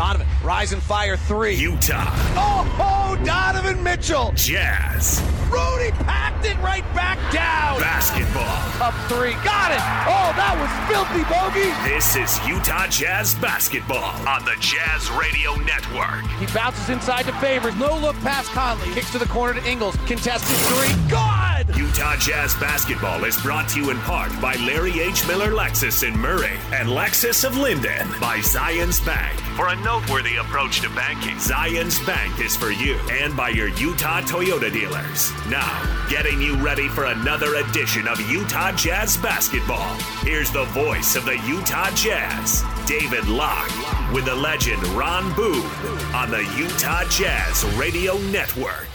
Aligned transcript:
Donovan, 0.00 0.26
rise 0.42 0.72
and 0.72 0.82
fire 0.82 1.18
three. 1.18 1.56
Utah. 1.56 2.06
Oh, 2.34 2.64
oh, 2.80 3.22
Donovan 3.22 3.82
Mitchell. 3.82 4.32
Jazz. 4.34 5.20
Rudy 5.50 5.90
packed 5.90 6.46
it 6.46 6.56
right 6.60 6.86
back 6.94 7.18
down. 7.30 7.78
Basketball. 7.80 8.48
Up 8.80 8.94
three. 9.10 9.34
Got 9.44 9.72
it. 9.72 9.82
Oh, 10.08 10.32
that 10.40 10.56
was 10.56 10.72
filthy 10.88 11.22
bogey. 11.28 11.68
This 11.84 12.16
is 12.16 12.40
Utah 12.48 12.86
Jazz 12.86 13.34
basketball 13.34 14.16
on 14.26 14.42
the 14.46 14.56
Jazz 14.58 15.10
Radio 15.10 15.54
Network. 15.56 16.24
He 16.40 16.46
bounces 16.54 16.88
inside 16.88 17.26
to 17.26 17.32
Favors. 17.32 17.76
No 17.76 17.94
look 17.98 18.16
past 18.20 18.48
Conley. 18.52 18.90
Kicks 18.94 19.12
to 19.12 19.18
the 19.18 19.28
corner 19.28 19.60
to 19.60 19.70
Ingles. 19.70 19.96
Contested 20.06 20.56
three. 20.56 21.10
God! 21.10 21.39
Utah 21.76 22.16
Jazz 22.16 22.54
basketball 22.54 23.24
is 23.24 23.40
brought 23.42 23.68
to 23.70 23.80
you 23.80 23.90
in 23.90 23.98
part 23.98 24.30
by 24.40 24.54
Larry 24.56 25.00
H. 25.00 25.26
Miller 25.26 25.52
Lexus 25.52 26.06
in 26.06 26.18
Murray 26.18 26.56
and 26.72 26.88
Lexus 26.88 27.44
of 27.44 27.56
Lindon 27.56 28.08
by 28.20 28.38
Zions 28.38 29.04
Bank. 29.04 29.38
For 29.56 29.68
a 29.68 29.76
noteworthy 29.76 30.36
approach 30.36 30.80
to 30.80 30.90
banking, 30.90 31.36
Zions 31.36 32.04
Bank 32.06 32.40
is 32.40 32.56
for 32.56 32.70
you 32.70 32.94
and 33.10 33.36
by 33.36 33.50
your 33.50 33.68
Utah 33.68 34.20
Toyota 34.22 34.72
dealers. 34.72 35.32
Now, 35.48 36.06
getting 36.08 36.40
you 36.40 36.56
ready 36.56 36.88
for 36.88 37.04
another 37.06 37.56
edition 37.56 38.08
of 38.08 38.20
Utah 38.30 38.72
Jazz 38.72 39.16
basketball. 39.16 39.94
Here's 40.22 40.50
the 40.50 40.64
voice 40.66 41.14
of 41.16 41.24
the 41.24 41.38
Utah 41.46 41.90
Jazz, 41.94 42.64
David 42.86 43.26
Locke, 43.28 44.12
with 44.12 44.24
the 44.24 44.34
legend 44.34 44.82
Ron 44.88 45.32
Boone 45.34 45.66
on 46.14 46.30
the 46.30 46.42
Utah 46.56 47.04
Jazz 47.08 47.64
Radio 47.76 48.18
Network. 48.18 48.86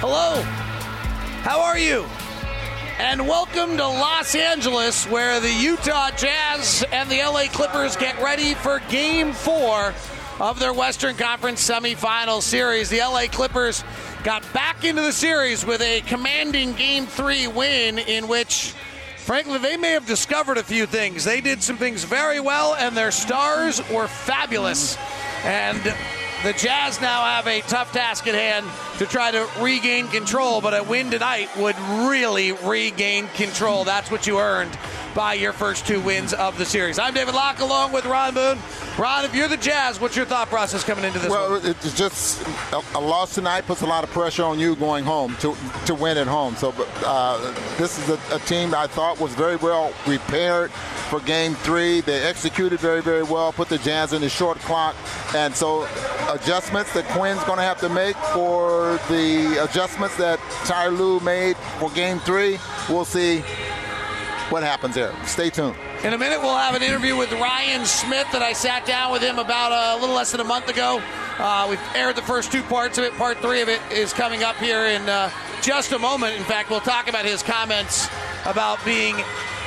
Hello. 0.00 0.69
How 1.42 1.62
are 1.62 1.78
you? 1.78 2.04
And 2.98 3.26
welcome 3.26 3.78
to 3.78 3.86
Los 3.86 4.34
Angeles, 4.34 5.06
where 5.06 5.40
the 5.40 5.50
Utah 5.50 6.10
Jazz 6.10 6.84
and 6.92 7.08
the 7.10 7.16
LA 7.16 7.44
Clippers 7.44 7.96
get 7.96 8.20
ready 8.22 8.52
for 8.52 8.82
game 8.90 9.32
four 9.32 9.94
of 10.38 10.58
their 10.58 10.74
Western 10.74 11.16
Conference 11.16 11.66
semifinal 11.66 12.42
series. 12.42 12.90
The 12.90 12.98
LA 12.98 13.24
Clippers 13.32 13.84
got 14.22 14.44
back 14.52 14.84
into 14.84 15.00
the 15.00 15.14
series 15.14 15.64
with 15.64 15.80
a 15.80 16.02
commanding 16.02 16.74
game 16.74 17.06
three 17.06 17.46
win 17.48 17.98
in 17.98 18.28
which. 18.28 18.74
Frankly, 19.16 19.58
they 19.58 19.76
may 19.76 19.92
have 19.92 20.06
discovered 20.06 20.58
a 20.58 20.62
few 20.62 20.84
things. 20.84 21.24
They 21.24 21.40
did 21.40 21.62
some 21.62 21.76
things 21.76 22.04
very 22.04 22.40
well, 22.40 22.74
and 22.74 22.96
their 22.96 23.12
stars 23.12 23.80
were 23.88 24.08
fabulous. 24.08 24.98
And 25.44 25.94
the 26.42 26.52
Jazz 26.54 27.00
now 27.00 27.24
have 27.24 27.46
a 27.46 27.60
tough 27.62 27.92
task 27.92 28.26
at 28.26 28.34
hand 28.34 28.66
to 28.98 29.06
try 29.06 29.30
to 29.30 29.46
regain 29.60 30.08
control, 30.08 30.60
but 30.60 30.78
a 30.78 30.82
win 30.82 31.10
tonight 31.10 31.48
would 31.58 31.78
really 32.08 32.52
regain 32.52 33.28
control. 33.28 33.84
That's 33.84 34.10
what 34.10 34.26
you 34.26 34.38
earned 34.38 34.76
by 35.14 35.34
your 35.34 35.52
first 35.52 35.86
two 35.86 36.00
wins 36.00 36.32
of 36.32 36.56
the 36.58 36.64
series. 36.64 36.98
I'm 36.98 37.14
David 37.14 37.34
Locke 37.34 37.60
along 37.60 37.92
with 37.92 38.04
Ron 38.04 38.34
Boone. 38.34 38.58
Ron, 38.98 39.24
if 39.24 39.34
you're 39.34 39.48
the 39.48 39.56
Jazz, 39.56 40.00
what's 40.00 40.16
your 40.16 40.26
thought 40.26 40.48
process 40.48 40.84
coming 40.84 41.04
into 41.04 41.18
this 41.18 41.30
well, 41.30 41.52
one? 41.52 41.64
it's 41.64 41.96
just 41.96 42.46
a, 42.72 42.82
a, 42.94 43.00
loss 43.00 43.34
tonight 43.34 43.66
puts 43.66 43.82
a 43.82 43.86
lot 43.86 44.04
of 44.04 44.10
pressure 44.10 44.44
on 44.44 44.58
you 44.58 44.76
going 44.76 45.04
home 45.04 45.36
to 45.36 45.56
to 45.86 45.94
win 45.94 46.18
at 46.18 46.26
home. 46.26 46.54
So, 46.56 46.74
uh, 47.04 47.52
this 47.78 47.98
is 47.98 48.08
a, 48.10 48.34
a 48.34 48.38
team 48.40 48.74
I 48.74 48.86
thought 48.86 49.18
was 49.18 49.34
very 49.34 49.56
well 49.56 49.92
prepared 50.04 50.70
for 51.08 51.20
Game 51.20 51.54
Three. 51.56 52.00
They 52.02 52.22
executed 52.22 52.78
very, 52.78 53.00
very 53.00 53.22
well. 53.22 53.52
Put 53.52 53.68
the 53.68 53.78
Jazz 53.78 54.12
in 54.12 54.20
the 54.20 54.28
short 54.28 54.58
clock, 54.58 54.94
and 55.34 55.54
so 55.54 55.88
adjustments 56.28 56.92
that 56.94 57.04
Quin's 57.08 57.42
going 57.44 57.58
to 57.58 57.64
have 57.64 57.80
to 57.80 57.88
make 57.88 58.16
for 58.34 59.00
the 59.08 59.64
adjustments 59.64 60.16
that 60.18 60.38
Ty 60.64 60.88
Lue 60.88 61.20
made 61.20 61.56
for 61.78 61.90
Game 61.90 62.18
Three. 62.20 62.58
We'll 62.88 63.04
see 63.04 63.42
what 64.50 64.62
happens 64.62 64.94
there. 64.94 65.14
Stay 65.24 65.50
tuned. 65.50 65.76
In 66.04 66.12
a 66.12 66.18
minute, 66.18 66.40
we'll 66.40 66.56
have 66.56 66.74
an 66.74 66.82
interview 66.82 67.16
with 67.16 67.32
Ryan 67.32 67.84
Smith 67.84 68.26
that 68.32 68.42
I 68.42 68.52
sat 68.52 68.84
down 68.86 69.12
with 69.12 69.22
him 69.22 69.38
about 69.38 69.72
a 69.72 70.00
little 70.00 70.14
less 70.14 70.32
than 70.32 70.40
a 70.40 70.44
month 70.44 70.68
ago. 70.68 71.02
Uh, 71.38 71.66
we've 71.68 71.80
aired 71.94 72.16
the 72.16 72.22
first 72.22 72.52
two 72.52 72.62
parts 72.64 72.98
of 72.98 73.04
it. 73.04 73.12
Part 73.14 73.38
three 73.38 73.62
of 73.62 73.68
it 73.68 73.80
is 73.90 74.12
coming 74.12 74.42
up 74.42 74.56
here 74.56 74.86
in 74.86 75.08
uh, 75.08 75.30
just 75.62 75.92
a 75.92 75.98
moment. 75.98 76.36
In 76.36 76.44
fact, 76.44 76.70
we'll 76.70 76.80
talk 76.80 77.08
about 77.08 77.24
his 77.24 77.42
comments 77.42 78.08
about 78.44 78.84
being 78.84 79.16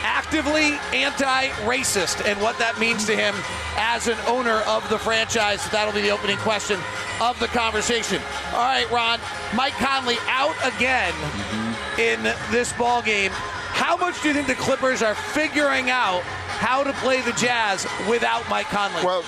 actively 0.05 0.73
anti-racist 0.91 2.25
and 2.27 2.39
what 2.41 2.57
that 2.59 2.77
means 2.77 3.05
to 3.05 3.15
him 3.15 3.33
as 3.77 4.07
an 4.07 4.17
owner 4.27 4.61
of 4.67 4.87
the 4.89 4.99
franchise. 4.99 5.67
That'll 5.69 5.93
be 5.93 6.01
the 6.01 6.11
opening 6.11 6.37
question 6.37 6.79
of 7.21 7.39
the 7.39 7.47
conversation. 7.47 8.21
All 8.53 8.59
right, 8.59 8.89
Ron. 8.91 9.19
Mike 9.55 9.73
Conley 9.73 10.17
out 10.27 10.55
again 10.75 11.13
in 11.97 12.21
this 12.51 12.73
ball 12.73 13.01
game. 13.01 13.31
How 13.73 13.97
much 13.97 14.21
do 14.21 14.27
you 14.27 14.33
think 14.33 14.47
the 14.47 14.55
Clippers 14.55 15.01
are 15.01 15.15
figuring 15.15 15.89
out 15.89 16.23
how 16.59 16.83
to 16.83 16.93
play 16.93 17.21
the 17.21 17.33
Jazz 17.33 17.85
without 18.09 18.47
Mike 18.49 18.67
Conley? 18.67 19.03
Well, 19.03 19.23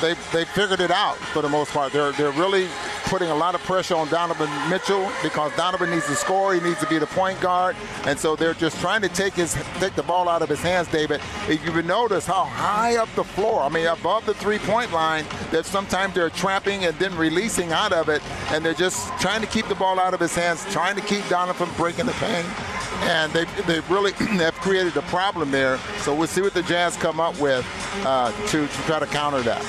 they 0.00 0.14
they 0.32 0.44
figured 0.44 0.80
it 0.80 0.90
out 0.90 1.16
for 1.16 1.42
the 1.42 1.48
most 1.48 1.72
part. 1.72 1.92
They're 1.92 2.12
they're 2.12 2.32
really 2.32 2.68
putting 3.04 3.30
a 3.30 3.34
lot 3.34 3.54
of 3.54 3.62
pressure 3.62 3.94
on 3.94 4.08
Donovan 4.08 4.50
Mitchell 4.70 5.10
because 5.22 5.54
Donovan 5.56 5.90
needs 5.90 6.06
to 6.06 6.14
score. 6.14 6.54
He 6.54 6.60
needs 6.60 6.80
to 6.80 6.86
be 6.86 6.98
the 6.98 7.06
point 7.06 7.40
guard, 7.40 7.76
and 8.04 8.18
so 8.18 8.36
they're 8.36 8.54
just 8.54 8.80
trying 8.80 9.02
to 9.02 9.08
take 9.08 9.34
his 9.34 9.56
take 9.78 9.94
the 9.94 10.02
ball 10.02 10.28
out 10.28 10.42
of 10.42 10.48
his 10.48 10.60
hands. 10.60 10.88
David, 10.88 11.20
if 11.48 11.64
you 11.64 11.82
notice 11.82 12.26
how 12.26 12.44
high 12.44 12.96
up 12.96 13.08
the 13.14 13.24
floor, 13.24 13.62
I 13.62 13.68
mean 13.68 13.86
above 13.86 14.26
the 14.26 14.34
three-point 14.34 14.92
line, 14.92 15.24
that 15.50 15.66
sometimes 15.66 16.14
they're 16.14 16.30
trapping 16.30 16.84
and 16.84 16.98
then 16.98 17.16
releasing 17.16 17.72
out 17.72 17.92
of 17.92 18.08
it, 18.08 18.22
and 18.50 18.64
they're 18.64 18.74
just 18.74 19.06
trying 19.20 19.40
to 19.40 19.46
keep 19.46 19.68
the 19.68 19.74
ball 19.74 19.98
out 20.00 20.14
of 20.14 20.20
his 20.20 20.34
hands, 20.34 20.64
trying 20.72 20.96
to 20.96 21.02
keep 21.02 21.26
Donovan 21.28 21.62
from 21.66 21.76
breaking 21.76 22.06
the 22.06 22.12
paint 22.12 22.46
and 23.02 23.32
they 23.32 23.44
they 23.66 23.80
really 23.88 24.12
have 24.42 24.54
created 24.56 24.96
a 24.96 25.02
problem 25.02 25.50
there. 25.50 25.78
So 25.98 26.14
we'll 26.14 26.26
see 26.26 26.40
what 26.40 26.54
the 26.54 26.61
Jazz 26.62 26.96
come 26.96 27.20
up 27.20 27.38
with 27.38 27.66
uh, 28.04 28.32
to, 28.48 28.66
to 28.66 28.82
try 28.82 28.98
to 28.98 29.06
counter 29.06 29.40
that. 29.42 29.62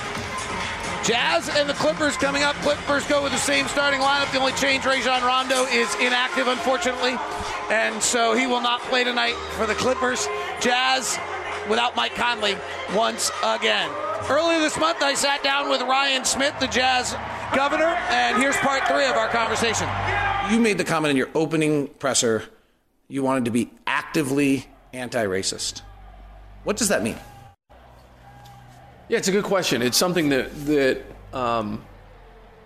Jazz 1.04 1.50
and 1.50 1.68
the 1.68 1.74
Clippers 1.74 2.16
coming 2.16 2.44
up. 2.44 2.56
Clippers 2.58 3.06
go 3.08 3.24
with 3.24 3.34
the 3.34 3.38
same 3.38 3.68
starting 3.68 4.00
lineup. 4.00 4.32
The 4.32 4.40
only 4.40 4.54
change, 4.54 4.86
Rajon 4.86 5.22
Rondo 5.22 5.66
is 5.66 5.94
inactive, 5.96 6.48
unfortunately, 6.48 7.18
and 7.70 8.02
so 8.02 8.34
he 8.34 8.48
will 8.48 8.62
not 8.62 8.80
play 8.84 9.04
tonight 9.04 9.36
for 9.58 9.66
the 9.66 9.76
Clippers. 9.76 10.28
Jazz 10.62 11.20
without 11.70 11.96
Mike 11.96 12.16
Conley 12.16 12.56
once 12.96 13.32
again. 13.44 13.90
Earlier 14.30 14.60
this 14.60 14.80
month, 14.80 15.02
I 15.04 15.14
sat 15.14 15.44
down 15.44 15.70
with 15.70 15.82
Ryan 15.82 16.24
Smith, 16.24 16.58
the 16.62 16.68
Jazz 16.68 17.14
governor, 17.54 17.98
and 18.10 18.38
here's 18.38 18.56
part 18.58 18.88
three 18.88 19.06
of 19.06 19.18
our 19.18 19.28
conversation. 19.28 19.88
You 20.50 20.60
made 20.62 20.78
the 20.78 20.86
comment 20.86 21.12
in 21.12 21.18
your 21.18 21.30
opening 21.36 21.88
presser 21.88 22.44
you 23.08 23.22
wanted 23.22 23.46
to 23.46 23.52
be 23.52 23.70
actively 23.86 24.66
anti 24.92 25.24
racist. 25.26 25.82
What 26.64 26.78
does 26.78 26.90
that 26.90 27.04
mean? 27.04 27.18
Yeah, 29.10 29.18
it's 29.18 29.28
a 29.28 29.32
good 29.32 29.44
question. 29.44 29.82
It's 29.82 29.98
something 29.98 30.30
that, 30.30 30.66
that 30.66 31.02
um, 31.34 31.84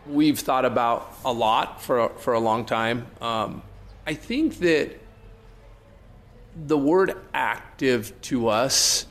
we've 0.05 0.39
thought 0.39 0.65
about 0.65 1.11
a 1.25 1.33
lot 1.33 1.81
for 1.81 2.09
for 2.09 2.33
a 2.33 2.39
long 2.39 2.65
time. 2.65 3.07
Um, 3.21 3.63
I 4.05 4.13
think 4.13 4.59
that 4.59 4.99
the 6.65 6.77
word 6.77 7.15
active 7.33 8.19
to 8.21 8.47
us, 8.47 9.05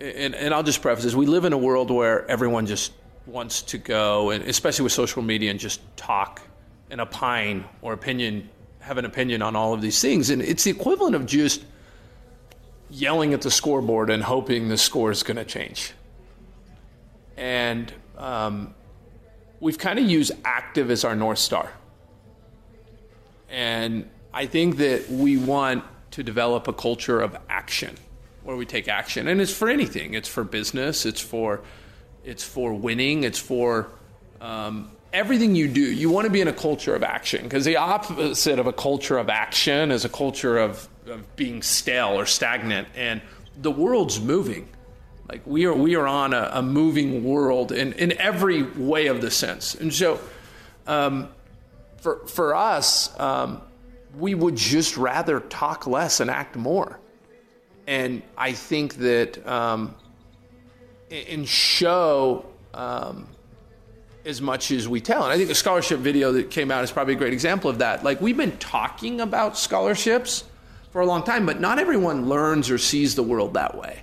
and, 0.00 0.34
and 0.34 0.54
I'll 0.54 0.62
just 0.62 0.80
preface 0.80 1.04
this 1.04 1.14
we 1.14 1.26
live 1.26 1.44
in 1.44 1.52
a 1.52 1.58
world 1.58 1.90
where 1.90 2.28
everyone 2.30 2.66
just 2.66 2.92
wants 3.26 3.62
to 3.62 3.78
go, 3.78 4.30
and 4.30 4.44
especially 4.44 4.84
with 4.84 4.92
social 4.92 5.22
media, 5.22 5.50
and 5.50 5.58
just 5.58 5.80
talk 5.96 6.40
and 6.90 7.00
opine 7.00 7.64
or 7.82 7.92
opinion 7.92 8.48
have 8.80 8.96
an 8.96 9.04
opinion 9.04 9.42
on 9.42 9.56
all 9.56 9.74
of 9.74 9.82
these 9.82 10.00
things. 10.00 10.30
And 10.30 10.40
it's 10.40 10.64
the 10.64 10.70
equivalent 10.70 11.14
of 11.14 11.26
just 11.26 11.64
yelling 12.90 13.32
at 13.34 13.42
the 13.42 13.50
scoreboard 13.50 14.10
and 14.10 14.22
hoping 14.22 14.68
the 14.68 14.76
score 14.76 15.10
is 15.10 15.22
going 15.22 15.36
to 15.36 15.44
change. 15.44 15.92
And 17.36 17.92
um, 18.18 18.74
we've 19.60 19.78
kind 19.78 19.98
of 19.98 20.08
used 20.08 20.32
active 20.44 20.90
as 20.90 21.04
our 21.04 21.16
North 21.16 21.38
Star. 21.38 21.72
And 23.48 24.08
I 24.32 24.46
think 24.46 24.76
that 24.76 25.10
we 25.10 25.36
want 25.36 25.84
to 26.12 26.22
develop 26.22 26.68
a 26.68 26.72
culture 26.72 27.20
of 27.20 27.36
action 27.48 27.96
where 28.42 28.56
we 28.56 28.66
take 28.66 28.88
action. 28.88 29.28
And 29.28 29.40
it's 29.40 29.52
for 29.52 29.68
anything. 29.68 30.14
It's 30.14 30.28
for 30.28 30.44
business, 30.44 31.06
it's 31.06 31.20
for 31.20 31.62
it's 32.24 32.44
for 32.44 32.74
winning, 32.74 33.24
it's 33.24 33.38
for 33.38 33.88
um, 34.40 34.90
everything 35.12 35.54
you 35.54 35.68
do, 35.68 35.80
you 35.80 36.10
want 36.10 36.26
to 36.26 36.30
be 36.30 36.40
in 36.40 36.48
a 36.48 36.52
culture 36.52 36.94
of 36.94 37.02
action 37.02 37.42
because 37.42 37.64
the 37.64 37.76
opposite 37.76 38.58
of 38.58 38.66
a 38.66 38.72
culture 38.72 39.18
of 39.18 39.28
action 39.28 39.90
is 39.90 40.04
a 40.04 40.08
culture 40.08 40.58
of, 40.58 40.88
of 41.10 41.36
being 41.36 41.62
stale 41.62 42.18
or 42.18 42.26
stagnant. 42.26 42.88
And 42.94 43.20
the 43.60 43.70
world's 43.70 44.20
moving. 44.20 44.68
Like 45.28 45.42
we 45.46 45.66
are, 45.66 45.74
we 45.74 45.94
are 45.96 46.06
on 46.06 46.32
a, 46.32 46.50
a 46.54 46.62
moving 46.62 47.24
world 47.24 47.72
in, 47.72 47.92
in 47.94 48.18
every 48.18 48.62
way 48.62 49.06
of 49.06 49.20
the 49.20 49.30
sense. 49.30 49.74
And 49.74 49.92
so, 49.92 50.20
um, 50.86 51.28
for 51.98 52.26
for 52.26 52.54
us, 52.54 53.18
um, 53.20 53.60
we 54.18 54.34
would 54.34 54.56
just 54.56 54.96
rather 54.96 55.40
talk 55.40 55.86
less 55.86 56.20
and 56.20 56.30
act 56.30 56.56
more. 56.56 56.98
And 57.86 58.22
I 58.36 58.52
think 58.52 58.94
that 58.96 59.46
um, 59.46 59.94
and 61.10 61.46
show 61.48 62.46
um, 62.74 63.28
as 64.24 64.40
much 64.40 64.70
as 64.70 64.88
we 64.88 65.00
tell. 65.00 65.24
And 65.24 65.32
I 65.32 65.36
think 65.36 65.48
the 65.48 65.54
scholarship 65.54 66.00
video 66.00 66.32
that 66.32 66.50
came 66.50 66.70
out 66.70 66.82
is 66.84 66.90
probably 66.90 67.14
a 67.14 67.18
great 67.18 67.32
example 67.32 67.70
of 67.70 67.78
that. 67.78 68.02
Like 68.02 68.20
we've 68.20 68.36
been 68.36 68.56
talking 68.58 69.20
about 69.20 69.56
scholarships 69.56 70.44
for 70.90 71.00
a 71.00 71.06
long 71.06 71.22
time, 71.22 71.46
but 71.46 71.60
not 71.60 71.78
everyone 71.78 72.28
learns 72.28 72.70
or 72.70 72.78
sees 72.78 73.14
the 73.14 73.22
world 73.22 73.54
that 73.54 73.76
way, 73.76 74.02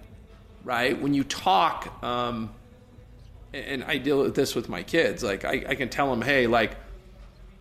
right? 0.64 1.00
When 1.00 1.14
you 1.14 1.24
talk, 1.24 2.02
um, 2.04 2.50
and 3.54 3.84
I 3.84 3.98
deal 3.98 4.22
with 4.22 4.36
this 4.36 4.56
with 4.56 4.70
my 4.70 4.84
kids. 4.84 5.24
Like 5.24 5.46
I, 5.46 5.64
I 5.68 5.76
can 5.76 5.90
tell 5.90 6.10
them, 6.10 6.22
hey, 6.22 6.48
like, 6.48 6.76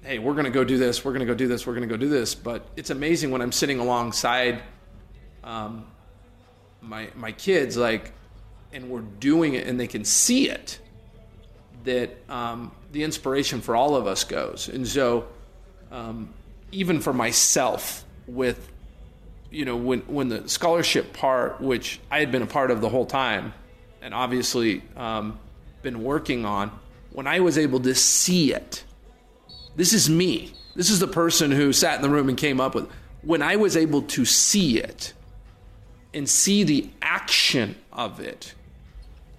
hey, 0.02 0.18
we're 0.18 0.34
gonna 0.34 0.50
go 0.50 0.64
do 0.64 0.78
this, 0.78 1.04
we're 1.04 1.12
gonna 1.12 1.26
go 1.26 1.34
do 1.34 1.48
this, 1.48 1.66
we're 1.66 1.74
gonna 1.74 1.86
go 1.86 1.96
do 1.96 2.08
this. 2.08 2.34
But 2.34 2.66
it's 2.76 2.90
amazing 2.90 3.30
when 3.30 3.42
I'm 3.42 3.52
sitting 3.52 3.78
alongside 3.80 4.62
um, 5.42 5.86
my 6.80 7.08
my 7.16 7.32
kids, 7.32 7.76
like, 7.76 8.12
and 8.72 8.88
we're 8.88 9.00
doing 9.00 9.54
it, 9.54 9.66
and 9.66 9.78
they 9.78 9.88
can 9.88 10.04
see 10.04 10.48
it. 10.48 10.78
That 11.84 12.16
um, 12.28 12.72
the 12.92 13.04
inspiration 13.04 13.60
for 13.60 13.76
all 13.76 13.94
of 13.94 14.06
us 14.06 14.24
goes, 14.24 14.68
and 14.68 14.86
so 14.86 15.28
um, 15.90 16.32
even 16.72 17.00
for 17.00 17.12
myself, 17.12 18.04
with 18.26 18.72
you 19.56 19.64
know 19.64 19.76
when 19.76 20.00
when 20.00 20.28
the 20.28 20.46
scholarship 20.50 21.14
part, 21.14 21.62
which 21.62 21.98
I 22.10 22.20
had 22.20 22.30
been 22.30 22.42
a 22.42 22.46
part 22.46 22.70
of 22.70 22.82
the 22.82 22.90
whole 22.90 23.06
time, 23.06 23.54
and 24.02 24.12
obviously 24.12 24.82
um, 24.96 25.38
been 25.80 26.02
working 26.02 26.44
on, 26.44 26.70
when 27.12 27.26
I 27.26 27.40
was 27.40 27.56
able 27.56 27.80
to 27.80 27.94
see 27.94 28.52
it, 28.52 28.84
this 29.74 29.94
is 29.94 30.10
me. 30.10 30.52
This 30.74 30.90
is 30.90 31.00
the 31.00 31.08
person 31.08 31.50
who 31.50 31.72
sat 31.72 31.96
in 31.96 32.02
the 32.02 32.10
room 32.10 32.28
and 32.28 32.36
came 32.36 32.60
up 32.60 32.74
with. 32.74 32.86
When 33.22 33.40
I 33.40 33.56
was 33.56 33.78
able 33.78 34.02
to 34.02 34.26
see 34.26 34.78
it 34.78 35.14
and 36.12 36.28
see 36.28 36.62
the 36.62 36.90
action 37.00 37.76
of 37.90 38.20
it, 38.20 38.54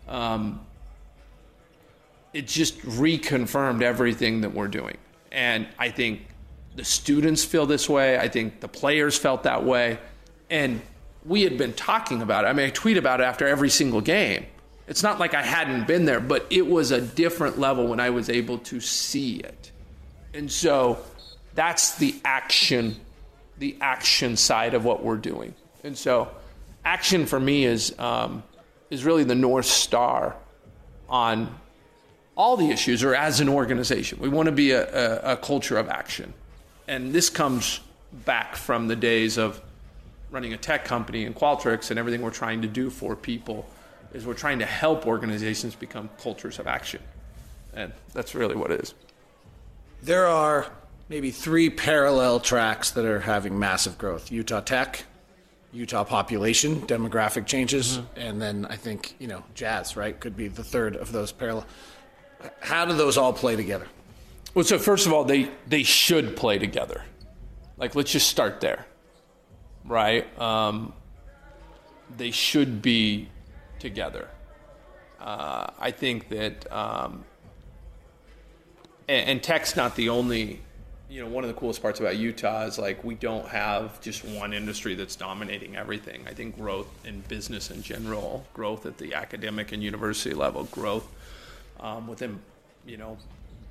um, 0.07 0.65
it 2.33 2.47
just 2.47 2.79
reconfirmed 2.81 3.83
everything 3.83 4.41
that 4.41 4.55
we're 4.55 4.67
doing. 4.67 4.97
And 5.31 5.67
I 5.77 5.89
think 5.89 6.26
the 6.77 6.85
students 6.85 7.44
feel 7.44 7.65
this 7.65 7.89
way. 7.89 8.18
I 8.18 8.29
think 8.29 8.62
the 8.62 8.68
players 8.68 9.18
felt 9.18 9.44
that 9.44 9.65
way. 9.65 9.97
And 10.50 10.79
we 11.25 11.41
had 11.41 11.57
been 11.57 11.74
talking 11.74 12.21
about 12.21 12.45
it. 12.45 12.47
I 12.47 12.53
mean, 12.53 12.68
I 12.68 12.69
tweet 12.69 12.97
about 12.97 13.19
it 13.19 13.24
after 13.24 13.47
every 13.47 13.69
single 13.69 14.00
game. 14.00 14.45
It's 14.88 15.03
not 15.03 15.19
like 15.19 15.33
I 15.33 15.41
hadn't 15.41 15.88
been 15.88 16.06
there, 16.06 16.19
but 16.19 16.45
it 16.51 16.65
was 16.65 16.91
a 16.91 17.01
different 17.01 17.59
level 17.59 17.88
when 17.88 18.00
I 18.00 18.12
was 18.12 18.29
able 18.29 18.59
to 18.59 18.79
see 18.79 19.38
it. 19.38 19.71
And 20.35 20.51
so 20.51 21.00
that's 21.56 21.95
the 21.97 22.15
action, 22.24 22.95
the 23.57 23.75
action 23.81 24.38
side 24.38 24.75
of 24.75 24.85
what 24.85 25.03
we're 25.03 25.18
doing. 25.18 25.56
And 25.83 25.97
so 25.97 26.30
action 26.85 27.25
for 27.25 27.39
me 27.39 27.65
is, 27.65 27.97
um, 27.97 28.44
is 28.91 29.03
really 29.03 29.23
the 29.23 29.35
North 29.35 29.65
Star 29.65 30.35
on 31.09 31.59
all 32.35 32.56
the 32.56 32.69
issues 32.69 33.03
or 33.03 33.15
as 33.15 33.39
an 33.39 33.50
organization. 33.50 34.19
We 34.21 34.30
want 34.30 34.45
to 34.45 34.51
be 34.51 34.71
a, 34.71 34.83
a, 34.83 35.33
a 35.33 35.38
culture 35.38 35.77
of 35.77 35.89
action. 35.89 36.35
And 36.87 37.11
this 37.13 37.29
comes 37.29 37.81
back 38.11 38.55
from 38.55 38.87
the 38.87 38.95
days 38.95 39.37
of 39.37 39.61
running 40.31 40.53
a 40.53 40.57
tech 40.57 40.85
company 40.85 41.25
in 41.25 41.33
Qualtrics 41.33 41.89
and 41.89 41.99
everything 41.99 42.21
we're 42.21 42.29
trying 42.29 42.61
to 42.61 42.67
do 42.67 42.89
for 42.89 43.15
people 43.15 43.67
is 44.13 44.25
we're 44.25 44.33
trying 44.33 44.59
to 44.59 44.65
help 44.65 45.05
organizations 45.05 45.75
become 45.75 46.09
cultures 46.21 46.59
of 46.59 46.67
action. 46.67 47.01
And 47.73 47.91
that's 48.13 48.33
really 48.33 48.55
what 48.55 48.71
it 48.71 48.81
is. 48.81 48.93
There 50.01 50.27
are 50.27 50.67
maybe 51.09 51.31
three 51.31 51.69
parallel 51.69 52.39
tracks 52.39 52.91
that 52.91 53.05
are 53.05 53.19
having 53.19 53.57
massive 53.57 53.97
growth 53.97 54.31
Utah 54.31 54.61
Tech, 54.61 55.03
Utah 55.71 56.03
population, 56.03 56.81
demographic 56.81 57.45
changes, 57.45 57.97
mm-hmm. 57.97 58.19
and 58.19 58.41
then 58.41 58.65
I 58.69 58.75
think, 58.75 59.15
you 59.19 59.27
know, 59.27 59.43
jazz, 59.53 59.95
right? 59.95 60.17
Could 60.17 60.37
be 60.37 60.47
the 60.47 60.63
third 60.63 60.95
of 60.95 61.11
those 61.11 61.31
parallel. 61.31 61.65
How 62.61 62.85
do 62.85 62.93
those 62.93 63.17
all 63.17 63.33
play 63.33 63.55
together? 63.55 63.87
Well, 64.53 64.63
so 64.63 64.79
first 64.79 65.05
of 65.05 65.13
all, 65.13 65.23
they, 65.23 65.51
they 65.67 65.83
should 65.83 66.35
play 66.35 66.57
together. 66.57 67.03
Like, 67.77 67.94
let's 67.95 68.11
just 68.11 68.27
start 68.27 68.59
there, 68.59 68.88
right? 69.85 70.25
Um, 70.39 70.94
they 72.15 72.31
should 72.31 72.81
be 72.81 73.29
together. 73.79 74.29
Uh, 75.19 75.67
I 75.79 75.91
think 75.91 76.29
that, 76.29 76.71
um, 76.71 77.23
and, 79.07 79.29
and 79.29 79.44
tech's 79.44 79.75
not 79.75 79.95
the 79.95 80.09
only. 80.09 80.61
You 81.09 81.21
know, 81.21 81.29
one 81.29 81.45
of 81.45 81.47
the 81.47 81.53
coolest 81.53 81.81
parts 81.81 82.01
about 82.01 82.17
Utah 82.17 82.65
is 82.65 82.77
like 82.77 83.01
we 83.01 83.15
don't 83.15 83.47
have 83.47 84.01
just 84.01 84.25
one 84.25 84.51
industry 84.51 84.94
that's 84.94 85.15
dominating 85.15 85.77
everything. 85.77 86.25
I 86.27 86.33
think 86.33 86.57
growth 86.57 86.88
in 87.05 87.21
business 87.21 87.71
in 87.71 87.81
general, 87.81 88.45
growth 88.53 88.85
at 88.85 88.97
the 88.97 89.13
academic 89.13 89.71
and 89.71 89.81
university 89.81 90.35
level, 90.35 90.65
growth 90.65 91.07
um, 91.79 92.07
within, 92.07 92.39
you 92.85 92.97
know, 92.97 93.17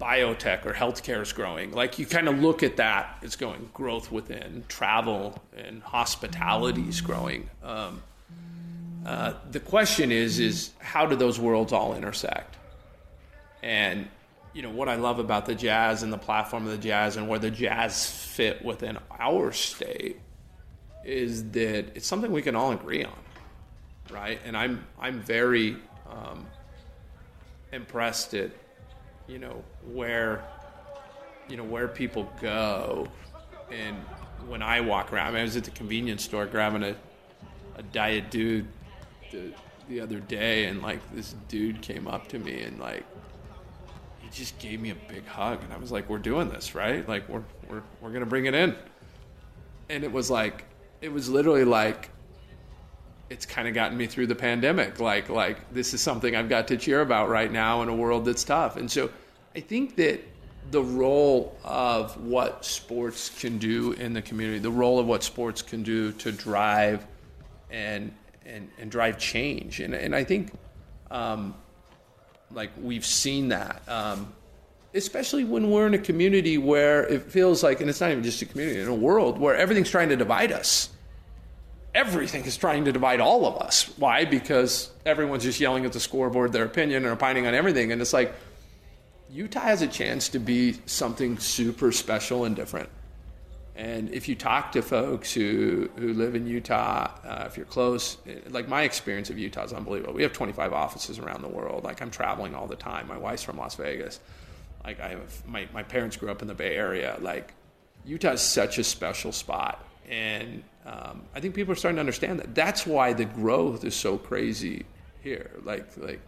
biotech 0.00 0.66
or 0.66 0.72
healthcare 0.72 1.22
is 1.22 1.32
growing. 1.32 1.72
Like 1.72 1.98
you 1.98 2.06
kind 2.06 2.28
of 2.28 2.38
look 2.38 2.62
at 2.62 2.76
that, 2.76 3.18
it's 3.22 3.36
going 3.36 3.70
growth 3.72 4.12
within 4.12 4.64
travel 4.68 5.42
and 5.56 5.82
hospitality 5.82 6.82
is 6.82 7.00
growing. 7.00 7.48
Um, 7.62 8.02
uh, 9.06 9.34
the 9.50 9.60
question 9.60 10.10
is, 10.10 10.40
is 10.40 10.70
how 10.80 11.06
do 11.06 11.16
those 11.16 11.38
worlds 11.38 11.72
all 11.72 11.94
intersect? 11.94 12.56
And 13.62 14.08
you 14.52 14.62
know 14.62 14.70
what 14.70 14.88
I 14.88 14.96
love 14.96 15.18
about 15.18 15.46
the 15.46 15.54
jazz 15.54 16.02
and 16.02 16.12
the 16.12 16.18
platform 16.18 16.64
of 16.64 16.72
the 16.72 16.78
jazz 16.78 17.16
and 17.16 17.28
where 17.28 17.38
the 17.38 17.50
jazz 17.50 18.08
fit 18.08 18.64
within 18.64 18.98
our 19.18 19.52
state 19.52 20.18
is 21.04 21.50
that 21.50 21.94
it's 21.94 22.06
something 22.06 22.32
we 22.32 22.42
can 22.42 22.56
all 22.56 22.72
agree 22.72 23.04
on, 23.04 23.18
right? 24.10 24.40
And 24.44 24.56
I'm 24.56 24.84
I'm 24.98 25.20
very 25.20 25.76
um, 26.10 26.46
impressed 27.72 28.34
at 28.34 28.50
you 29.28 29.38
know 29.38 29.62
where 29.92 30.44
you 31.48 31.56
know 31.56 31.64
where 31.64 31.88
people 31.88 32.30
go 32.40 33.06
and 33.70 33.96
when 34.48 34.62
I 34.62 34.80
walk 34.80 35.12
around. 35.12 35.28
I, 35.28 35.30
mean, 35.30 35.40
I 35.40 35.44
was 35.44 35.56
at 35.56 35.64
the 35.64 35.70
convenience 35.70 36.22
store 36.22 36.46
grabbing 36.46 36.82
a 36.82 36.96
a 37.76 37.82
diet 37.82 38.30
dude 38.30 38.66
the, 39.30 39.52
the 39.88 40.00
other 40.00 40.20
day, 40.20 40.64
and 40.64 40.82
like 40.82 41.00
this 41.14 41.34
dude 41.48 41.82
came 41.82 42.06
up 42.06 42.28
to 42.28 42.38
me 42.38 42.62
and 42.62 42.78
like 42.78 43.04
he 44.20 44.28
just 44.30 44.58
gave 44.58 44.80
me 44.80 44.90
a 44.90 44.94
big 44.94 45.26
hug, 45.26 45.62
and 45.62 45.72
I 45.72 45.76
was 45.76 45.92
like, 45.92 46.08
"We're 46.08 46.18
doing 46.18 46.48
this, 46.48 46.74
right? 46.74 47.06
Like 47.08 47.28
we're 47.28 47.44
we're 47.68 47.82
we're 48.00 48.10
gonna 48.10 48.26
bring 48.26 48.46
it 48.46 48.54
in." 48.54 48.74
And 49.88 50.04
it 50.04 50.10
was 50.10 50.30
like 50.30 50.64
it 51.00 51.12
was 51.12 51.28
literally 51.28 51.64
like 51.64 52.10
it's 53.28 53.44
kind 53.44 53.66
of 53.66 53.74
gotten 53.74 53.96
me 53.98 54.06
through 54.06 54.26
the 54.26 54.34
pandemic. 54.34 55.00
Like 55.00 55.28
like 55.28 55.72
this 55.72 55.94
is 55.94 56.00
something 56.00 56.34
I've 56.34 56.48
got 56.48 56.68
to 56.68 56.76
cheer 56.76 57.02
about 57.02 57.28
right 57.28 57.50
now 57.50 57.82
in 57.82 57.88
a 57.88 57.94
world 57.94 58.24
that's 58.24 58.44
tough. 58.44 58.76
And 58.76 58.90
so 58.90 59.10
I 59.56 59.60
think 59.60 59.96
that 59.96 60.20
the 60.70 60.82
role 60.82 61.56
of 61.64 62.20
what 62.22 62.64
sports 62.64 63.30
can 63.40 63.56
do 63.56 63.92
in 63.92 64.12
the 64.12 64.20
community, 64.20 64.58
the 64.58 64.70
role 64.70 64.98
of 64.98 65.06
what 65.06 65.22
sports 65.22 65.62
can 65.62 65.82
do 65.82 66.12
to 66.12 66.30
drive 66.30 67.06
and 67.70 68.12
and, 68.44 68.68
and 68.78 68.90
drive 68.90 69.18
change. 69.18 69.80
And, 69.80 69.94
and 69.94 70.14
I 70.14 70.24
think, 70.24 70.52
um, 71.10 71.54
like, 72.52 72.70
we've 72.80 73.04
seen 73.04 73.48
that, 73.48 73.82
um, 73.88 74.32
especially 74.94 75.42
when 75.42 75.70
we're 75.70 75.86
in 75.86 75.94
a 75.94 75.98
community 75.98 76.58
where 76.58 77.04
it 77.06 77.22
feels 77.32 77.64
like, 77.64 77.80
and 77.80 77.90
it's 77.90 78.00
not 78.00 78.12
even 78.12 78.22
just 78.22 78.40
a 78.42 78.46
community, 78.46 78.80
in 78.80 78.88
a 78.88 78.94
world 78.94 79.38
where 79.38 79.56
everything's 79.56 79.90
trying 79.90 80.10
to 80.10 80.16
divide 80.16 80.52
us. 80.52 80.90
Everything 81.92 82.44
is 82.44 82.56
trying 82.56 82.84
to 82.84 82.92
divide 82.92 83.20
all 83.20 83.46
of 83.46 83.60
us. 83.60 83.92
Why? 83.96 84.26
Because 84.26 84.90
everyone's 85.04 85.42
just 85.42 85.58
yelling 85.58 85.84
at 85.86 85.92
the 85.92 86.00
scoreboard 86.00 86.52
their 86.52 86.64
opinion 86.64 87.04
and 87.04 87.12
opining 87.12 87.46
on 87.46 87.54
everything. 87.54 87.90
And 87.90 88.00
it's 88.00 88.12
like, 88.12 88.32
Utah 89.30 89.60
has 89.60 89.82
a 89.82 89.86
chance 89.86 90.28
to 90.30 90.38
be 90.38 90.76
something 90.86 91.38
super 91.38 91.92
special 91.92 92.44
and 92.44 92.54
different. 92.54 92.88
And 93.76 94.08
if 94.14 94.26
you 94.26 94.34
talk 94.34 94.72
to 94.72 94.80
folks 94.80 95.34
who, 95.34 95.90
who 95.96 96.14
live 96.14 96.34
in 96.34 96.46
Utah, 96.46 97.10
uh, 97.24 97.44
if 97.46 97.58
you're 97.58 97.66
close, 97.66 98.16
like 98.48 98.68
my 98.68 98.82
experience 98.82 99.28
of 99.28 99.38
Utah 99.38 99.64
is 99.64 99.72
unbelievable. 99.74 100.14
We 100.14 100.22
have 100.22 100.32
25 100.32 100.72
offices 100.72 101.18
around 101.18 101.42
the 101.42 101.48
world. 101.48 101.84
Like 101.84 102.00
I'm 102.00 102.10
traveling 102.10 102.54
all 102.54 102.66
the 102.66 102.76
time. 102.76 103.06
My 103.06 103.18
wife's 103.18 103.42
from 103.42 103.58
Las 103.58 103.74
Vegas. 103.74 104.18
Like 104.82 104.98
I 105.00 105.08
have, 105.08 105.46
my, 105.46 105.68
my 105.74 105.82
parents 105.82 106.16
grew 106.16 106.30
up 106.30 106.40
in 106.40 106.48
the 106.48 106.54
Bay 106.54 106.74
Area. 106.74 107.18
Like 107.20 107.52
Utah 108.06 108.32
is 108.32 108.40
such 108.40 108.78
a 108.78 108.84
special 108.84 109.30
spot. 109.30 109.84
And 110.08 110.62
um, 110.86 111.22
I 111.34 111.40
think 111.40 111.54
people 111.54 111.72
are 111.72 111.76
starting 111.76 111.96
to 111.96 112.00
understand 112.00 112.38
that. 112.38 112.54
That's 112.54 112.86
why 112.86 113.12
the 113.12 113.24
growth 113.26 113.84
is 113.84 113.94
so 113.94 114.16
crazy 114.16 114.86
here. 115.20 115.50
Like, 115.64 115.84
like 115.98 116.20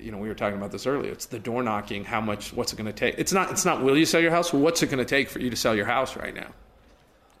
you 0.00 0.10
know, 0.12 0.18
we 0.18 0.28
were 0.28 0.34
talking 0.34 0.58
about 0.58 0.72
this 0.72 0.86
earlier. 0.86 1.12
It's 1.12 1.26
the 1.26 1.38
door 1.38 1.62
knocking. 1.62 2.04
How 2.04 2.20
much? 2.20 2.52
What's 2.52 2.72
it 2.72 2.76
going 2.76 2.86
to 2.86 2.92
take? 2.92 3.16
It's 3.18 3.32
not. 3.32 3.50
It's 3.50 3.64
not. 3.64 3.82
Will 3.82 3.96
you 3.96 4.06
sell 4.06 4.20
your 4.20 4.30
house? 4.30 4.52
what's 4.52 4.82
it 4.82 4.86
going 4.86 4.98
to 4.98 5.04
take 5.04 5.28
for 5.28 5.40
you 5.40 5.50
to 5.50 5.56
sell 5.56 5.74
your 5.74 5.86
house 5.86 6.16
right 6.16 6.34
now? 6.34 6.48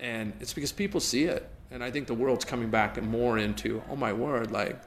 And 0.00 0.32
it's 0.40 0.52
because 0.52 0.72
people 0.72 1.00
see 1.00 1.24
it, 1.24 1.48
and 1.70 1.82
I 1.82 1.90
think 1.90 2.06
the 2.06 2.14
world's 2.14 2.44
coming 2.44 2.70
back 2.70 2.96
and 2.96 3.08
more 3.08 3.38
into. 3.38 3.82
Oh 3.90 3.96
my 3.96 4.12
word! 4.12 4.50
Like, 4.50 4.80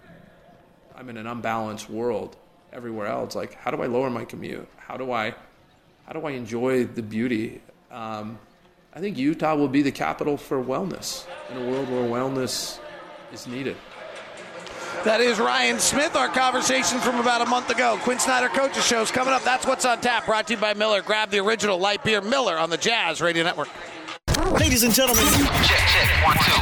I'm 0.95 1.09
in 1.09 1.17
an 1.17 1.27
unbalanced 1.27 1.89
world 1.89 2.35
everywhere 2.73 3.07
else. 3.07 3.35
Like, 3.35 3.53
how 3.55 3.71
do 3.71 3.81
I 3.81 3.87
lower 3.87 4.09
my 4.09 4.25
commute? 4.25 4.67
How 4.77 4.97
do 4.97 5.11
I, 5.11 5.33
how 6.05 6.13
do 6.13 6.25
I 6.25 6.31
enjoy 6.31 6.85
the 6.85 7.01
beauty? 7.01 7.61
Um, 7.91 8.39
I 8.93 8.99
think 8.99 9.17
Utah 9.17 9.55
will 9.55 9.67
be 9.67 9.81
the 9.81 9.91
capital 9.91 10.37
for 10.37 10.63
wellness 10.63 11.25
in 11.51 11.57
a 11.57 11.69
world 11.69 11.89
where 11.89 12.03
wellness 12.03 12.79
is 13.31 13.47
needed. 13.47 13.77
That 15.03 15.21
is 15.21 15.39
Ryan 15.39 15.79
Smith, 15.79 16.15
our 16.15 16.27
conversation 16.27 16.99
from 16.99 17.19
about 17.19 17.41
a 17.41 17.45
month 17.45 17.69
ago. 17.69 17.97
Quin 18.01 18.19
Snyder 18.19 18.49
Coaches 18.49 18.85
Show's 18.85 19.11
coming 19.11 19.33
up. 19.33 19.43
That's 19.43 19.65
what's 19.65 19.85
on 19.85 20.01
tap, 20.01 20.25
brought 20.25 20.47
to 20.47 20.53
you 20.53 20.59
by 20.59 20.73
Miller. 20.73 21.01
Grab 21.01 21.29
the 21.29 21.39
original 21.39 21.77
light 21.77 22.03
beer 22.03 22.21
Miller 22.21 22.57
on 22.57 22.69
the 22.69 22.77
Jazz 22.77 23.21
Radio 23.21 23.43
Network. 23.43 23.69
Ladies 24.51 24.83
and 24.83 24.93
gentlemen, 24.93 25.25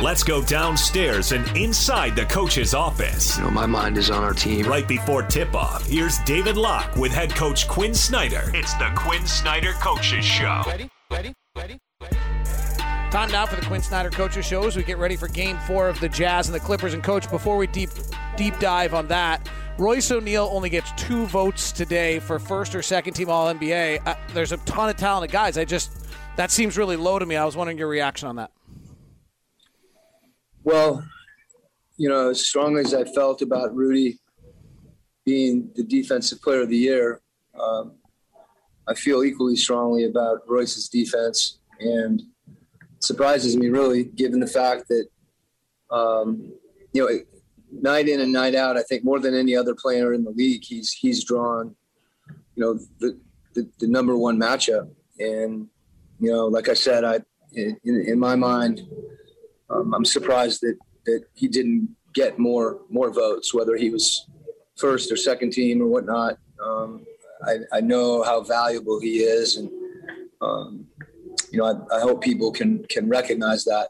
let's 0.01 0.23
go 0.23 0.43
downstairs 0.43 1.31
and 1.31 1.45
inside 1.57 2.15
the 2.15 2.25
coach's 2.25 2.73
office. 2.73 3.37
You 3.37 3.43
know, 3.43 3.51
my 3.51 3.65
mind 3.65 3.97
is 3.97 4.09
on 4.09 4.23
our 4.23 4.33
team. 4.33 4.65
Right 4.65 4.87
before 4.87 5.23
tip 5.23 5.53
off, 5.55 5.85
here's 5.85 6.19
David 6.19 6.57
Locke 6.57 6.95
with 6.95 7.11
head 7.11 7.33
coach 7.35 7.67
Quin 7.67 7.93
Snyder. 7.93 8.51
It's 8.53 8.73
the 8.75 8.91
Quin 8.95 9.25
Snyder 9.25 9.73
Coaches 9.73 10.25
Show. 10.25 10.63
Ready? 10.67 10.89
Ready? 11.11 11.33
Ready? 11.55 11.79
Time 13.15 13.31
now 13.31 13.45
for 13.45 13.55
the 13.55 13.65
Quin 13.65 13.81
Snyder 13.81 14.09
Coaches 14.09 14.45
Show 14.45 14.67
as 14.67 14.75
we 14.75 14.83
get 14.83 14.97
ready 14.97 15.15
for 15.15 15.29
Game 15.29 15.57
Four 15.59 15.87
of 15.87 15.97
the 16.01 16.09
Jazz 16.09 16.49
and 16.49 16.53
the 16.53 16.59
Clippers. 16.59 16.93
And 16.93 17.01
coach, 17.01 17.29
before 17.29 17.55
we 17.55 17.65
deep 17.65 17.89
deep 18.35 18.59
dive 18.59 18.93
on 18.93 19.07
that, 19.07 19.49
Royce 19.77 20.11
O'Neale 20.11 20.49
only 20.51 20.69
gets 20.69 20.91
two 20.97 21.25
votes 21.27 21.71
today 21.71 22.19
for 22.19 22.39
first 22.39 22.75
or 22.75 22.81
second 22.81 23.13
team 23.13 23.29
All 23.29 23.47
NBA. 23.53 24.05
Uh, 24.05 24.15
there's 24.33 24.51
a 24.51 24.57
ton 24.57 24.89
of 24.89 24.97
talented 24.97 25.31
guys. 25.31 25.57
I 25.57 25.63
just 25.63 26.07
that 26.35 26.51
seems 26.51 26.77
really 26.77 26.97
low 26.97 27.17
to 27.17 27.25
me. 27.25 27.37
I 27.37 27.45
was 27.45 27.55
wondering 27.55 27.77
your 27.77 27.87
reaction 27.87 28.27
on 28.27 28.35
that. 28.35 28.51
Well, 30.65 31.01
you 31.95 32.09
know, 32.09 32.31
as 32.31 32.45
strongly 32.45 32.81
as 32.81 32.93
I 32.93 33.05
felt 33.05 33.41
about 33.41 33.73
Rudy 33.73 34.19
being 35.23 35.69
the 35.73 35.85
defensive 35.85 36.41
player 36.41 36.63
of 36.63 36.69
the 36.69 36.77
year, 36.77 37.21
um, 37.57 37.93
I 38.89 38.93
feel 38.93 39.23
equally 39.23 39.55
strongly 39.55 40.03
about 40.03 40.39
Royce's 40.49 40.89
defense, 40.89 41.59
and 41.79 42.21
surprises 43.05 43.55
me 43.55 43.69
really, 43.69 44.03
given 44.03 44.39
the 44.39 44.47
fact 44.47 44.87
that 44.89 45.07
um, 45.91 46.51
you 46.93 47.01
know, 47.01 47.19
night 47.71 48.07
in 48.07 48.21
and 48.21 48.31
night 48.31 48.55
out, 48.55 48.77
I 48.77 48.83
think 48.83 49.03
more 49.03 49.19
than 49.19 49.35
any 49.35 49.55
other 49.55 49.75
player 49.75 50.13
in 50.13 50.23
the 50.23 50.31
league, 50.31 50.63
he's 50.63 50.91
he's 50.91 51.23
drawn, 51.23 51.75
you 52.55 52.63
know, 52.63 52.79
the 52.99 53.19
the, 53.53 53.69
the 53.79 53.87
number 53.87 54.17
one 54.17 54.37
matchup, 54.37 54.89
and 55.19 55.67
you 56.19 56.31
know, 56.31 56.47
like 56.47 56.69
I 56.69 56.73
said, 56.73 57.03
I 57.03 57.19
in, 57.53 57.77
in 57.83 58.19
my 58.19 58.35
mind, 58.35 58.81
um, 59.69 59.93
I'm 59.93 60.05
surprised 60.05 60.61
that 60.61 60.77
that 61.05 61.23
he 61.33 61.47
didn't 61.47 61.95
get 62.13 62.39
more 62.39 62.79
more 62.89 63.11
votes, 63.11 63.53
whether 63.53 63.75
he 63.75 63.89
was 63.89 64.27
first 64.77 65.11
or 65.11 65.17
second 65.17 65.51
team 65.51 65.81
or 65.81 65.87
whatnot. 65.87 66.37
Um, 66.63 67.05
I, 67.45 67.57
I, 67.73 67.81
know 67.81 68.23
how 68.23 68.41
valuable 68.41 68.99
he 68.99 69.17
is, 69.17 69.57
and 69.57 69.69
um, 70.41 70.87
you 71.51 71.59
know, 71.59 71.65
I, 71.65 71.97
I, 71.97 71.99
hope 71.99 72.23
people 72.23 72.51
can 72.51 72.83
can 72.85 73.09
recognize 73.09 73.65
that 73.65 73.89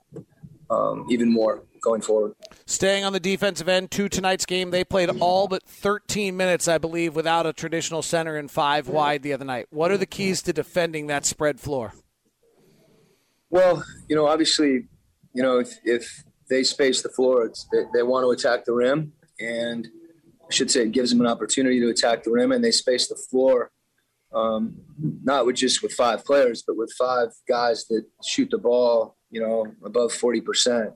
um, 0.70 1.06
even 1.10 1.32
more 1.32 1.64
going 1.82 2.02
forward. 2.02 2.34
Staying 2.66 3.04
on 3.04 3.14
the 3.14 3.20
defensive 3.20 3.70
end, 3.70 3.92
to 3.92 4.10
tonight's 4.10 4.46
game, 4.46 4.72
they 4.72 4.84
played 4.84 5.10
all 5.20 5.48
but 5.48 5.64
13 5.64 6.36
minutes, 6.36 6.68
I 6.68 6.78
believe, 6.80 7.16
without 7.16 7.46
a 7.46 7.54
traditional 7.54 8.02
center 8.02 8.36
and 8.38 8.50
five 8.50 8.88
wide 8.88 9.22
the 9.22 9.34
other 9.34 9.46
night. 9.46 9.68
What 9.70 9.92
are 9.92 9.98
the 9.98 10.08
keys 10.08 10.42
to 10.44 10.54
defending 10.54 11.08
that 11.08 11.26
spread 11.26 11.60
floor? 11.60 11.94
Well, 13.52 13.84
you 14.10 14.16
know, 14.16 14.26
obviously, 14.26 14.88
you 15.34 15.44
know, 15.44 15.60
if, 15.60 15.78
if 15.84 16.24
they 16.50 16.64
space 16.64 17.04
the 17.04 17.10
floor, 17.10 17.52
they, 17.72 17.84
they 17.94 18.04
want 18.04 18.26
to 18.26 18.32
attack 18.32 18.66
the 18.66 18.74
rim, 18.74 19.14
and 19.40 19.88
I 20.42 20.54
should 20.54 20.72
say 20.72 20.82
it 20.82 20.92
gives 20.92 21.12
them 21.12 21.22
an 21.22 21.28
opportunity 21.28 21.80
to 21.80 21.90
attack 21.90 22.24
the 22.24 22.32
rim, 22.32 22.52
and 22.52 22.64
they 22.64 22.72
space 22.72 23.08
the 23.08 23.16
floor, 23.16 23.72
um, 24.36 24.76
not 25.24 25.46
with 25.46 25.56
just 25.56 25.82
with 25.82 25.94
five 25.94 26.26
players, 26.26 26.64
but 26.66 26.76
with 26.78 26.92
five 26.98 27.30
guys 27.48 27.86
that 27.88 28.04
shoot 28.24 28.50
the 28.52 28.58
ball, 28.58 29.16
you 29.32 29.42
know, 29.42 29.66
above 29.84 30.12
forty 30.12 30.42
percent, 30.42 30.92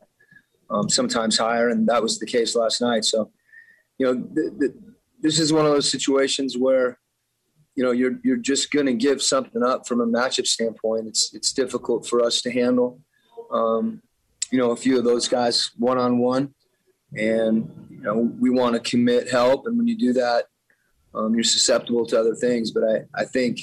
um, 0.70 0.90
sometimes 0.90 1.38
higher, 1.38 1.70
and 1.70 1.88
that 1.88 2.04
was 2.04 2.20
the 2.20 2.26
case 2.26 2.56
last 2.56 2.82
night. 2.82 3.06
So, 3.06 3.32
you 3.98 4.06
know, 4.06 4.14
th- 4.36 4.60
th- 4.60 4.72
this 5.22 5.40
is 5.40 5.54
one 5.54 5.66
of 5.66 5.72
those 5.72 5.90
situations 5.90 6.58
where 6.58 7.00
you 7.76 7.84
know 7.84 7.92
you're 7.92 8.20
you're 8.24 8.38
just 8.38 8.72
going 8.72 8.88
to 8.88 8.94
give 8.94 9.22
something 9.22 9.64
up 9.64 9.88
from 9.88 10.02
a 10.02 10.06
matchup 10.06 10.46
standpoint. 10.46 11.08
It's 11.08 11.34
it's 11.34 11.54
difficult 11.54 12.06
for 12.06 12.22
us 12.22 12.42
to 12.42 12.52
handle. 12.52 13.00
Um, 13.52 14.02
you 14.52 14.58
know, 14.58 14.72
a 14.72 14.76
few 14.76 14.98
of 14.98 15.06
those 15.06 15.28
guys 15.30 15.72
one 15.78 15.98
on 15.98 16.18
one, 16.18 16.54
and 17.16 17.88
you 17.90 18.02
know 18.02 18.18
we 18.40 18.50
want 18.50 18.76
to 18.76 18.82
commit 18.82 19.30
help, 19.30 19.66
and 19.66 19.78
when 19.78 19.88
you 19.88 19.98
do 19.98 20.12
that, 20.14 20.46
um, 21.14 21.34
you're 21.34 21.44
susceptible 21.44 22.06
to 22.08 22.20
other 22.20 22.36
things. 22.36 22.72
But 22.72 22.84
I 22.84 23.22
I 23.22 23.26
think, 23.26 23.60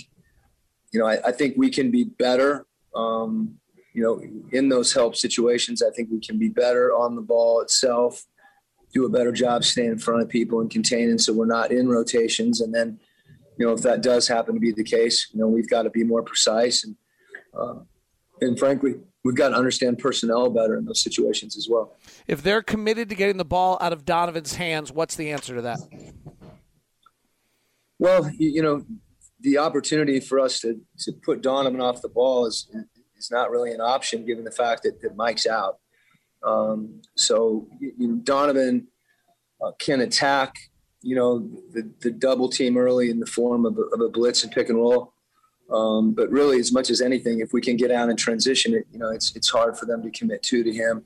you 0.93 1.01
know, 1.01 1.07
I, 1.07 1.19
I 1.27 1.33
think 1.33 1.55
we 1.57 1.71
can 1.71 1.91
be 1.91 2.05
better. 2.05 2.67
Um, 2.95 3.57
you 3.93 4.03
know, 4.03 4.23
in 4.53 4.69
those 4.69 4.93
help 4.93 5.17
situations, 5.17 5.83
I 5.83 5.91
think 5.91 6.11
we 6.11 6.21
can 6.21 6.39
be 6.39 6.49
better 6.49 6.93
on 6.93 7.17
the 7.17 7.23
ball 7.23 7.61
itself, 7.61 8.25
do 8.93 9.07
a 9.07 9.09
better 9.09 9.33
job 9.33 9.65
staying 9.65 9.93
in 9.93 9.99
front 9.99 10.23
of 10.23 10.29
people 10.29 10.61
and 10.61 10.71
containing, 10.71 11.19
so 11.19 11.33
we're 11.33 11.47
not 11.47 11.73
in 11.73 11.89
rotations, 11.89 12.61
and 12.61 12.75
then 12.75 13.01
you 13.59 13.67
know, 13.67 13.73
if 13.73 13.83
that 13.83 14.03
does 14.03 14.29
happen 14.29 14.55
to 14.55 14.61
be 14.61 14.73
the 14.73 14.85
case, 14.85 15.29
you 15.33 15.41
know, 15.41 15.49
we've 15.49 15.69
got 15.69 15.83
to 15.83 15.91
be 15.91 16.05
more 16.05 16.23
precise 16.23 16.85
and, 16.85 16.97
uh, 17.59 17.77
and 18.41 18.59
frankly, 18.59 18.97
we've 19.25 19.35
got 19.35 19.51
to 19.51 19.57
understand 19.57 19.99
personnel 19.99 20.51
better 20.51 20.77
in 20.77 20.85
those 20.85 21.03
situations 21.03 21.57
as 21.57 21.69
well. 21.71 21.97
If 22.27 22.43
they're 22.43 22.63
committed 22.63 23.09
to 23.09 23.15
getting 23.15 23.39
the 23.39 23.45
ball 23.45 23.79
out 23.81 23.93
of 23.93 24.05
Donovan's 24.05 24.55
hands, 24.57 24.93
what's 24.93 25.17
the 25.17 25.31
answer 25.31 25.55
to 25.55 25.63
that? 25.63 25.79
Well, 27.99 28.31
you, 28.31 28.51
you 28.51 28.63
know, 28.63 28.85
the 29.41 29.59
opportunity 29.59 30.21
for 30.21 30.41
us 30.41 30.61
to, 30.61 30.81
to 31.01 31.13
put 31.13 31.43
Donovan 31.43 31.81
off 31.81 32.03
the 32.03 32.09
ball 32.09 32.47
is, 32.47 32.69
is 33.19 33.31
not 33.31 33.51
really 33.51 33.73
an 33.73 33.81
option 33.81 34.27
given 34.27 34.45
the 34.45 34.51
fact 34.51 34.83
that, 34.83 35.01
that 35.03 35.17
Mike's 35.17 35.47
out. 35.47 35.79
Um, 36.43 37.03
so, 37.17 37.69
you 37.81 37.95
know, 37.99 38.17
Donovan 38.17 38.89
uh, 39.63 39.73
can 39.79 40.01
attack 40.01 40.55
you 41.07 41.15
know, 41.15 41.39
the, 41.73 41.89
the 42.01 42.11
double 42.11 42.49
team 42.49 42.77
early 42.77 43.11
in 43.11 43.21
the 43.21 43.27
form 43.27 43.65
of 43.65 43.79
a, 43.79 43.83
of 43.95 44.01
a 44.01 44.09
blitz 44.09 44.43
and 44.43 44.53
pick 44.53 44.69
and 44.69 44.77
roll. 44.77 45.13
Um, 45.71 46.13
but 46.13 46.29
really, 46.31 46.59
as 46.59 46.73
much 46.73 46.91
as 46.91 47.01
anything, 47.01 47.39
if 47.39 47.53
we 47.53 47.61
can 47.61 47.77
get 47.77 47.93
out 47.93 48.09
and 48.09 48.19
transition 48.19 48.75
it, 48.75 48.87
you 48.91 48.99
know, 48.99 49.11
it's 49.11 49.35
it's 49.37 49.49
hard 49.49 49.79
for 49.79 49.87
them 49.87 50.03
to 50.03 50.11
commit 50.11 50.43
two 50.43 50.65
to 50.65 50.73
him. 50.73 51.05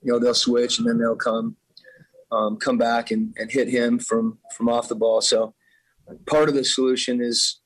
You 0.00 0.12
know, 0.12 0.18
they'll 0.20 0.34
switch 0.34 0.78
and 0.78 0.88
then 0.88 0.98
they'll 0.98 1.16
come 1.16 1.56
um, 2.30 2.56
come 2.56 2.78
back 2.78 3.10
and, 3.10 3.34
and 3.36 3.50
hit 3.50 3.68
him 3.68 3.98
from 3.98 4.38
from 4.56 4.68
off 4.68 4.88
the 4.88 4.94
ball. 4.94 5.20
So 5.20 5.54
part 6.26 6.48
of 6.48 6.54
the 6.54 6.64
solution 6.64 7.20
is, 7.22 7.60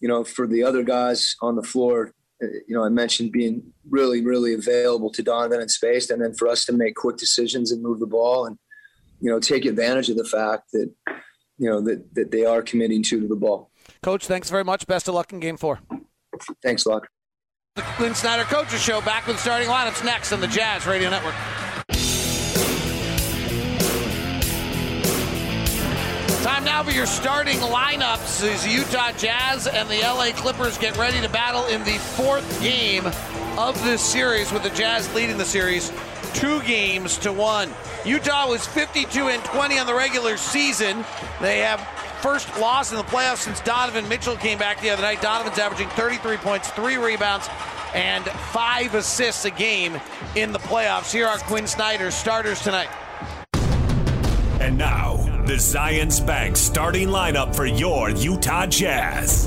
you 0.00 0.08
know, 0.08 0.24
for 0.24 0.46
the 0.46 0.62
other 0.62 0.82
guys 0.82 1.36
on 1.40 1.56
the 1.56 1.62
floor, 1.62 2.12
uh, 2.42 2.46
you 2.66 2.74
know, 2.74 2.84
I 2.84 2.88
mentioned 2.88 3.32
being 3.32 3.72
really, 3.88 4.22
really 4.24 4.54
available 4.54 5.10
to 5.12 5.22
Donovan 5.22 5.60
and 5.60 5.70
spaced, 5.70 6.10
and 6.10 6.22
then 6.22 6.34
for 6.34 6.48
us 6.48 6.64
to 6.66 6.72
make 6.72 6.94
quick 6.94 7.16
decisions 7.16 7.72
and 7.72 7.82
move 7.82 8.00
the 8.00 8.06
ball 8.06 8.46
and 8.46 8.58
you 9.20 9.30
know, 9.30 9.40
take 9.40 9.64
advantage 9.64 10.10
of 10.10 10.18
the 10.18 10.24
fact 10.24 10.72
that, 10.72 10.92
you 11.56 11.70
know, 11.70 11.80
that, 11.80 12.14
that 12.14 12.30
they 12.30 12.44
are 12.44 12.60
committing 12.60 13.02
to 13.04 13.26
the 13.26 13.36
ball. 13.36 13.70
Coach, 14.02 14.26
thanks 14.26 14.50
very 14.50 14.64
much. 14.64 14.86
Best 14.86 15.08
of 15.08 15.14
luck 15.14 15.32
in 15.32 15.40
game 15.40 15.56
four. 15.56 15.80
Thanks, 16.62 16.84
Locke. 16.84 17.08
The 17.76 17.82
Quin 17.96 18.14
Snyder 18.14 18.44
Coaches 18.44 18.82
Show 18.82 19.00
back 19.00 19.26
with 19.26 19.38
starting 19.40 19.68
lineups 19.68 20.04
next 20.04 20.32
on 20.32 20.40
the 20.40 20.46
Jazz 20.46 20.86
Radio 20.86 21.08
Network. 21.08 21.34
Time 26.64 26.76
now 26.76 26.82
for 26.82 26.96
your 26.96 27.04
starting 27.04 27.58
lineups 27.58 28.42
as 28.42 28.66
Utah 28.66 29.12
Jazz 29.18 29.66
and 29.66 29.86
the 29.90 30.00
LA 30.00 30.30
Clippers 30.32 30.78
get 30.78 30.96
ready 30.96 31.20
to 31.20 31.28
battle 31.28 31.66
in 31.66 31.84
the 31.84 31.98
fourth 31.98 32.62
game 32.62 33.04
of 33.58 33.78
this 33.84 34.00
series 34.00 34.50
with 34.50 34.62
the 34.62 34.70
Jazz 34.70 35.12
leading 35.14 35.36
the 35.36 35.44
series 35.44 35.92
two 36.32 36.62
games 36.62 37.18
to 37.18 37.34
one. 37.34 37.68
Utah 38.06 38.48
was 38.48 38.66
52 38.66 39.28
and 39.28 39.44
20 39.44 39.78
on 39.78 39.86
the 39.86 39.94
regular 39.94 40.38
season. 40.38 41.04
They 41.42 41.58
have 41.58 41.86
first 42.22 42.48
loss 42.58 42.92
in 42.92 42.96
the 42.96 43.04
playoffs 43.04 43.42
since 43.42 43.60
Donovan 43.60 44.08
Mitchell 44.08 44.36
came 44.36 44.56
back 44.56 44.80
the 44.80 44.88
other 44.88 45.02
night. 45.02 45.20
Donovan's 45.20 45.58
averaging 45.58 45.90
33 45.90 46.38
points, 46.38 46.70
three 46.70 46.96
rebounds, 46.96 47.46
and 47.92 48.24
five 48.24 48.94
assists 48.94 49.44
a 49.44 49.50
game 49.50 50.00
in 50.34 50.52
the 50.52 50.60
playoffs. 50.60 51.12
Here 51.12 51.26
are 51.26 51.36
Quin 51.40 51.66
Snyder's 51.66 52.14
starters 52.14 52.62
tonight. 52.62 52.88
And 54.60 54.78
now, 54.78 55.13
the 55.46 55.54
Zions 55.54 56.26
Bank 56.26 56.56
starting 56.56 57.08
lineup 57.08 57.54
for 57.54 57.66
your 57.66 58.08
Utah 58.08 58.64
Jazz 58.64 59.46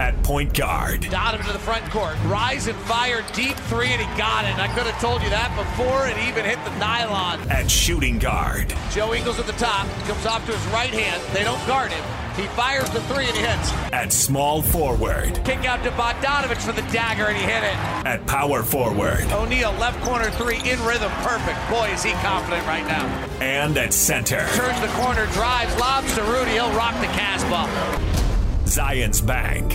at 0.00 0.20
point 0.24 0.52
guard. 0.52 1.02
Donovan 1.10 1.46
to 1.46 1.52
the 1.52 1.60
front 1.60 1.88
court. 1.90 2.16
Rise 2.24 2.66
and 2.66 2.76
fire, 2.80 3.24
deep 3.32 3.56
three, 3.68 3.88
and 3.88 4.00
he 4.00 4.18
got 4.18 4.44
it. 4.44 4.58
I 4.58 4.66
could 4.74 4.86
have 4.86 5.00
told 5.00 5.22
you 5.22 5.30
that 5.30 5.54
before 5.56 6.08
it 6.08 6.18
even 6.26 6.44
hit 6.44 6.58
the 6.64 6.76
nylon. 6.78 7.38
At 7.50 7.70
shooting 7.70 8.18
guard. 8.18 8.74
Joe 8.90 9.14
Ingles 9.14 9.38
at 9.38 9.46
the 9.46 9.52
top. 9.52 9.86
Comes 10.08 10.26
off 10.26 10.44
to 10.46 10.52
his 10.52 10.72
right 10.72 10.90
hand. 10.90 11.22
They 11.32 11.44
don't 11.44 11.64
guard 11.68 11.92
him. 11.92 12.21
He 12.36 12.46
fires 12.48 12.88
the 12.90 13.00
three 13.02 13.26
and 13.26 13.36
he 13.36 13.42
hits. 13.42 13.72
At 13.92 14.12
small 14.12 14.62
forward. 14.62 15.44
Kick 15.44 15.66
out 15.66 15.84
to 15.84 15.90
Bogdanovich 15.90 16.62
for 16.62 16.72
the 16.72 16.82
dagger 16.90 17.26
and 17.26 17.36
he 17.36 17.42
hit 17.42 17.62
it. 17.62 17.76
At 18.06 18.26
power 18.26 18.62
forward. 18.62 19.20
O'Neale, 19.32 19.72
left 19.72 20.02
corner 20.02 20.30
three 20.30 20.56
in 20.56 20.82
rhythm. 20.84 21.10
Perfect. 21.22 21.58
Boy, 21.70 21.90
is 21.92 22.02
he 22.02 22.12
confident 22.12 22.66
right 22.66 22.86
now. 22.86 23.06
And 23.40 23.76
at 23.76 23.92
center. 23.92 24.46
Turns 24.54 24.80
the 24.80 24.88
corner, 25.02 25.26
drives, 25.32 25.78
lobs 25.78 26.14
to 26.14 26.22
Rudy. 26.24 26.52
He'll 26.52 26.72
rock 26.72 26.94
the 27.00 27.06
Casbah. 27.08 27.68
Zions 28.64 29.24
Bank. 29.24 29.74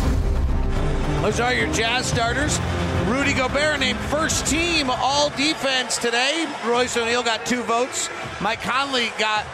Those 1.22 1.40
are 1.40 1.54
your 1.54 1.72
Jazz 1.74 2.08
starters. 2.08 2.60
Rudy 3.06 3.34
Gobert 3.34 3.80
named 3.80 4.00
first 4.00 4.48
team 4.48 4.90
all 4.90 5.30
defense 5.32 5.98
today. 5.98 6.46
Royce 6.66 6.98
O'Neale 6.98 7.24
got 7.24 7.46
two 7.46 7.62
votes. 7.64 8.10
Mike 8.42 8.62
Conley 8.62 9.12
got 9.20 9.46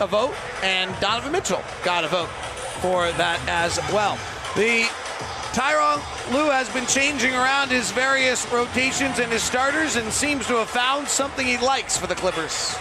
a 0.00 0.06
vote, 0.06 0.34
and 0.62 0.94
Donovan 1.00 1.32
Mitchell 1.32 1.62
got 1.84 2.04
a 2.04 2.08
vote 2.08 2.28
for 2.80 3.10
that 3.12 3.40
as 3.48 3.78
well. 3.92 4.18
The 4.56 4.88
Tyronn 5.52 6.00
Lue 6.32 6.50
has 6.50 6.68
been 6.70 6.86
changing 6.86 7.34
around 7.34 7.70
his 7.70 7.90
various 7.90 8.50
rotations 8.50 9.18
and 9.18 9.30
his 9.30 9.42
starters 9.42 9.96
and 9.96 10.10
seems 10.12 10.46
to 10.46 10.54
have 10.54 10.70
found 10.70 11.06
something 11.08 11.46
he 11.46 11.58
likes 11.58 11.96
for 11.96 12.06
the 12.06 12.14
Clippers. 12.14 12.74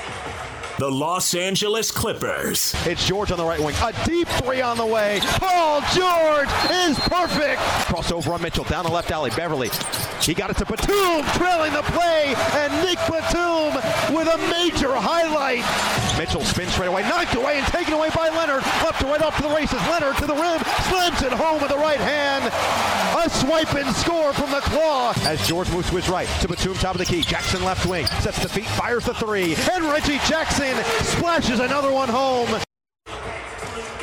The 0.81 0.89
Los 0.89 1.35
Angeles 1.35 1.91
Clippers. 1.91 2.73
It's 2.87 3.05
George 3.05 3.31
on 3.31 3.37
the 3.37 3.45
right 3.45 3.59
wing. 3.59 3.75
A 3.83 3.93
deep 4.03 4.27
three 4.27 4.61
on 4.61 4.77
the 4.77 4.85
way. 4.87 5.19
Paul 5.23 5.81
George 5.93 6.49
is 6.71 6.97
perfect. 7.01 7.61
Crossover 7.85 8.33
on 8.33 8.41
Mitchell. 8.41 8.63
Down 8.63 8.85
the 8.85 8.91
left 8.91 9.11
alley. 9.11 9.29
Beverley. 9.29 9.69
He 10.23 10.33
got 10.33 10.49
it 10.49 10.57
to 10.57 10.65
Batum. 10.65 11.23
Trailing 11.37 11.73
the 11.73 11.83
play. 11.83 12.33
And 12.53 12.73
Nick 12.83 12.97
Batum 13.05 13.75
with 14.15 14.27
a 14.27 14.37
major 14.49 14.89
highlight. 14.95 15.61
Mitchell 16.17 16.41
spins 16.41 16.73
straight 16.73 16.87
away. 16.87 17.03
Knocked 17.03 17.35
away 17.35 17.59
and 17.59 17.67
taken 17.67 17.93
away 17.93 18.09
by 18.15 18.29
Leonard. 18.29 18.63
Left 18.81 18.99
to 19.01 19.05
right 19.05 19.21
off 19.21 19.35
to 19.37 19.43
the 19.43 19.53
races. 19.53 19.79
Leonard 19.87 20.17
to 20.17 20.25
the 20.25 20.33
rim. 20.33 20.61
Slams 20.89 21.21
it 21.21 21.31
home 21.31 21.61
with 21.61 21.69
the 21.69 21.77
right 21.77 22.01
hand. 22.01 22.51
A 23.23 23.29
swipe 23.29 23.75
and 23.75 23.95
score 23.97 24.33
from 24.33 24.49
the 24.49 24.61
claw. 24.61 25.13
As 25.27 25.47
George 25.47 25.69
moves 25.71 25.91
to 25.91 25.97
his 25.97 26.09
right. 26.09 26.27
To 26.41 26.47
Batum 26.47 26.73
top 26.73 26.95
of 26.95 26.99
the 26.99 27.05
key. 27.05 27.21
Jackson 27.21 27.63
left 27.63 27.85
wing. 27.85 28.07
Sets 28.25 28.41
the 28.41 28.49
feet. 28.49 28.65
Fires 28.65 29.05
the 29.05 29.13
three. 29.13 29.53
And 29.71 29.83
Reggie 29.85 30.17
Jackson 30.27 30.70
splashes 31.03 31.59
another 31.59 31.91
one 31.91 32.09
home. 32.09 32.61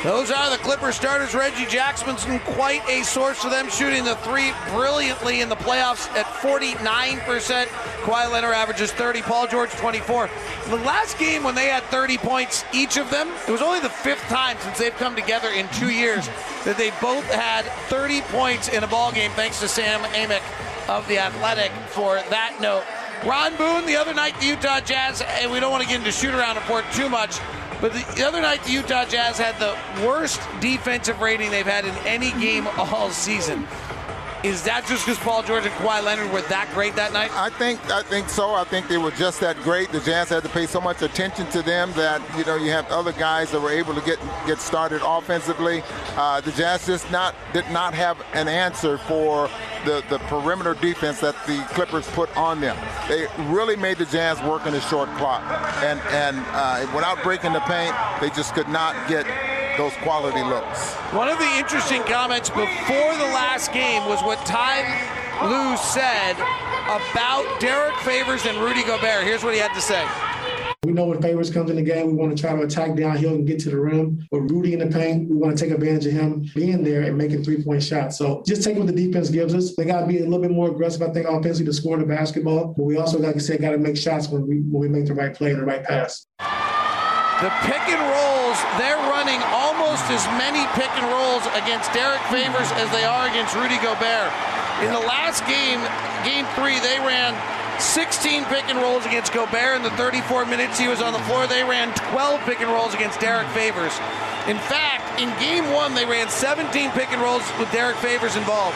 Those 0.03 0.31
are 0.31 0.49
the 0.49 0.55
Clipper 0.57 0.93
starters. 0.93 1.35
Reggie 1.35 1.65
Jackson's 1.65 2.23
quite 2.55 2.87
a 2.87 3.03
source 3.03 3.39
for 3.39 3.49
them, 3.49 3.69
shooting 3.69 4.05
the 4.05 4.15
three 4.17 4.53
brilliantly 4.69 5.41
in 5.41 5.49
the 5.49 5.57
playoffs 5.57 6.07
at 6.15 6.25
49%. 6.25 7.65
Kawhi 8.03 8.31
Leonard 8.31 8.53
averages 8.53 8.93
30. 8.93 9.21
Paul 9.23 9.45
George 9.47 9.71
24. 9.71 10.29
The 10.67 10.77
last 10.77 11.19
game 11.19 11.43
when 11.43 11.53
they 11.53 11.65
had 11.65 11.83
30 11.83 12.17
points 12.17 12.63
each 12.73 12.95
of 12.95 13.11
them, 13.11 13.27
it 13.45 13.51
was 13.51 13.61
only 13.61 13.81
the 13.81 13.89
fifth 13.89 14.23
time 14.29 14.55
since 14.61 14.77
they've 14.77 14.95
come 14.95 15.17
together 15.17 15.49
in 15.49 15.67
two 15.73 15.89
years 15.89 16.27
that 16.63 16.77
they 16.77 16.91
both 17.01 17.25
had 17.25 17.63
30 17.89 18.21
points 18.21 18.69
in 18.69 18.85
a 18.85 18.87
ball 18.87 19.11
game. 19.11 19.31
Thanks 19.31 19.59
to 19.59 19.67
Sam 19.67 19.99
Amick 20.13 20.43
of 20.87 21.05
the 21.09 21.19
Athletic 21.19 21.71
for 21.89 22.15
that 22.29 22.57
note. 22.61 22.85
Ron 23.25 23.55
Boone, 23.57 23.85
the 23.85 23.97
other 23.97 24.13
night, 24.13 24.39
the 24.39 24.47
Utah 24.47 24.79
Jazz, 24.79 25.21
and 25.21 25.51
we 25.51 25.59
don't 25.59 25.71
want 25.71 25.83
to 25.83 25.89
get 25.89 25.99
into 25.99 26.11
shoot 26.11 26.33
around 26.33 26.55
report 26.55 26.85
too 26.93 27.09
much, 27.09 27.37
but 27.81 27.91
the, 27.93 28.13
the 28.15 28.23
other 28.25 28.41
night, 28.41 28.63
the 28.63 28.71
Utah 28.71 29.05
Jazz 29.05 29.37
had 29.37 29.57
the 29.59 29.77
worst 30.05 30.41
defensive 30.59 31.19
rating 31.19 31.51
they've 31.51 31.65
had 31.65 31.85
in 31.85 31.95
any 32.05 32.31
game 32.39 32.67
all 32.77 33.09
season. 33.09 33.67
Is 34.41 34.63
that 34.63 34.87
just 34.87 35.05
because 35.05 35.19
Paul 35.19 35.43
George 35.43 35.65
and 35.65 35.73
Kawhi 35.75 36.01
Leonard 36.01 36.31
were 36.31 36.41
that 36.43 36.69
great 36.73 36.95
that 36.95 37.11
night? 37.11 37.29
I 37.33 37.49
think 37.49 37.91
I 37.91 38.01
think 38.03 38.29
so. 38.29 38.53
I 38.53 38.63
think 38.63 38.87
they 38.87 38.97
were 38.97 39.11
just 39.11 39.41
that 39.41 39.57
great. 39.63 39.91
The 39.91 39.99
Jazz 39.99 40.29
had 40.29 40.43
to 40.43 40.49
pay 40.49 40.65
so 40.65 40.79
much 40.79 41.01
attention 41.01 41.45
to 41.47 41.61
them 41.61 41.91
that 41.93 42.21
you 42.37 42.45
know 42.45 42.55
you 42.55 42.71
have 42.71 42.89
other 42.89 43.11
guys 43.11 43.51
that 43.51 43.59
were 43.59 43.71
able 43.71 43.93
to 43.93 44.01
get 44.01 44.17
get 44.47 44.59
started 44.59 45.01
offensively. 45.05 45.83
Uh, 46.15 46.39
the 46.39 46.53
Jazz 46.53 46.85
just 46.85 47.11
not 47.11 47.35
did 47.51 47.69
not 47.71 47.93
have 47.93 48.17
an 48.31 48.47
answer 48.47 48.97
for 48.97 49.49
the, 49.85 50.03
the 50.09 50.19
perimeter 50.27 50.73
defense 50.73 51.19
that 51.21 51.35
the 51.45 51.57
Clippers 51.73 52.07
put 52.11 52.35
on 52.37 52.61
them. 52.61 52.77
They 53.07 53.27
really 53.51 53.75
made 53.75 53.97
the 53.97 54.05
Jazz 54.05 54.41
work 54.43 54.65
in 54.65 54.73
a 54.73 54.81
short 54.81 55.09
clock, 55.17 55.41
and 55.83 55.99
and 56.11 56.37
uh, 56.51 56.85
without 56.95 57.21
breaking 57.23 57.53
the 57.53 57.61
paint, 57.61 57.95
they 58.21 58.29
just 58.29 58.53
could 58.53 58.69
not 58.69 58.95
get 59.07 59.25
those 59.77 59.93
quality 60.03 60.43
looks. 60.43 60.93
One 61.13 61.29
of 61.29 61.39
the 61.39 61.51
interesting 61.57 62.03
comments 62.03 62.49
before 62.49 63.15
the 63.15 63.31
last 63.31 63.71
game 63.71 64.05
was 64.09 64.21
what 64.23 64.37
Ty 64.45 64.83
Lue 65.47 65.77
said 65.77 66.35
about 66.89 67.45
Derek 67.61 67.95
Favors 67.97 68.45
and 68.45 68.57
Rudy 68.57 68.83
Gobert. 68.83 69.23
Here's 69.23 69.43
what 69.43 69.53
he 69.53 69.59
had 69.59 69.73
to 69.73 69.81
say. 69.81 70.03
We 70.85 70.93
know 70.93 71.05
when 71.05 71.21
Favors 71.21 71.51
comes 71.51 71.69
in 71.69 71.75
the 71.75 71.81
game, 71.81 72.07
we 72.07 72.13
want 72.13 72.35
to 72.35 72.41
try 72.41 72.55
to 72.55 72.61
attack 72.61 72.95
downhill 72.95 73.35
and 73.35 73.45
get 73.45 73.59
to 73.59 73.69
the 73.69 73.77
rim. 73.77 74.25
But 74.31 74.49
Rudy 74.49 74.71
in 74.71 74.79
the 74.79 74.87
paint, 74.87 75.29
we 75.29 75.35
want 75.35 75.57
to 75.57 75.61
take 75.61 75.73
advantage 75.73 76.05
of 76.05 76.13
him 76.13 76.47
being 76.55 76.85
there 76.85 77.03
and 77.03 77.17
making 77.17 77.43
three 77.43 77.61
point 77.61 77.83
shots. 77.83 78.17
So 78.17 78.41
just 78.47 78.63
take 78.63 78.77
what 78.77 78.87
the 78.87 78.95
defense 78.95 79.29
gives 79.29 79.53
us. 79.53 79.75
They 79.75 79.83
got 79.83 79.99
to 80.01 80.07
be 80.07 80.19
a 80.19 80.23
little 80.23 80.39
bit 80.39 80.51
more 80.51 80.71
aggressive, 80.71 81.01
I 81.01 81.11
think, 81.11 81.27
offensively 81.27 81.65
to 81.65 81.73
score 81.73 81.97
the 81.97 82.05
basketball. 82.05 82.73
But 82.77 82.83
we 82.85 82.95
also, 82.95 83.19
like 83.19 83.35
I 83.35 83.39
said, 83.39 83.59
got 83.59 83.71
to 83.71 83.77
make 83.77 83.97
shots 83.97 84.29
when 84.29 84.47
we 84.47 84.61
when 84.71 84.79
we 84.79 84.87
make 84.87 85.05
the 85.05 85.13
right 85.13 85.35
play 85.35 85.51
and 85.51 85.59
the 85.59 85.65
right 85.65 85.83
pass. 85.83 86.25
The 86.39 87.51
pick 87.67 87.83
and 87.91 87.99
rolls, 87.99 88.59
they're 88.79 89.03
running 89.11 89.43
almost 89.51 90.07
as 90.07 90.23
many 90.39 90.63
pick 90.79 90.89
and 90.95 91.11
rolls 91.11 91.43
against 91.59 91.91
Derek 91.91 92.23
Favors 92.31 92.71
as 92.79 92.89
they 92.95 93.03
are 93.03 93.27
against 93.27 93.51
Rudy 93.53 93.77
Gobert. 93.83 94.31
In 94.79 94.95
the 94.95 95.03
last 95.03 95.43
game, 95.43 95.83
game 96.23 96.47
three, 96.55 96.79
they 96.79 97.03
ran 97.03 97.35
16 97.79 98.45
pick 98.45 98.67
and 98.67 98.77
rolls 98.79 99.05
against 99.05 99.33
Gobert 99.33 99.77
in 99.77 99.83
the 99.83 99.91
34 99.91 100.45
minutes 100.45 100.77
he 100.77 100.87
was 100.87 101.01
on 101.01 101.13
the 101.13 101.19
floor. 101.19 101.47
They 101.47 101.63
ran 101.63 101.93
12 102.11 102.41
pick 102.41 102.61
and 102.61 102.69
rolls 102.69 102.93
against 102.93 103.19
Derek 103.19 103.47
Favors. 103.49 103.93
In 104.47 104.57
fact, 104.57 105.19
in 105.19 105.29
game 105.39 105.71
one, 105.73 105.95
they 105.95 106.05
ran 106.05 106.29
17 106.29 106.91
pick 106.91 107.11
and 107.11 107.21
rolls 107.21 107.43
with 107.59 107.71
Derek 107.71 107.95
Favors 107.97 108.35
involved. 108.35 108.75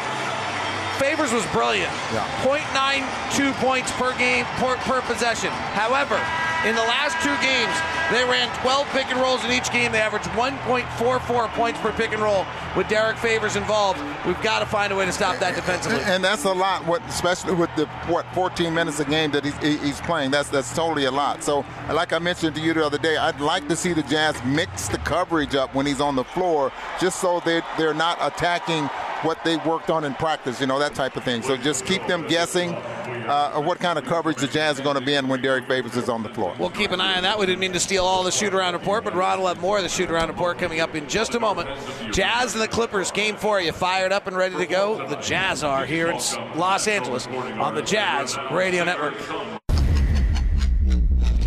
Favors 0.99 1.33
was 1.33 1.45
brilliant. 1.51 1.91
Yeah. 2.13 2.23
0.92 2.43 3.53
points 3.59 3.91
per 3.93 4.15
game 4.17 4.45
per, 4.55 4.77
per 4.77 5.01
possession. 5.01 5.49
However, 5.73 6.15
in 6.65 6.75
the 6.75 6.81
last 6.81 7.19
two 7.21 7.35
games, 7.43 7.75
they 8.11 8.23
ran 8.29 8.47
12 8.61 8.87
pick 8.89 9.07
and 9.07 9.19
rolls 9.19 9.43
in 9.43 9.51
each 9.51 9.71
game. 9.71 9.91
They 9.91 9.99
averaged 9.99 10.27
1.44 10.29 11.49
points 11.49 11.79
per 11.81 11.91
pick 11.91 12.11
and 12.13 12.21
roll 12.21 12.45
with 12.75 12.87
Derek 12.87 13.17
Favors 13.17 13.55
involved. 13.55 13.99
We've 14.25 14.41
got 14.41 14.59
to 14.59 14.65
find 14.65 14.93
a 14.93 14.95
way 14.95 15.05
to 15.05 15.11
stop 15.11 15.39
that 15.39 15.55
defensively. 15.55 15.99
And 16.03 16.23
that's 16.23 16.45
a 16.45 16.53
lot, 16.53 16.85
what, 16.85 17.01
especially 17.03 17.53
with 17.53 17.69
the 17.75 17.85
what 18.07 18.25
14 18.33 18.73
minutes 18.73 18.99
a 18.99 19.05
game 19.05 19.31
that 19.31 19.43
he's, 19.43 19.81
he's 19.81 20.01
playing. 20.01 20.31
That's 20.31 20.49
that's 20.49 20.73
totally 20.73 21.05
a 21.05 21.11
lot. 21.11 21.43
So, 21.43 21.65
like 21.91 22.13
I 22.13 22.19
mentioned 22.19 22.55
to 22.55 22.61
you 22.61 22.73
the 22.73 22.85
other 22.85 22.97
day, 22.97 23.17
I'd 23.17 23.41
like 23.41 23.67
to 23.67 23.75
see 23.75 23.93
the 23.93 24.03
Jazz 24.03 24.41
mix 24.45 24.87
the 24.87 24.99
coverage 24.99 25.55
up 25.55 25.73
when 25.75 25.85
he's 25.85 26.01
on 26.01 26.15
the 26.15 26.23
floor, 26.23 26.71
just 26.99 27.19
so 27.19 27.41
they 27.41 27.61
they're 27.77 27.93
not 27.93 28.17
attacking 28.21 28.89
what 29.23 29.43
they 29.43 29.57
worked 29.57 29.89
on 29.89 30.03
in 30.03 30.13
practice, 30.15 30.59
you 30.59 30.67
know, 30.67 30.79
that 30.79 30.93
type 30.93 31.15
of 31.15 31.23
thing. 31.23 31.41
So 31.41 31.57
just 31.57 31.85
keep 31.85 32.05
them 32.07 32.27
guessing 32.27 32.73
uh, 32.73 33.61
what 33.61 33.79
kind 33.79 33.97
of 33.97 34.05
coverage 34.05 34.37
the 34.37 34.47
Jazz 34.47 34.79
are 34.79 34.83
going 34.83 34.97
to 34.97 35.05
be 35.05 35.13
in 35.13 35.27
when 35.27 35.41
Derek 35.41 35.67
Favors 35.67 35.95
is 35.95 36.09
on 36.09 36.23
the 36.23 36.29
floor. 36.29 36.55
We'll 36.59 36.69
keep 36.69 36.91
an 36.91 37.01
eye 37.01 37.15
on 37.15 37.23
that. 37.23 37.39
We 37.39 37.45
didn't 37.45 37.59
mean 37.59 37.73
to 37.73 37.79
steal 37.79 38.03
all 38.03 38.23
the 38.23 38.31
shoot 38.31 38.53
around 38.53 38.73
report, 38.73 39.03
but 39.03 39.15
Rod 39.15 39.39
will 39.39 39.47
have 39.47 39.61
more 39.61 39.77
of 39.77 39.83
the 39.83 39.89
shoot 39.89 40.11
around 40.11 40.27
report 40.27 40.57
coming 40.57 40.79
up 40.79 40.95
in 40.95 41.07
just 41.07 41.35
a 41.35 41.39
moment. 41.39 41.69
Jazz 42.11 42.53
and 42.53 42.61
the 42.61 42.67
Clippers, 42.67 43.11
game 43.11 43.35
four. 43.35 43.61
You 43.61 43.71
fired 43.71 44.11
up 44.11 44.27
and 44.27 44.35
ready 44.35 44.55
to 44.57 44.65
go? 44.65 45.07
The 45.07 45.15
Jazz 45.17 45.63
are 45.63 45.85
here 45.85 46.09
in 46.09 46.17
Los 46.55 46.87
Angeles 46.87 47.27
on 47.27 47.75
the 47.75 47.81
Jazz 47.81 48.37
Radio 48.51 48.83
Network. 48.83 49.15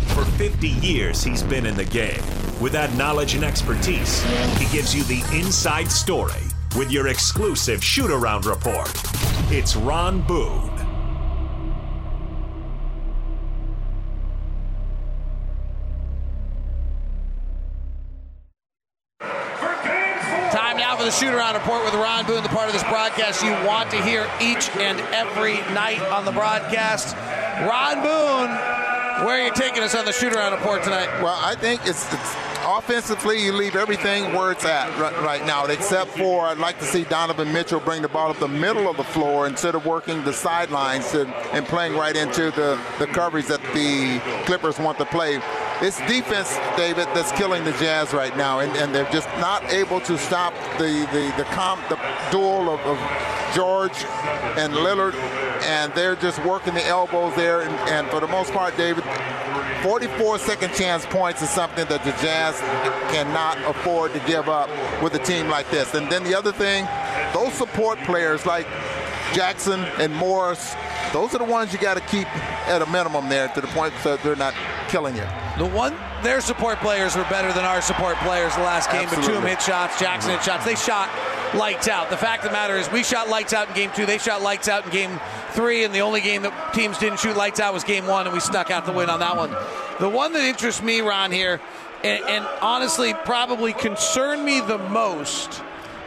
For 0.09 0.25
50 0.25 0.67
years, 0.67 1.23
he's 1.23 1.43
been 1.43 1.65
in 1.65 1.75
the 1.75 1.85
game. 1.85 2.21
With 2.59 2.71
that 2.71 2.91
knowledge 2.95 3.35
and 3.35 3.43
expertise, 3.43 4.23
he 4.57 4.65
gives 4.75 4.95
you 4.95 5.03
the 5.03 5.23
inside 5.37 5.91
story 5.91 6.41
with 6.77 6.91
your 6.91 7.07
exclusive 7.07 7.83
shoot 7.83 8.11
around 8.11 8.45
report. 8.45 8.91
It's 9.49 9.75
Ron 9.75 10.21
Boone. 10.21 10.69
Time 20.51 20.77
now 20.77 20.95
for 20.95 21.03
the 21.03 21.09
shoot 21.09 21.33
around 21.33 21.55
report 21.55 21.83
with 21.83 21.95
Ron 21.95 22.27
Boone, 22.27 22.43
the 22.43 22.49
part 22.49 22.67
of 22.67 22.73
this 22.73 22.83
broadcast 22.83 23.43
you 23.43 23.51
want 23.65 23.89
to 23.89 23.99
hear 24.03 24.29
each 24.39 24.69
and 24.75 24.99
every 25.13 25.55
night 25.73 26.01
on 26.11 26.25
the 26.25 26.31
broadcast. 26.31 27.15
Ron 27.67 28.03
Boone, 28.03 28.55
where 29.25 29.41
are 29.41 29.45
you 29.47 29.51
taking 29.53 29.81
us 29.81 29.95
on 29.95 30.05
the 30.05 30.13
shoot 30.13 30.31
around 30.31 30.51
report 30.51 30.83
tonight? 30.83 31.09
Well, 31.23 31.39
I 31.41 31.55
think 31.55 31.81
it's, 31.87 32.05
it's 32.13 32.46
offensively, 32.67 33.43
you 33.43 33.53
leave 33.53 33.75
everything 33.75 34.33
where 34.33 34.51
it's 34.51 34.65
at 34.65 34.89
right, 34.99 35.45
now, 35.45 35.65
except 35.65 36.11
for 36.11 36.47
I'd 36.47 36.57
like 36.57 36.77
to 36.79 36.85
see 36.85 37.05
Donovan 37.05 37.51
Mitchell 37.53 37.79
bring 37.79 38.01
the 38.01 38.09
ball 38.09 38.29
up 38.29 38.39
the 38.39 38.47
middle 38.47 38.89
of 38.89 38.97
the 38.97 39.03
floor 39.03 39.47
instead 39.47 39.75
of 39.75 39.85
working 39.85 40.23
the 40.23 40.33
sidelines 40.33 41.13
and, 41.13 41.33
and 41.53 41.65
playing 41.65 41.95
right 41.95 42.15
into 42.15 42.51
the, 42.51 42.79
the 42.99 43.07
coverage 43.07 43.45
that 43.45 43.61
the 43.73 44.19
Clippers 44.45 44.79
want 44.79 44.97
to 44.97 45.05
play. 45.05 45.39
It's 45.79 45.99
defense, 46.07 46.57
David, 46.75 47.07
that's 47.13 47.31
killing 47.33 47.63
the 47.63 47.71
Jazz 47.73 48.13
right 48.13 48.35
now, 48.35 48.59
and, 48.59 48.75
and 48.77 48.93
they're 48.93 49.09
just 49.11 49.29
not 49.37 49.63
able 49.71 50.01
to 50.01 50.17
stop 50.17 50.53
the 50.77 51.07
the 51.13 51.33
the, 51.37 51.43
comp, 51.51 51.87
the 51.87 51.99
duel 52.31 52.73
of, 52.73 52.79
of 52.81 52.97
George 53.53 54.03
and 54.57 54.73
Lillard, 54.73 55.13
and 55.63 55.93
they're 55.93 56.15
just 56.15 56.43
working 56.43 56.73
the 56.73 56.85
elbows 56.85 57.35
there. 57.35 57.61
And, 57.61 57.73
and 57.89 58.07
for 58.07 58.19
the 58.19 58.27
most 58.27 58.51
part, 58.53 58.75
David, 58.75 59.03
44 59.87 60.39
second 60.39 60.73
chance 60.73 61.05
points 61.05 61.41
is 61.41 61.49
something 61.49 61.87
that 61.87 62.03
the 62.03 62.11
Jazz 62.21 62.59
cannot 63.13 63.57
afford 63.63 64.11
to 64.11 64.19
give 64.27 64.49
up 64.49 64.69
with 65.01 65.13
a 65.13 65.19
team 65.19 65.47
like 65.47 65.71
this. 65.71 65.93
And 65.93 66.11
then 66.11 66.25
the 66.25 66.37
other 66.37 66.51
thing, 66.51 66.85
those 67.33 67.53
support 67.53 67.97
players 67.99 68.45
like 68.45 68.67
Jackson 69.31 69.79
and 69.97 70.13
Morris, 70.13 70.75
those 71.13 71.33
are 71.33 71.37
the 71.37 71.45
ones 71.45 71.71
you 71.71 71.79
got 71.79 71.93
to 71.93 72.01
keep 72.01 72.27
at 72.67 72.81
a 72.81 72.85
minimum 72.87 73.29
there 73.29 73.47
to 73.47 73.61
the 73.61 73.67
point 73.67 73.93
so 74.03 74.17
they're 74.17 74.35
not 74.35 74.53
killing 74.89 75.15
you. 75.15 75.25
The 75.57 75.65
one, 75.65 75.95
their 76.21 76.41
support 76.41 76.79
players 76.79 77.15
were 77.15 77.23
better 77.29 77.53
than 77.53 77.63
our 77.63 77.79
support 77.79 78.17
players 78.17 78.53
the 78.57 78.63
last 78.63 78.91
game. 78.91 79.03
Absolutely. 79.03 79.35
Batum 79.35 79.47
hit 79.47 79.61
shots, 79.61 79.97
Jackson 79.97 80.31
hit 80.31 80.43
shots. 80.43 80.65
They 80.65 80.75
shot 80.75 81.09
lights 81.55 81.87
out. 81.87 82.09
The 82.09 82.17
fact 82.17 82.43
of 82.43 82.49
the 82.49 82.53
matter 82.53 82.75
is, 82.75 82.91
we 82.91 83.03
shot 83.03 83.29
lights 83.29 83.53
out 83.53 83.69
in 83.69 83.73
game 83.73 83.91
two. 83.95 84.05
They 84.05 84.17
shot 84.17 84.41
lights 84.41 84.67
out 84.67 84.83
in 84.83 84.91
game 84.91 85.19
three, 85.57 85.83
and 85.83 85.93
the 85.93 86.01
only 86.01 86.21
game 86.21 86.43
that 86.43 86.73
teams 86.75 86.99
didn't 86.99 87.19
shoot 87.19 87.35
lights 87.35 87.59
out 87.59 87.73
was 87.73 87.83
game 87.83 88.05
one, 88.05 88.27
and 88.27 88.33
we 88.33 88.39
snuck 88.39 88.69
out 88.69 88.85
the 88.85 88.91
win 88.91 89.09
on 89.09 89.19
that 89.19 89.35
one. 89.35 89.49
The 89.99 90.07
one 90.07 90.31
that 90.33 90.43
interests 90.43 90.83
me, 90.83 91.01
Ron, 91.01 91.31
here, 91.31 91.59
and, 92.03 92.23
and 92.25 92.47
honestly 92.61 93.15
probably 93.25 93.73
concerned 93.73 94.45
me 94.45 94.61
the 94.61 94.77
most 94.77 95.55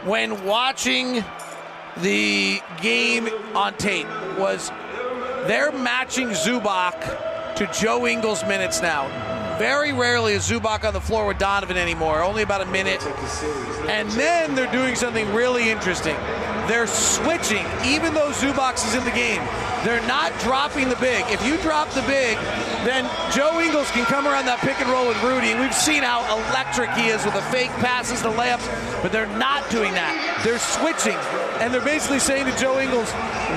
when 0.05 0.45
watching 0.45 1.25
the 1.97 2.61
game 2.81 3.27
on 3.53 3.73
tape 3.73 4.07
was 4.39 4.71
they're 5.47 5.73
matching 5.73 6.29
Zubac 6.29 7.55
to 7.55 7.69
Joe 7.77 8.07
Ingles 8.07 8.43
minutes 8.45 8.81
now. 8.81 9.30
Very 9.57 9.93
rarely 9.93 10.33
is 10.33 10.49
Zubac 10.49 10.83
on 10.85 10.93
the 10.93 11.01
floor 11.01 11.25
with 11.25 11.37
Donovan 11.37 11.77
anymore, 11.77 12.23
only 12.23 12.43
about 12.43 12.61
a 12.61 12.65
minute. 12.65 13.05
And 13.87 14.09
then 14.11 14.55
they're 14.55 14.71
doing 14.71 14.95
something 14.95 15.31
really 15.33 15.69
interesting. 15.69 16.15
They're 16.67 16.87
switching, 16.87 17.65
even 17.85 18.13
though 18.13 18.31
Zubac 18.31 18.75
is 18.75 18.95
in 18.95 19.03
the 19.03 19.11
game. 19.11 19.41
They're 19.83 20.05
not 20.07 20.31
dropping 20.41 20.89
the 20.89 20.95
big. 20.97 21.25
If 21.29 21.43
you 21.45 21.57
drop 21.57 21.89
the 21.89 22.03
big, 22.03 22.37
then 22.85 23.09
Joe 23.33 23.59
Ingles 23.59 23.89
can 23.91 24.05
come 24.05 24.27
around 24.27 24.45
that 24.45 24.59
pick 24.59 24.79
and 24.79 24.89
roll 24.89 25.07
with 25.07 25.17
Rudy. 25.23 25.57
We've 25.57 25.73
seen 25.73 26.03
how 26.03 26.21
electric 26.49 26.91
he 26.91 27.09
is 27.09 27.25
with 27.25 27.33
the 27.33 27.41
fake 27.49 27.71
passes, 27.81 28.21
the 28.21 28.29
layups, 28.29 28.65
but 29.01 29.11
they're 29.11 29.25
not 29.41 29.67
doing 29.71 29.93
that. 29.93 30.13
They're 30.45 30.61
switching, 30.61 31.17
and 31.61 31.73
they're 31.73 31.79
basically 31.85 32.19
saying 32.19 32.45
to 32.45 32.57
Joe 32.57 32.79
Ingles, 32.79 33.11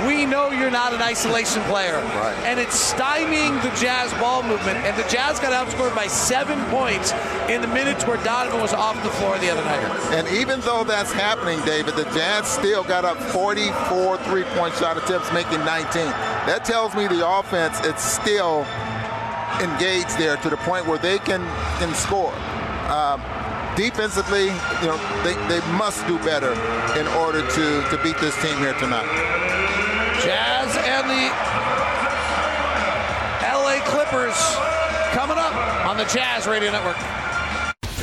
"We 0.06 0.26
know 0.26 0.50
you're 0.50 0.70
not 0.70 0.92
an 0.92 1.00
isolation 1.00 1.62
player," 1.64 1.96
Right. 1.96 2.36
and 2.44 2.60
it's 2.60 2.76
stymieing 2.92 3.60
the 3.62 3.70
Jazz 3.80 4.12
ball 4.20 4.42
movement. 4.42 4.78
And 4.84 4.94
the 4.96 5.08
Jazz 5.08 5.40
got 5.40 5.52
outscored 5.52 5.94
by 5.94 6.06
seven 6.06 6.62
points 6.66 7.12
in 7.48 7.62
the 7.62 7.68
minutes 7.68 8.06
where 8.06 8.18
Donovan 8.18 8.60
was 8.60 8.74
off 8.74 9.02
the 9.02 9.10
floor 9.10 9.38
the 9.38 9.50
other 9.50 9.64
night. 9.64 9.80
And 10.12 10.28
even 10.28 10.60
though 10.60 10.84
that's 10.84 11.12
happening, 11.12 11.60
David, 11.64 11.96
the 11.96 12.04
Jazz 12.16 12.46
still 12.46 12.84
got 12.84 13.04
up 13.04 13.18
44 13.32 14.18
three-point 14.18 14.74
shot 14.74 14.96
attempts, 14.98 15.32
making 15.32 15.64
19. 15.64 16.06
That 16.46 16.64
tells 16.64 16.94
me 16.94 17.06
the 17.06 17.26
offense 17.26 17.80
is 17.80 17.98
still 17.98 18.66
engaged 19.60 20.18
there 20.18 20.36
to 20.36 20.50
the 20.50 20.56
point 20.58 20.86
where 20.86 20.98
they 20.98 21.18
can 21.18 21.42
can 21.78 21.94
score. 21.94 22.32
Um, 22.90 23.22
defensively, 23.76 24.46
you 24.46 24.88
know, 24.88 24.98
they, 25.22 25.34
they 25.48 25.60
must 25.72 26.06
do 26.06 26.18
better 26.20 26.52
in 26.98 27.06
order 27.18 27.40
to, 27.42 27.66
to 27.90 28.00
beat 28.02 28.16
this 28.18 28.34
team 28.42 28.56
here 28.58 28.74
tonight. 28.74 29.08
Jazz 30.22 30.70
and 30.86 31.04
the 31.10 31.24
LA 33.42 33.82
Clippers 33.84 34.38
coming 35.12 35.38
up 35.38 35.54
on 35.86 35.96
the 35.96 36.04
Jazz 36.04 36.46
Radio 36.46 36.70
Network. 36.70 36.96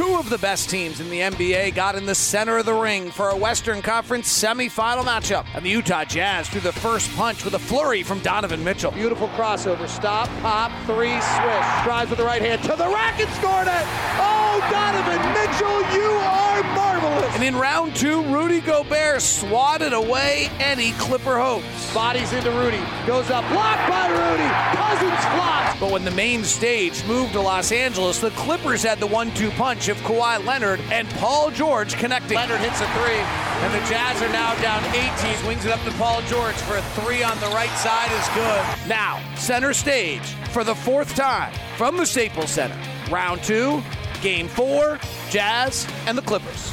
Two 0.01 0.15
of 0.15 0.31
the 0.31 0.39
best 0.39 0.67
teams 0.67 0.99
in 0.99 1.11
the 1.11 1.19
NBA 1.19 1.75
got 1.75 1.93
in 1.93 2.07
the 2.07 2.15
center 2.15 2.57
of 2.57 2.65
the 2.65 2.73
ring 2.73 3.11
for 3.11 3.29
a 3.29 3.35
Western 3.35 3.83
Conference 3.83 4.27
semifinal 4.27 5.03
matchup. 5.03 5.45
And 5.53 5.63
the 5.63 5.69
Utah 5.69 6.05
Jazz 6.05 6.49
threw 6.49 6.59
the 6.59 6.71
first 6.71 7.07
punch 7.15 7.45
with 7.45 7.53
a 7.53 7.59
flurry 7.59 8.01
from 8.01 8.17
Donovan 8.21 8.63
Mitchell. 8.63 8.89
Beautiful 8.89 9.27
crossover. 9.29 9.87
Stop, 9.87 10.27
pop, 10.41 10.71
three, 10.87 11.21
swish. 11.21 11.83
Drives 11.83 12.09
with 12.09 12.17
the 12.17 12.25
right 12.25 12.41
hand 12.41 12.63
to 12.63 12.75
the 12.75 12.87
rack 12.87 13.19
and 13.19 13.29
scored 13.33 13.67
it. 13.67 13.85
Oh, 14.17 14.57
Donovan 14.71 15.21
Mitchell, 15.37 15.95
you 15.95 16.09
are 16.09 16.63
marvelous. 16.73 17.35
And 17.35 17.43
in 17.43 17.55
round 17.55 17.95
two, 17.95 18.23
Rudy 18.23 18.59
Gobert 18.59 19.21
swatted 19.21 19.93
away 19.93 20.49
any 20.59 20.93
Clipper 20.93 21.37
hopes. 21.37 21.93
Bodies 21.93 22.33
into 22.33 22.49
Rudy. 22.49 22.81
Goes 23.05 23.29
up. 23.29 23.47
Blocked 23.51 23.87
by 23.87 24.07
Rudy. 24.09 24.49
Cousins 24.75 25.25
flops. 25.35 25.79
But 25.79 25.91
when 25.91 26.05
the 26.05 26.11
main 26.11 26.43
stage 26.43 27.03
moved 27.05 27.33
to 27.33 27.41
Los 27.41 27.71
Angeles, 27.71 28.19
the 28.19 28.29
Clippers 28.31 28.83
had 28.83 28.99
the 28.99 29.07
one-two 29.07 29.49
punch 29.51 29.89
of 29.91 29.97
Kawhi 29.97 30.43
Leonard 30.45 30.79
and 30.91 31.07
Paul 31.11 31.51
George 31.51 31.95
connecting. 31.95 32.37
Leonard 32.37 32.61
hits 32.61 32.79
a 32.81 32.87
three, 32.93 33.13
and 33.13 33.73
the 33.73 33.89
Jazz 33.89 34.21
are 34.21 34.31
now 34.31 34.59
down 34.61 34.83
18. 34.95 35.47
Wings 35.47 35.65
it 35.65 35.71
up 35.71 35.83
to 35.83 35.91
Paul 35.91 36.21
George 36.23 36.55
for 36.55 36.77
a 36.77 36.81
three 36.81 37.21
on 37.21 37.37
the 37.39 37.47
right 37.47 37.69
side 37.77 38.11
is 38.11 38.27
good. 38.33 38.89
Now, 38.89 39.21
center 39.35 39.73
stage 39.73 40.23
for 40.51 40.63
the 40.63 40.73
fourth 40.73 41.13
time 41.15 41.53
from 41.77 41.97
the 41.97 42.05
Staples 42.05 42.49
Center. 42.49 42.77
Round 43.11 43.43
two, 43.43 43.83
game 44.21 44.47
four, 44.47 44.99
Jazz 45.29 45.87
and 46.07 46.17
the 46.17 46.23
Clippers. 46.23 46.71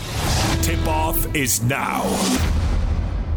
Tip 0.63 0.87
off 0.87 1.35
is 1.35 1.63
now. 1.63 2.03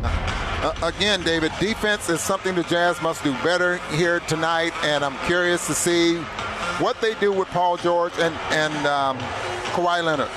Uh, 0.04 0.74
again, 0.84 1.24
David, 1.24 1.52
defense 1.60 2.08
is 2.08 2.22
something 2.22 2.54
the 2.54 2.64
Jazz 2.64 3.02
must 3.02 3.24
do 3.24 3.34
better 3.44 3.78
here 3.96 4.20
tonight, 4.22 4.74
and 4.84 5.04
I'm 5.04 5.18
curious 5.26 5.66
to 5.68 5.74
see 5.74 6.22
what 6.82 7.00
they 7.00 7.14
do 7.16 7.32
with 7.32 7.48
Paul 7.50 7.78
George 7.78 8.14
and 8.20 8.36
and 8.52 8.88
um, 8.88 9.18
Kawhi 9.74 10.04
Leonard. 10.04 10.30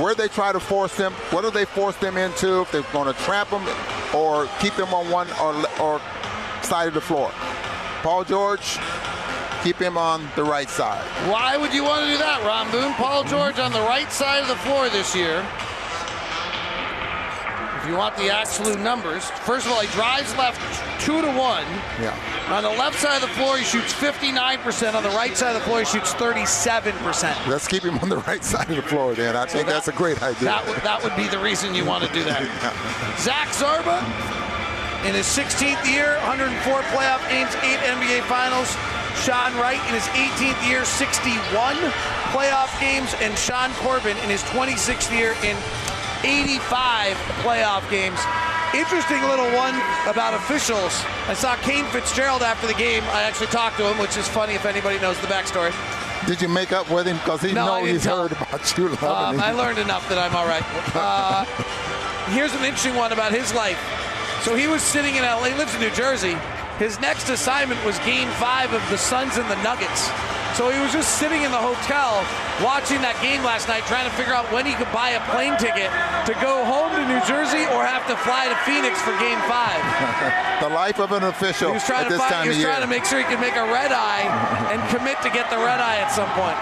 Where 0.00 0.14
they 0.14 0.28
try 0.28 0.52
to 0.52 0.60
force 0.60 0.96
them, 0.96 1.12
what 1.30 1.42
do 1.42 1.50
they 1.50 1.64
force 1.64 1.96
them 1.96 2.16
into? 2.16 2.60
If 2.60 2.70
they're 2.70 2.82
going 2.92 3.12
to 3.12 3.20
trap 3.22 3.50
them 3.50 3.66
or 4.14 4.48
keep 4.60 4.74
them 4.74 4.94
on 4.94 5.10
one 5.10 5.28
or 5.40 5.54
or 5.80 6.00
side 6.62 6.88
of 6.88 6.94
the 6.94 7.00
floor. 7.00 7.30
Paul 8.02 8.22
George, 8.24 8.78
keep 9.64 9.76
him 9.76 9.98
on 9.98 10.28
the 10.36 10.44
right 10.44 10.68
side. 10.68 11.02
Why 11.28 11.56
would 11.56 11.72
you 11.74 11.82
want 11.82 12.04
to 12.04 12.12
do 12.12 12.18
that, 12.18 12.44
Ron 12.44 12.70
Boone? 12.70 12.92
Paul 12.94 13.24
George 13.24 13.58
on 13.58 13.72
the 13.72 13.80
right 13.80 14.10
side 14.12 14.42
of 14.42 14.48
the 14.48 14.56
floor 14.56 14.88
this 14.88 15.16
year. 15.16 15.44
You 17.88 17.96
want 17.96 18.16
the 18.18 18.28
absolute 18.28 18.78
numbers, 18.80 19.24
first 19.48 19.64
of 19.64 19.72
all, 19.72 19.80
he 19.80 19.88
drives 19.96 20.36
left 20.36 20.60
two 21.00 21.22
to 21.22 21.28
one. 21.28 21.64
Yeah. 21.98 22.12
On 22.52 22.62
the 22.62 22.68
left 22.68 22.98
side 23.00 23.22
of 23.22 23.22
the 23.22 23.34
floor, 23.34 23.56
he 23.56 23.64
shoots 23.64 23.94
59%. 23.94 24.94
On 24.94 25.02
the 25.02 25.08
right 25.10 25.34
side 25.34 25.56
of 25.56 25.62
the 25.62 25.66
floor, 25.66 25.78
he 25.80 25.86
shoots 25.86 26.12
37%. 26.14 27.46
Let's 27.48 27.66
keep 27.66 27.82
him 27.82 27.98
on 28.00 28.10
the 28.10 28.18
right 28.28 28.44
side 28.44 28.68
of 28.68 28.76
the 28.76 28.82
floor. 28.82 29.14
Then 29.14 29.36
I 29.36 29.46
think 29.46 29.66
that- 29.66 29.72
that's 29.72 29.88
a 29.88 29.92
great 29.92 30.22
idea. 30.22 30.44
That 30.52 30.66
would, 30.68 30.76
that 30.82 31.02
would 31.02 31.16
be 31.16 31.28
the 31.28 31.38
reason 31.38 31.74
you 31.74 31.86
want 31.86 32.04
to 32.04 32.12
do 32.12 32.22
that. 32.24 32.42
Zach 33.18 33.48
Zarba, 33.56 34.04
in 35.08 35.14
his 35.14 35.24
16th 35.26 35.80
year, 35.90 36.16
104 36.28 36.82
playoff 36.92 37.24
games, 37.30 37.54
8 37.64 37.78
NBA 37.88 38.20
Finals. 38.28 38.68
Sean 39.24 39.56
Wright, 39.56 39.80
in 39.88 39.94
his 39.94 40.06
18th 40.12 40.60
year, 40.68 40.84
61 40.84 41.74
playoff 42.36 42.68
games. 42.80 43.14
And 43.22 43.36
Sean 43.38 43.72
Corbin, 43.80 44.16
in 44.18 44.28
his 44.30 44.42
26th 44.52 45.10
year, 45.16 45.32
in 45.42 45.56
85 46.24 47.16
playoff 47.44 47.88
games. 47.90 48.18
Interesting 48.74 49.22
little 49.22 49.48
one 49.56 49.74
about 50.06 50.34
officials. 50.34 50.92
I 51.26 51.34
saw 51.34 51.56
Kane 51.56 51.86
Fitzgerald 51.86 52.42
after 52.42 52.66
the 52.66 52.74
game. 52.74 53.02
I 53.12 53.22
actually 53.22 53.46
talked 53.48 53.78
to 53.78 53.88
him, 53.90 53.98
which 53.98 54.16
is 54.16 54.28
funny 54.28 54.54
if 54.54 54.66
anybody 54.66 54.98
knows 55.00 55.18
the 55.20 55.26
backstory. 55.26 55.72
Did 56.26 56.42
you 56.42 56.48
make 56.48 56.72
up 56.72 56.90
with 56.90 57.06
him 57.06 57.16
because 57.18 57.40
he 57.40 57.52
No, 57.52 57.78
knows 57.80 57.88
he's 57.88 58.04
heard 58.04 58.32
about 58.32 58.76
you 58.76 58.88
Um. 59.06 59.40
I 59.40 59.52
learned 59.52 59.78
enough 59.78 60.06
that 60.10 60.18
I'm 60.18 60.34
all 60.36 60.46
right. 60.46 60.64
Uh, 60.94 61.44
here's 62.32 62.52
an 62.52 62.64
interesting 62.64 62.94
one 62.96 63.12
about 63.12 63.32
his 63.32 63.54
life. 63.54 63.78
So 64.42 64.54
he 64.54 64.66
was 64.66 64.82
sitting 64.82 65.16
in 65.16 65.22
LA, 65.22 65.44
he 65.44 65.54
lives 65.54 65.74
in 65.74 65.80
New 65.80 65.90
Jersey. 65.90 66.36
His 66.78 67.00
next 67.00 67.28
assignment 67.28 67.82
was 67.84 67.98
game 68.00 68.28
five 68.32 68.72
of 68.72 68.82
the 68.90 68.98
Suns 68.98 69.36
and 69.38 69.48
the 69.50 69.60
Nuggets. 69.62 70.08
So 70.58 70.74
he 70.74 70.80
was 70.82 70.90
just 70.90 71.22
sitting 71.22 71.46
in 71.46 71.54
the 71.54 71.62
hotel 71.62 72.18
watching 72.66 72.98
that 73.06 73.14
game 73.22 73.46
last 73.46 73.70
night, 73.70 73.86
trying 73.86 74.10
to 74.10 74.14
figure 74.18 74.34
out 74.34 74.42
when 74.50 74.66
he 74.66 74.74
could 74.74 74.90
buy 74.90 75.14
a 75.14 75.22
plane 75.30 75.54
ticket 75.54 75.86
to 76.26 76.34
go 76.42 76.66
home 76.66 76.90
to 76.98 77.02
New 77.06 77.22
Jersey 77.30 77.62
or 77.70 77.86
have 77.86 78.02
to 78.10 78.18
fly 78.26 78.50
to 78.50 78.58
Phoenix 78.66 78.98
for 78.98 79.14
game 79.22 79.38
five. 79.46 79.78
the 80.66 80.74
life 80.74 80.98
of 80.98 81.14
an 81.14 81.30
official 81.30 81.70
He 81.70 81.78
was 81.78 81.86
trying 81.86 82.10
at 82.10 82.18
to 82.18 82.18
find, 82.18 82.42
he 82.42 82.50
was 82.50 82.58
trying 82.58 82.82
to 82.82 82.90
make 82.90 83.06
sure 83.06 83.22
he 83.22 83.28
could 83.30 83.38
make 83.38 83.54
a 83.54 83.70
red 83.70 83.94
eye 83.94 84.26
and 84.74 84.82
commit 84.90 85.22
to 85.22 85.30
get 85.30 85.46
the 85.46 85.62
red 85.62 85.78
eye 85.78 86.02
at 86.02 86.10
some 86.10 86.26
point. 86.34 86.58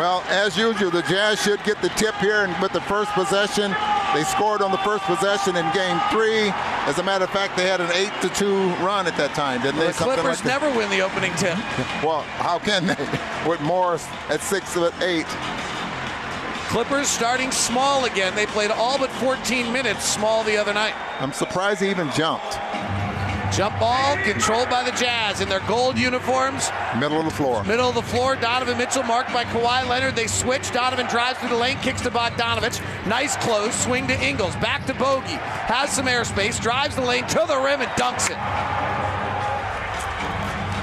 Well, 0.00 0.24
as 0.32 0.56
usual, 0.56 0.88
the 0.88 1.02
Jazz 1.02 1.42
should 1.42 1.60
get 1.64 1.82
the 1.82 1.92
tip 2.00 2.14
here 2.16 2.48
and 2.48 2.56
with 2.62 2.72
the 2.72 2.80
first 2.88 3.12
possession. 3.12 3.76
They 4.14 4.24
scored 4.24 4.62
on 4.62 4.72
the 4.72 4.80
first 4.80 5.04
possession 5.04 5.52
in 5.52 5.68
game 5.76 6.00
three. 6.08 6.48
As 6.88 6.98
a 6.98 7.02
matter 7.02 7.24
of 7.24 7.30
fact, 7.30 7.54
they 7.54 7.66
had 7.66 7.82
an 7.82 7.90
8 7.92 8.10
to 8.22 8.28
2 8.30 8.68
run 8.76 9.06
at 9.06 9.14
that 9.18 9.34
time, 9.34 9.60
didn't 9.60 9.78
they? 9.78 9.88
The 9.88 9.92
Something 9.92 10.22
Clippers 10.22 10.42
like 10.42 10.62
never 10.62 10.74
win 10.74 10.88
the 10.88 11.02
opening 11.02 11.34
tip. 11.34 11.58
Well, 12.02 12.22
how 12.40 12.58
can 12.58 12.86
they? 12.86 12.96
With 13.46 13.60
Morris 13.60 14.08
at 14.30 14.40
6 14.40 14.72
foot 14.72 14.94
8. 15.02 15.26
Clippers 16.70 17.06
starting 17.08 17.50
small 17.50 18.06
again. 18.06 18.34
They 18.34 18.46
played 18.46 18.70
all 18.70 18.98
but 18.98 19.10
14 19.10 19.70
minutes 19.70 20.02
small 20.02 20.42
the 20.44 20.56
other 20.56 20.72
night. 20.72 20.94
I'm 21.20 21.34
surprised 21.34 21.82
he 21.82 21.90
even 21.90 22.10
jumped. 22.12 22.54
Jump 23.52 23.78
ball 23.80 24.16
controlled 24.18 24.68
by 24.68 24.84
the 24.84 24.92
Jazz 24.92 25.40
in 25.40 25.48
their 25.48 25.60
gold 25.60 25.98
uniforms. 25.98 26.70
Middle 26.98 27.18
of 27.18 27.24
the 27.24 27.30
floor. 27.30 27.64
Middle 27.64 27.88
of 27.88 27.94
the 27.94 28.02
floor, 28.02 28.36
Donovan 28.36 28.78
Mitchell 28.78 29.02
marked 29.02 29.32
by 29.32 29.44
Kawhi 29.44 29.88
Leonard. 29.88 30.14
They 30.14 30.26
switch. 30.26 30.70
Donovan 30.72 31.06
drives 31.06 31.38
through 31.38 31.48
the 31.48 31.56
lane, 31.56 31.78
kicks 31.78 32.00
to 32.02 32.10
Bogdanovich. 32.10 32.80
Nice 33.06 33.36
close, 33.38 33.74
swing 33.74 34.06
to 34.06 34.20
Ingles. 34.24 34.54
Back 34.56 34.86
to 34.86 34.94
Bogey. 34.94 35.38
Has 35.66 35.90
some 35.90 36.06
airspace, 36.06 36.60
drives 36.60 36.94
the 36.94 37.02
lane 37.02 37.26
to 37.28 37.44
the 37.48 37.58
rim 37.58 37.80
and 37.80 37.90
dunks 37.92 38.30
it. 38.30 38.36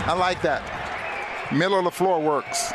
I 0.07 0.13
like 0.13 0.41
that. 0.41 0.61
Middle 1.51 1.77
of 1.79 1.85
the 1.85 1.91
floor 1.91 2.19
works. 2.21 2.73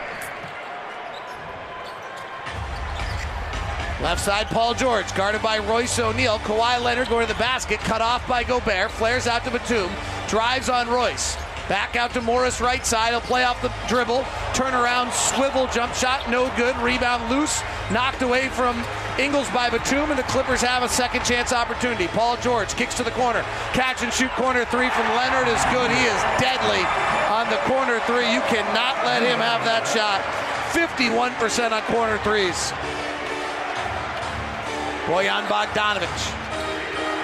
Left 4.03 4.25
side, 4.25 4.47
Paul 4.47 4.73
George, 4.73 5.15
guarded 5.15 5.43
by 5.43 5.59
Royce 5.59 5.99
O'Neale. 5.99 6.39
Kawhi 6.39 6.83
Leonard 6.83 7.11
going 7.11 7.27
to 7.27 7.33
the 7.33 7.39
basket, 7.39 7.81
cut 7.81 8.01
off 8.01 8.27
by 8.27 8.43
Gobert. 8.43 8.91
Flares 8.91 9.27
out 9.27 9.45
to 9.45 9.51
Batum, 9.51 9.91
drives 10.27 10.71
on 10.71 10.89
Royce. 10.89 11.37
Back 11.69 11.97
out 11.97 12.15
to 12.15 12.23
Morris, 12.23 12.63
right 12.63 12.85
side. 12.85 13.11
He'll 13.11 13.21
play 13.21 13.45
off 13.45 13.61
the 13.61 13.71
dribble, 13.89 14.25
turn 14.55 14.73
around, 14.73 15.13
swivel 15.13 15.67
jump 15.67 15.93
shot, 15.95 16.31
no 16.31 16.51
good. 16.57 16.75
Rebound 16.79 17.29
loose, 17.31 17.61
knocked 17.93 18.23
away 18.23 18.49
from 18.49 18.83
Ingles 19.19 19.51
by 19.51 19.69
Batum, 19.69 20.09
and 20.09 20.19
the 20.19 20.25
Clippers 20.33 20.63
have 20.63 20.83
a 20.83 20.89
second 20.89 21.23
chance 21.27 21.53
opportunity. 21.53 22.09
Paul 22.09 22.39
George 22.39 22.75
kicks 22.77 22.95
to 22.97 23.03
the 23.03 23.13
corner, 23.13 23.43
catch 23.77 24.03
and 24.03 24.11
shoot 24.15 24.31
corner 24.31 24.65
three 24.65 24.89
from 24.89 25.07
Leonard 25.13 25.47
is 25.47 25.63
good. 25.77 25.91
He 25.93 26.05
is 26.09 26.21
deadly 26.41 26.81
on 27.29 27.51
the 27.51 27.61
corner 27.69 28.01
three. 28.09 28.33
You 28.33 28.41
cannot 28.49 29.05
let 29.05 29.21
him 29.21 29.39
have 29.39 29.63
that 29.69 29.85
shot. 29.93 30.25
51% 30.73 31.73
on 31.73 31.83
corner 31.83 32.17
threes. 32.25 32.73
Bojan 35.07 35.47
Bogdanovich. 35.47 36.37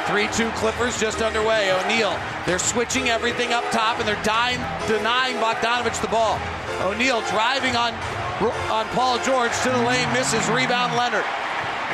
3 0.06 0.28
2 0.32 0.50
Clippers 0.56 1.00
just 1.00 1.20
underway. 1.20 1.72
O'Neale. 1.72 2.18
They're 2.46 2.58
switching 2.58 3.08
everything 3.08 3.52
up 3.52 3.64
top 3.70 3.98
and 3.98 4.06
they're 4.06 4.22
dying, 4.22 4.58
denying 4.86 5.36
Bogdanovich 5.36 6.00
the 6.00 6.08
ball. 6.08 6.38
O'Neale 6.80 7.22
driving 7.30 7.74
on, 7.76 7.92
on 8.70 8.86
Paul 8.94 9.18
George 9.24 9.52
to 9.62 9.70
the 9.70 9.82
lane, 9.82 10.10
misses. 10.12 10.48
Rebound 10.48 10.94
Leonard. 10.96 11.24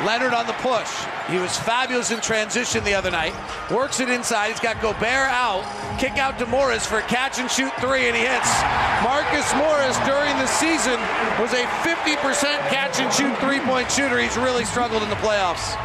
Leonard 0.01 0.33
on 0.33 0.47
the 0.47 0.53
push. 0.53 0.89
He 1.29 1.37
was 1.37 1.55
fabulous 1.55 2.11
in 2.11 2.19
transition 2.19 2.83
the 2.83 2.93
other 2.93 3.11
night. 3.11 3.33
Works 3.71 3.99
it 3.99 4.09
inside. 4.09 4.49
He's 4.49 4.59
got 4.59 4.81
Gobert 4.81 5.29
out. 5.29 5.63
Kick 5.99 6.17
out 6.17 6.37
to 6.39 6.45
Morris 6.47 6.85
for 6.85 6.97
a 6.97 7.03
catch 7.03 7.39
and 7.39 7.49
shoot 7.49 7.71
three, 7.79 8.07
and 8.07 8.15
he 8.15 8.23
hits. 8.23 8.51
Marcus 9.03 9.47
Morris 9.55 9.97
during 10.03 10.35
the 10.41 10.47
season 10.47 10.99
was 11.39 11.53
a 11.53 11.63
50% 11.85 12.17
catch 12.69 12.99
and 12.99 13.13
shoot 13.13 13.37
three 13.39 13.59
point 13.61 13.89
shooter. 13.91 14.19
He's 14.19 14.35
really 14.35 14.65
struggled 14.65 15.03
in 15.03 15.09
the 15.09 15.15
playoffs. 15.17 15.77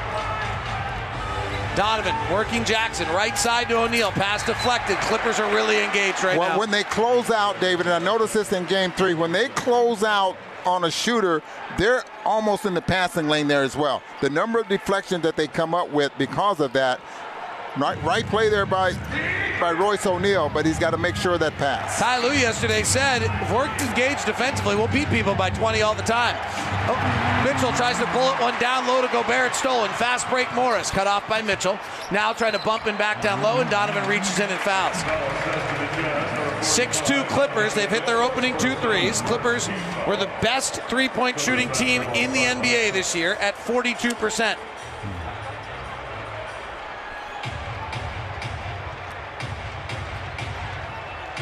Donovan 1.76 2.14
working 2.32 2.64
Jackson, 2.64 3.06
right 3.10 3.38
side 3.38 3.68
to 3.68 3.76
O'Neale, 3.76 4.10
pass 4.10 4.44
deflected. 4.44 4.96
Clippers 5.02 5.38
are 5.38 5.54
really 5.54 5.84
engaged 5.84 6.24
right 6.24 6.36
well, 6.36 6.48
now. 6.48 6.58
when 6.58 6.72
they 6.72 6.82
close 6.82 7.30
out, 7.30 7.60
David, 7.60 7.86
and 7.86 7.94
I 7.94 8.04
noticed 8.04 8.34
this 8.34 8.52
in 8.52 8.64
game 8.64 8.90
three, 8.90 9.14
when 9.14 9.30
they 9.30 9.48
close 9.50 10.02
out 10.02 10.36
on 10.66 10.84
a 10.84 10.90
shooter, 10.90 11.42
they're 11.78 12.04
almost 12.24 12.66
in 12.66 12.74
the 12.74 12.82
passing 12.82 13.28
lane 13.28 13.48
there 13.48 13.62
as 13.62 13.76
well. 13.76 14.02
The 14.20 14.30
number 14.30 14.58
of 14.58 14.68
deflections 14.68 15.22
that 15.22 15.36
they 15.36 15.46
come 15.46 15.74
up 15.74 15.90
with 15.90 16.12
because 16.18 16.60
of 16.60 16.72
that, 16.74 17.00
right, 17.76 18.02
right 18.02 18.26
play 18.26 18.48
there 18.48 18.66
by 18.66 18.94
by 19.60 19.72
Royce 19.72 20.06
O'Neale, 20.06 20.48
but 20.48 20.64
he's 20.64 20.78
got 20.78 20.90
to 20.90 20.98
make 20.98 21.16
sure 21.16 21.36
that 21.38 21.52
pass. 21.54 21.98
Ty 21.98 22.18
Lue 22.22 22.32
yesterday 22.32 22.82
said, 22.82 23.22
if 23.22 23.52
we're 23.52 23.66
engaged 23.88 24.24
defensively, 24.26 24.76
we'll 24.76 24.88
beat 24.88 25.08
people 25.10 25.34
by 25.34 25.50
20 25.50 25.82
all 25.82 25.94
the 25.94 26.02
time. 26.02 26.36
Oh, 26.86 27.42
Mitchell 27.44 27.72
tries 27.72 27.98
to 27.98 28.06
pull 28.06 28.32
it 28.32 28.40
one 28.40 28.58
down 28.60 28.86
low 28.86 29.02
to 29.02 29.08
Gobert. 29.08 29.54
Stolen. 29.54 29.90
Fast 29.90 30.28
break 30.30 30.52
Morris. 30.54 30.90
Cut 30.90 31.06
off 31.06 31.28
by 31.28 31.42
Mitchell. 31.42 31.78
Now 32.12 32.32
trying 32.32 32.52
to 32.52 32.60
bump 32.60 32.84
him 32.84 32.96
back 32.96 33.20
down 33.20 33.42
low, 33.42 33.60
and 33.60 33.68
Donovan 33.70 34.08
reaches 34.08 34.38
in 34.38 34.48
and 34.48 34.60
fouls. 34.60 36.37
6-2 36.60 37.28
Clippers. 37.28 37.74
They've 37.74 37.88
hit 37.88 38.06
their 38.06 38.22
opening 38.22 38.56
two 38.58 38.74
threes. 38.76 39.20
Clippers 39.22 39.68
were 40.06 40.16
the 40.16 40.30
best 40.42 40.82
three-point 40.84 41.38
shooting 41.38 41.70
team 41.72 42.02
in 42.02 42.32
the 42.32 42.40
NBA 42.40 42.92
this 42.92 43.14
year 43.14 43.34
at 43.34 43.54
42%. 43.54 44.56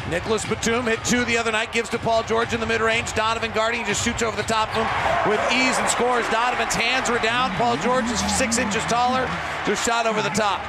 Nicholas 0.09 0.45
Batum 0.45 0.85
hit 0.85 1.03
two 1.03 1.25
the 1.25 1.37
other 1.37 1.51
night, 1.51 1.73
gives 1.73 1.89
to 1.89 1.99
Paul 1.99 2.23
George 2.23 2.53
in 2.53 2.61
the 2.61 2.65
mid-range. 2.65 3.13
Donovan 3.13 3.51
guarding, 3.51 3.83
just 3.83 4.05
shoots 4.05 4.23
over 4.23 4.37
the 4.37 4.47
top 4.47 4.69
of 4.69 4.85
him 4.85 5.29
with 5.29 5.39
ease 5.51 5.77
and 5.77 5.89
scores. 5.89 6.25
Donovan's 6.29 6.73
hands 6.73 7.09
were 7.09 7.19
down. 7.19 7.51
Paul 7.51 7.75
George 7.77 8.05
is 8.05 8.19
six 8.37 8.57
inches 8.57 8.83
taller, 8.83 9.29
just 9.65 9.85
shot 9.85 10.05
over 10.05 10.21
the 10.21 10.29
top. 10.29 10.61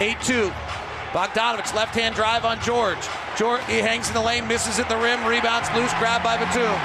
8-2. 0.00 0.71
Bogdanovic 1.12 1.74
left 1.74 1.94
hand 1.94 2.14
drive 2.14 2.44
on 2.44 2.60
George. 2.60 2.98
George 3.36 3.62
he 3.64 3.78
hangs 3.78 4.08
in 4.08 4.14
the 4.14 4.20
lane, 4.20 4.48
misses 4.48 4.78
at 4.78 4.88
the 4.88 4.96
rim, 4.96 5.24
rebounds 5.24 5.68
loose, 5.76 5.92
grab 6.00 6.24
by 6.24 6.36
Batum. 6.36 6.80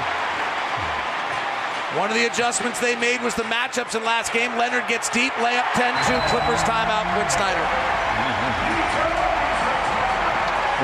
One 1.96 2.10
of 2.10 2.16
the 2.16 2.26
adjustments 2.28 2.78
they 2.80 2.94
made 2.96 3.22
was 3.22 3.34
the 3.34 3.48
matchups 3.48 3.96
in 3.96 4.04
last 4.04 4.32
game. 4.32 4.52
Leonard 4.58 4.86
gets 4.86 5.08
deep, 5.08 5.32
layup 5.40 5.64
10-2, 5.72 6.20
Clippers 6.28 6.60
timeout, 6.68 7.08
Quin 7.16 7.30
Snyder. 7.32 7.64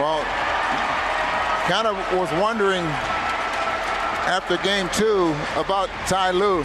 Well, 0.01 0.25
kind 1.69 1.87
of 1.87 1.97
was 2.17 2.33
wondering 2.41 2.85
after 4.27 4.57
game 4.65 4.89
two 4.95 5.37
about 5.61 5.91
Ty 6.09 6.31
Lue 6.31 6.65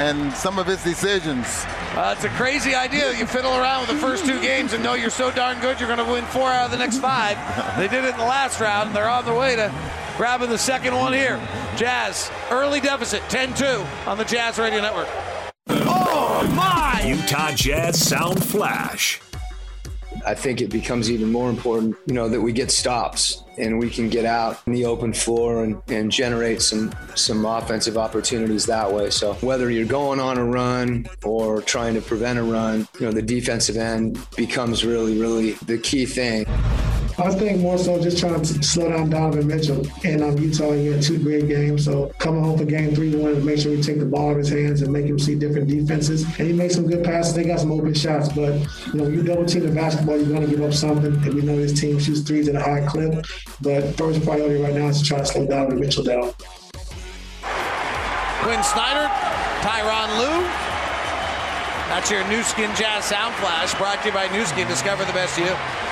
and 0.00 0.32
some 0.32 0.58
of 0.58 0.66
his 0.66 0.82
decisions. 0.82 1.66
Uh, 1.92 2.14
it's 2.16 2.24
a 2.24 2.28
crazy 2.30 2.74
idea. 2.74 3.16
You 3.18 3.26
fiddle 3.26 3.52
around 3.52 3.80
with 3.86 3.90
the 3.90 4.06
first 4.06 4.24
two 4.24 4.40
games 4.40 4.72
and 4.72 4.82
know 4.82 4.94
you're 4.94 5.10
so 5.10 5.30
darn 5.32 5.58
good 5.60 5.80
you're 5.80 5.94
going 5.94 6.04
to 6.04 6.12
win 6.12 6.24
four 6.26 6.48
out 6.48 6.66
of 6.66 6.70
the 6.70 6.78
next 6.78 6.98
five. 6.98 7.36
They 7.76 7.88
did 7.88 8.04
it 8.04 8.12
in 8.12 8.16
the 8.16 8.24
last 8.24 8.60
round. 8.60 8.88
and 8.88 8.96
They're 8.96 9.08
on 9.08 9.24
their 9.24 9.34
way 9.34 9.56
to 9.56 9.72
grabbing 10.16 10.50
the 10.50 10.58
second 10.58 10.94
one 10.94 11.12
here. 11.12 11.40
Jazz, 11.76 12.30
early 12.50 12.80
deficit, 12.80 13.22
10 13.28 13.54
2 13.54 13.64
on 14.06 14.18
the 14.18 14.24
Jazz 14.24 14.58
Radio 14.58 14.80
Network. 14.80 15.08
Oh, 15.68 16.46
my! 16.54 17.02
Utah 17.04 17.52
Jazz 17.52 18.06
Sound 18.06 18.44
Flash. 18.44 19.20
I 20.26 20.34
think 20.34 20.60
it 20.60 20.70
becomes 20.70 21.10
even 21.10 21.30
more 21.30 21.48
important, 21.48 21.96
you 22.06 22.14
know, 22.14 22.28
that 22.28 22.40
we 22.40 22.52
get 22.52 22.70
stops 22.70 23.42
and 23.58 23.78
we 23.78 23.90
can 23.90 24.08
get 24.08 24.24
out 24.24 24.60
in 24.66 24.72
the 24.72 24.84
open 24.84 25.12
floor 25.12 25.64
and, 25.64 25.80
and 25.88 26.10
generate 26.10 26.62
some 26.62 26.92
some 27.14 27.44
offensive 27.44 27.96
opportunities 27.98 28.66
that 28.66 28.90
way. 28.92 29.10
So 29.10 29.34
whether 29.34 29.70
you're 29.70 29.86
going 29.86 30.20
on 30.20 30.38
a 30.38 30.44
run 30.44 31.06
or 31.24 31.60
trying 31.62 31.94
to 31.94 32.00
prevent 32.00 32.38
a 32.38 32.42
run, 32.42 32.88
you 32.98 33.06
know, 33.06 33.12
the 33.12 33.22
defensive 33.22 33.76
end 33.76 34.18
becomes 34.36 34.84
really, 34.84 35.20
really 35.20 35.52
the 35.66 35.78
key 35.78 36.06
thing. 36.06 36.46
I 37.22 37.34
think 37.34 37.60
more 37.60 37.76
so 37.76 38.00
just 38.02 38.18
trying 38.18 38.40
to 38.40 38.62
slow 38.62 38.88
down 38.88 39.10
Donovan 39.10 39.46
Mitchell. 39.46 39.86
And 40.04 40.22
um, 40.22 40.38
Utah, 40.38 40.72
he 40.72 40.86
had 40.86 41.02
two 41.02 41.18
great 41.18 41.48
games. 41.48 41.84
So 41.84 42.10
coming 42.18 42.42
home 42.42 42.56
for 42.58 42.64
game 42.64 42.94
three, 42.94 43.14
we 43.14 43.20
wanted 43.20 43.36
to 43.36 43.44
make 43.44 43.58
sure 43.58 43.72
we 43.72 43.82
take 43.82 43.98
the 43.98 44.06
ball 44.06 44.30
out 44.30 44.32
of 44.32 44.38
his 44.38 44.48
hands 44.48 44.80
and 44.80 44.90
make 44.92 45.04
him 45.04 45.18
see 45.18 45.34
different 45.34 45.68
defenses. 45.68 46.24
And 46.38 46.48
he 46.48 46.52
made 46.52 46.72
some 46.72 46.86
good 46.86 47.04
passes. 47.04 47.34
They 47.34 47.44
got 47.44 47.60
some 47.60 47.72
open 47.72 47.92
shots. 47.92 48.28
But, 48.30 48.54
you 48.86 48.94
know, 48.94 49.04
when 49.04 49.14
you 49.14 49.22
double 49.22 49.44
team 49.44 49.66
the 49.66 49.72
basketball, 49.72 50.16
you're 50.16 50.28
going 50.28 50.42
to 50.42 50.48
give 50.48 50.62
up 50.62 50.72
something. 50.72 51.12
And 51.12 51.34
we 51.34 51.42
know 51.42 51.56
this 51.56 51.78
team 51.78 51.98
shoots 51.98 52.20
threes 52.20 52.48
at 52.48 52.54
a 52.54 52.60
high 52.62 52.86
clip. 52.86 53.26
But 53.60 53.94
first 53.96 54.22
priority 54.22 54.62
right 54.62 54.74
now 54.74 54.88
is 54.88 55.02
to 55.02 55.04
try 55.04 55.18
to 55.18 55.26
slow 55.26 55.46
Donovan 55.46 55.78
Mitchell 55.78 56.04
down. 56.04 56.32
Quin 58.40 58.62
Snyder, 58.64 59.06
Tyronn 59.60 60.08
Lue. 60.18 60.48
That's 61.90 62.10
your 62.10 62.26
Nu 62.28 62.42
Skin 62.42 62.70
Jazz 62.76 63.04
Sound 63.04 63.34
Flash 63.34 63.74
brought 63.74 64.00
to 64.02 64.08
you 64.08 64.14
by 64.14 64.28
Nu 64.28 64.46
Skin. 64.46 64.66
Discover 64.68 65.04
the 65.04 65.12
best 65.12 65.36
you. 65.36 65.89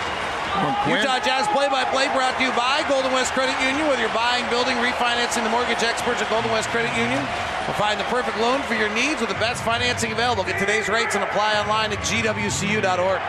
Utah 0.59 1.23
Jazz 1.23 1.47
play-by-play 1.55 2.11
brought 2.11 2.35
to 2.39 2.43
you 2.43 2.51
by 2.59 2.83
Golden 2.89 3.13
West 3.13 3.33
Credit 3.33 3.55
Union. 3.63 3.87
Whether 3.87 4.03
you're 4.03 4.15
buying, 4.15 4.43
building, 4.51 4.75
refinancing, 4.83 5.45
the 5.45 5.51
mortgage 5.51 5.87
experts 5.87 6.21
at 6.21 6.29
Golden 6.31 6.51
West 6.51 6.69
Credit 6.71 6.91
Union 6.99 7.21
will 7.67 7.79
find 7.79 8.01
the 8.01 8.09
perfect 8.11 8.39
loan 8.39 8.63
for 8.63 8.75
your 8.75 8.91
needs 8.91 9.21
with 9.21 9.31
the 9.31 9.39
best 9.39 9.63
financing 9.63 10.11
available. 10.11 10.43
Get 10.43 10.59
today's 10.59 10.89
rates 10.89 11.15
and 11.15 11.23
apply 11.23 11.55
online 11.61 11.93
at 11.93 11.99
gwcu.org. 11.99 13.21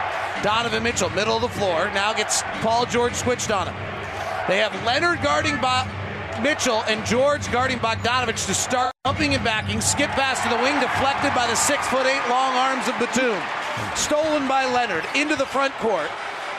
Donovan 0.41 0.81
Mitchell, 0.81 1.09
middle 1.11 1.35
of 1.35 1.43
the 1.43 1.49
floor, 1.49 1.91
now 1.93 2.13
gets 2.13 2.41
Paul 2.65 2.87
George 2.87 3.13
switched 3.13 3.51
on 3.51 3.67
him. 3.67 3.75
They 4.47 4.57
have 4.57 4.73
Leonard 4.83 5.21
guarding 5.21 5.61
Mitchell 6.41 6.81
and 6.87 7.05
George 7.05 7.45
guarding 7.51 7.77
Bogdanovich 7.77 8.47
to 8.47 8.55
start 8.55 8.91
jumping 9.05 9.35
and 9.35 9.43
backing. 9.43 9.81
Skip 9.81 10.09
pass 10.17 10.41
to 10.41 10.49
the 10.49 10.57
wing, 10.63 10.79
deflected 10.79 11.35
by 11.35 11.45
the 11.45 11.55
six 11.55 11.85
foot 11.89 12.07
eight 12.07 12.25
long 12.25 12.55
arms 12.55 12.87
of 12.87 12.97
Batum. 12.97 13.37
Stolen 13.95 14.47
by 14.47 14.65
Leonard 14.65 15.05
into 15.13 15.35
the 15.35 15.45
front 15.45 15.73
court 15.75 16.09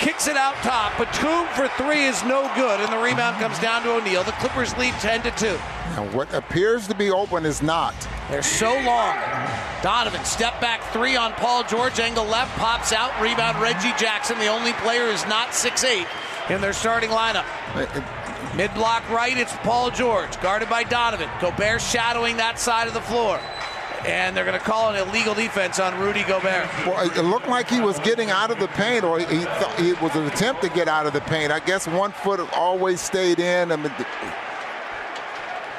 kicks 0.00 0.26
it 0.26 0.36
out 0.36 0.54
top. 0.56 0.96
Batum 0.98 1.46
for 1.54 1.68
three 1.76 2.04
is 2.04 2.24
no 2.24 2.50
good, 2.56 2.80
and 2.80 2.92
the 2.92 2.98
rebound 2.98 3.36
comes 3.36 3.58
down 3.60 3.82
to 3.82 3.92
O'Neale. 3.92 4.24
The 4.24 4.32
Clippers 4.32 4.76
lead 4.76 4.94
10 4.94 5.22
to 5.22 5.30
2. 5.32 5.46
And 5.46 6.12
what 6.14 6.32
appears 6.32 6.88
to 6.88 6.94
be 6.94 7.10
open 7.10 7.44
is 7.44 7.62
not. 7.62 7.94
They're 8.30 8.42
so 8.42 8.72
long. 8.72 9.16
Donovan, 9.82 10.24
step 10.24 10.60
back 10.60 10.82
three 10.92 11.16
on 11.16 11.32
Paul 11.34 11.64
George, 11.64 12.00
angle 12.00 12.24
left, 12.24 12.56
pops 12.58 12.92
out, 12.92 13.12
rebound 13.20 13.60
Reggie 13.60 13.92
Jackson. 13.98 14.38
The 14.38 14.46
only 14.48 14.72
player 14.74 15.04
is 15.04 15.24
not 15.26 15.48
6'8 15.50 16.06
in 16.50 16.60
their 16.60 16.72
starting 16.72 17.10
lineup. 17.10 17.44
Mid 18.56 18.72
block 18.74 19.08
right, 19.10 19.36
it's 19.36 19.54
Paul 19.58 19.90
George, 19.90 20.40
guarded 20.40 20.68
by 20.68 20.82
Donovan. 20.82 21.28
Gobert 21.40 21.82
shadowing 21.82 22.38
that 22.38 22.58
side 22.58 22.88
of 22.88 22.94
the 22.94 23.00
floor 23.02 23.38
and 24.06 24.36
they're 24.36 24.44
going 24.44 24.58
to 24.58 24.64
call 24.64 24.94
an 24.94 25.08
illegal 25.08 25.34
defense 25.34 25.78
on 25.78 25.98
Rudy 26.00 26.22
Gobert. 26.24 26.68
Well, 26.86 27.10
it 27.10 27.22
looked 27.22 27.48
like 27.48 27.68
he 27.68 27.80
was 27.80 27.98
getting 28.00 28.30
out 28.30 28.50
of 28.50 28.58
the 28.58 28.68
paint, 28.68 29.04
or 29.04 29.18
he 29.18 29.24
thought 29.44 29.74
it 29.78 30.00
was 30.00 30.14
an 30.16 30.26
attempt 30.26 30.62
to 30.62 30.68
get 30.70 30.88
out 30.88 31.06
of 31.06 31.12
the 31.12 31.20
paint. 31.22 31.52
I 31.52 31.60
guess 31.60 31.86
one 31.86 32.12
foot 32.12 32.40
always 32.54 33.00
stayed 33.00 33.38
in. 33.40 33.70
I 33.72 33.76
mean, 33.76 33.92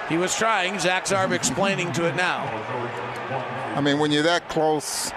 he 0.09 0.17
was 0.17 0.35
trying. 0.35 0.77
Zach 0.79 1.05
Zarb 1.05 1.31
explaining 1.31 1.91
to 1.93 2.05
it 2.07 2.15
now. 2.15 2.43
I 3.75 3.81
mean, 3.81 3.97
when 3.99 4.11
you're 4.11 4.23
that 4.23 4.49
close, 4.49 5.11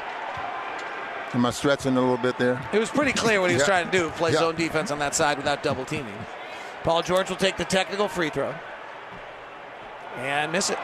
am 1.35 1.45
I 1.45 1.51
stretching 1.51 1.97
a 1.97 2.01
little 2.01 2.17
bit 2.17 2.39
there? 2.39 2.61
It 2.73 2.79
was 2.79 2.91
pretty 2.91 3.13
clear 3.13 3.41
what 3.41 3.51
he 3.51 3.55
was 3.57 3.63
Yeah. 3.63 3.67
trying 3.83 3.91
to 3.91 3.93
do: 3.93 4.11
play 4.11 4.33
Yeah. 4.33 4.39
zone 4.39 4.55
defense 4.55 4.91
on 4.91 4.99
that 5.01 5.15
side 5.15 5.37
without 5.37 5.63
double 5.63 5.85
teaming. 5.85 6.15
Paul 6.85 7.03
George 7.03 7.29
will 7.29 7.37
take 7.37 7.57
the 7.57 7.65
technical 7.65 8.09
free 8.09 8.31
throw 8.31 8.55
and 10.19 10.53
miss 10.53 10.71
it. 10.71 10.79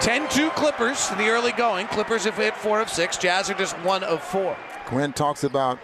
10-2 0.00 0.54
Clippers 0.54 1.10
in 1.10 1.18
the 1.18 1.28
early 1.28 1.52
going. 1.52 1.86
Clippers 1.86 2.24
have 2.24 2.36
hit 2.36 2.56
four 2.56 2.80
of 2.80 2.88
six. 2.88 3.16
Jazz 3.16 3.48
are 3.48 3.54
just 3.54 3.78
one 3.78 4.04
of 4.04 4.22
four. 4.22 4.56
Quin 4.86 5.12
talks 5.12 5.44
about 5.44 5.78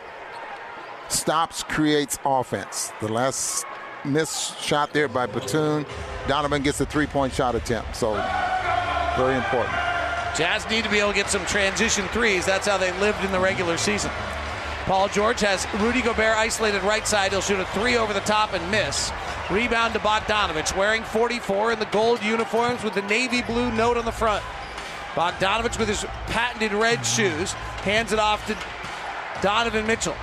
stops 1.08 1.62
creates 1.62 2.18
offense. 2.24 2.92
The 3.00 3.08
last 3.08 3.64
missed 4.04 4.60
shot 4.60 4.92
there 4.92 5.08
by 5.08 5.26
Batum, 5.26 5.86
Donovan 6.28 6.62
gets 6.62 6.80
a 6.80 6.86
three-point 6.86 7.32
shot 7.32 7.54
attempt. 7.54 7.96
So 7.96 8.12
very 9.16 9.36
important. 9.36 9.74
Jazz 10.36 10.68
need 10.70 10.84
to 10.84 10.90
be 10.90 10.98
able 10.98 11.10
to 11.10 11.16
get 11.16 11.28
some 11.28 11.44
transition 11.46 12.06
threes. 12.08 12.46
That's 12.46 12.66
how 12.66 12.78
they 12.78 12.92
lived 13.00 13.24
in 13.24 13.32
the 13.32 13.40
regular 13.40 13.76
season. 13.76 14.10
Paul 14.90 15.06
George 15.06 15.38
has 15.42 15.72
Rudy 15.74 16.02
Gobert 16.02 16.36
isolated 16.36 16.82
right 16.82 17.06
side. 17.06 17.30
He'll 17.30 17.40
shoot 17.40 17.60
a 17.60 17.64
three 17.66 17.96
over 17.96 18.12
the 18.12 18.18
top 18.18 18.54
and 18.54 18.70
miss. 18.72 19.12
Rebound 19.48 19.94
to 19.94 20.00
Bogdanovich, 20.00 20.76
wearing 20.76 21.04
44 21.04 21.70
in 21.70 21.78
the 21.78 21.84
gold 21.86 22.20
uniforms 22.24 22.82
with 22.82 22.94
the 22.94 23.02
navy 23.02 23.40
blue 23.42 23.70
note 23.70 23.96
on 23.96 24.04
the 24.04 24.10
front. 24.10 24.42
Bogdanovich 25.14 25.78
with 25.78 25.86
his 25.86 26.04
patented 26.26 26.72
red 26.72 27.06
shoes 27.06 27.52
hands 27.84 28.12
it 28.12 28.18
off 28.18 28.44
to 28.48 28.56
Donovan 29.40 29.86
Mitchell. 29.86 30.16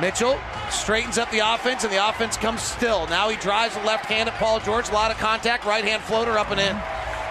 Mitchell 0.00 0.36
straightens 0.68 1.16
up 1.16 1.30
the 1.30 1.38
offense, 1.38 1.84
and 1.84 1.92
the 1.92 2.08
offense 2.08 2.36
comes 2.36 2.60
still. 2.60 3.06
Now 3.06 3.28
he 3.28 3.36
drives 3.36 3.76
the 3.76 3.84
left 3.84 4.06
hand 4.06 4.28
at 4.28 4.34
Paul 4.34 4.58
George. 4.58 4.88
A 4.88 4.92
lot 4.92 5.12
of 5.12 5.18
contact. 5.18 5.64
Right 5.64 5.84
hand 5.84 6.02
floater 6.02 6.36
up 6.36 6.50
and 6.50 6.58
in. 6.58 6.76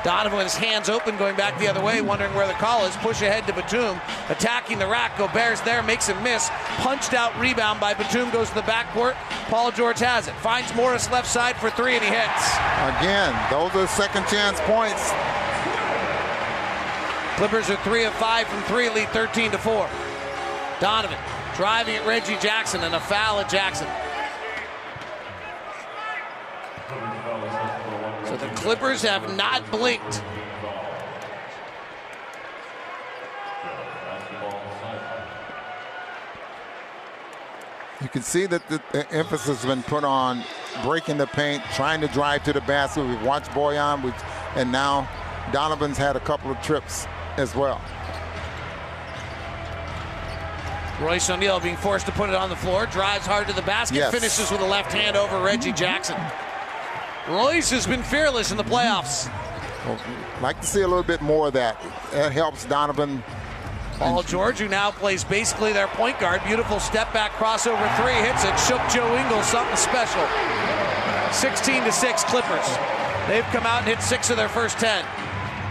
Donovan 0.03 0.37
with 0.37 0.47
his 0.47 0.55
hands 0.55 0.89
open, 0.89 1.17
going 1.17 1.35
back 1.35 1.57
the 1.59 1.67
other 1.67 1.81
way, 1.81 2.01
wondering 2.01 2.33
where 2.33 2.47
the 2.47 2.53
call 2.53 2.85
is. 2.85 2.95
Push 2.97 3.21
ahead 3.21 3.47
to 3.47 3.53
Batum, 3.53 3.99
attacking 4.29 4.77
the 4.77 4.87
rack. 4.87 5.17
Gobert's 5.17 5.61
there, 5.61 5.81
makes 5.81 6.09
a 6.09 6.21
miss. 6.21 6.49
Punched 6.77 7.13
out 7.13 7.37
rebound 7.39 7.79
by 7.79 7.93
Batum, 7.93 8.29
goes 8.31 8.49
to 8.49 8.55
the 8.55 8.61
backcourt. 8.61 9.15
Paul 9.47 9.71
George 9.71 9.99
has 9.99 10.27
it. 10.27 10.33
Finds 10.35 10.73
Morris 10.75 11.09
left 11.09 11.27
side 11.27 11.55
for 11.55 11.69
three, 11.69 11.95
and 11.95 12.03
he 12.03 12.09
hits. 12.09 12.53
Again, 12.99 13.33
those 13.49 13.73
are 13.75 13.87
second 13.87 14.27
chance 14.27 14.59
points. 14.61 15.13
Clippers 17.37 17.69
are 17.69 17.81
three 17.83 18.03
of 18.03 18.13
five 18.15 18.47
from 18.47 18.61
three, 18.63 18.89
lead 18.89 19.09
13 19.09 19.51
to 19.51 19.57
four. 19.57 19.89
Donovan 20.79 21.17
driving 21.55 21.95
at 21.95 22.05
Reggie 22.05 22.37
Jackson, 22.39 22.83
and 22.83 22.93
a 22.95 22.99
foul 22.99 23.39
at 23.39 23.49
Jackson. 23.49 23.87
So 28.25 28.37
the 28.37 28.52
Clippers 28.63 29.01
have 29.01 29.35
not 29.35 29.69
blinked. 29.71 30.23
You 38.01 38.07
can 38.09 38.21
see 38.21 38.45
that 38.45 38.67
the, 38.69 38.81
the 38.91 39.09
emphasis 39.11 39.61
has 39.61 39.65
been 39.65 39.83
put 39.83 40.03
on 40.05 40.43
breaking 40.83 41.17
the 41.17 41.27
paint, 41.27 41.61
trying 41.73 41.99
to 42.01 42.07
drive 42.07 42.43
to 42.45 42.53
the 42.53 42.61
basket. 42.61 43.05
We've 43.05 43.21
watched 43.21 43.49
Bojan, 43.51 44.01
we've, 44.01 44.13
and 44.55 44.71
now 44.71 45.09
Donovan's 45.51 45.97
had 45.97 46.15
a 46.15 46.19
couple 46.21 46.49
of 46.49 46.61
trips 46.61 47.05
as 47.37 47.55
well. 47.55 47.81
Royce 51.01 51.29
O'Neale 51.29 51.59
being 51.59 51.75
forced 51.75 52.05
to 52.05 52.11
put 52.13 52.29
it 52.29 52.35
on 52.35 52.49
the 52.49 52.55
floor, 52.55 52.85
drives 52.85 53.25
hard 53.25 53.47
to 53.47 53.53
the 53.53 53.61
basket, 53.63 53.97
Yes. 53.97 54.13
finishes 54.13 54.51
with 54.51 54.61
a 54.61 54.65
left 54.65 54.93
hand 54.93 55.17
over 55.17 55.39
Reggie 55.39 55.73
Jackson. 55.73 56.15
Royce 57.29 57.69
has 57.71 57.87
been 57.87 58.03
fearless 58.03 58.51
in 58.51 58.57
the 58.57 58.63
playoffs. 58.63 59.31
Well, 59.85 59.99
like 60.41 60.59
to 60.59 60.67
see 60.67 60.81
a 60.81 60.87
little 60.87 61.03
bit 61.03 61.21
more 61.21 61.47
of 61.47 61.53
that. 61.53 61.81
That 62.11 62.31
helps 62.31 62.65
Donovan. 62.65 63.23
Paul 63.97 64.23
George, 64.23 64.59
who 64.59 64.67
now 64.67 64.91
plays 64.91 65.23
basically 65.23 65.71
their 65.71 65.87
point 65.87 66.19
guard, 66.19 66.41
beautiful 66.45 66.79
step 66.79 67.13
back 67.13 67.31
crossover 67.33 67.95
three, 67.95 68.13
hits 68.13 68.43
it, 68.43 68.57
shook 68.59 68.81
Joe 68.91 69.15
Ingles, 69.15 69.45
something 69.45 69.77
special. 69.77 70.25
16 71.31 71.83
to 71.83 71.91
6 71.91 72.23
Clippers. 72.25 72.67
They've 73.27 73.45
come 73.45 73.65
out 73.65 73.79
and 73.79 73.87
hit 73.87 74.01
six 74.01 74.29
of 74.29 74.35
their 74.35 74.49
first 74.49 74.77
10. 74.79 75.05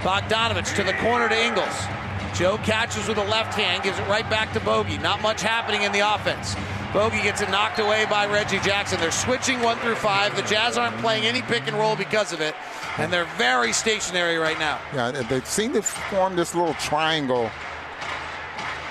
Bogdanovich 0.02 0.74
to 0.76 0.82
the 0.82 0.94
corner 0.94 1.28
to 1.28 1.38
Ingles. 1.38 1.86
Joe 2.34 2.56
catches 2.58 3.08
with 3.08 3.18
a 3.18 3.24
left 3.24 3.54
hand, 3.54 3.82
gives 3.82 3.98
it 3.98 4.08
right 4.08 4.28
back 4.30 4.52
to 4.54 4.60
Bogey. 4.60 4.96
Not 4.98 5.20
much 5.20 5.42
happening 5.42 5.82
in 5.82 5.92
the 5.92 6.00
offense. 6.00 6.56
Bogey 6.92 7.22
gets 7.22 7.40
it 7.40 7.48
knocked 7.48 7.78
away 7.78 8.04
by 8.10 8.26
Reggie 8.26 8.60
Jackson. 8.60 9.00
They're 9.00 9.10
switching 9.10 9.60
one 9.60 9.78
through 9.78 9.94
five. 9.94 10.36
The 10.36 10.42
Jazz 10.42 10.76
aren't 10.76 10.96
playing 10.98 11.24
any 11.24 11.40
pick 11.40 11.66
and 11.66 11.76
roll 11.78 11.96
because 11.96 12.34
of 12.34 12.42
it, 12.42 12.54
and 12.98 13.10
they're 13.10 13.28
very 13.38 13.72
stationary 13.72 14.36
right 14.36 14.58
now. 14.58 14.78
Yeah, 14.94 15.10
they 15.10 15.40
seem 15.40 15.72
to 15.72 15.80
form 15.80 16.36
this 16.36 16.54
little 16.54 16.74
triangle 16.74 17.50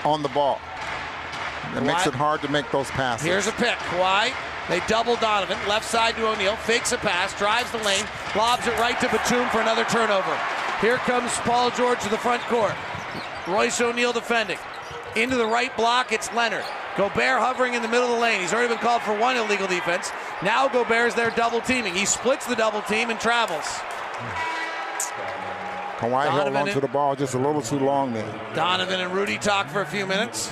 on 0.04 0.24
the 0.24 0.30
ball. 0.30 0.60
It 1.76 1.84
makes 1.84 2.08
it 2.08 2.16
hard 2.16 2.42
to 2.42 2.50
make 2.50 2.70
those 2.72 2.90
passes. 2.90 3.26
Here's 3.26 3.48
a 3.48 3.52
pick. 3.54 3.78
Kawhi. 3.78 4.34
They 4.68 4.80
double 4.88 5.16
Donovan. 5.18 5.58
Left 5.68 5.86
side 5.86 6.16
to 6.16 6.28
O'Neale. 6.28 6.56
Fakes 6.56 6.92
a 6.92 6.98
pass. 6.98 7.38
Drives 7.38 7.72
the 7.72 7.78
lane. 7.80 8.06
Lobs 8.36 8.66
it 8.68 8.78
right 8.80 9.00
to 9.00 9.08
Batum 9.10 9.48
for 9.50 9.62
another 9.62 9.86
turnover. 9.86 10.38
Here 10.82 10.98
comes 10.98 11.32
Paul 11.40 11.70
George 11.72 12.00
to 12.02 12.10
the 12.10 12.18
front 12.18 12.42
court. 12.44 12.74
Royce 13.48 13.80
O'Neale 13.80 14.14
defending. 14.14 14.58
Into 15.16 15.36
the 15.36 15.46
right 15.46 15.76
block, 15.78 16.12
it's 16.12 16.32
Leonard. 16.34 16.66
Gobert 16.98 17.40
hovering 17.40 17.74
in 17.74 17.82
the 17.82 17.88
middle 17.88 18.06
of 18.06 18.12
the 18.16 18.20
lane. 18.20 18.42
He's 18.42 18.54
already 18.54 18.68
been 18.70 18.78
called 18.78 19.02
for 19.02 19.18
one 19.18 19.38
illegal 19.38 19.68
defense. 19.68 20.12
Now 20.44 20.68
Gobert's 20.68 21.16
there 21.16 21.32
double 21.32 21.62
teaming. 21.62 21.94
He 21.96 22.06
splits 22.06 22.46
the 22.46 22.56
double 22.56 22.82
team 22.82 23.10
and 23.10 23.20
travels. 23.20 23.66
Kawhi 26.00 26.30
held 26.30 26.56
onto 26.56 26.72
in- 26.74 26.80
the 26.80 26.88
ball 26.88 27.16
just 27.16 27.34
a 27.34 27.38
little 27.38 27.62
too 27.62 27.80
long 27.80 28.12
there. 28.14 28.26
Donovan 28.56 29.00
and 29.00 29.14
Rudy 29.14 29.38
talk 29.38 29.68
for 29.70 29.82
a 29.82 29.86
few 29.86 30.06
minutes. 30.06 30.52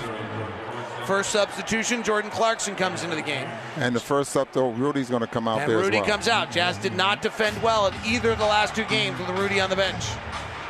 First 1.06 1.32
substitution, 1.32 2.04
Jordan 2.04 2.30
Clarkson 2.30 2.76
comes 2.76 3.04
into 3.04 3.16
the 3.16 3.24
game. 3.24 3.48
And 3.78 3.96
the 3.96 4.00
first 4.00 4.38
up, 4.38 4.54
though, 4.54 4.70
Rudy's 4.70 5.10
going 5.10 5.22
to 5.22 5.28
come 5.28 5.48
out 5.48 5.60
And 5.62 5.72
there 5.72 5.80
Rudy 5.80 5.98
as 5.98 6.02
well. 6.02 6.12
comes 6.12 6.28
out. 6.28 6.52
Jazz 6.52 6.78
did 6.78 6.94
not 6.96 7.24
defend 7.24 7.60
well 7.64 7.88
in 7.88 7.94
either 8.06 8.30
of 8.30 8.38
the 8.38 8.46
last 8.46 8.76
two 8.76 8.84
games 8.86 9.18
with 9.20 9.28
Rudy 9.30 9.60
on 9.60 9.72
the 9.72 9.76
bench. 9.76 10.04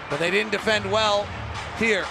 But 0.10 0.20
they 0.20 0.32
didn't 0.32 0.54
defend 0.54 0.90
well 0.90 1.28
here. 1.78 2.06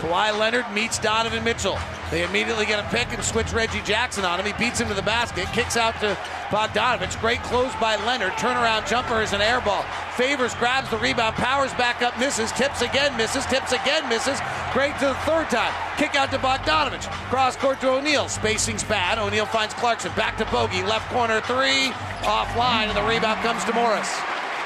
Kawhi 0.00 0.38
Leonard 0.38 0.70
meets 0.74 0.98
Donovan 0.98 1.42
Mitchell. 1.44 1.78
They 2.10 2.22
immediately 2.22 2.66
get 2.66 2.78
a 2.78 2.88
pick 2.88 3.12
and 3.12 3.22
switch 3.22 3.52
Reggie 3.52 3.82
Jackson 3.82 4.24
on 4.24 4.38
him. 4.38 4.46
He 4.46 4.52
beats 4.52 4.80
him 4.80 4.86
to 4.88 4.94
the 4.94 5.02
basket, 5.02 5.46
kicks 5.52 5.76
out 5.76 5.98
to 6.00 6.16
Bogdanovich. 6.50 7.20
Great 7.20 7.42
close 7.42 7.74
by 7.76 7.96
Leonard. 8.06 8.32
Turnaround 8.34 8.88
jumper 8.88 9.22
is 9.22 9.32
an 9.32 9.40
air 9.40 9.60
ball. 9.60 9.84
Favors 10.16 10.54
grabs 10.54 10.88
the 10.90 10.98
rebound, 10.98 11.34
powers 11.34 11.72
back 11.74 12.02
up, 12.02 12.16
misses, 12.18 12.52
tips 12.52 12.80
again, 12.80 13.16
misses, 13.16 13.44
tips 13.46 13.72
again, 13.72 14.08
misses. 14.08 14.38
Great 14.72 14.96
to 15.00 15.06
the 15.06 15.14
third 15.26 15.50
time. 15.50 15.72
Kick 15.98 16.14
out 16.14 16.30
to 16.30 16.38
Bogdanovich. 16.38 17.10
Cross 17.28 17.56
court 17.56 17.80
to 17.80 17.90
O'Neale. 17.90 18.28
Spacing's 18.28 18.84
bad. 18.84 19.18
O'Neale 19.18 19.46
finds 19.46 19.74
Clarkson. 19.74 20.12
Back 20.14 20.36
to 20.36 20.44
Bogey. 20.46 20.84
Left 20.84 21.10
corner 21.10 21.40
three. 21.40 21.90
Offline, 22.22 22.88
and 22.88 22.96
the 22.96 23.02
rebound 23.02 23.40
comes 23.40 23.64
to 23.64 23.72
Morris. 23.72 24.14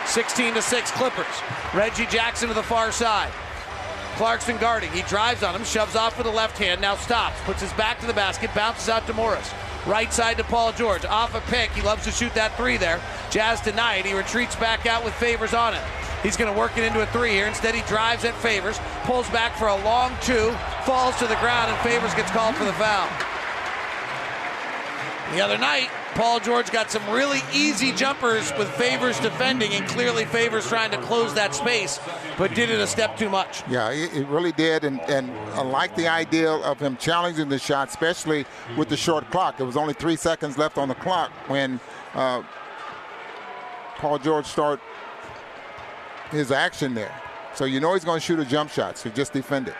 16 0.06 0.54
to 0.54 0.62
6 0.62 0.90
Clippers. 0.92 1.26
Reggie 1.74 2.06
Jackson 2.06 2.48
to 2.48 2.54
the 2.54 2.62
far 2.62 2.90
side. 2.92 3.30
Clarkson 4.20 4.58
guarding. 4.58 4.92
He 4.92 5.00
drives 5.04 5.42
on 5.42 5.56
him, 5.56 5.64
shoves 5.64 5.96
off 5.96 6.18
with 6.18 6.26
the 6.26 6.32
left 6.32 6.58
hand, 6.58 6.82
now 6.82 6.94
stops, 6.94 7.40
puts 7.44 7.62
his 7.62 7.72
back 7.72 7.98
to 8.00 8.06
the 8.06 8.12
basket, 8.12 8.50
bounces 8.54 8.90
out 8.90 9.06
to 9.06 9.14
Morris. 9.14 9.50
Right 9.86 10.12
side 10.12 10.36
to 10.36 10.44
Paul 10.44 10.72
George. 10.72 11.06
Off 11.06 11.34
a 11.34 11.40
pick. 11.50 11.70
He 11.70 11.80
loves 11.80 12.04
to 12.04 12.10
shoot 12.10 12.34
that 12.34 12.54
three 12.58 12.76
there. 12.76 13.00
Jazz 13.30 13.62
deny 13.62 13.94
it. 13.94 14.04
He 14.04 14.12
retreats 14.12 14.54
back 14.56 14.84
out 14.84 15.06
with 15.06 15.14
favors 15.14 15.54
on 15.54 15.72
it. 15.72 15.80
He's 16.22 16.36
going 16.36 16.52
to 16.52 16.58
work 16.58 16.76
it 16.76 16.84
into 16.84 17.00
a 17.00 17.06
three 17.06 17.30
here. 17.30 17.46
Instead, 17.46 17.74
he 17.74 17.80
drives 17.88 18.26
at 18.26 18.34
favors, 18.34 18.78
pulls 19.04 19.26
back 19.30 19.56
for 19.56 19.68
a 19.68 19.84
long 19.84 20.12
two, 20.20 20.50
falls 20.84 21.16
to 21.16 21.26
the 21.26 21.36
ground, 21.36 21.72
and 21.72 21.80
favors 21.80 22.12
gets 22.12 22.30
called 22.30 22.54
for 22.56 22.64
the 22.64 22.74
foul. 22.74 23.08
The 25.32 25.40
other 25.40 25.56
night, 25.56 25.88
Paul 26.14 26.40
George 26.40 26.70
got 26.70 26.90
some 26.90 27.08
really 27.10 27.40
easy 27.52 27.92
jumpers 27.92 28.52
with 28.58 28.68
Favors 28.70 29.18
defending, 29.20 29.72
and 29.72 29.86
clearly 29.88 30.24
Favors 30.24 30.68
trying 30.68 30.90
to 30.90 30.98
close 30.98 31.34
that 31.34 31.54
space, 31.54 32.00
but 32.36 32.54
did 32.54 32.68
it 32.68 32.80
a 32.80 32.86
step 32.86 33.16
too 33.16 33.28
much. 33.28 33.62
Yeah, 33.68 33.90
it, 33.90 34.26
really 34.26 34.52
did, 34.52 34.84
and, 34.84 35.00
and 35.02 35.30
I 35.54 35.62
like 35.62 35.94
the 35.96 36.08
idea 36.08 36.50
of 36.50 36.80
him 36.80 36.96
challenging 36.96 37.48
the 37.48 37.58
shot, 37.58 37.88
especially 37.88 38.44
with 38.76 38.88
the 38.88 38.96
short 38.96 39.30
clock. 39.30 39.56
There 39.56 39.66
was 39.66 39.76
only 39.76 39.94
three 39.94 40.16
seconds 40.16 40.58
left 40.58 40.78
on 40.78 40.88
the 40.88 40.94
clock 40.96 41.30
when 41.46 41.80
uh, 42.14 42.42
Paul 43.96 44.18
George 44.18 44.46
started 44.46 44.82
his 46.30 46.50
action 46.50 46.94
there. 46.94 47.14
So 47.54 47.64
you 47.64 47.80
know 47.80 47.94
he's 47.94 48.04
going 48.04 48.20
to 48.20 48.24
shoot 48.24 48.38
a 48.38 48.44
jump 48.44 48.70
shot, 48.70 48.98
so 48.98 49.10
just 49.10 49.32
defend 49.32 49.68
it. 49.68 49.74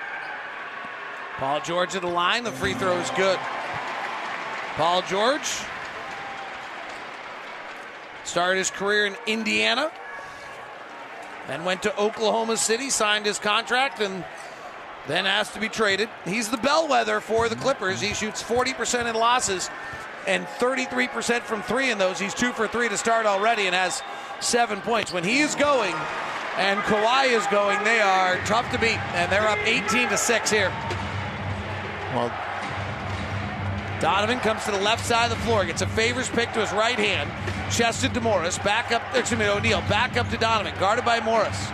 Paul 1.37 1.61
George 1.61 1.95
at 1.97 2.03
the 2.03 2.09
line. 2.09 2.45
The 2.45 2.53
free 2.53 2.75
throw 2.75 2.99
is 2.99 3.11
good. 3.11 3.39
Paul 4.77 5.03
George 5.03 5.49
started 8.31 8.59
his 8.59 8.71
career 8.71 9.07
in 9.07 9.17
Indiana, 9.27 9.91
then 11.49 11.65
went 11.65 11.83
to 11.83 12.01
Oklahoma 12.01 12.57
City, 12.57 12.89
signed 12.89 13.27
his 13.27 13.39
contract, 13.41 14.01
and 14.01 14.25
then 15.09 15.27
asked 15.27 15.55
to 15.55 15.61
be 15.61 15.69
traded. 15.69 16.09
He's 16.25 16.49
the 16.49 16.57
bellwether 16.57 17.21
for 17.21 17.49
the 17.49 17.57
Clippers. 17.57 18.01
He 18.01 18.15
shoots 18.15 18.43
40% 18.43 19.11
in 19.11 19.17
losses 19.17 19.69
and 20.29 20.47
33% 20.47 21.41
from 21.43 21.63
three 21.63 21.91
in 21.91 21.99
those. 21.99 22.21
He's 22.21 22.35
two 22.35 22.53
for 22.53 22.69
three 22.69 22.89
to 22.89 22.97
start 22.97 23.27
already 23.27 23.67
and 23.67 23.75
has 23.75 24.03
seven 24.39 24.81
points. 24.81 25.13
When 25.13 25.25
he 25.25 25.41
is 25.41 25.57
going 25.57 25.95
and 26.57 26.79
Kawhi 26.81 27.37
is 27.37 27.47
going, 27.49 27.83
they 27.83 28.01
are 28.01 28.37
tough 28.45 28.71
to 28.73 28.79
beat, 28.79 28.99
and 29.15 29.31
they're 29.33 29.49
up 29.49 29.59
18 29.59 30.09
to 30.11 30.17
6 30.17 30.51
here. 30.51 30.69
Well, 32.15 32.33
Donovan 34.01 34.41
comes 34.41 34.65
to 34.65 34.71
the 34.71 34.81
left 34.81 35.05
side 35.05 35.31
of 35.31 35.37
the 35.37 35.45
floor, 35.45 35.67
gets 35.67 35.83
a 35.83 35.87
favors 35.87 36.31
pick 36.31 36.51
to 36.55 36.61
his 36.61 36.73
right 36.73 36.99
hand, 36.99 37.31
chested 37.71 38.15
to 38.15 38.21
Morris, 38.23 38.59
back 38.59 38.93
up, 38.93 39.03
uh, 39.15 39.19
excuse 39.19 39.39
me, 39.39 39.47
O'Neale, 39.47 39.83
back 39.83 40.17
up 40.17 40.29
to 40.31 40.39
Donovan, 40.39 40.73
guarded 40.81 41.05
by 41.05 41.21
Morris. 41.21 41.69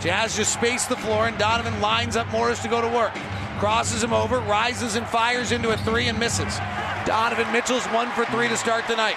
Jazz 0.00 0.36
just 0.36 0.54
space 0.54 0.86
the 0.86 0.96
floor, 0.96 1.26
and 1.26 1.36
Donovan 1.36 1.80
lines 1.82 2.16
up 2.16 2.30
Morris 2.32 2.60
to 2.62 2.68
go 2.68 2.80
to 2.80 2.88
work. 2.88 3.12
Crosses 3.58 4.02
him 4.02 4.14
over, 4.14 4.40
rises 4.40 4.96
and 4.96 5.06
fires 5.06 5.52
into 5.52 5.70
a 5.70 5.76
three 5.76 6.08
and 6.08 6.18
misses. 6.18 6.56
Donovan 7.04 7.50
Mitchell's 7.52 7.84
one 7.86 8.10
for 8.12 8.24
three 8.26 8.48
to 8.48 8.56
start 8.56 8.86
tonight. 8.86 9.16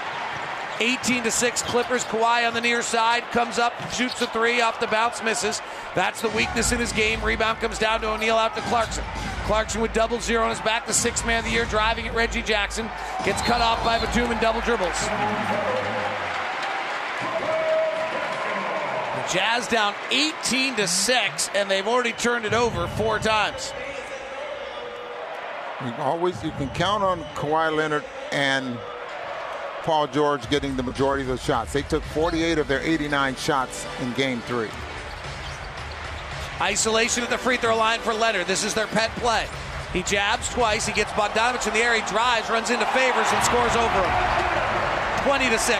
18 0.79 1.23
to 1.23 1.31
6 1.31 1.61
Clippers. 1.63 2.03
Kawhi 2.03 2.47
on 2.47 2.53
the 2.53 2.61
near 2.61 2.81
side 2.81 3.23
comes 3.31 3.57
up, 3.59 3.73
shoots 3.91 4.21
a 4.21 4.27
three 4.27 4.61
off 4.61 4.79
the 4.79 4.87
bounce, 4.87 5.23
misses. 5.23 5.61
That's 5.95 6.21
the 6.21 6.29
weakness 6.29 6.71
in 6.71 6.79
his 6.79 6.91
game. 6.91 7.23
Rebound 7.23 7.59
comes 7.59 7.79
down 7.79 8.01
to 8.01 8.09
O'Neale 8.09 8.37
out 8.37 8.55
to 8.55 8.61
Clarkson. 8.61 9.03
Clarkson 9.45 9.81
with 9.81 9.93
double 9.93 10.19
zero 10.19 10.43
on 10.43 10.49
his 10.49 10.59
back, 10.59 10.85
the 10.85 10.93
sixth 10.93 11.25
man 11.25 11.39
of 11.39 11.45
the 11.45 11.51
year, 11.51 11.65
driving 11.65 12.07
at 12.07 12.13
Reggie 12.13 12.41
Jackson. 12.41 12.89
Gets 13.23 13.41
cut 13.43 13.61
off 13.61 13.83
by 13.83 13.97
Batum 13.97 14.31
and 14.31 14.41
double 14.41 14.61
dribbles. 14.61 14.99
The 19.15 19.33
Jazz 19.33 19.67
down 19.67 19.95
18 20.11 20.75
to 20.75 20.87
6, 20.87 21.49
and 21.55 21.71
they've 21.71 21.87
already 21.87 22.11
turned 22.11 22.45
it 22.45 22.53
over 22.53 22.87
four 22.87 23.19
times. 23.19 23.73
You 25.85 25.93
always 25.99 26.43
you 26.43 26.51
can 26.51 26.69
count 26.69 27.03
on 27.03 27.21
Kawhi 27.35 27.75
Leonard 27.75 28.03
and 28.31 28.77
Paul 29.87 30.07
George 30.07 30.49
getting 30.49 30.75
the 30.75 30.83
majority 30.83 31.21
of 31.23 31.29
the 31.29 31.37
shots. 31.37 31.71
They 31.71 31.81
took 31.81 32.03
48 32.03 32.57
of 32.57 32.67
their 32.67 32.81
89 32.81 33.37
shots 33.37 33.87
in 34.01 34.11
game 34.15 34.41
three. 34.41 34.67
Isolation 36.59 37.23
at 37.23 37.29
the 37.29 37.37
free 37.37 37.55
throw 37.55 37.77
line 37.77 38.01
for 38.01 38.13
Leonard. 38.13 38.47
This 38.47 38.65
is 38.65 38.73
their 38.73 38.87
pet 38.87 39.11
play. 39.11 39.47
He 39.93 40.03
jabs 40.03 40.49
twice. 40.49 40.85
He 40.85 40.91
gets 40.91 41.11
Bogdanovich 41.11 41.67
in 41.67 41.73
the 41.73 41.79
air. 41.79 41.95
He 41.95 42.01
drives, 42.01 42.49
runs 42.49 42.69
into 42.69 42.85
Favors, 42.87 43.31
and 43.31 43.41
scores 43.45 43.73
over 43.77 44.03
him. 44.03 45.23
20 45.23 45.49
to 45.51 45.57
6. 45.57 45.79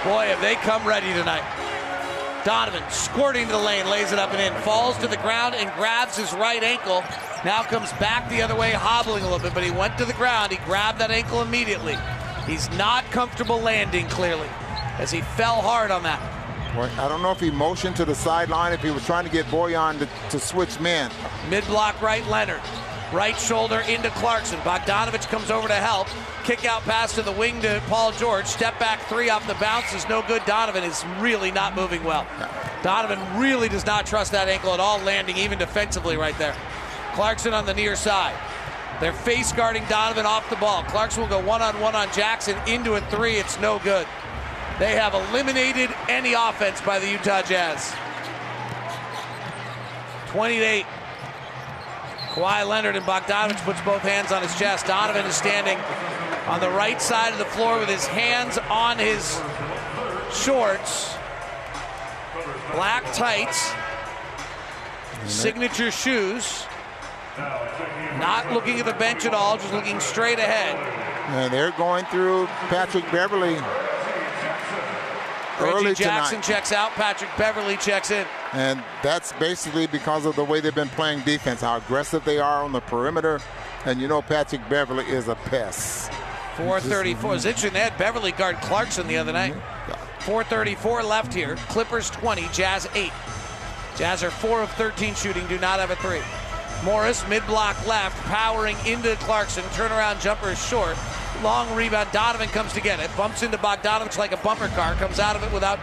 Boy, 0.00 0.24
have 0.32 0.40
they 0.40 0.54
come 0.54 0.82
ready 0.88 1.12
tonight. 1.12 1.44
Donovan 2.46 2.82
squirting 2.88 3.44
to 3.44 3.52
the 3.52 3.58
lane, 3.58 3.84
lays 3.90 4.10
it 4.10 4.18
up 4.18 4.32
and 4.32 4.40
in, 4.40 4.62
falls 4.62 4.96
to 5.00 5.06
the 5.06 5.18
ground 5.18 5.54
and 5.54 5.70
grabs 5.74 6.16
his 6.16 6.32
right 6.32 6.62
ankle. 6.62 7.04
Now 7.42 7.62
comes 7.62 7.90
back 7.94 8.28
the 8.28 8.42
other 8.42 8.54
way, 8.54 8.72
hobbling 8.72 9.22
a 9.22 9.26
little 9.26 9.38
bit, 9.38 9.54
but 9.54 9.64
he 9.64 9.70
went 9.70 9.96
to 9.96 10.04
the 10.04 10.12
ground. 10.12 10.52
He 10.52 10.58
grabbed 10.58 10.98
that 10.98 11.10
ankle 11.10 11.40
immediately. 11.40 11.96
He's 12.46 12.68
not 12.72 13.04
comfortable 13.04 13.58
landing, 13.58 14.06
clearly, 14.08 14.48
as 14.98 15.10
he 15.10 15.22
fell 15.22 15.62
hard 15.62 15.90
on 15.90 16.02
that. 16.02 16.20
I 16.98 17.08
don't 17.08 17.22
know 17.22 17.32
if 17.32 17.40
he 17.40 17.50
motioned 17.50 17.96
to 17.96 18.04
the 18.04 18.14
sideline, 18.14 18.74
if 18.74 18.82
he 18.82 18.90
was 18.90 19.04
trying 19.06 19.24
to 19.24 19.30
get 19.30 19.46
Bojan 19.46 19.98
to, 20.00 20.08
to 20.30 20.38
switch 20.38 20.78
men. 20.80 21.10
Mid 21.48 21.64
block 21.64 22.00
right, 22.02 22.24
Leonard. 22.26 22.60
Right 23.12 23.36
shoulder 23.36 23.80
into 23.88 24.10
Clarkson. 24.10 24.60
Bogdanovich 24.60 25.26
comes 25.28 25.50
over 25.50 25.66
to 25.66 25.74
help. 25.74 26.08
Kick 26.44 26.64
out 26.64 26.82
pass 26.82 27.14
to 27.14 27.22
the 27.22 27.32
wing 27.32 27.60
to 27.62 27.82
Paul 27.88 28.12
George. 28.12 28.46
Step 28.46 28.78
back 28.78 29.00
three 29.08 29.30
off 29.30 29.46
the 29.48 29.54
bounce 29.54 29.92
is 29.94 30.08
no 30.08 30.22
good. 30.28 30.44
Donovan 30.44 30.84
is 30.84 31.04
really 31.18 31.50
not 31.50 31.74
moving 31.74 32.04
well. 32.04 32.26
Donovan 32.82 33.18
really 33.40 33.68
does 33.68 33.84
not 33.84 34.06
trust 34.06 34.30
that 34.32 34.48
ankle 34.48 34.72
at 34.72 34.78
all, 34.78 35.00
landing 35.00 35.38
even 35.38 35.58
defensively 35.58 36.16
right 36.16 36.38
there. 36.38 36.54
Clarkson 37.12 37.54
on 37.54 37.66
the 37.66 37.74
near 37.74 37.96
side. 37.96 38.36
They're 39.00 39.12
face 39.12 39.52
guarding 39.52 39.84
Donovan 39.88 40.26
off 40.26 40.48
the 40.50 40.56
ball. 40.56 40.82
Clarkson 40.84 41.22
will 41.22 41.28
go 41.28 41.40
one 41.40 41.62
on 41.62 41.80
one 41.80 41.94
on 41.94 42.12
Jackson 42.12 42.56
into 42.66 42.94
a 42.94 43.00
three. 43.02 43.36
It's 43.36 43.58
no 43.60 43.78
good. 43.78 44.06
They 44.78 44.94
have 44.96 45.14
eliminated 45.14 45.90
any 46.08 46.34
offense 46.34 46.80
by 46.80 46.98
the 46.98 47.10
Utah 47.10 47.42
Jazz. 47.42 47.92
28. 50.28 50.86
Kawhi 52.30 52.66
Leonard 52.66 52.96
and 52.96 53.04
Bogdanovich 53.04 53.60
puts 53.64 53.80
both 53.80 54.02
hands 54.02 54.30
on 54.30 54.42
his 54.42 54.56
chest. 54.56 54.86
Donovan 54.86 55.26
is 55.26 55.34
standing 55.34 55.78
on 56.46 56.60
the 56.60 56.70
right 56.70 57.02
side 57.02 57.32
of 57.32 57.38
the 57.38 57.44
floor 57.44 57.78
with 57.78 57.88
his 57.88 58.06
hands 58.06 58.56
on 58.70 58.98
his 58.98 59.40
shorts, 60.32 61.16
black 62.72 63.04
tights, 63.12 63.72
signature 65.26 65.90
shoes. 65.90 66.66
Not 68.18 68.52
looking 68.52 68.78
at 68.80 68.86
the 68.86 68.92
bench 68.94 69.24
at 69.24 69.34
all, 69.34 69.56
just 69.56 69.72
looking 69.72 70.00
straight 70.00 70.38
ahead. 70.38 70.76
And 71.34 71.52
they're 71.52 71.70
going 71.72 72.04
through 72.06 72.46
Patrick 72.68 73.04
Beverley. 73.10 73.56
Reggie 75.60 75.94
Jackson 75.94 76.40
tonight. 76.40 76.54
checks 76.54 76.72
out. 76.72 76.90
Patrick 76.92 77.30
Beverley 77.36 77.76
checks 77.76 78.10
in. 78.10 78.26
And 78.52 78.82
that's 79.02 79.32
basically 79.34 79.86
because 79.86 80.24
of 80.24 80.34
the 80.36 80.44
way 80.44 80.60
they've 80.60 80.74
been 80.74 80.88
playing 80.88 81.20
defense, 81.20 81.60
how 81.60 81.76
aggressive 81.76 82.24
they 82.24 82.38
are 82.38 82.64
on 82.64 82.72
the 82.72 82.80
perimeter. 82.80 83.40
And 83.84 84.00
you 84.00 84.08
know 84.08 84.22
Patrick 84.22 84.66
Beverley 84.68 85.04
is 85.04 85.28
a 85.28 85.34
pest. 85.34 86.10
434. 86.56 87.34
It's 87.36 87.44
interesting. 87.44 87.72
They 87.72 87.80
had 87.80 87.96
Beverley 87.96 88.32
guard 88.32 88.56
Clarkson 88.56 89.06
the 89.06 89.16
other 89.16 89.32
night. 89.32 89.54
434 90.20 91.02
left 91.02 91.32
here. 91.32 91.56
Clippers 91.68 92.10
20, 92.10 92.48
Jazz 92.52 92.88
8. 92.94 93.10
Jazz 93.96 94.22
are 94.22 94.30
4 94.30 94.62
of 94.62 94.70
13 94.72 95.14
shooting, 95.14 95.46
do 95.46 95.58
not 95.58 95.78
have 95.78 95.90
a 95.90 95.96
3. 95.96 96.20
Morris, 96.84 97.26
mid 97.28 97.46
block 97.46 97.86
left, 97.86 98.16
powering 98.24 98.76
into 98.86 99.14
Clarkson. 99.16 99.64
Turnaround 99.64 100.20
jumper 100.20 100.50
is 100.50 100.66
short. 100.66 100.96
Long 101.42 101.74
rebound. 101.74 102.10
Donovan 102.12 102.48
comes 102.48 102.72
to 102.72 102.80
get 102.80 103.00
it. 103.00 103.14
Bumps 103.16 103.42
into 103.42 103.58
Bogdanovich 103.58 104.18
like 104.18 104.32
a 104.32 104.36
bumper 104.38 104.68
car. 104.68 104.94
Comes 104.94 105.18
out 105.18 105.36
of 105.36 105.42
it 105.42 105.52
without 105.52 105.78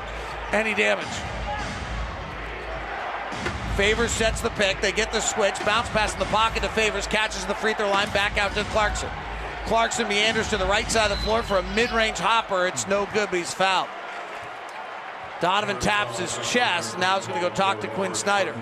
any 0.52 0.74
damage. 0.74 1.06
Favors 3.76 4.12
sets 4.12 4.42
the 4.42 4.50
pick. 4.52 4.82
They 4.82 4.92
get 4.92 5.12
the 5.12 5.22
switch. 5.22 5.54
Bounce 5.64 5.90
pass 5.90 6.14
in 6.14 6.20
the 6.20 6.26
pocket 6.26 6.64
to 6.64 6.70
Favors. 6.70 7.06
Catches 7.06 7.46
the 7.46 7.54
free 7.54 7.76
throw 7.76 7.90
line. 7.90 8.10
Back 8.10 8.38
out 8.38 8.54
to 8.54 8.64
Clarkson. 8.66 9.10
Clarkson 9.66 10.08
meanders 10.08 10.50
to 10.50 10.58
the 10.58 10.66
right 10.66 10.90
side 10.90 11.12
of 11.12 11.18
the 11.18 11.24
floor 11.24 11.44
for 11.44 11.58
a 11.58 11.64
mid 11.76 11.92
range 11.92 12.18
hopper. 12.18 12.66
It's 12.66 12.88
no 12.88 13.08
good, 13.14 13.30
but 13.30 13.38
he's 13.38 13.54
fouled. 13.54 13.90
Donovan 15.42 15.80
taps 15.80 16.18
his 16.18 16.36
chest. 16.50 16.98
Now 16.98 17.18
he's 17.18 17.28
going 17.28 17.40
to 17.40 17.48
go 17.48 17.54
talk 17.54 17.82
to 17.82 17.88
Quin 17.90 18.16
Snyder. 18.16 18.56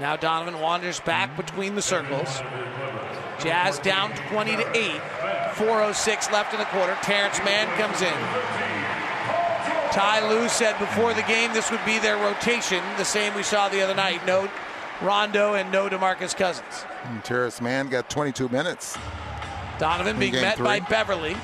Now 0.00 0.16
Donovan 0.16 0.60
wanders 0.60 1.00
back 1.00 1.36
between 1.36 1.74
the 1.74 1.82
circles. 1.82 2.40
Jazz 3.40 3.78
down 3.78 4.10
20 4.28 4.56
to 4.56 4.76
8. 4.76 5.00
406 5.54 6.30
left 6.32 6.52
in 6.52 6.58
the 6.58 6.66
quarter. 6.66 6.96
Terance 7.02 7.38
Mann 7.44 7.66
comes 7.78 8.02
in. 8.02 8.14
Ty 9.92 10.28
Lue 10.28 10.48
said 10.48 10.76
before 10.80 11.14
the 11.14 11.22
game 11.22 11.52
this 11.52 11.70
would 11.70 11.84
be 11.86 12.00
their 12.00 12.16
rotation, 12.16 12.82
the 12.96 13.04
same 13.04 13.32
we 13.34 13.44
saw 13.44 13.68
the 13.68 13.80
other 13.80 13.94
night. 13.94 14.26
No 14.26 14.50
Rondo 15.00 15.54
and 15.54 15.70
no 15.70 15.88
DeMarcus 15.88 16.36
Cousins. 16.36 16.84
And 17.04 17.22
Terance 17.24 17.60
Mann 17.60 17.88
got 17.88 18.10
22 18.10 18.48
minutes. 18.48 18.98
Donovan 19.78 20.18
being 20.18 20.32
met 20.32 20.56
three. 20.56 20.64
by 20.64 20.80
Beverley. 20.80 21.36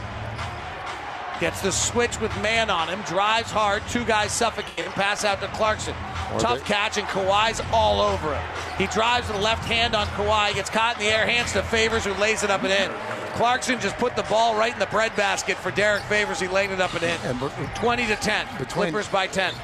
Gets 1.40 1.62
the 1.62 1.72
switch 1.72 2.20
with 2.20 2.30
Mann 2.42 2.68
on 2.68 2.88
him, 2.88 3.00
drives 3.06 3.50
hard, 3.50 3.82
two 3.88 4.04
guys 4.04 4.30
suffocate 4.30 4.84
him, 4.84 4.92
pass 4.92 5.24
out 5.24 5.40
to 5.40 5.48
Clarkson. 5.48 5.94
Or 6.34 6.38
Tough 6.38 6.62
catch, 6.64 6.98
and 6.98 7.06
Kawhi's 7.08 7.62
all 7.72 8.02
over 8.02 8.34
him. 8.34 8.42
He 8.76 8.86
drives 8.88 9.26
with 9.26 9.38
the 9.38 9.42
left 9.42 9.64
hand 9.64 9.94
on 9.94 10.06
Kawhi, 10.08 10.54
gets 10.54 10.68
caught 10.68 10.98
in 10.98 11.04
the 11.04 11.10
air, 11.10 11.26
hands 11.26 11.52
to 11.52 11.62
Favors, 11.62 12.04
who 12.04 12.12
lays 12.14 12.44
it 12.44 12.50
up 12.50 12.62
and 12.62 12.72
in. 12.72 12.90
Clarkson 13.36 13.80
just 13.80 13.96
put 13.96 14.16
the 14.16 14.22
ball 14.24 14.54
right 14.54 14.74
in 14.74 14.78
the 14.78 14.86
breadbasket 14.86 15.56
for 15.56 15.70
Derrick 15.70 16.02
Favors. 16.02 16.38
He 16.38 16.46
laid 16.46 16.70
it 16.70 16.80
up 16.80 16.92
and 16.92 17.02
in. 17.02 17.18
And 17.24 17.40
20 17.74 18.06
to 18.08 18.16
10. 18.16 18.46
Clippers 18.66 19.08
by 19.08 19.26
10. 19.26 19.54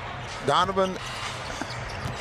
Donovan. 0.47 0.97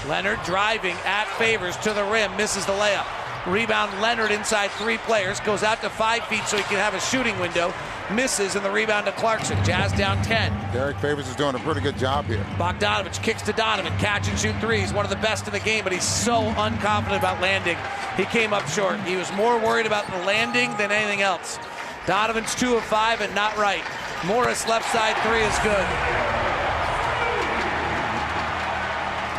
Leonard 0.10 0.40
driving 0.44 0.98
at 1.06 1.28
Favors 1.38 1.78
to 1.78 1.94
the 1.94 2.04
rim, 2.04 2.36
misses 2.36 2.66
the 2.66 2.74
layup. 2.74 3.06
Rebound 3.48 4.02
Leonard 4.02 4.32
inside 4.32 4.70
three 4.72 4.98
players, 4.98 5.40
goes 5.40 5.64
out 5.64 5.82
to 5.82 5.90
five 5.90 6.26
feet 6.26 6.44
so 6.44 6.58
he 6.58 6.64
can 6.64 6.78
have 6.78 6.94
a 6.94 7.00
shooting 7.00 7.40
window. 7.40 7.74
Misses, 8.12 8.56
and 8.56 8.64
the 8.64 8.70
rebound 8.70 9.08
to 9.08 9.12
Clarkson. 9.14 9.58
Jazz 9.64 9.92
down 9.94 10.22
10. 10.24 10.52
Derrick 10.72 10.98
Favors 11.00 11.28
is 11.28 11.36
doing 11.36 11.56
a 11.56 11.60
pretty 11.60 11.82
good 11.82 11.98
job 11.98 12.26
here. 12.26 12.46
Bogdanovich 12.58 13.22
kicks 13.24 13.42
to 13.44 13.54
Donovan. 13.54 13.98
Catch 13.98 14.28
and 14.28 14.38
shoot 14.38 14.56
threes. 14.62 14.94
One 14.94 15.06
of 15.06 15.10
the 15.10 15.18
best 15.18 15.48
in 15.48 15.54
the 15.54 15.60
game, 15.60 15.84
but 15.84 15.92
he's 15.92 16.04
so 16.04 16.42
unconfident 16.54 17.18
about 17.18 17.42
landing. 17.42 17.78
He 18.16 18.26
came 18.26 18.54
up 18.54 18.68
short. 18.68 19.00
He 19.02 19.16
was 19.16 19.32
more 19.34 19.58
worried 19.58 19.88
about 19.88 20.06
the 20.08 20.18
landing 20.26 20.70
than 20.78 20.92
anything 20.92 21.22
else. 21.22 21.58
Donovan's 22.06 22.54
two 22.54 22.76
of 22.76 22.84
five 22.84 23.22
and 23.22 23.34
not 23.34 23.58
right. 23.58 23.84
Morris 24.26 24.68
left 24.68 24.92
side 24.92 25.18
three 25.24 25.42
is 25.42 25.58
good. 25.60 25.86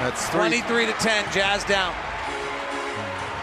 That's 0.02 0.28
three. 0.28 0.40
23 0.40 0.86
to 0.86 0.92
10. 0.92 1.32
Jazz 1.32 1.64
down. 1.64 1.94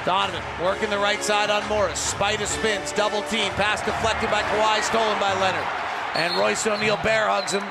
Donovan 0.06 0.43
working 0.62 0.89
the 0.89 0.97
right 0.97 1.24
side 1.24 1.49
on 1.49 1.68
Morris. 1.68 1.99
Spider 1.99 2.45
spins, 2.45 2.91
double 2.91 3.22
team, 3.24 3.51
pass 3.54 3.84
deflected 3.84 4.30
by 4.30 4.41
Kawhi, 4.41 4.82
stolen 4.82 5.20
by 5.20 5.34
Leonard. 5.39 5.66
And 6.16 6.36
Royce 6.38 6.68
O'Neale 6.68 6.99
bear 7.04 7.28
hugs 7.28 7.54
him 7.54 7.64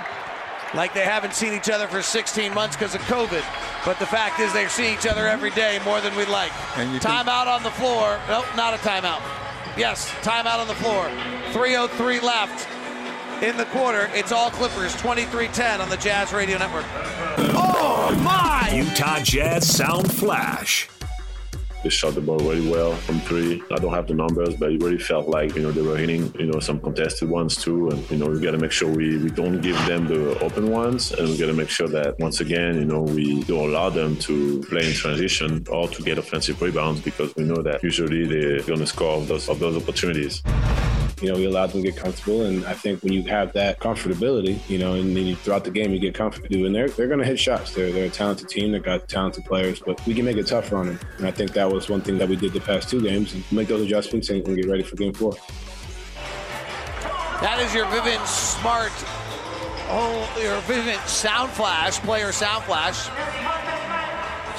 like 0.74 0.94
they 0.94 1.04
haven't 1.04 1.34
seen 1.34 1.52
each 1.52 1.68
other 1.68 1.86
for 1.86 2.02
16 2.02 2.54
months 2.54 2.76
because 2.76 2.94
of 2.94 3.00
COVID. 3.02 3.44
But 3.84 3.98
the 3.98 4.06
fact 4.06 4.40
is 4.40 4.52
they're 4.52 4.68
seeing 4.68 4.94
each 4.94 5.06
other 5.06 5.28
every 5.28 5.50
day 5.50 5.78
more 5.84 6.00
than 6.00 6.14
we'd 6.16 6.28
like. 6.28 6.52
Timeout 7.00 7.46
on 7.46 7.62
the 7.62 7.70
floor. 7.70 8.18
Nope, 8.28 8.46
not 8.56 8.74
a 8.74 8.78
timeout. 8.78 9.20
Yes, 9.76 10.10
timeout 10.22 10.58
on 10.58 10.68
the 10.68 10.74
floor. 10.74 11.08
303 11.52 12.20
left 12.20 12.68
in 13.42 13.56
the 13.56 13.64
quarter. 13.66 14.10
It's 14.14 14.32
all 14.32 14.50
Clippers, 14.50 14.94
23-10 14.96 15.80
on 15.80 15.88
the 15.88 15.96
Jazz 15.96 16.32
Radio 16.32 16.58
Network. 16.58 16.86
Oh 17.54 18.18
my! 18.22 18.70
Utah 18.72 19.20
Jazz 19.20 19.74
Sound 19.74 20.12
Flash. 20.12 20.88
They 21.82 21.88
shot 21.88 22.14
the 22.14 22.20
ball 22.20 22.38
really 22.38 22.70
well 22.70 22.94
from 22.94 23.20
three. 23.20 23.62
I 23.72 23.76
don't 23.76 23.92
have 23.92 24.06
the 24.06 24.14
numbers, 24.14 24.54
but 24.54 24.72
it 24.72 24.82
really 24.82 24.98
felt 24.98 25.28
like, 25.28 25.56
you 25.56 25.62
know, 25.62 25.72
they 25.72 25.82
were 25.82 25.96
hitting, 25.96 26.32
you 26.38 26.46
know, 26.46 26.60
some 26.60 26.80
contested 26.80 27.28
ones 27.28 27.56
too. 27.56 27.88
And, 27.90 28.10
you 28.10 28.18
know, 28.18 28.26
we 28.26 28.40
got 28.40 28.52
to 28.52 28.58
make 28.58 28.72
sure 28.72 28.88
we, 28.88 29.18
we 29.18 29.30
don't 29.30 29.60
give 29.60 29.76
them 29.86 30.06
the 30.06 30.38
open 30.40 30.70
ones. 30.70 31.12
And 31.12 31.28
we 31.28 31.36
got 31.36 31.46
to 31.46 31.52
make 31.52 31.68
sure 31.68 31.88
that 31.88 32.18
once 32.18 32.40
again, 32.40 32.76
you 32.76 32.84
know, 32.84 33.02
we 33.02 33.42
don't 33.44 33.70
allow 33.70 33.90
them 33.90 34.16
to 34.18 34.62
play 34.62 34.88
in 34.88 34.94
transition 34.94 35.64
or 35.70 35.88
to 35.88 36.02
get 36.02 36.18
offensive 36.18 36.60
rebounds 36.62 37.00
because 37.00 37.34
we 37.36 37.44
know 37.44 37.62
that 37.62 37.82
usually 37.82 38.26
they're 38.26 38.62
going 38.62 38.80
to 38.80 38.86
score 38.86 39.20
those, 39.22 39.48
of 39.48 39.58
those 39.58 39.76
opportunities. 39.76 40.42
You 41.22 41.32
know, 41.32 41.38
we 41.38 41.44
allowed 41.44 41.70
them 41.70 41.82
to 41.84 41.90
get 41.92 41.96
comfortable, 41.96 42.42
and 42.46 42.64
I 42.66 42.74
think 42.74 43.00
when 43.04 43.12
you 43.12 43.22
have 43.24 43.52
that 43.52 43.78
comfortability, 43.78 44.58
you 44.68 44.76
know, 44.76 44.94
and 44.94 45.16
then 45.16 45.24
you, 45.24 45.36
throughout 45.36 45.62
the 45.62 45.70
game 45.70 45.92
you 45.92 46.00
get 46.00 46.14
comfortable, 46.14 46.66
and 46.66 46.74
they're 46.74 46.88
they're 46.88 47.06
going 47.06 47.20
to 47.20 47.24
hit 47.24 47.38
shots. 47.38 47.72
They're 47.72 47.92
they're 47.92 48.06
a 48.06 48.10
talented 48.10 48.48
team. 48.48 48.72
They 48.72 48.80
got 48.80 49.08
talented 49.08 49.44
players, 49.44 49.78
but 49.78 50.04
we 50.04 50.14
can 50.14 50.24
make 50.24 50.36
it 50.36 50.48
tougher 50.48 50.76
on 50.76 50.86
them. 50.86 51.00
And 51.18 51.26
I 51.28 51.30
think 51.30 51.52
that 51.52 51.70
was 51.70 51.88
one 51.88 52.00
thing 52.00 52.18
that 52.18 52.28
we 52.28 52.34
did 52.34 52.52
the 52.52 52.60
past 52.60 52.90
two 52.90 53.00
games, 53.00 53.34
and 53.34 53.44
make 53.52 53.68
those 53.68 53.82
adjustments 53.82 54.30
and, 54.30 54.44
and 54.48 54.56
get 54.56 54.66
ready 54.66 54.82
for 54.82 54.96
game 54.96 55.12
four. 55.12 55.34
That 57.40 57.60
is 57.60 57.72
your 57.72 57.86
Vivint 57.86 58.26
Smart, 58.26 58.92
oh, 59.90 60.38
your 60.42 60.60
Vivint 60.62 61.06
Sound 61.06 61.52
Flash, 61.52 62.00
player 62.00 62.32
Sound 62.32 62.64
Flash. 62.64 63.08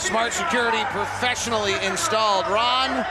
Smart 0.01 0.31
security 0.31 0.83
professionally 0.91 1.73
installed. 1.85 2.47
Ron, 2.47 3.05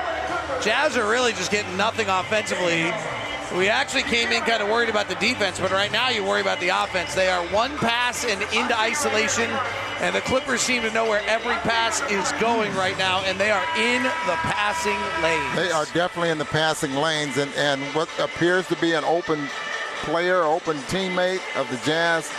Jazz 0.62 0.96
are 0.96 1.08
really 1.08 1.32
just 1.32 1.50
getting 1.50 1.76
nothing 1.76 2.08
offensively. 2.08 2.92
We 3.56 3.68
actually 3.68 4.04
came 4.04 4.32
in 4.32 4.42
kind 4.42 4.62
of 4.62 4.68
worried 4.68 4.88
about 4.88 5.08
the 5.08 5.14
defense, 5.16 5.60
but 5.60 5.70
right 5.70 5.92
now 5.92 6.08
you 6.08 6.24
worry 6.24 6.40
about 6.40 6.58
the 6.60 6.70
offense. 6.70 7.14
They 7.14 7.28
are 7.28 7.44
one 7.48 7.76
pass 7.78 8.24
and 8.24 8.40
into 8.54 8.78
isolation, 8.78 9.50
and 10.00 10.14
the 10.16 10.22
Clippers 10.22 10.62
seem 10.62 10.82
to 10.82 10.92
know 10.92 11.04
where 11.04 11.22
every 11.28 11.56
pass 11.56 12.00
is 12.10 12.32
going 12.40 12.74
right 12.74 12.96
now, 12.96 13.22
and 13.24 13.38
they 13.38 13.50
are 13.50 13.64
in 13.76 14.02
the 14.02 14.36
passing 14.40 14.96
lanes. 15.22 15.54
They 15.54 15.70
are 15.70 15.84
definitely 15.92 16.30
in 16.30 16.38
the 16.38 16.46
passing 16.46 16.94
lanes, 16.94 17.36
and, 17.36 17.52
and 17.56 17.82
what 17.94 18.08
appears 18.18 18.66
to 18.68 18.76
be 18.76 18.92
an 18.92 19.04
open 19.04 19.46
player, 20.00 20.42
open 20.42 20.78
teammate 20.88 21.42
of 21.54 21.68
the 21.70 21.76
Jazz, 21.84 22.32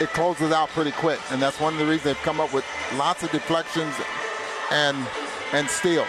it 0.00 0.08
closes 0.08 0.50
out 0.50 0.68
pretty 0.70 0.92
quick, 0.92 1.20
and 1.30 1.40
that's 1.40 1.60
one 1.60 1.74
of 1.74 1.78
the 1.78 1.84
reasons 1.84 2.04
they've 2.04 2.24
come 2.24 2.40
up 2.40 2.52
with 2.52 2.64
lots 2.96 3.22
of 3.22 3.30
deflections 3.30 3.94
and 4.70 4.96
and 5.52 5.68
steals. 5.68 6.06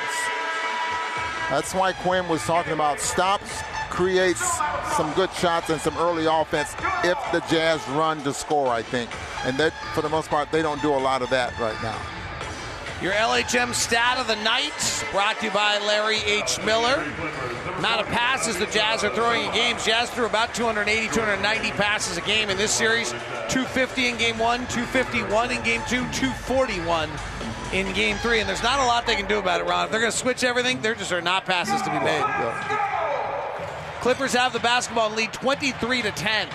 That's 1.50 1.74
why 1.74 1.94
Quin 1.94 2.28
was 2.30 2.42
talking 2.44 2.74
about 2.74 3.00
stops, 3.00 3.62
creates 3.92 4.42
some 4.96 5.14
good 5.14 5.32
shots 5.34 5.70
and 5.70 5.80
some 5.80 5.96
early 5.98 6.26
offense 6.26 6.74
if 7.04 7.18
the 7.32 7.42
Jazz 7.50 7.88
run 7.90 8.24
to 8.24 8.34
score, 8.34 8.70
I 8.70 8.82
think. 8.82 9.12
And 9.46 9.58
that, 9.58 9.74
for 9.94 10.02
the 10.02 10.10
most 10.10 10.30
part, 10.30 10.52
they 10.52 10.62
don't 10.62 10.82
do 10.82 10.92
a 10.92 10.98
lot 10.98 11.22
of 11.22 11.30
that 11.30 11.58
right 11.60 11.78
now. 11.84 12.00
Your 13.02 13.14
LHM 13.14 13.74
stat 13.74 14.20
of 14.20 14.28
the 14.28 14.36
night 14.44 15.06
brought 15.12 15.40
to 15.40 15.48
you 15.48 15.52
by 15.52 15.80
Larry 15.80 16.18
H. 16.18 16.64
Miller. 16.64 17.04
Amount 17.78 18.02
of 18.02 18.08
passes 18.08 18.60
the 18.60 18.68
Jazz 18.68 19.04
are 19.04 19.14
throwing 19.14 19.44
in 19.46 19.54
games. 19.54 19.84
Jazz 19.84 20.10
threw 20.12 20.28
about 20.28 20.54
280, 20.54 21.08
290 21.08 21.72
passes 21.72 22.18
a 22.18 22.22
game 22.22 22.52
in 22.52 22.58
this 22.58 22.72
series. 22.72 23.10
250 23.50 24.08
in 24.08 24.18
game 24.18 24.38
one, 24.38 24.60
251 24.68 25.52
in 25.52 25.64
game 25.64 25.82
two, 25.88 26.04
241 26.12 27.10
in 27.74 27.92
game 27.94 28.18
three. 28.18 28.40
And 28.40 28.48
there's 28.48 28.62
not 28.62 28.80
a 28.80 28.86
lot 28.86 29.08
they 29.08 29.16
can 29.16 29.28
do 29.28 29.40
about 29.40 29.62
it, 29.62 29.64
Ron. 29.66 29.86
If 29.86 29.92
they're 29.92 30.00
going 30.00 30.12
to 30.12 30.18
switch 30.18 30.44
everything, 30.44 30.82
there 30.82 30.94
just 30.94 31.12
are 31.12 31.22
not 31.22 31.46
passes 31.46 31.82
to 31.82 31.90
be 31.90 32.00
made. 32.00 32.22
Clippers 34.02 34.34
have 34.34 34.52
the 34.52 34.60
basketball 34.60 35.12
lead 35.12 35.32
23 35.32 36.02
to 36.02 36.12
10. 36.12 36.48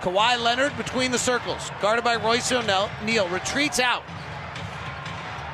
Kawhi 0.00 0.42
Leonard 0.42 0.74
between 0.78 1.10
the 1.10 1.18
circles, 1.18 1.70
guarded 1.82 2.02
by 2.02 2.16
Royce 2.16 2.50
O'Neale, 2.50 3.28
retreats 3.28 3.78
out. 3.78 4.02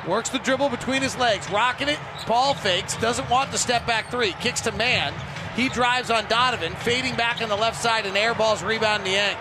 Works 0.07 0.29
the 0.29 0.39
dribble 0.39 0.69
between 0.69 1.01
his 1.01 1.17
legs, 1.17 1.49
rocking 1.51 1.89
it. 1.89 1.99
Ball 2.25 2.53
fakes, 2.53 2.95
doesn't 2.97 3.29
want 3.29 3.51
the 3.51 3.57
step 3.57 3.85
back 3.85 4.09
three. 4.09 4.31
Kicks 4.39 4.61
to 4.61 4.71
Mann. 4.71 5.13
He 5.57 5.67
drives 5.67 6.09
on 6.09 6.25
Donovan, 6.29 6.73
fading 6.77 7.15
back 7.15 7.41
on 7.41 7.49
the 7.49 7.55
left 7.57 7.81
side, 7.81 8.05
and 8.05 8.15
airballs 8.15 8.65
rebound 8.65 9.03
Niang. 9.03 9.35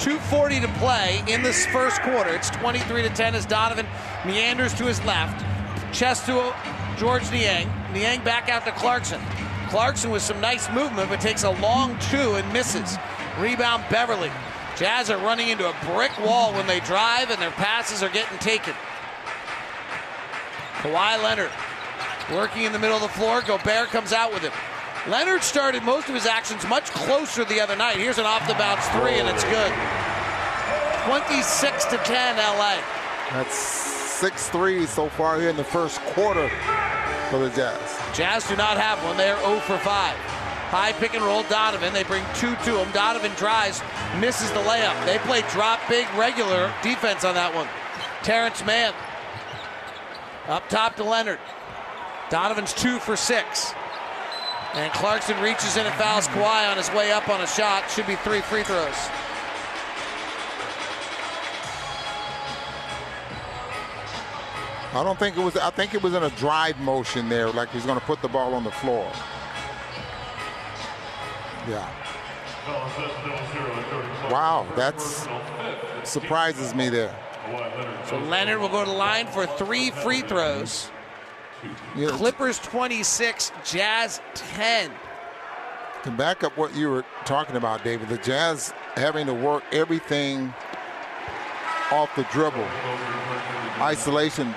2.40 0.00 0.62
to 0.62 0.68
play 0.80 1.22
in 1.28 1.44
this 1.44 1.66
first 1.66 2.02
quarter. 2.02 2.34
It's 2.34 2.50
23 2.50 3.02
to 3.02 3.10
10 3.10 3.36
as 3.36 3.46
Donovan 3.46 3.86
meanders 4.26 4.74
to 4.74 4.86
his 4.86 5.00
left. 5.04 5.44
Chest 5.94 6.26
to 6.26 6.52
George 6.98 7.30
Niang. 7.30 7.70
Niang 7.92 8.24
back 8.24 8.48
out 8.48 8.64
to 8.64 8.72
Clarkson. 8.72 9.20
Clarkson 9.70 10.10
with 10.10 10.22
some 10.22 10.40
nice 10.40 10.68
movement, 10.70 11.08
but 11.08 11.20
takes 11.20 11.44
a 11.44 11.50
long 11.50 11.96
two 12.10 12.34
and 12.34 12.52
misses. 12.52 12.98
Rebound 13.38 13.84
Beverley. 13.88 14.30
Jazz 14.76 15.10
are 15.10 15.18
running 15.18 15.48
into 15.48 15.68
a 15.68 15.74
brick 15.94 16.10
wall 16.18 16.52
when 16.52 16.66
they 16.66 16.80
drive, 16.80 17.30
and 17.30 17.40
their 17.40 17.52
passes 17.52 18.02
are 18.02 18.08
getting 18.08 18.36
taken. 18.38 18.74
Kawhi 20.78 21.22
Leonard 21.22 21.50
working 22.32 22.64
in 22.64 22.72
the 22.72 22.80
middle 22.80 22.96
of 22.96 23.02
the 23.02 23.08
floor. 23.10 23.42
Gobert 23.42 23.88
comes 23.90 24.12
out 24.12 24.32
with 24.32 24.42
him. 24.42 24.52
Leonard 25.08 25.44
started 25.44 25.84
most 25.84 26.08
of 26.08 26.14
his 26.14 26.26
actions 26.26 26.66
much 26.66 26.90
closer 26.90 27.44
the 27.44 27.60
other 27.60 27.76
night. 27.76 27.96
Here's 27.96 28.18
an 28.18 28.26
off 28.26 28.46
the 28.48 28.54
bounce 28.54 28.86
three, 28.88 29.20
and 29.20 29.28
it's 29.28 29.44
good. 29.44 29.72
26 31.06 31.84
to 31.86 31.96
10, 31.98 32.36
LA. 32.36 32.76
That's 33.30 33.56
six 33.56 34.48
threes 34.48 34.90
so 34.90 35.08
far 35.08 35.38
here 35.38 35.48
in 35.48 35.56
the 35.56 35.64
first 35.64 36.00
quarter 36.00 36.50
for 37.30 37.38
the 37.38 37.48
Jazz. 37.50 38.16
Jazz 38.16 38.48
do 38.48 38.56
not 38.56 38.76
have 38.76 39.02
one. 39.04 39.16
They 39.16 39.30
are 39.30 39.40
0 39.40 39.60
for 39.60 39.78
5. 39.78 39.86
High 39.86 40.92
pick 40.92 41.14
and 41.14 41.24
roll 41.24 41.42
Donovan. 41.44 41.92
They 41.92 42.04
bring 42.04 42.24
two 42.34 42.54
to 42.66 42.78
him. 42.78 42.90
Donovan 42.92 43.32
drives, 43.36 43.82
misses 44.20 44.50
the 44.50 44.60
layup. 44.60 45.04
They 45.06 45.18
play 45.18 45.42
drop 45.50 45.80
big 45.88 46.06
regular 46.14 46.72
defense 46.82 47.24
on 47.24 47.34
that 47.34 47.54
one. 47.54 47.66
Terance 48.22 48.64
Mann 48.64 48.92
up 50.48 50.68
top 50.68 50.96
to 50.96 51.04
Leonard. 51.04 51.38
Donovan's 52.30 52.74
two 52.74 52.98
for 52.98 53.16
six. 53.16 53.72
And 54.74 54.92
Clarkson 54.92 55.40
reaches 55.42 55.76
in 55.76 55.86
and 55.86 55.94
fouls 55.96 56.28
Kawhi 56.28 56.70
on 56.70 56.76
his 56.76 56.90
way 56.92 57.10
up 57.10 57.28
on 57.28 57.40
a 57.40 57.46
shot. 57.46 57.90
Should 57.90 58.06
be 58.06 58.16
three 58.16 58.40
free 58.40 58.62
throws. 58.62 59.08
I 64.92 65.04
don't 65.04 65.18
think 65.18 65.36
it 65.36 65.40
was. 65.40 65.56
I 65.56 65.70
think 65.70 65.94
it 65.94 66.02
was 66.02 66.14
in 66.14 66.22
a 66.24 66.30
drive 66.30 66.78
motion 66.80 67.28
there, 67.28 67.50
like 67.50 67.70
he's 67.70 67.86
going 67.86 67.98
to 67.98 68.04
put 68.04 68.20
the 68.22 68.28
ball 68.28 68.54
on 68.54 68.64
the 68.64 68.72
floor. 68.72 69.10
Yeah. 71.68 71.88
Wow, 74.30 74.66
that's 74.74 75.28
surprises 76.02 76.74
me 76.74 76.88
there. 76.88 77.14
So 78.08 78.18
Leonard 78.18 78.60
will 78.60 78.68
go 78.68 78.84
to 78.84 78.90
the 78.90 78.96
line 78.96 79.26
for 79.28 79.46
three 79.46 79.90
free 79.90 80.22
throws. 80.22 80.90
Clippers 81.94 82.58
26, 82.58 83.52
Jazz 83.64 84.20
10. 84.34 84.90
To 86.04 86.10
back 86.10 86.42
up 86.42 86.56
what 86.56 86.74
you 86.74 86.88
were 86.88 87.04
talking 87.24 87.56
about, 87.56 87.84
David, 87.84 88.08
the 88.08 88.18
Jazz 88.18 88.72
having 88.96 89.26
to 89.26 89.34
work 89.34 89.62
everything 89.70 90.54
off 91.92 92.14
the 92.16 92.22
dribble, 92.32 92.66
isolation, 93.80 94.54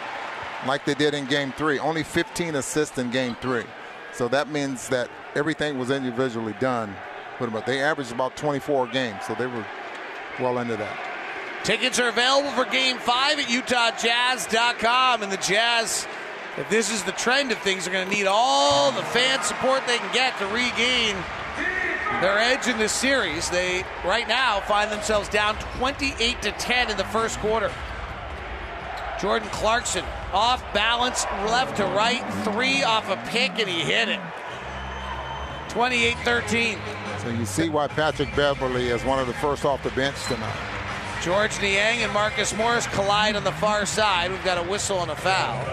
like 0.65 0.85
they 0.85 0.93
did 0.93 1.13
in 1.13 1.25
Game 1.25 1.51
Three. 1.53 1.79
Only 1.79 2.03
15 2.03 2.55
assists 2.55 2.97
in 2.97 3.11
Game 3.11 3.35
Three, 3.41 3.65
so 4.13 4.27
that 4.29 4.49
means 4.49 4.89
that 4.89 5.09
everything 5.35 5.77
was 5.77 5.89
individually 5.89 6.55
done. 6.59 6.95
But 7.39 7.65
they 7.65 7.81
averaged 7.81 8.11
about 8.11 8.37
24 8.37 8.87
games, 8.87 9.25
so 9.27 9.35
they 9.35 9.47
were 9.47 9.65
well 10.39 10.59
into 10.59 10.77
that. 10.77 11.13
Tickets 11.63 11.97
are 11.97 12.09
available 12.09 12.51
for 12.51 12.65
Game 12.65 12.97
5 12.97 13.39
at 13.39 13.45
UtahJazz.com. 13.45 15.23
And 15.23 15.31
the 15.31 15.37
Jazz, 15.37 16.05
if 16.57 16.69
this 16.69 16.91
is 16.91 17.03
the 17.03 17.13
trend 17.13 17.51
of 17.51 17.57
things, 17.59 17.87
are 17.87 17.91
going 17.91 18.07
to 18.07 18.13
need 18.13 18.27
all 18.27 18.91
the 18.91 19.01
fan 19.01 19.41
support 19.43 19.81
they 19.87 19.97
can 19.97 20.13
get 20.13 20.37
to 20.39 20.45
regain 20.47 21.15
their 22.21 22.37
edge 22.37 22.67
in 22.67 22.77
this 22.77 22.91
series. 22.91 23.49
They, 23.49 23.85
right 24.03 24.27
now, 24.27 24.59
find 24.61 24.91
themselves 24.91 25.29
down 25.29 25.55
28 25.77 26.41
to 26.41 26.51
10 26.51 26.91
in 26.91 26.97
the 26.97 27.05
first 27.05 27.39
quarter. 27.39 27.71
Jordan 29.23 29.47
Clarkson 29.51 30.03
off 30.33 30.61
balance, 30.73 31.23
left 31.45 31.77
to 31.77 31.85
right, 31.85 32.21
three 32.43 32.83
off 32.83 33.09
a 33.09 33.15
pick, 33.29 33.51
and 33.51 33.69
he 33.69 33.79
hit 33.79 34.09
it. 34.09 34.19
28 35.69 36.17
13. 36.25 36.77
So 37.19 37.29
you 37.29 37.45
see 37.45 37.69
why 37.69 37.87
Patrick 37.87 38.35
Beverley 38.35 38.89
is 38.89 39.01
one 39.05 39.19
of 39.19 39.27
the 39.27 39.33
first 39.35 39.63
off 39.63 39.81
the 39.81 39.91
bench 39.91 40.21
tonight. 40.25 40.53
George 41.21 41.57
Niang 41.61 42.03
and 42.03 42.11
Marcus 42.11 42.53
Morris 42.53 42.85
collide 42.87 43.37
on 43.37 43.45
the 43.45 43.53
far 43.53 43.85
side. 43.85 44.29
We've 44.29 44.43
got 44.43 44.57
a 44.57 44.69
whistle 44.69 45.01
and 45.01 45.09
a 45.09 45.15
foul. 45.15 45.63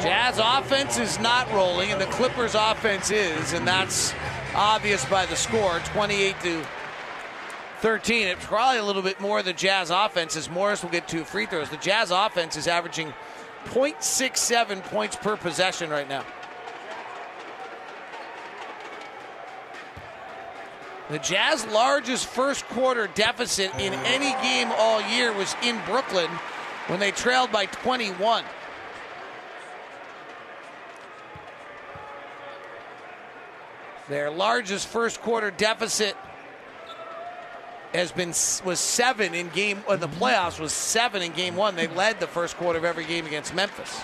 Jazz 0.00 0.38
offense 0.40 0.98
is 1.00 1.18
not 1.18 1.52
rolling, 1.52 1.90
and 1.90 2.00
the 2.00 2.06
Clippers 2.06 2.54
offense 2.54 3.10
is, 3.10 3.54
and 3.54 3.66
that's 3.66 4.14
obvious 4.54 5.04
by 5.06 5.26
the 5.26 5.34
score 5.34 5.80
28 5.80 6.36
to 6.42 6.64
13. 7.86 8.26
It's 8.26 8.44
probably 8.44 8.78
a 8.78 8.84
little 8.84 9.00
bit 9.00 9.20
more 9.20 9.44
the 9.44 9.52
Jazz 9.52 9.90
offense 9.90 10.34
as 10.34 10.50
Morris 10.50 10.82
will 10.82 10.90
get 10.90 11.06
two 11.06 11.22
free 11.22 11.46
throws. 11.46 11.70
The 11.70 11.76
Jazz 11.76 12.10
offense 12.10 12.56
is 12.56 12.66
averaging 12.66 13.14
0.67 13.66 14.82
points 14.82 15.14
per 15.14 15.36
possession 15.36 15.88
right 15.88 16.08
now. 16.08 16.24
The 21.10 21.20
Jazz 21.20 21.64
largest 21.66 22.26
first 22.26 22.66
quarter 22.70 23.06
deficit 23.14 23.72
in 23.78 23.94
any 23.94 24.32
game 24.42 24.72
all 24.78 25.00
year 25.02 25.32
was 25.32 25.54
in 25.62 25.80
Brooklyn 25.86 26.28
when 26.88 26.98
they 26.98 27.12
trailed 27.12 27.52
by 27.52 27.66
21. 27.66 28.42
Their 34.08 34.32
largest 34.32 34.88
first 34.88 35.20
quarter 35.20 35.52
deficit 35.52 36.16
has 37.96 38.12
been 38.12 38.28
was 38.64 38.78
seven 38.78 39.34
in 39.34 39.48
game 39.48 39.82
in 39.88 40.00
the 40.00 40.08
playoffs 40.08 40.60
was 40.60 40.72
seven 40.72 41.22
in 41.22 41.32
game 41.32 41.56
one. 41.56 41.74
They 41.76 41.88
led 41.88 42.20
the 42.20 42.26
first 42.26 42.56
quarter 42.56 42.78
of 42.78 42.84
every 42.84 43.04
game 43.04 43.26
against 43.26 43.54
Memphis. 43.54 44.02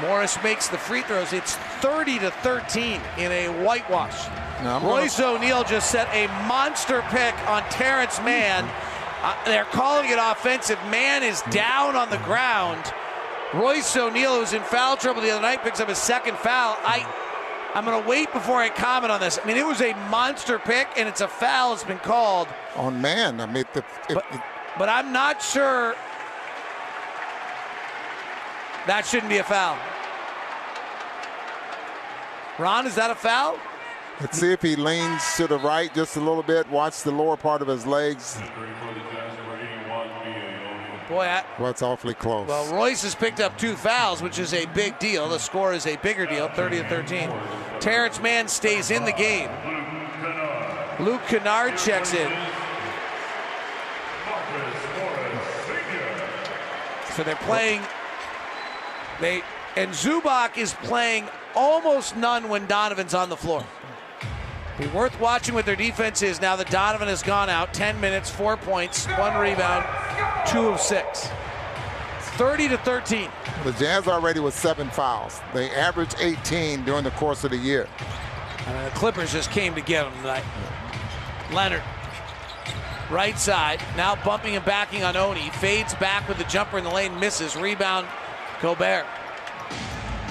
Morris 0.00 0.42
makes 0.42 0.68
the 0.68 0.78
free 0.78 1.02
throws. 1.02 1.32
It's 1.32 1.56
30 1.82 2.20
to 2.20 2.30
13 2.30 3.00
in 3.18 3.32
a 3.32 3.48
whitewash. 3.62 4.28
Now, 4.62 4.76
I'm 4.76 4.82
gonna- 4.82 4.94
Royce 5.02 5.20
O'Neale 5.20 5.64
just 5.64 5.90
set 5.90 6.08
a 6.14 6.26
monster 6.46 7.02
pick 7.10 7.34
on 7.48 7.62
Terance 7.70 8.18
Mann. 8.20 8.68
Uh, 9.22 9.34
they're 9.44 9.64
calling 9.66 10.08
it 10.08 10.18
offensive. 10.18 10.78
Mann 10.86 11.22
is 11.22 11.42
down 11.50 11.96
on 11.96 12.08
the 12.08 12.16
ground. 12.18 12.82
Royce 13.52 13.94
O'Neale, 13.96 14.34
who 14.34 14.40
was 14.40 14.52
in 14.54 14.62
foul 14.62 14.96
trouble 14.96 15.20
the 15.20 15.30
other 15.30 15.42
night, 15.42 15.62
picks 15.62 15.80
up 15.80 15.88
his 15.88 15.98
second 15.98 16.38
foul. 16.38 16.78
I, 16.84 17.04
I'm 17.74 17.84
going 17.84 18.02
to 18.02 18.08
wait 18.08 18.32
before 18.32 18.56
I 18.56 18.68
comment 18.68 19.12
on 19.12 19.20
this. 19.20 19.38
I 19.42 19.46
mean, 19.46 19.56
it 19.56 19.66
was 19.66 19.80
a 19.80 19.94
monster 20.10 20.58
pick, 20.58 20.88
and 20.96 21.08
it's 21.08 21.20
a 21.20 21.28
foul 21.28 21.70
that's 21.70 21.84
been 21.84 21.98
called. 21.98 22.48
On 22.76 23.00
Mann, 23.00 23.40
I 23.40 23.46
mean, 23.46 23.64
the, 23.72 23.84
if, 24.08 24.14
But, 24.14 24.24
but 24.78 24.88
I'm 24.88 25.12
not 25.12 25.40
sure 25.40 25.94
that 28.86 29.06
shouldn't 29.06 29.28
be 29.28 29.38
a 29.38 29.44
foul. 29.44 29.76
Ron, 32.58 32.86
is 32.86 32.94
that 32.96 33.10
a 33.10 33.14
foul? 33.14 33.58
let's 34.20 34.38
see 34.38 34.52
if 34.52 34.60
he 34.60 34.76
leans 34.76 35.22
to 35.36 35.46
the 35.46 35.58
right 35.58 35.92
just 35.94 36.16
a 36.16 36.20
little 36.20 36.42
bit. 36.42 36.68
Watch 36.68 37.02
the 37.02 37.10
lower 37.10 37.36
part 37.36 37.62
of 37.62 37.68
his 37.68 37.86
legs. 37.86 38.38
Boy, 41.10 41.24
I, 41.24 41.44
Well, 41.58 41.70
it's 41.70 41.82
awfully 41.82 42.14
close. 42.14 42.46
well, 42.46 42.72
Royce 42.72 43.02
has 43.02 43.16
picked 43.16 43.40
up 43.40 43.58
two 43.58 43.74
fouls, 43.74 44.22
which 44.22 44.38
is 44.38 44.54
a 44.54 44.66
big 44.66 44.96
deal. 45.00 45.28
The 45.28 45.40
score 45.40 45.74
is 45.74 45.84
a 45.88 45.96
bigger 45.96 46.24
deal, 46.24 46.48
30 46.48 46.82
to 46.82 46.88
13. 46.88 47.32
Terance 47.80 48.20
Mann 48.20 48.46
stays 48.46 48.92
in 48.92 49.04
the 49.04 49.12
game. 49.12 49.50
Luke 51.00 51.22
Kennard 51.26 51.76
checks 51.76 52.14
in. 52.14 52.30
So 57.16 57.24
they're 57.24 57.34
playing. 57.36 57.82
They 59.20 59.42
and 59.76 59.90
Zubac 59.90 60.58
is 60.58 60.74
playing 60.74 61.28
almost 61.56 62.16
none 62.16 62.48
when 62.48 62.66
Donovan's 62.66 63.14
on 63.14 63.28
the 63.30 63.36
floor. 63.36 63.64
Be 64.80 64.86
worth 64.86 65.20
watching 65.20 65.54
what 65.54 65.66
their 65.66 65.76
defense 65.76 66.22
is 66.22 66.40
now 66.40 66.56
that 66.56 66.70
Donovan 66.70 67.06
has 67.06 67.22
gone 67.22 67.50
out. 67.50 67.74
10 67.74 68.00
minutes, 68.00 68.30
four 68.30 68.56
points, 68.56 69.04
one 69.18 69.36
rebound, 69.36 69.84
two 70.48 70.68
of 70.68 70.80
six. 70.80 71.28
30 72.38 72.68
to 72.68 72.78
13. 72.78 73.28
the 73.62 73.72
Jazz 73.72 74.08
already 74.08 74.40
with 74.40 74.54
seven 74.54 74.88
fouls. 74.88 75.38
They 75.52 75.70
averaged 75.72 76.16
18 76.18 76.86
during 76.86 77.04
the 77.04 77.10
course 77.10 77.44
of 77.44 77.50
the 77.50 77.58
year. 77.58 77.86
And 78.66 78.86
the 78.86 78.90
Clippers 78.96 79.32
just 79.32 79.50
came 79.50 79.74
to 79.74 79.82
get 79.82 80.06
him 80.06 80.14
tonight. 80.22 80.44
Leonard, 81.52 81.82
right 83.10 83.38
side, 83.38 83.82
now 83.98 84.16
bumping 84.24 84.56
and 84.56 84.64
backing 84.64 85.02
on 85.02 85.14
Oni. 85.14 85.50
Fades 85.50 85.92
back 85.96 86.26
with 86.26 86.38
the 86.38 86.44
jumper 86.44 86.78
in 86.78 86.84
the 86.84 86.90
lane, 86.90 87.20
misses. 87.20 87.54
Rebound, 87.54 88.06
Gobert. 88.62 89.04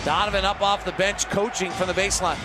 Donovan 0.04 0.44
up 0.44 0.62
off 0.62 0.86
the 0.86 0.94
bench, 0.94 1.30
coaching 1.30 1.70
from 1.70 1.86
the 1.86 1.94
baseline. 1.94 2.40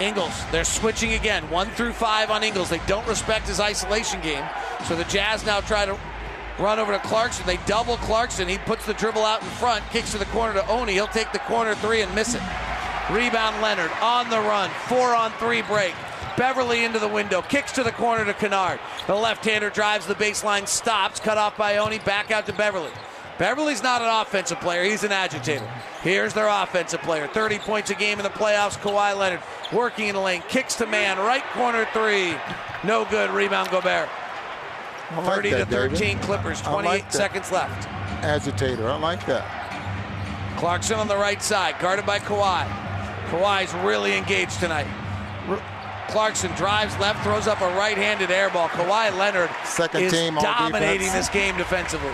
Ingles, 0.00 0.34
they're 0.52 0.64
switching 0.64 1.14
again. 1.14 1.48
One 1.50 1.68
through 1.70 1.92
five 1.92 2.30
on 2.30 2.42
Ingles. 2.42 2.68
They 2.68 2.80
don't 2.86 3.06
respect 3.06 3.48
his 3.48 3.60
isolation 3.60 4.20
game. 4.20 4.44
So 4.84 4.94
the 4.96 5.04
Jazz 5.04 5.44
now 5.46 5.60
try 5.60 5.86
to 5.86 5.98
run 6.58 6.78
over 6.78 6.92
to 6.92 6.98
Clarkson. 7.00 7.46
They 7.46 7.58
double 7.66 7.96
Clarkson. 7.98 8.48
He 8.48 8.58
puts 8.58 8.86
the 8.86 8.94
dribble 8.94 9.24
out 9.24 9.42
in 9.42 9.48
front, 9.48 9.84
kicks 9.90 10.12
to 10.12 10.18
the 10.18 10.26
corner 10.26 10.54
to 10.54 10.68
Oni. 10.68 10.92
He'll 10.92 11.06
take 11.06 11.32
the 11.32 11.38
corner 11.40 11.74
three 11.74 12.02
and 12.02 12.14
miss 12.14 12.34
it. 12.34 12.42
Rebound 13.10 13.62
Leonard 13.62 13.90
on 14.02 14.28
the 14.30 14.40
run. 14.40 14.70
Four 14.88 15.14
on 15.14 15.30
three 15.32 15.62
break. 15.62 15.94
Beverley 16.36 16.84
into 16.84 16.98
the 16.98 17.08
window. 17.08 17.40
Kicks 17.40 17.72
to 17.72 17.82
the 17.82 17.92
corner 17.92 18.24
to 18.24 18.34
Kennard. 18.34 18.78
The 19.06 19.14
left-hander 19.14 19.70
drives 19.70 20.06
the 20.06 20.14
baseline, 20.14 20.68
stops, 20.68 21.18
cut 21.18 21.38
off 21.38 21.56
by 21.56 21.78
Oni. 21.78 21.98
Back 22.00 22.30
out 22.30 22.46
to 22.46 22.52
Beverley. 22.52 22.90
Beverley's 23.38 23.82
not 23.82 24.00
an 24.00 24.08
offensive 24.08 24.60
player. 24.60 24.82
He's 24.84 25.04
an 25.04 25.12
agitator. 25.12 25.68
Here's 26.00 26.32
their 26.32 26.48
offensive 26.48 27.02
player. 27.02 27.26
30 27.26 27.58
points 27.58 27.90
a 27.90 27.94
game 27.94 28.18
in 28.18 28.24
the 28.24 28.30
playoffs. 28.30 28.78
Kawhi 28.78 29.16
Leonard 29.16 29.40
working 29.72 30.08
in 30.08 30.14
the 30.14 30.20
lane. 30.20 30.42
Kicks 30.48 30.74
to 30.76 30.86
Mann. 30.86 31.18
Right 31.18 31.44
corner 31.52 31.86
three. 31.92 32.34
No 32.84 33.04
good. 33.04 33.30
Rebound 33.30 33.70
Gobert. 33.70 34.08
Like 35.16 35.26
30 35.26 35.50
to 35.50 35.56
that, 35.56 35.70
David. 35.70 35.90
13 35.98 36.18
Clippers. 36.20 36.60
28 36.62 36.84
like 36.84 37.12
seconds 37.12 37.52
left. 37.52 37.88
Agitator. 38.24 38.88
I 38.88 38.96
like 38.96 39.24
that. 39.26 39.66
Clarkson 40.56 40.98
on 40.98 41.06
the 41.06 41.16
right 41.16 41.42
side, 41.42 41.76
guarded 41.80 42.06
by 42.06 42.18
Kawhi. 42.18 42.66
Kawhi's 43.28 43.74
really 43.84 44.16
engaged 44.16 44.58
tonight. 44.58 44.86
Clarkson 46.08 46.50
drives 46.52 46.96
left, 46.98 47.22
throws 47.22 47.46
up 47.46 47.60
a 47.60 47.68
right-handed 47.76 48.30
air 48.30 48.48
ball. 48.50 48.68
Kawhi 48.68 49.16
Leonard 49.18 49.50
Second 49.64 50.02
is 50.02 50.12
team 50.12 50.34
dominating 50.36 51.06
defense. 51.06 51.26
this 51.26 51.28
game 51.28 51.56
defensively. 51.56 52.12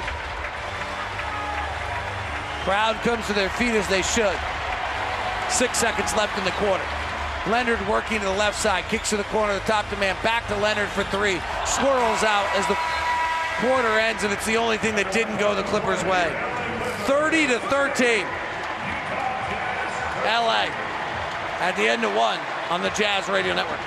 Crowd 2.65 2.97
comes 3.03 3.27
to 3.27 3.33
their 3.33 3.51
feet 3.51 3.75
as 3.75 3.89
they 3.89 4.03
should. 4.03 4.39
Six 5.51 5.79
seconds 5.79 6.15
left 6.17 6.39
in 6.39 6.45
the 6.45 6.53
quarter. 6.53 6.85
Leonard 7.51 7.81
working 7.89 8.21
to 8.21 8.25
the 8.25 8.39
left 8.39 8.59
side, 8.59 8.85
kicks 8.85 9.11
to 9.11 9.17
the 9.17 9.25
corner, 9.25 9.55
the 9.55 9.61
top 9.61 9.89
to 9.91 9.97
Mann, 9.97 10.17
back 10.23 10.47
to 10.47 10.57
Leonard 10.57 10.89
for 10.91 11.03
three. 11.05 11.41
Swirls 11.67 12.23
out 12.23 12.47
as 12.55 12.67
the 12.69 12.79
quarter 13.59 13.99
ends, 13.99 14.23
and 14.23 14.33
it's 14.33 14.47
the 14.47 14.57
only 14.57 14.79
thing 14.79 14.95
that 14.95 15.13
didn't 15.13 15.39
go 15.39 15.55
the 15.55 15.65
Clippers' 15.65 16.05
way. 16.05 16.31
30 17.07 17.49
to 17.49 17.59
13. 17.67 18.25
LA 20.23 20.71
at 21.59 21.75
the 21.77 21.83
end 21.83 22.05
of 22.05 22.15
one 22.15 22.39
on 22.71 22.81
the 22.81 22.91
Jazz 22.91 23.29
Radio 23.29 23.55
Network. 23.55 23.81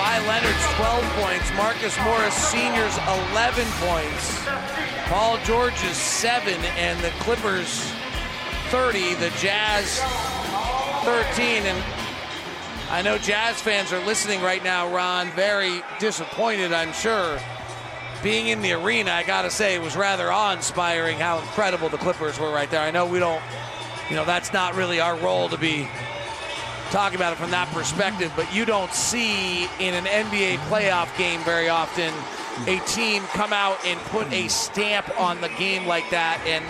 Kawhi 0.00 0.26
Leonard's 0.26 0.66
12 0.76 1.04
points. 1.22 1.52
Marcus 1.56 1.98
Morris 2.04 2.34
Sr.'s 2.34 2.96
11 3.32 3.66
points. 3.80 4.40
Paul 5.10 5.36
George's 5.44 5.94
7, 5.94 6.54
and 6.78 6.98
the 7.00 7.10
Clippers 7.22 7.92
30. 8.70 9.12
The 9.16 9.28
Jazz 9.40 9.98
13. 11.04 11.66
And 11.66 11.84
I 12.90 13.02
know 13.02 13.18
Jazz 13.18 13.60
fans 13.60 13.92
are 13.92 14.02
listening 14.06 14.40
right 14.40 14.64
now, 14.64 14.88
Ron, 14.88 15.30
very 15.32 15.82
disappointed, 15.98 16.72
I'm 16.72 16.94
sure. 16.94 17.38
Being 18.22 18.48
in 18.48 18.62
the 18.62 18.72
arena, 18.72 19.10
I 19.10 19.22
got 19.22 19.42
to 19.42 19.50
say, 19.50 19.74
it 19.74 19.82
was 19.82 19.96
rather 19.96 20.32
awe 20.32 20.54
inspiring 20.54 21.18
how 21.18 21.40
incredible 21.40 21.90
the 21.90 21.98
Clippers 21.98 22.40
were 22.40 22.50
right 22.50 22.70
there. 22.70 22.80
I 22.80 22.90
know 22.90 23.04
we 23.04 23.18
don't, 23.18 23.42
you 24.08 24.16
know, 24.16 24.24
that's 24.24 24.50
not 24.54 24.74
really 24.76 24.98
our 24.98 25.16
role 25.18 25.50
to 25.50 25.58
be 25.58 25.86
talking 26.90 27.16
about 27.16 27.32
it 27.32 27.36
from 27.36 27.50
that 27.50 27.68
perspective, 27.68 28.32
but 28.36 28.52
you 28.54 28.64
don't 28.64 28.92
see 28.92 29.64
in 29.78 29.94
an 29.94 30.04
NBA 30.04 30.56
playoff 30.68 31.16
game 31.16 31.40
very 31.40 31.68
often 31.68 32.12
a 32.66 32.78
team 32.86 33.22
come 33.32 33.52
out 33.52 33.78
and 33.86 33.98
put 34.06 34.30
a 34.32 34.48
stamp 34.48 35.08
on 35.18 35.40
the 35.40 35.48
game 35.50 35.86
like 35.86 36.08
that. 36.10 36.42
And 36.46 36.64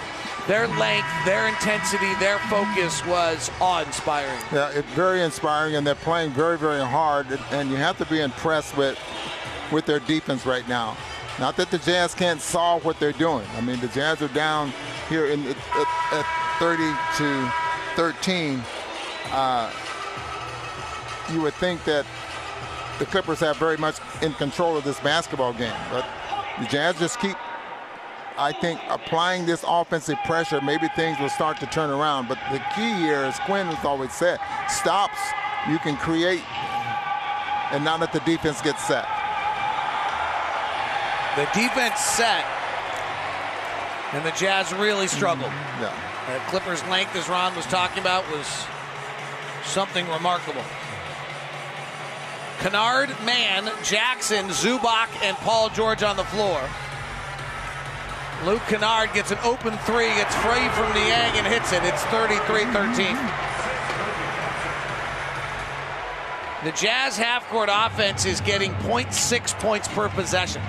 their 0.46 0.68
length, 0.78 1.08
their 1.24 1.48
intensity, 1.48 2.14
their 2.16 2.38
focus 2.50 3.04
was 3.06 3.50
awe 3.60 3.82
inspiring. 3.82 4.40
Yeah, 4.52 4.70
it's 4.72 4.88
very 4.92 5.22
inspiring, 5.22 5.76
and 5.76 5.86
they're 5.86 5.94
playing 5.94 6.30
very, 6.30 6.58
very 6.58 6.80
hard. 6.80 7.26
And 7.50 7.70
you 7.70 7.76
have 7.76 7.98
to 7.98 8.06
be 8.06 8.20
impressed 8.20 8.76
with 8.76 8.98
with 9.72 9.86
their 9.86 10.00
defense 10.00 10.46
right 10.46 10.66
now. 10.68 10.96
Not 11.38 11.56
that 11.56 11.70
the 11.70 11.78
Jazz 11.78 12.14
can't 12.14 12.40
solve 12.40 12.84
what 12.84 12.98
they're 12.98 13.12
doing. 13.12 13.46
I 13.56 13.60
mean, 13.60 13.80
the 13.80 13.88
Jazz 13.88 14.20
are 14.20 14.28
down 14.28 14.72
here 15.08 15.26
in 15.26 15.46
at, 15.46 15.56
at 16.12 16.58
30 16.58 16.82
to 17.18 17.52
13. 17.96 18.62
Uh, 19.30 19.72
you 21.32 21.40
would 21.42 21.54
think 21.54 21.84
that 21.84 22.06
the 22.98 23.06
Clippers 23.06 23.40
have 23.40 23.56
very 23.56 23.76
much 23.76 23.96
in 24.22 24.32
control 24.34 24.76
of 24.76 24.84
this 24.84 25.00
basketball 25.00 25.52
game, 25.52 25.76
but 25.90 26.06
the 26.58 26.66
Jazz 26.66 26.98
just 26.98 27.18
keep 27.20 27.36
I 28.38 28.52
think 28.52 28.80
applying 28.88 29.44
this 29.44 29.64
offensive 29.68 30.16
pressure, 30.24 30.62
maybe 30.62 30.88
things 30.96 31.18
will 31.20 31.28
start 31.28 31.60
to 31.60 31.66
turn 31.66 31.90
around. 31.90 32.26
But 32.26 32.38
the 32.50 32.58
key 32.74 32.94
here, 32.94 33.18
as 33.18 33.38
Quin 33.40 33.66
has 33.66 33.84
always 33.84 34.12
said, 34.12 34.38
stops 34.66 35.18
you 35.68 35.78
can 35.78 35.96
create 35.98 36.42
and 37.70 37.84
not 37.84 38.00
let 38.00 38.14
the 38.14 38.20
defense 38.20 38.62
get 38.62 38.80
set. 38.80 39.04
The 41.36 41.44
defense 41.52 42.00
set, 42.00 42.44
and 44.12 44.24
the 44.24 44.32
Jazz 44.32 44.72
really 44.72 45.06
mm-hmm. 45.06 45.16
struggled. 45.16 45.52
Yeah. 45.78 45.94
The 46.32 46.40
Clippers' 46.50 46.82
length, 46.88 47.14
as 47.16 47.28
Ron 47.28 47.54
was 47.54 47.66
talking 47.66 48.00
about, 48.00 48.24
was 48.32 48.46
something 49.64 50.08
remarkable. 50.08 50.64
Kennard, 52.60 53.08
Mann, 53.24 53.72
Jackson, 53.82 54.48
Zubac, 54.48 55.08
and 55.22 55.34
Paul 55.38 55.70
George 55.70 56.02
on 56.02 56.16
the 56.16 56.24
floor. 56.24 56.60
Luke 58.44 58.60
Kennard 58.68 59.14
gets 59.14 59.30
an 59.30 59.38
open 59.42 59.76
three, 59.78 60.08
gets 60.08 60.34
free 60.36 60.68
from 60.76 60.92
Niang 60.92 61.38
and 61.38 61.46
hits 61.46 61.72
it. 61.72 61.82
It's 61.84 62.02
33-13. 62.04 63.16
The 66.64 66.72
Jazz 66.72 67.16
half-court 67.16 67.70
offense 67.72 68.26
is 68.26 68.42
getting 68.42 68.72
0.6 68.74 69.58
points 69.60 69.88
per 69.88 70.10
possession. 70.10 70.60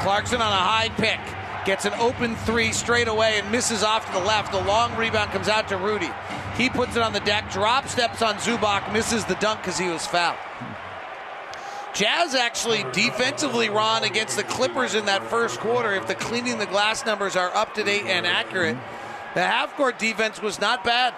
Clarkson 0.00 0.42
on 0.42 0.52
a 0.52 0.56
high 0.56 0.90
pick. 0.90 1.37
Gets 1.68 1.84
an 1.84 1.92
open 2.00 2.34
three 2.34 2.72
straight 2.72 3.08
away 3.08 3.38
and 3.38 3.52
misses 3.52 3.82
off 3.82 4.06
to 4.06 4.12
the 4.12 4.24
left. 4.24 4.52
The 4.52 4.62
long 4.62 4.96
rebound 4.96 5.32
comes 5.32 5.48
out 5.48 5.68
to 5.68 5.76
Rudy. 5.76 6.08
He 6.56 6.70
puts 6.70 6.96
it 6.96 7.02
on 7.02 7.12
the 7.12 7.20
deck, 7.20 7.52
drop 7.52 7.88
steps 7.88 8.22
on 8.22 8.36
Zubac, 8.36 8.90
misses 8.90 9.26
the 9.26 9.34
dunk 9.34 9.60
because 9.60 9.76
he 9.76 9.90
was 9.90 10.06
fouled. 10.06 10.38
Jazz 11.92 12.34
actually 12.34 12.86
defensively, 12.92 13.68
Ron, 13.68 14.02
against 14.04 14.38
the 14.38 14.44
Clippers 14.44 14.94
in 14.94 15.04
that 15.04 15.22
first 15.24 15.60
quarter, 15.60 15.92
if 15.92 16.06
the 16.06 16.14
cleaning 16.14 16.56
the 16.56 16.64
glass 16.64 17.04
numbers 17.04 17.36
are 17.36 17.54
up 17.54 17.74
to 17.74 17.84
date 17.84 18.06
and 18.06 18.26
accurate, 18.26 18.78
the 19.34 19.42
half 19.42 19.76
court 19.76 19.98
defense 19.98 20.40
was 20.40 20.58
not 20.58 20.84
bad. 20.84 21.12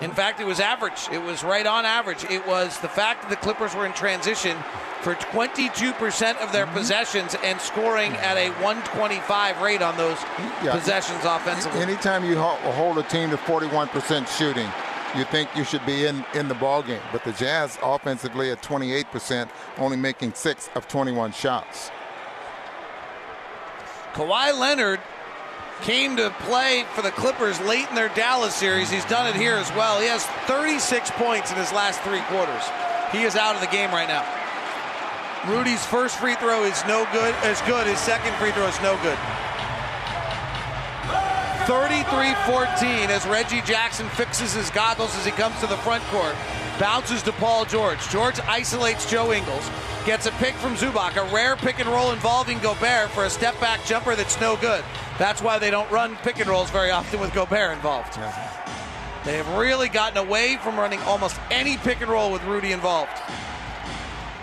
In 0.00 0.10
fact, 0.10 0.40
it 0.40 0.46
was 0.46 0.60
average. 0.60 1.08
It 1.12 1.22
was 1.22 1.44
right 1.44 1.66
on 1.66 1.84
average. 1.84 2.24
It 2.24 2.46
was 2.46 2.78
the 2.80 2.88
fact 2.88 3.22
that 3.22 3.30
the 3.30 3.36
Clippers 3.36 3.74
were 3.74 3.86
in 3.86 3.92
transition 3.92 4.56
for 5.02 5.14
22% 5.14 6.36
of 6.38 6.50
their 6.52 6.66
mm-hmm. 6.66 6.74
possessions 6.74 7.36
and 7.44 7.60
scoring 7.60 8.12
at 8.14 8.36
a 8.36 8.50
125 8.62 9.60
rate 9.60 9.82
on 9.82 9.96
those 9.96 10.18
Yeah. 10.62 10.72
possessions 10.72 11.24
offensively. 11.24 11.80
Anytime 11.80 12.24
you 12.24 12.38
hold 12.38 12.98
a 12.98 13.02
team 13.04 13.30
to 13.30 13.36
41% 13.36 14.26
shooting, 14.36 14.68
you 15.16 15.24
think 15.24 15.48
you 15.54 15.62
should 15.62 15.84
be 15.86 16.06
in, 16.06 16.24
in 16.34 16.48
the 16.48 16.54
ball 16.54 16.82
game. 16.82 17.02
But 17.12 17.22
the 17.22 17.32
Jazz 17.32 17.78
offensively 17.82 18.50
at 18.50 18.62
28%, 18.62 19.48
only 19.78 19.96
making 19.96 20.34
six 20.34 20.70
of 20.74 20.88
21 20.88 21.32
shots. 21.32 21.90
Kawhi 24.14 24.58
Leonard 24.58 25.00
came 25.84 26.16
to 26.16 26.30
play 26.40 26.86
for 26.94 27.02
the 27.02 27.10
Clippers 27.10 27.60
late 27.60 27.86
in 27.90 27.94
their 27.94 28.08
Dallas 28.08 28.54
series. 28.54 28.90
He's 28.90 29.04
done 29.04 29.28
it 29.28 29.36
here 29.36 29.56
as 29.56 29.70
well. 29.72 30.00
He 30.00 30.06
has 30.06 30.24
36 30.48 31.10
points 31.12 31.52
in 31.52 31.58
his 31.58 31.70
last 31.72 32.00
three 32.00 32.22
quarters. 32.22 32.64
He 33.12 33.22
is 33.22 33.36
out 33.36 33.54
of 33.54 33.60
the 33.60 33.68
game 33.68 33.90
right 33.90 34.08
now. 34.08 34.24
Rudy's 35.46 35.84
first 35.84 36.16
free 36.16 36.36
throw 36.36 36.64
is 36.64 36.82
no 36.88 37.06
good, 37.12 37.34
as 37.44 37.60
good. 37.62 37.86
His 37.86 37.98
second 37.98 38.32
free 38.36 38.50
throw 38.52 38.66
is 38.66 38.80
no 38.80 38.96
good. 39.04 39.18
33-14 41.68 43.12
as 43.12 43.26
Reggie 43.26 43.60
Jackson 43.60 44.08
fixes 44.08 44.54
his 44.54 44.70
goggles 44.70 45.14
as 45.16 45.26
he 45.26 45.32
comes 45.32 45.60
to 45.60 45.66
the 45.66 45.76
front 45.78 46.02
court. 46.04 46.34
Bounces 46.78 47.22
to 47.22 47.32
Paul 47.32 47.64
George. 47.64 48.00
George 48.08 48.40
isolates 48.40 49.08
Joe 49.08 49.32
Ingles. 49.32 49.70
Gets 50.04 50.26
a 50.26 50.32
pick 50.32 50.54
from 50.54 50.74
Zubac. 50.74 51.16
A 51.16 51.32
rare 51.32 51.54
pick 51.54 51.78
and 51.78 51.88
roll 51.88 52.10
involving 52.10 52.58
Gobert 52.58 53.10
for 53.10 53.24
a 53.24 53.30
step 53.30 53.58
back 53.60 53.84
jumper 53.84 54.16
that's 54.16 54.40
no 54.40 54.56
good. 54.56 54.84
That's 55.16 55.40
why 55.40 55.60
they 55.60 55.70
don't 55.70 55.88
run 55.90 56.16
pick 56.16 56.40
and 56.40 56.48
rolls 56.48 56.70
very 56.70 56.90
often 56.90 57.20
with 57.20 57.32
Gobert 57.32 57.72
involved. 57.72 58.14
They 59.24 59.36
have 59.36 59.48
really 59.56 59.88
gotten 59.88 60.18
away 60.18 60.58
from 60.62 60.76
running 60.76 61.00
almost 61.02 61.40
any 61.50 61.76
pick 61.76 62.00
and 62.00 62.10
roll 62.10 62.32
with 62.32 62.42
Rudy 62.42 62.72
involved. 62.72 63.12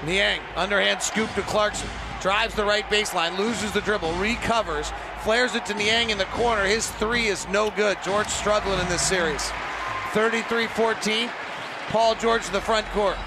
Niang, 0.06 0.40
underhand 0.56 1.02
scoop 1.02 1.32
to 1.36 1.42
Clarkson. 1.42 1.90
Drives 2.22 2.56
the 2.56 2.64
right 2.64 2.86
baseline, 2.86 3.38
loses 3.38 3.74
the 3.74 3.82
dribble, 3.82 4.14
recovers, 4.14 4.94
flares 5.24 5.54
it 5.54 5.66
to 5.66 5.74
Niang 5.74 6.12
in 6.12 6.18
the 6.18 6.26
corner. 6.26 6.64
His 6.64 6.90
three 6.92 7.28
is 7.28 7.48
no 7.50 7.72
good. 7.72 7.98
George 8.06 8.28
struggling 8.28 8.80
in 8.80 8.88
this 8.88 9.02
series. 9.02 9.52
33 10.14 10.68
14. 10.68 11.30
Paul 11.92 12.16
George 12.16 12.48
in 12.48 12.54
the 12.54 12.62
front 12.62 12.88
court. 12.88 13.18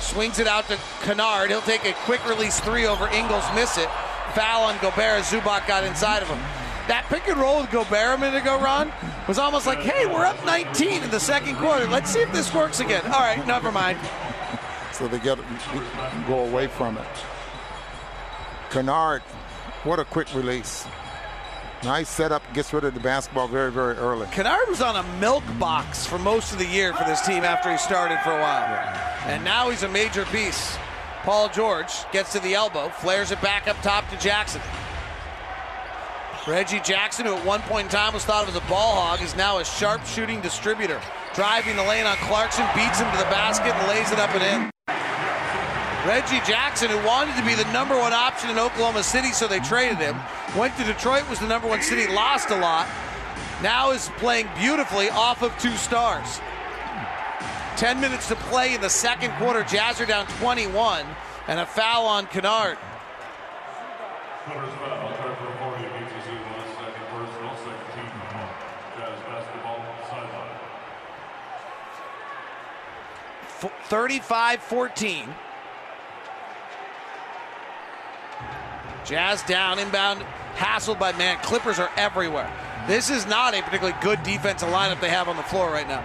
Swings 0.00 0.40
it 0.40 0.48
out 0.48 0.66
to 0.66 0.76
Kennard. 1.02 1.50
He'll 1.50 1.60
take 1.60 1.84
a 1.84 1.92
quick 2.04 2.28
release 2.28 2.58
three 2.58 2.84
over 2.84 3.06
Ingles, 3.08 3.44
miss 3.54 3.78
it. 3.78 3.88
Foul 4.34 4.64
on 4.64 4.76
Gobert 4.80 5.22
Zubac 5.22 5.68
got 5.68 5.84
inside 5.84 6.20
of 6.20 6.28
him. 6.28 6.38
That 6.88 7.06
pick 7.08 7.28
and 7.28 7.38
roll 7.38 7.60
with 7.60 7.70
Gobert 7.70 8.18
a 8.18 8.18
minute 8.18 8.42
ago, 8.42 8.60
Ron, 8.60 8.92
was 9.28 9.38
almost 9.38 9.68
like, 9.68 9.78
hey, 9.78 10.06
we're 10.06 10.24
up 10.24 10.44
19 10.44 11.04
in 11.04 11.10
the 11.10 11.20
second 11.20 11.54
quarter. 11.56 11.86
Let's 11.86 12.10
see 12.10 12.22
if 12.22 12.32
this 12.32 12.52
works 12.52 12.80
again. 12.80 13.04
All 13.04 13.20
right, 13.20 13.46
never 13.46 13.70
mind. 13.70 13.96
So 14.92 15.06
they 15.06 15.20
get 15.20 15.38
go 16.26 16.40
away 16.44 16.66
from 16.66 16.98
it. 16.98 17.06
Kennard, 18.70 19.22
what 19.84 20.00
a 20.00 20.04
quick 20.04 20.34
release. 20.34 20.86
Nice 21.82 22.10
setup, 22.10 22.42
gets 22.52 22.74
rid 22.74 22.84
of 22.84 22.92
the 22.92 23.00
basketball 23.00 23.48
very, 23.48 23.72
very 23.72 23.96
early. 23.96 24.26
Kennard 24.32 24.68
was 24.68 24.82
on 24.82 24.96
a 24.96 25.02
milk 25.18 25.42
box 25.58 26.04
for 26.06 26.18
most 26.18 26.52
of 26.52 26.58
the 26.58 26.66
year 26.66 26.92
for 26.92 27.04
this 27.04 27.22
team 27.22 27.42
after 27.42 27.72
he 27.72 27.78
started 27.78 28.18
for 28.22 28.32
a 28.32 28.40
while. 28.40 28.64
And 29.24 29.42
now 29.42 29.70
he's 29.70 29.82
a 29.82 29.88
major 29.88 30.26
piece. 30.26 30.76
Paul 31.22 31.48
George 31.48 31.90
gets 32.12 32.32
to 32.32 32.40
the 32.40 32.54
elbow, 32.54 32.90
flares 32.90 33.30
it 33.30 33.40
back 33.40 33.66
up 33.66 33.80
top 33.80 34.08
to 34.10 34.18
Jackson. 34.18 34.60
Reggie 36.46 36.80
Jackson, 36.80 37.24
who 37.24 37.34
at 37.34 37.44
one 37.46 37.60
point 37.62 37.86
in 37.86 37.90
time 37.90 38.12
was 38.12 38.24
thought 38.24 38.42
of 38.42 38.50
as 38.50 38.56
a 38.56 38.66
ball 38.68 38.96
hog, 38.96 39.22
is 39.22 39.34
now 39.34 39.58
a 39.58 39.64
sharp 39.64 40.04
shooting 40.04 40.40
distributor. 40.42 41.00
Driving 41.34 41.76
the 41.76 41.82
lane 41.82 42.04
on 42.04 42.16
Clarkson, 42.16 42.66
beats 42.74 43.00
him 43.00 43.10
to 43.10 43.18
the 43.18 43.24
basket 43.24 43.74
and 43.74 43.88
lays 43.88 44.10
it 44.10 44.18
up 44.18 44.34
and 44.34 44.64
in. 44.64 44.70
Reggie 46.06 46.40
Jackson, 46.46 46.88
who 46.88 46.96
wanted 47.06 47.36
to 47.36 47.44
be 47.44 47.54
the 47.54 47.70
number 47.72 47.94
one 47.94 48.14
option 48.14 48.48
in 48.48 48.58
Oklahoma 48.58 49.02
City, 49.02 49.32
so 49.32 49.46
they 49.46 49.60
traded 49.60 49.98
him. 49.98 50.16
Went 50.56 50.74
to 50.78 50.84
Detroit, 50.84 51.28
was 51.28 51.38
the 51.38 51.46
number 51.46 51.68
one 51.68 51.82
city, 51.82 52.06
lost 52.10 52.48
a 52.48 52.56
lot. 52.56 52.88
Now 53.62 53.90
is 53.90 54.08
playing 54.16 54.48
beautifully 54.58 55.10
off 55.10 55.42
of 55.42 55.56
two 55.58 55.76
stars. 55.76 56.40
10 57.76 58.00
minutes 58.00 58.28
to 58.28 58.36
play 58.36 58.74
in 58.74 58.80
the 58.80 58.88
second 58.88 59.30
quarter. 59.32 59.62
Jazz 59.64 60.00
are 60.00 60.06
down 60.06 60.26
21, 60.38 61.04
and 61.48 61.60
a 61.60 61.66
foul 61.66 62.06
on 62.06 62.26
Kennard. 62.28 62.78
Clippers 64.46 64.74
foul, 64.80 65.12
Trevor 65.16 65.54
Morty, 65.60 65.84
BTC 65.84 66.32
one 66.56 66.64
second 66.80 67.04
personal, 67.12 67.56
second 67.56 67.92
team 67.94 68.10
foul. 68.32 68.48
Jazz 79.04 79.42
basketball 79.42 79.76
sideline. 79.76 79.78
35 79.78 79.78
14. 79.78 79.78
Jazz 79.78 79.78
down, 79.78 79.78
inbound, 79.78 80.24
hassled 80.56 80.98
by 80.98 81.12
Mann. 81.12 81.38
Clippers 81.42 81.78
are 81.78 81.90
everywhere. 81.96 82.52
This 82.86 83.10
is 83.10 83.26
not 83.26 83.54
a 83.54 83.62
particularly 83.62 83.98
good 84.02 84.22
defensive 84.22 84.68
lineup 84.68 85.00
they 85.00 85.10
have 85.10 85.28
on 85.28 85.36
the 85.36 85.42
floor 85.44 85.70
right 85.70 85.88
now. 85.88 86.04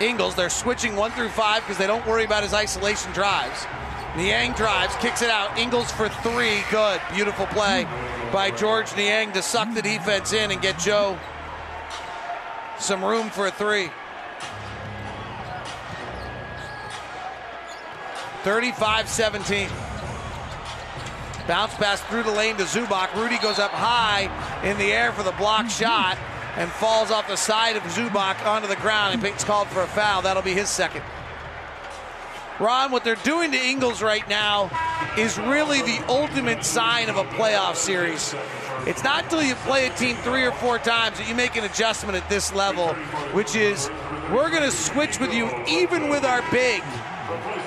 Ingles, 0.00 0.34
they're 0.34 0.50
switching 0.50 0.96
one 0.96 1.10
through 1.12 1.28
five 1.28 1.62
because 1.62 1.78
they 1.78 1.86
don't 1.86 2.06
worry 2.06 2.24
about 2.24 2.42
his 2.42 2.54
isolation 2.54 3.12
drives. 3.12 3.66
Niang 4.16 4.52
drives, 4.52 4.94
kicks 4.96 5.22
it 5.22 5.30
out. 5.30 5.58
Ingles 5.58 5.90
for 5.92 6.08
three. 6.08 6.62
Good. 6.70 7.00
Beautiful 7.14 7.46
play 7.46 7.86
by 8.32 8.50
George 8.50 8.94
Niang 8.96 9.32
to 9.32 9.42
suck 9.42 9.72
the 9.74 9.82
defense 9.82 10.32
in 10.32 10.50
and 10.50 10.60
get 10.62 10.78
Joe 10.78 11.18
some 12.78 13.04
room 13.04 13.30
for 13.30 13.48
a 13.48 13.50
three. 13.50 13.90
35 18.44 19.08
17. 19.08 19.68
Bounce 21.48 21.72
pass 21.76 22.02
through 22.02 22.24
the 22.24 22.30
lane 22.30 22.58
to 22.58 22.64
Zubac. 22.64 23.14
Rudy 23.14 23.38
goes 23.38 23.58
up 23.58 23.70
high 23.70 24.28
in 24.62 24.76
the 24.76 24.92
air 24.92 25.12
for 25.12 25.22
the 25.22 25.32
block 25.32 25.64
mhm. 25.64 25.80
shot 25.80 26.18
and 26.58 26.70
falls 26.70 27.10
off 27.10 27.26
the 27.26 27.36
side 27.36 27.74
of 27.74 27.82
Zubac 27.84 28.44
onto 28.44 28.68
the 28.68 28.76
ground. 28.76 29.14
And 29.14 29.22
Pink's 29.22 29.44
called 29.44 29.66
for 29.68 29.80
a 29.80 29.86
foul. 29.86 30.20
That'll 30.20 30.42
be 30.42 30.52
his 30.52 30.68
second. 30.68 31.02
Ron, 32.60 32.92
what 32.92 33.02
they're 33.02 33.14
doing 33.16 33.50
to 33.52 33.56
Ingles 33.56 34.02
right 34.02 34.28
now 34.28 34.70
is 35.16 35.38
really 35.38 35.80
the 35.80 36.04
ultimate 36.08 36.64
sign 36.64 37.08
of 37.08 37.16
a 37.16 37.24
playoff 37.24 37.76
series. 37.76 38.34
It's 38.86 39.02
not 39.02 39.24
until 39.24 39.42
you 39.42 39.54
play 39.54 39.86
a 39.86 39.90
team 39.90 40.16
three 40.16 40.44
or 40.44 40.52
four 40.52 40.78
times 40.78 41.18
that 41.18 41.28
you 41.28 41.34
make 41.34 41.56
an 41.56 41.64
adjustment 41.64 42.16
at 42.16 42.28
this 42.28 42.52
level, 42.52 42.88
which 43.32 43.54
is 43.54 43.88
we're 44.32 44.50
going 44.50 44.64
to 44.64 44.70
switch 44.70 45.18
with 45.18 45.32
you 45.32 45.48
even 45.66 46.10
with 46.10 46.24
our 46.24 46.42
big 46.50 46.82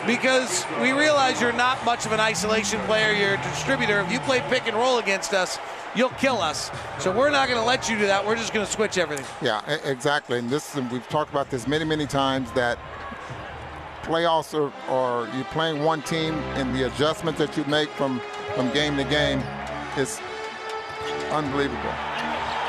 because 0.06 0.66
we 0.82 0.92
realize 0.92 1.42
you're 1.42 1.54
not 1.54 1.84
much 1.86 2.06
of 2.06 2.12
an 2.12 2.20
isolation 2.20 2.80
player. 2.82 3.12
You're 3.14 3.36
a 3.36 3.44
distributor. 3.44 4.00
If 4.02 4.12
you 4.12 4.20
play 4.22 4.42
pick 4.50 4.68
and 4.68 4.76
roll 4.76 5.00
against 5.00 5.34
us, 5.34 5.60
you'll 5.96 6.10
kill 6.10 6.42
us. 6.42 6.72
So 7.00 7.16
we're 7.16 7.30
not 7.30 7.48
going 7.48 7.60
to 7.60 7.66
let 7.66 7.90
you 7.90 7.98
do 7.98 8.08
that. 8.08 8.26
We're 8.26 8.36
just 8.36 8.54
going 8.54 8.66
to 8.66 8.72
switch 8.72 8.98
everything. 8.98 9.26
Yeah, 9.42 9.62
exactly. 9.84 10.40
And 10.40 10.50
this 10.50 10.76
and 10.76 10.92
we've 10.92 11.08
talked 11.10 11.32
about 11.32 11.50
this 11.50 11.68
many, 11.68 11.86
many 11.86 12.08
times 12.08 12.52
that 12.54 12.78
playoffs 14.04 14.54
are, 14.54 14.74
are 14.90 15.28
you're 15.36 15.46
playing 15.46 15.84
one 15.84 16.02
team 16.02 16.34
and 16.56 16.76
the 16.76 16.88
adjustments 16.88 17.40
that 17.40 17.56
you 17.56 17.64
make 17.66 17.90
from 17.90 18.20
from 18.56 18.72
game 18.72 18.98
to 18.98 19.04
game 19.06 19.40
is 19.98 20.20
unbelievable. 21.32 21.94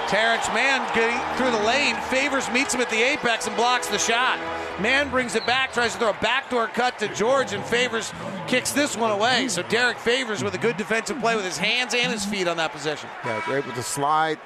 Terance 0.09 0.47
Mann 0.49 0.86
getting 0.95 1.18
through 1.36 1.51
the 1.51 1.66
lane. 1.66 1.97
Favors 2.11 2.49
meets 2.51 2.74
him 2.74 2.80
at 2.80 2.90
the 2.90 3.03
apex 3.03 3.47
and 3.47 3.57
blocks 3.57 3.86
the 3.88 3.99
shot. 3.99 4.38
Mann 4.83 5.11
brings 5.11 5.37
it 5.37 5.47
back, 5.47 5.72
tries 5.72 5.93
to 5.93 5.99
throw 5.99 6.11
a 6.11 6.18
backdoor 6.20 6.66
cut 6.66 6.99
to 6.99 7.09
George, 7.14 7.53
and 7.53 7.64
Favors 7.64 8.12
kicks 8.49 8.72
this 8.72 8.97
one 8.97 9.12
away. 9.12 9.47
So 9.47 9.62
Derrick 9.62 9.97
Favors 9.97 10.43
with 10.43 10.55
a 10.55 10.59
good 10.59 10.76
defensive 10.76 11.20
play 11.20 11.37
with 11.37 11.45
his 11.45 11.57
hands 11.57 11.95
and 11.95 12.12
his 12.12 12.24
feet 12.24 12.49
on 12.49 12.57
that 12.57 12.72
possession. 12.72 13.09
Yeah, 13.24 13.41
they're 13.47 13.59
able 13.59 13.72
to 13.72 13.83
slide, 13.83 14.41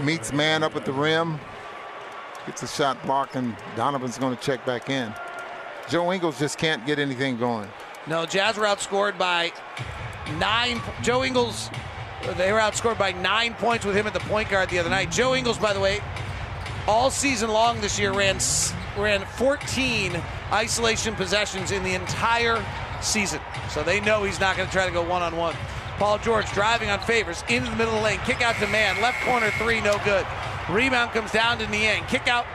meets 0.00 0.32
Mann 0.32 0.64
up 0.64 0.74
at 0.74 0.84
the 0.84 0.92
rim, 0.92 1.38
gets 2.44 2.64
a 2.64 2.66
shot 2.66 3.00
blocked, 3.04 3.36
and 3.36 3.56
Donovan's 3.76 4.18
going 4.18 4.36
to 4.36 4.42
check 4.42 4.66
back 4.66 4.90
in. 4.90 5.14
Joe 5.88 6.12
Ingles 6.12 6.40
just 6.40 6.58
can't 6.58 6.84
get 6.84 6.98
anything 6.98 7.38
going. 7.38 7.68
No, 8.08 8.26
Jazz 8.26 8.56
were 8.56 8.66
outscored 8.66 9.16
by 9.16 9.52
nine. 10.38 10.80
Joe 11.02 11.22
Ingles, 11.22 11.70
they 12.36 12.52
were 12.52 12.58
outscored 12.58 12.98
by 12.98 13.12
nine 13.12 13.54
points 13.54 13.84
with 13.84 13.94
him 13.94 14.08
at 14.08 14.12
the 14.12 14.20
point 14.20 14.48
guard 14.48 14.70
the 14.70 14.80
other 14.80 14.90
night. 14.90 15.12
Joe 15.12 15.36
Ingles, 15.36 15.58
by 15.58 15.72
the 15.72 15.80
way, 15.80 16.00
all 16.88 17.10
season 17.10 17.50
long 17.50 17.80
this 17.80 17.96
year 17.96 18.12
ran 18.12 18.40
ran 18.96 19.24
14 19.24 20.20
isolation 20.52 21.14
possessions 21.14 21.70
in 21.70 21.82
the 21.82 21.94
entire 21.94 22.64
season. 23.00 23.40
So 23.70 23.82
they 23.82 24.00
know 24.00 24.24
he's 24.24 24.40
not 24.40 24.56
going 24.56 24.68
to 24.68 24.72
try 24.72 24.86
to 24.86 24.92
go 24.92 25.02
one 25.02 25.22
on 25.22 25.36
one. 25.36 25.54
Paul 25.98 26.18
George 26.18 26.50
driving 26.52 26.90
on 26.90 27.00
favors 27.00 27.42
into 27.48 27.70
the 27.70 27.76
middle 27.76 27.94
of 27.94 28.00
the 28.00 28.04
lane. 28.04 28.20
Kick 28.20 28.42
out 28.42 28.56
to 28.56 28.66
Mann. 28.66 29.00
Left 29.00 29.22
corner 29.24 29.50
three, 29.52 29.80
no 29.80 29.98
good. 30.04 30.26
Rebound 30.68 31.12
comes 31.12 31.32
down 31.32 31.58
to 31.58 31.66
Niang. 31.68 32.04
Kick 32.06 32.28
out 32.28 32.46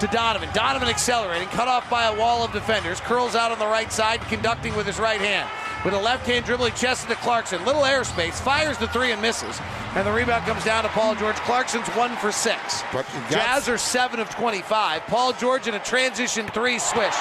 to 0.00 0.06
Donovan. 0.08 0.48
Donovan 0.52 0.88
accelerating, 0.88 1.48
cut 1.48 1.68
off 1.68 1.88
by 1.90 2.06
a 2.06 2.18
wall 2.18 2.44
of 2.44 2.52
defenders. 2.52 3.00
Curls 3.00 3.34
out 3.34 3.50
on 3.50 3.58
the 3.58 3.66
right 3.66 3.92
side, 3.92 4.20
conducting 4.22 4.74
with 4.76 4.86
his 4.86 4.98
right 4.98 5.20
hand. 5.20 5.48
With 5.84 5.94
a 5.94 5.98
left 5.98 6.26
hand 6.26 6.44
dribbling 6.44 6.74
chest 6.74 7.08
to 7.08 7.14
Clarkson. 7.16 7.64
Little 7.64 7.82
airspace, 7.82 8.34
fires 8.34 8.76
the 8.78 8.88
three 8.88 9.12
and 9.12 9.22
misses. 9.22 9.60
And 9.94 10.06
the 10.06 10.12
rebound 10.12 10.44
comes 10.44 10.64
down 10.64 10.82
to 10.82 10.88
Paul 10.90 11.14
George. 11.14 11.36
Clarkson's 11.36 11.86
one 11.88 12.16
for 12.16 12.32
six. 12.32 12.82
Jazz 13.30 13.68
are 13.68 13.78
seven 13.78 14.18
of 14.18 14.28
25. 14.30 15.06
Paul 15.06 15.32
George 15.34 15.68
in 15.68 15.74
a 15.74 15.78
transition 15.78 16.46
three 16.48 16.78
swish. 16.78 17.14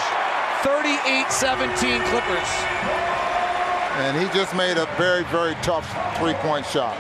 38 0.64 1.32
17 1.32 2.02
Clippers. 2.02 2.50
And 3.98 4.18
he 4.18 4.26
just 4.38 4.56
made 4.56 4.78
a 4.78 4.86
very, 4.98 5.24
very 5.26 5.54
tough 5.62 5.88
three 6.18 6.34
point 6.36 6.66
shot. 6.66 6.98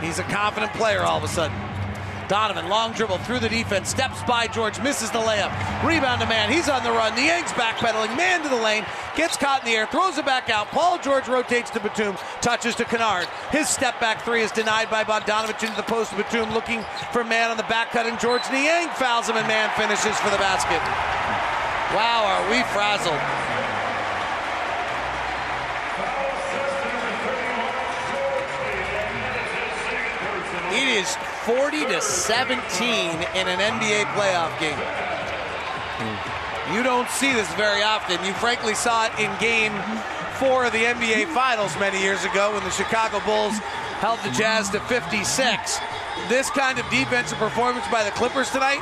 He's 0.00 0.18
a 0.18 0.24
confident 0.24 0.72
player 0.74 1.02
all 1.02 1.18
of 1.18 1.24
a 1.24 1.28
sudden. 1.28 1.56
Donovan, 2.32 2.70
long 2.70 2.92
dribble 2.94 3.18
through 3.18 3.40
the 3.40 3.48
defense, 3.50 3.90
steps 3.90 4.22
by 4.22 4.46
George, 4.46 4.80
misses 4.80 5.10
the 5.10 5.18
layup. 5.18 5.52
Rebound 5.84 6.22
to 6.22 6.26
Mann, 6.26 6.50
he's 6.50 6.66
on 6.66 6.82
the 6.82 6.90
run. 6.90 7.14
The 7.14 7.20
Niang's 7.20 7.52
backpedaling, 7.52 8.16
Mann 8.16 8.42
to 8.42 8.48
the 8.48 8.56
lane, 8.56 8.86
gets 9.14 9.36
caught 9.36 9.60
in 9.60 9.66
the 9.66 9.76
air, 9.76 9.86
throws 9.86 10.16
it 10.16 10.24
back 10.24 10.48
out. 10.48 10.68
Paul 10.68 10.96
George 10.96 11.28
rotates 11.28 11.68
to 11.72 11.80
Batum, 11.80 12.16
touches 12.40 12.74
to 12.76 12.86
Kennard. 12.86 13.28
His 13.50 13.68
step 13.68 14.00
back 14.00 14.22
three 14.22 14.40
is 14.40 14.50
denied 14.50 14.88
by 14.88 15.04
Bogdanovich 15.04 15.62
into 15.62 15.76
the 15.76 15.82
post. 15.82 16.12
Of 16.12 16.16
Batum 16.16 16.54
looking 16.54 16.82
for 17.12 17.22
Mann 17.22 17.50
on 17.50 17.58
the 17.58 17.64
back 17.64 17.90
cut, 17.90 18.06
and 18.06 18.18
George 18.18 18.48
Niang 18.50 18.88
fouls 18.96 19.28
him, 19.28 19.36
and 19.36 19.46
Mann 19.46 19.68
finishes 19.76 20.16
for 20.16 20.30
the 20.30 20.38
basket. 20.38 20.80
Wow, 21.92 22.24
are 22.24 22.50
we 22.50 22.62
frazzled? 22.72 23.12
It 30.72 30.88
is 30.88 31.14
40 31.46 31.86
to 31.86 32.00
17 32.00 32.54
in 32.54 33.48
an 33.48 33.58
NBA 33.58 34.04
playoff 34.14 34.54
game. 34.60 34.78
You 36.72 36.82
don't 36.82 37.08
see 37.10 37.32
this 37.32 37.52
very 37.54 37.82
often. 37.82 38.24
You 38.24 38.32
frankly 38.34 38.74
saw 38.74 39.06
it 39.06 39.18
in 39.18 39.30
game 39.40 39.72
four 40.38 40.64
of 40.64 40.72
the 40.72 40.84
NBA 40.84 41.26
Finals 41.34 41.76
many 41.78 42.00
years 42.00 42.24
ago 42.24 42.52
when 42.52 42.62
the 42.62 42.70
Chicago 42.70 43.18
Bulls 43.26 43.58
held 43.98 44.20
the 44.20 44.30
Jazz 44.30 44.70
to 44.70 44.80
56. 44.80 45.78
This 46.28 46.48
kind 46.50 46.78
of 46.78 46.88
defensive 46.90 47.38
performance 47.38 47.86
by 47.90 48.04
the 48.04 48.12
Clippers 48.12 48.50
tonight 48.50 48.80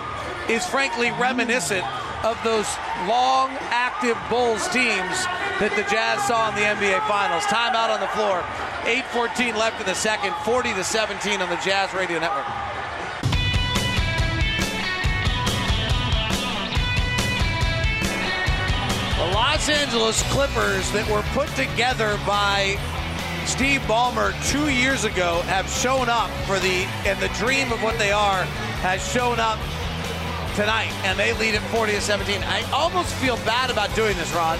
is 0.49 0.67
frankly 0.67 1.11
reminiscent 1.13 1.85
of 2.25 2.37
those 2.45 2.69
long, 3.09 3.49
active 3.73 4.17
Bulls 4.29 4.69
teams 4.69 5.25
that 5.65 5.73
the 5.77 5.85
Jazz 5.89 6.21
saw 6.29 6.49
in 6.51 6.55
the 6.57 6.69
NBA 6.69 7.01
Finals. 7.09 7.45
Timeout 7.45 7.89
on 7.89 8.01
the 8.01 8.13
floor. 8.13 8.45
8:14 8.91 9.55
left 9.55 9.81
in 9.81 9.87
the 9.87 9.95
second. 9.95 10.35
40 10.45 10.75
to 10.75 10.83
17 10.83 11.41
on 11.41 11.49
the 11.49 11.55
Jazz 11.59 11.95
Radio 11.95 12.19
Network. 12.19 12.45
The 19.17 19.27
Los 19.33 19.69
Angeles 19.69 20.21
Clippers 20.33 20.91
that 20.91 21.09
were 21.09 21.23
put 21.35 21.49
together 21.51 22.19
by 22.27 22.77
Steve 23.47 23.81
Ballmer 23.83 24.35
two 24.51 24.69
years 24.69 25.05
ago 25.05 25.43
have 25.43 25.71
shown 25.71 26.09
up 26.09 26.31
for 26.49 26.59
the 26.59 26.83
and 27.07 27.17
the 27.21 27.29
dream 27.39 27.71
of 27.71 27.81
what 27.85 27.97
they 27.97 28.11
are 28.11 28.43
has 28.83 29.01
shown 29.13 29.39
up 29.39 29.61
tonight, 30.57 30.91
and 31.05 31.17
they 31.17 31.33
lead 31.35 31.55
at 31.55 31.63
40 31.71 31.93
to 31.93 32.01
17. 32.01 32.43
I 32.43 32.69
almost 32.73 33.15
feel 33.15 33.37
bad 33.47 33.71
about 33.71 33.95
doing 33.95 34.17
this, 34.17 34.35
Ron. 34.35 34.59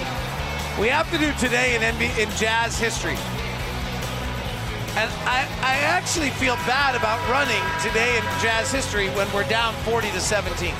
We 0.79 0.87
have 0.87 1.11
to 1.11 1.17
do 1.17 1.33
today 1.33 1.75
in 1.75 1.81
NBA, 1.81 2.17
in 2.17 2.29
Jazz 2.37 2.79
history, 2.79 3.17
and 4.97 5.09
I, 5.23 5.47
I 5.61 5.75
actually 5.87 6.31
feel 6.31 6.55
bad 6.67 6.95
about 6.95 7.19
running 7.29 7.61
today 7.81 8.17
in 8.17 8.23
Jazz 8.41 8.71
history 8.71 9.09
when 9.09 9.31
we're 9.33 9.47
down 9.47 9.73
40 9.87 10.11
to 10.11 10.19
17, 10.19 10.73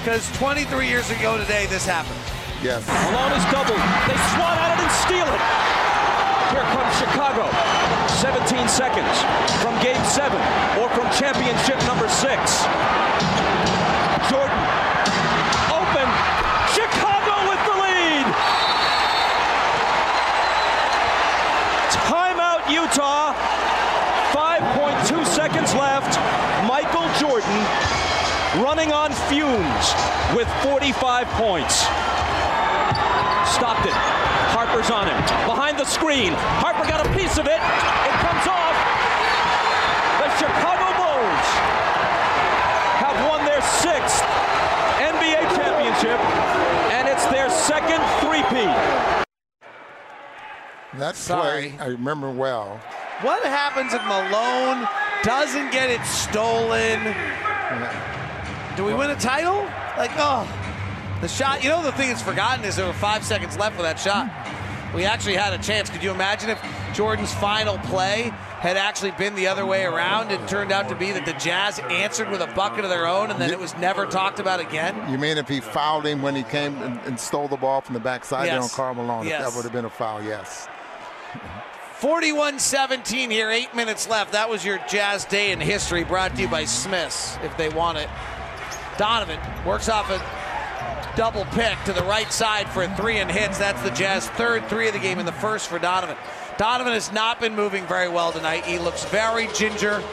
because 0.00 0.30
23 0.38 0.88
years 0.88 1.10
ago 1.10 1.38
today 1.38 1.66
this 1.66 1.86
happened. 1.86 2.18
Yes. 2.62 2.84
Malone 3.08 3.32
is 3.32 3.44
doubled. 3.48 3.80
They 4.04 4.18
swat 4.36 4.60
at 4.60 4.76
it 4.76 4.84
and 4.84 4.92
steal 4.92 5.24
it. 5.24 5.42
Here 6.52 6.66
comes 6.76 6.92
Chicago. 7.00 7.48
17 8.20 8.68
seconds 8.68 9.16
from 9.64 9.72
game 9.80 10.02
seven 10.04 10.36
or 10.76 10.90
from 10.92 11.08
championship 11.16 11.80
number 11.88 12.04
six. 12.10 12.68
Jordan. 14.28 14.60
Open. 15.72 16.04
Chicago 16.76 17.34
with 17.48 17.62
the 17.64 17.76
lead. 17.80 18.26
Timeout, 22.04 22.68
Utah. 22.68 23.32
5.2 24.36 25.24
seconds 25.24 25.72
left. 25.74 26.18
Michael 26.68 27.08
Jordan 27.16 27.56
running 28.70 28.92
on 28.92 29.10
fumes 29.26 29.86
with 30.30 30.46
45 30.62 31.26
points. 31.34 31.74
Stopped 33.50 33.82
it. 33.82 33.96
Harper's 34.54 34.92
on 34.92 35.10
him. 35.10 35.18
Behind 35.44 35.76
the 35.76 35.84
screen. 35.84 36.34
Harper 36.62 36.86
got 36.86 37.04
a 37.04 37.10
piece 37.18 37.34
of 37.36 37.46
it. 37.50 37.58
It 37.58 38.16
comes 38.22 38.46
off. 38.46 38.76
The 40.22 40.30
Chicago 40.38 40.86
Bulls 41.02 41.46
have 43.02 43.18
won 43.26 43.42
their 43.42 43.58
sixth 43.82 44.22
NBA 45.02 45.50
championship, 45.58 46.20
and 46.94 47.08
it's 47.08 47.26
their 47.26 47.50
second 47.50 47.98
three-peat. 48.22 49.26
That 50.94 51.16
Sorry. 51.16 51.70
play 51.70 51.78
I 51.80 51.86
remember 51.88 52.30
well. 52.30 52.80
What 53.22 53.42
happens 53.42 53.94
if 53.94 54.02
Malone 54.04 54.86
doesn't 55.24 55.72
get 55.72 55.90
it 55.90 56.06
stolen? 56.06 57.02
Do 58.76 58.84
we 58.84 58.94
win 58.94 59.10
a 59.10 59.16
title? 59.16 59.64
Like, 59.98 60.12
oh, 60.16 60.48
the 61.20 61.28
shot. 61.28 61.62
You 61.62 61.70
know, 61.70 61.82
the 61.82 61.92
thing 61.92 62.08
that's 62.08 62.22
forgotten 62.22 62.64
is 62.64 62.76
there 62.76 62.86
were 62.86 62.92
five 62.92 63.24
seconds 63.24 63.58
left 63.58 63.76
for 63.76 63.82
that 63.82 63.98
shot. 63.98 64.30
We 64.94 65.04
actually 65.04 65.36
had 65.36 65.52
a 65.52 65.58
chance. 65.58 65.90
Could 65.90 66.02
you 66.02 66.10
imagine 66.10 66.50
if 66.50 66.60
Jordan's 66.94 67.32
final 67.34 67.78
play 67.78 68.32
had 68.60 68.76
actually 68.76 69.12
been 69.12 69.34
the 69.34 69.46
other 69.46 69.64
way 69.64 69.84
around 69.84 70.30
and 70.32 70.48
turned 70.48 70.72
out 70.72 70.88
to 70.88 70.94
be 70.94 71.12
that 71.12 71.24
the 71.24 71.32
Jazz 71.34 71.78
answered 71.78 72.28
with 72.30 72.40
a 72.40 72.46
bucket 72.48 72.84
of 72.84 72.90
their 72.90 73.06
own 73.06 73.30
and 73.30 73.40
then 73.40 73.50
it 73.50 73.58
was 73.58 73.76
never 73.78 74.04
talked 74.04 74.38
about 74.40 74.60
again? 74.60 75.10
You 75.10 75.16
mean 75.16 75.38
if 75.38 75.48
he 75.48 75.60
fouled 75.60 76.06
him 76.06 76.20
when 76.22 76.34
he 76.34 76.42
came 76.42 76.76
and, 76.82 77.00
and 77.02 77.18
stole 77.18 77.48
the 77.48 77.56
ball 77.56 77.80
from 77.80 77.94
the 77.94 78.00
backside 78.00 78.48
there 78.48 78.56
on 78.56 78.62
Yes. 78.62 78.74
Karl 78.74 78.94
Malone? 78.94 79.22
if 79.24 79.30
Yes. 79.30 79.48
That 79.48 79.56
would 79.56 79.64
have 79.64 79.72
been 79.72 79.84
a 79.86 79.90
foul, 79.90 80.22
yes. 80.22 80.68
41 81.94 82.58
17 82.58 83.30
here, 83.30 83.50
eight 83.50 83.74
minutes 83.74 84.08
left. 84.08 84.32
That 84.32 84.48
was 84.48 84.64
your 84.64 84.78
Jazz 84.88 85.24
Day 85.26 85.52
in 85.52 85.60
history 85.60 86.02
brought 86.02 86.34
to 86.36 86.42
you 86.42 86.48
by 86.48 86.64
Smiths 86.64 87.36
if 87.44 87.56
they 87.56 87.68
want 87.68 87.98
it. 87.98 88.08
Donovan 89.00 89.40
works 89.64 89.88
off 89.88 90.10
a 90.10 91.16
double 91.16 91.46
pick 91.46 91.82
to 91.86 91.92
the 91.94 92.02
right 92.02 92.30
side 92.30 92.68
for 92.68 92.82
a 92.82 92.96
three 92.96 93.16
and 93.16 93.30
hits. 93.30 93.56
That's 93.56 93.80
the 93.80 93.88
Jazz 93.92 94.28
third 94.28 94.68
three 94.68 94.88
of 94.88 94.92
the 94.92 95.00
game 95.00 95.18
and 95.18 95.26
the 95.26 95.32
first 95.32 95.68
for 95.68 95.78
Donovan. 95.78 96.18
Donovan 96.58 96.92
has 96.92 97.10
not 97.10 97.40
been 97.40 97.56
moving 97.56 97.86
very 97.86 98.10
well 98.10 98.30
tonight. 98.30 98.66
He 98.66 98.78
looks 98.78 99.06
very 99.06 99.48
ginger, 99.54 100.04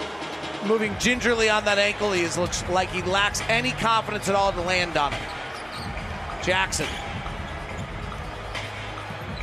moving 0.65 0.95
gingerly 0.99 1.49
on 1.49 1.65
that 1.65 1.77
ankle. 1.77 2.13
He 2.13 2.21
is, 2.21 2.37
looks 2.37 2.65
like 2.69 2.89
he 2.89 3.01
lacks 3.01 3.41
any 3.49 3.71
confidence 3.71 4.29
at 4.29 4.35
all 4.35 4.53
to 4.53 4.61
land 4.61 4.95
on 4.95 5.11
it. 5.11 5.19
Jackson 6.41 6.87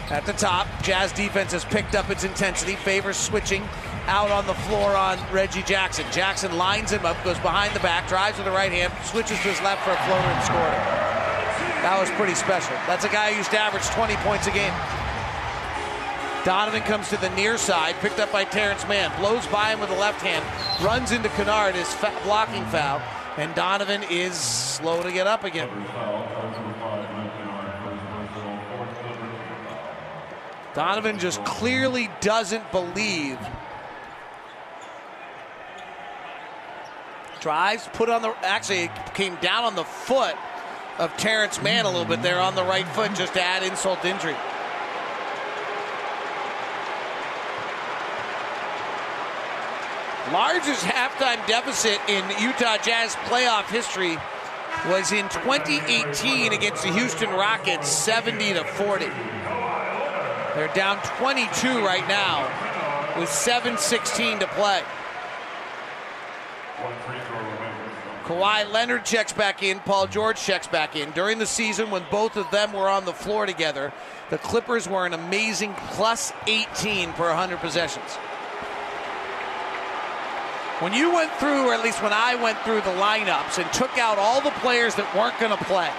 at 0.08 0.24
the 0.24 0.32
top. 0.32 0.66
Jazz 0.82 1.12
defense 1.12 1.52
has 1.52 1.66
picked 1.66 1.94
up 1.94 2.08
its 2.08 2.24
intensity, 2.24 2.76
favors 2.76 3.18
switching 3.18 3.62
out 4.06 4.30
on 4.30 4.46
the 4.46 4.54
floor 4.54 4.96
on 4.96 5.18
Reggie 5.32 5.62
Jackson. 5.62 6.04
Jackson 6.12 6.56
lines 6.56 6.90
him 6.90 7.04
up, 7.04 7.22
goes 7.24 7.38
behind 7.38 7.74
the 7.74 7.80
back, 7.80 8.08
drives 8.08 8.36
with 8.36 8.46
the 8.46 8.52
right 8.52 8.72
hand, 8.72 8.92
switches 9.04 9.38
to 9.38 9.48
his 9.48 9.60
left 9.62 9.82
for 9.84 9.90
a 9.90 9.96
floater 10.04 10.28
and 10.28 10.44
scored 10.44 10.74
it. 10.74 11.04
That 11.84 11.98
was 12.00 12.10
pretty 12.12 12.34
special. 12.34 12.74
That's 12.86 13.04
a 13.04 13.08
guy 13.08 13.32
who 13.32 13.38
used 13.38 13.50
to 13.50 13.58
average 13.58 13.84
20 13.90 14.16
points 14.24 14.46
a 14.46 14.50
game. 14.50 14.72
Donovan 16.44 16.82
comes 16.82 17.08
to 17.08 17.16
the 17.16 17.30
near 17.30 17.56
side, 17.56 17.94
picked 18.00 18.20
up 18.20 18.30
by 18.30 18.44
Terance 18.44 18.86
Mann, 18.86 19.10
blows 19.18 19.46
by 19.46 19.70
him 19.70 19.80
with 19.80 19.88
the 19.88 19.96
left 19.96 20.20
hand, 20.20 20.44
runs 20.84 21.10
into 21.10 21.28
Kennard, 21.30 21.74
his 21.74 21.92
fa- 21.94 22.12
blocking 22.22 22.64
foul, 22.66 23.00
and 23.38 23.54
Donovan 23.54 24.02
is 24.10 24.34
slow 24.34 25.02
to 25.02 25.10
get 25.10 25.26
up 25.26 25.44
again. 25.44 25.70
Donovan 30.74 31.18
just 31.18 31.44
clearly 31.44 32.10
doesn't 32.20 32.70
believe. 32.72 33.38
Drives, 37.44 37.86
put 37.92 38.08
on 38.08 38.22
the. 38.22 38.34
Actually, 38.40 38.90
came 39.12 39.36
down 39.36 39.64
on 39.64 39.74
the 39.74 39.84
foot 39.84 40.34
of 40.98 41.14
Terance 41.18 41.60
Mann 41.60 41.84
a 41.84 41.90
little 41.90 42.06
bit 42.06 42.22
there 42.22 42.40
on 42.40 42.54
the 42.54 42.64
right 42.64 42.88
foot 42.88 43.14
just 43.14 43.34
to 43.34 43.42
add 43.42 43.62
insult 43.62 44.00
to 44.00 44.08
injury. 44.08 44.32
Largest 50.32 50.86
halftime 50.86 51.46
deficit 51.46 52.00
in 52.08 52.24
Utah 52.42 52.78
Jazz 52.78 53.14
playoff 53.26 53.68
history 53.68 54.16
was 54.88 55.12
in 55.12 55.28
2018 55.28 56.54
against 56.54 56.82
the 56.82 56.92
Houston 56.92 57.28
Rockets, 57.28 57.90
70 57.90 58.54
to 58.54 58.64
40. 58.64 59.04
They're 60.54 60.72
down 60.74 60.96
22 61.18 61.84
right 61.84 62.08
now 62.08 63.20
with 63.20 63.28
7.16 63.28 64.40
to 64.40 64.46
play. 64.46 64.80
One 64.80 64.82
free 64.82 64.92
throw 66.00 66.63
remaining. 66.63 66.63
Kawhi 68.24 68.72
Leonard 68.72 69.04
checks 69.04 69.32
back 69.32 69.62
in. 69.62 69.80
Paul 69.80 70.06
George 70.06 70.40
checks 70.40 70.66
back 70.66 70.96
in. 70.96 71.10
During 71.10 71.38
the 71.38 71.46
season, 71.46 71.90
when 71.90 72.04
both 72.10 72.36
of 72.36 72.50
them 72.50 72.72
were 72.72 72.88
on 72.88 73.04
the 73.04 73.12
floor 73.12 73.44
together, 73.44 73.92
the 74.30 74.38
Clippers 74.38 74.88
were 74.88 75.04
an 75.04 75.12
amazing 75.12 75.74
plus 75.90 76.32
18 76.46 77.12
per 77.12 77.28
100 77.28 77.58
possessions. 77.58 78.18
When 80.80 80.92
you 80.92 81.12
went 81.14 81.32
through, 81.34 81.68
or 81.68 81.74
at 81.74 81.84
least 81.84 82.02
when 82.02 82.12
I 82.12 82.34
went 82.34 82.58
through 82.60 82.80
the 82.80 82.96
lineups 82.98 83.62
and 83.62 83.72
took 83.72 83.96
out 83.98 84.18
all 84.18 84.40
the 84.40 84.50
players 84.60 84.94
that 84.96 85.14
weren't 85.14 85.38
going 85.38 85.56
to 85.56 85.64
play 85.64 85.90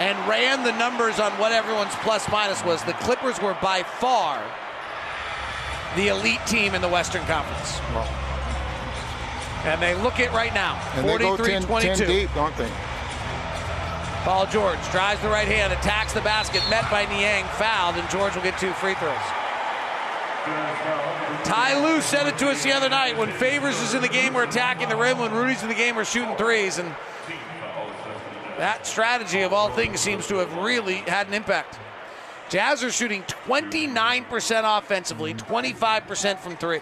and 0.00 0.16
ran 0.28 0.64
the 0.64 0.72
numbers 0.78 1.20
on 1.20 1.32
what 1.32 1.52
everyone's 1.52 1.94
plus 1.96 2.28
minus 2.30 2.64
was, 2.64 2.82
the 2.84 2.94
Clippers 2.94 3.40
were 3.42 3.56
by 3.60 3.82
far 3.82 4.42
the 5.96 6.08
elite 6.08 6.40
team 6.46 6.74
in 6.74 6.80
the 6.80 6.88
Western 6.88 7.24
Conference. 7.26 8.21
And 9.64 9.80
they 9.80 9.94
look 9.94 10.18
it 10.18 10.32
right 10.32 10.52
now. 10.52 10.74
And 10.94 11.06
43 11.06 11.46
10, 11.46 11.62
10 11.62 11.62
22. 11.62 12.06
deep, 12.06 12.30
don't 12.34 12.56
they? 12.56 12.70
Paul 14.24 14.46
George 14.46 14.78
drives 14.90 15.20
the 15.20 15.28
right 15.28 15.48
hand, 15.48 15.72
attacks 15.72 16.12
the 16.12 16.20
basket, 16.20 16.62
met 16.70 16.88
by 16.90 17.06
Niang, 17.06 17.44
fouled, 17.58 17.96
and 17.96 18.08
George 18.08 18.34
will 18.34 18.42
get 18.42 18.58
two 18.58 18.72
free 18.74 18.94
throws. 18.94 19.16
Ty 21.44 21.80
Lue 21.82 22.00
said 22.00 22.26
it 22.26 22.38
to 22.38 22.48
us 22.48 22.62
the 22.62 22.72
other 22.72 22.88
night. 22.88 23.16
When 23.16 23.30
Favors 23.32 23.80
is 23.80 23.94
in 23.94 24.02
the 24.02 24.08
game, 24.08 24.34
we're 24.34 24.44
attacking 24.44 24.88
the 24.88 24.96
rim. 24.96 25.18
When 25.18 25.32
Rudy's 25.32 25.62
in 25.62 25.68
the 25.68 25.74
game, 25.74 25.96
we're 25.96 26.04
shooting 26.04 26.36
threes. 26.36 26.78
And 26.78 26.94
that 28.58 28.86
strategy, 28.86 29.42
of 29.42 29.52
all 29.52 29.70
things, 29.70 30.00
seems 30.00 30.26
to 30.28 30.36
have 30.36 30.56
really 30.56 30.96
had 30.96 31.26
an 31.28 31.34
impact. 31.34 31.78
Jazz 32.48 32.84
are 32.84 32.90
shooting 32.90 33.22
29% 33.22 34.78
offensively, 34.78 35.34
25% 35.34 36.38
from 36.38 36.56
three. 36.56 36.80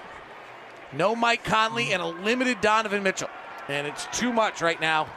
No 0.92 1.14
Mike 1.14 1.44
Conley 1.44 1.92
and 1.92 2.02
a 2.02 2.06
limited 2.06 2.60
Donovan 2.60 3.02
Mitchell. 3.02 3.30
And 3.68 3.86
it's 3.86 4.06
too 4.12 4.32
much 4.32 4.60
right 4.60 4.80
now 4.80 5.08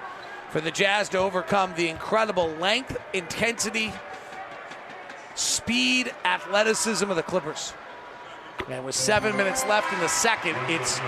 for 0.50 0.62
the 0.62 0.72
Jazz 0.72 1.10
to 1.10 1.18
overcome 1.18 1.74
the 1.76 1.90
incredible 1.90 2.50
length, 2.60 2.96
intensity, 3.14 3.92
speed, 5.36 6.14
athleticism 6.24 7.10
of 7.10 7.16
the 7.16 7.24
Clippers. 7.24 7.74
And 8.70 8.86
with 8.86 8.96
seven 8.96 9.36
minutes 9.36 9.66
left 9.66 9.92
in 9.92 10.00
the 10.00 10.08
second, 10.08 10.56
it's 10.68 11.00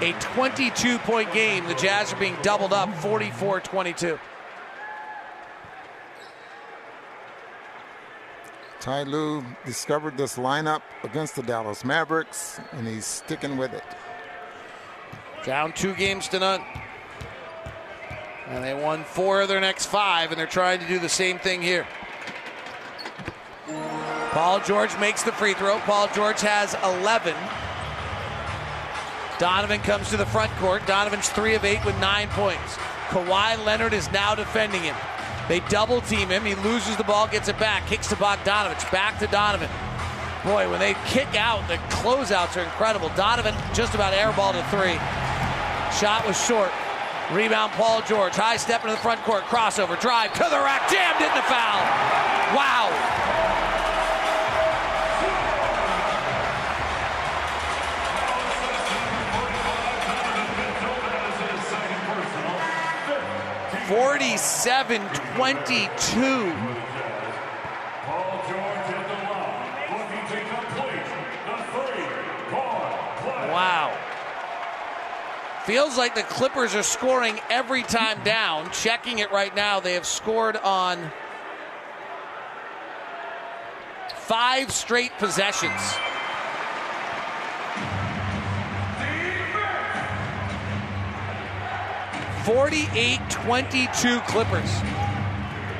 a 0.00 0.14
22 0.20 0.98
point 0.98 1.32
game. 1.32 1.66
The 1.66 1.74
Jazz 1.74 2.12
are 2.12 2.16
being 2.16 2.36
doubled 2.42 2.72
up 2.72 2.94
44 2.98 3.60
22. 3.60 4.18
Ty 8.80 9.04
Lue 9.04 9.44
discovered 9.64 10.16
this 10.16 10.36
lineup 10.36 10.82
against 11.04 11.36
the 11.36 11.42
Dallas 11.42 11.84
Mavericks, 11.84 12.60
and 12.72 12.86
he's 12.86 13.06
sticking 13.06 13.56
with 13.56 13.72
it. 13.72 13.84
Down 15.44 15.72
two 15.72 15.94
games 15.94 16.28
to 16.28 16.38
none. 16.38 16.62
And 18.48 18.62
they 18.62 18.74
won 18.74 19.02
four 19.04 19.42
of 19.42 19.48
their 19.48 19.60
next 19.60 19.86
five, 19.86 20.30
and 20.30 20.38
they're 20.38 20.46
trying 20.46 20.80
to 20.80 20.86
do 20.86 20.98
the 20.98 21.08
same 21.08 21.38
thing 21.38 21.62
here. 21.62 21.86
Paul 24.30 24.60
George 24.60 24.96
makes 24.98 25.22
the 25.22 25.32
free 25.32 25.54
throw. 25.54 25.78
Paul 25.80 26.08
George 26.14 26.40
has 26.40 26.74
11. 26.84 27.34
Donovan 29.38 29.80
comes 29.80 30.08
to 30.10 30.16
the 30.16 30.26
front 30.26 30.52
court. 30.52 30.86
Donovan's 30.86 31.28
three 31.28 31.54
of 31.54 31.64
eight 31.64 31.84
with 31.84 31.98
nine 31.98 32.28
points. 32.28 32.76
Kawhi 33.08 33.62
Leonard 33.64 33.92
is 33.92 34.10
now 34.12 34.34
defending 34.34 34.82
him. 34.82 34.96
They 35.48 35.60
double 35.68 36.00
team 36.02 36.28
him. 36.28 36.44
He 36.44 36.54
loses 36.54 36.96
the 36.96 37.04
ball, 37.04 37.26
gets 37.26 37.48
it 37.48 37.58
back, 37.58 37.86
kicks 37.86 38.06
to 38.08 38.16
Bogdanovich, 38.16 38.90
back 38.92 39.18
to 39.18 39.26
Donovan. 39.26 39.68
Boy, 40.44 40.68
when 40.68 40.80
they 40.80 40.94
kick 41.06 41.34
out, 41.36 41.66
the 41.68 41.76
closeouts 41.94 42.56
are 42.56 42.64
incredible. 42.64 43.10
Donovan 43.16 43.54
just 43.72 43.94
about 43.94 44.12
airballed 44.12 44.58
a 44.58 44.64
three. 44.70 44.98
Shot 45.98 46.26
was 46.26 46.36
short. 46.44 46.72
Rebound, 47.30 47.72
Paul 47.72 48.02
George. 48.02 48.34
High 48.34 48.56
step 48.56 48.82
into 48.82 48.94
the 48.96 49.00
front 49.00 49.22
court. 49.22 49.44
Crossover. 49.44 49.98
Drive 50.00 50.32
to 50.34 50.44
the 50.50 50.58
rack. 50.58 50.90
Jammed 50.90 51.20
into 51.22 51.42
foul. 51.42 51.80
Wow. 52.56 52.90
Forty-seven 63.88 65.02
twenty-two. 65.36 66.52
Paul 68.06 68.42
George 68.48 68.88
at 68.88 69.04
the 69.08 69.16
line, 69.28 69.90
looking 69.92 70.24
to 70.28 70.38
complete 70.48 71.08
the 71.44 71.56
three-point 71.72 72.94
play. 73.20 73.41
Wow. 73.52 73.96
Feels 75.66 75.96
like 75.96 76.14
the 76.14 76.22
Clippers 76.22 76.74
are 76.74 76.82
scoring 76.82 77.38
every 77.48 77.82
time 77.82 78.24
down. 78.24 78.70
Checking 78.72 79.20
it 79.20 79.30
right 79.30 79.54
now, 79.54 79.78
they 79.78 79.92
have 79.92 80.06
scored 80.06 80.56
on 80.56 81.12
five 84.16 84.72
straight 84.72 85.12
possessions. 85.18 85.80
Forty-eight 92.44 93.20
twenty-two 93.30 94.18
Clippers. 94.22 94.72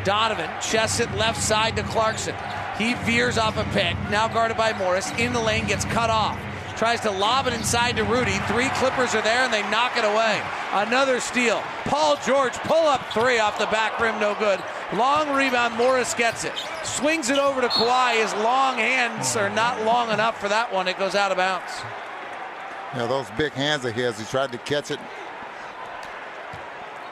Donovan, 0.05 0.51
chests 0.61 1.01
it 1.01 1.13
left 1.17 1.43
side 1.43 1.75
to 1.77 1.83
Clarkson. 1.83 2.37
He 2.79 2.95
veers 2.95 3.39
off 3.39 3.57
a 3.57 3.65
pick, 3.73 3.97
now 4.11 4.29
guarded 4.29 4.57
by 4.57 4.73
Morris. 4.73 5.11
In 5.19 5.33
the 5.33 5.41
lane, 5.41 5.67
gets 5.67 5.85
cut 5.87 6.11
off. 6.11 6.39
Tries 6.83 6.99
to 7.03 7.13
lob 7.13 7.47
it 7.47 7.53
inside 7.53 7.95
to 7.95 8.03
Rudy. 8.03 8.37
Three 8.49 8.69
Clippers 8.71 9.15
are 9.15 9.23
there, 9.23 9.45
and 9.45 9.55
they 9.55 9.63
knock 9.71 9.97
it 9.97 10.05
away. 10.05 10.43
Another 10.73 11.21
steal. 11.21 11.63
Paul 11.85 12.19
George, 12.27 12.55
pull 12.55 12.89
up 12.89 13.01
three 13.13 13.39
off 13.39 13.57
the 13.57 13.67
back 13.67 14.01
rim, 14.01 14.19
no 14.19 14.35
good. 14.35 14.61
Long 14.93 15.33
rebound, 15.33 15.77
Morris 15.77 16.13
gets 16.13 16.43
it. 16.43 16.53
Swings 16.83 17.31
it 17.31 17.39
over 17.39 17.61
to 17.61 17.69
Kawhi. 17.69 18.21
His 18.21 18.35
long 18.43 18.79
hands 18.79 19.37
are 19.37 19.49
not 19.49 19.81
long 19.85 20.11
enough 20.11 20.41
for 20.41 20.49
that 20.49 20.73
one. 20.73 20.89
It 20.89 20.99
goes 20.99 21.15
out 21.15 21.31
of 21.31 21.37
bounds. 21.37 21.71
Yeah, 22.97 23.07
those 23.07 23.31
big 23.39 23.53
hands 23.53 23.85
of 23.85 23.95
his, 23.95 24.19
he 24.19 24.25
tried 24.25 24.51
to 24.51 24.59
catch 24.59 24.91
it 24.91 24.99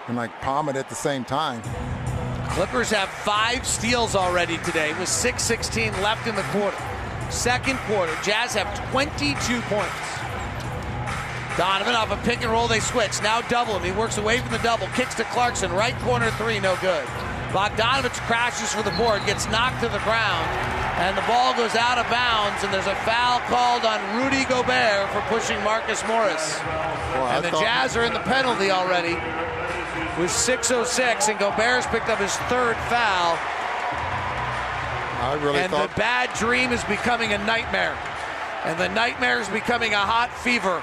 and 0.08 0.16
like 0.16 0.32
palm 0.40 0.68
it 0.68 0.74
at 0.74 0.88
the 0.88 0.96
same 0.96 1.24
time. 1.24 1.62
Clippers 2.48 2.90
have 2.90 3.08
five 3.08 3.64
steals 3.64 4.16
already 4.16 4.58
today 4.64 4.88
with 4.94 5.08
6.16 5.08 5.92
left 6.02 6.26
in 6.26 6.34
the 6.34 6.42
quarter. 6.50 6.99
Second 7.30 7.78
quarter, 7.86 8.12
Jazz 8.22 8.54
have 8.54 8.68
22 8.90 9.60
points. 9.62 10.20
Donovan 11.56 11.94
off 11.94 12.10
a 12.10 12.16
pick 12.24 12.42
and 12.42 12.50
roll, 12.50 12.68
they 12.68 12.80
switch. 12.80 13.20
Now 13.22 13.40
double 13.42 13.76
him. 13.76 13.82
He 13.82 13.92
works 13.92 14.18
away 14.18 14.38
from 14.38 14.50
the 14.50 14.58
double, 14.58 14.86
kicks 14.88 15.14
to 15.16 15.24
Clarkson, 15.24 15.72
right 15.72 15.96
corner 16.00 16.30
three, 16.32 16.60
no 16.60 16.76
good. 16.80 17.04
Bogdanovich 17.50 18.18
crashes 18.26 18.72
for 18.72 18.82
the 18.82 18.92
board, 18.92 19.24
gets 19.26 19.50
knocked 19.50 19.82
to 19.82 19.88
the 19.88 19.98
ground, 20.06 20.46
and 21.02 21.18
the 21.18 21.22
ball 21.22 21.52
goes 21.54 21.74
out 21.74 21.98
of 21.98 22.08
bounds, 22.08 22.62
and 22.62 22.72
there's 22.72 22.86
a 22.86 22.94
foul 23.02 23.40
called 23.50 23.84
on 23.84 23.98
Rudy 24.22 24.44
Gobert 24.44 25.10
for 25.10 25.20
pushing 25.26 25.58
Marcus 25.64 26.06
Morris. 26.06 26.58
I 26.60 27.36
and 27.36 27.44
the 27.44 27.50
Jazz 27.50 27.96
are 27.96 28.04
in 28.04 28.12
the 28.12 28.20
penalty 28.20 28.70
already 28.70 29.14
with 30.18 30.30
6.06, 30.30 31.28
and 31.28 31.38
Gobert's 31.38 31.86
picked 31.88 32.08
up 32.08 32.18
his 32.18 32.36
third 32.46 32.76
foul. 32.88 33.36
I 35.20 35.34
really 35.34 35.58
and 35.58 35.70
thought 35.70 35.90
the 35.90 35.96
bad 35.96 36.34
dream 36.34 36.72
is 36.72 36.82
becoming 36.84 37.34
a 37.34 37.38
nightmare. 37.44 37.94
And 38.64 38.80
the 38.80 38.88
nightmare 38.88 39.38
is 39.38 39.50
becoming 39.50 39.92
a 39.92 39.98
hot 39.98 40.32
fever. 40.32 40.82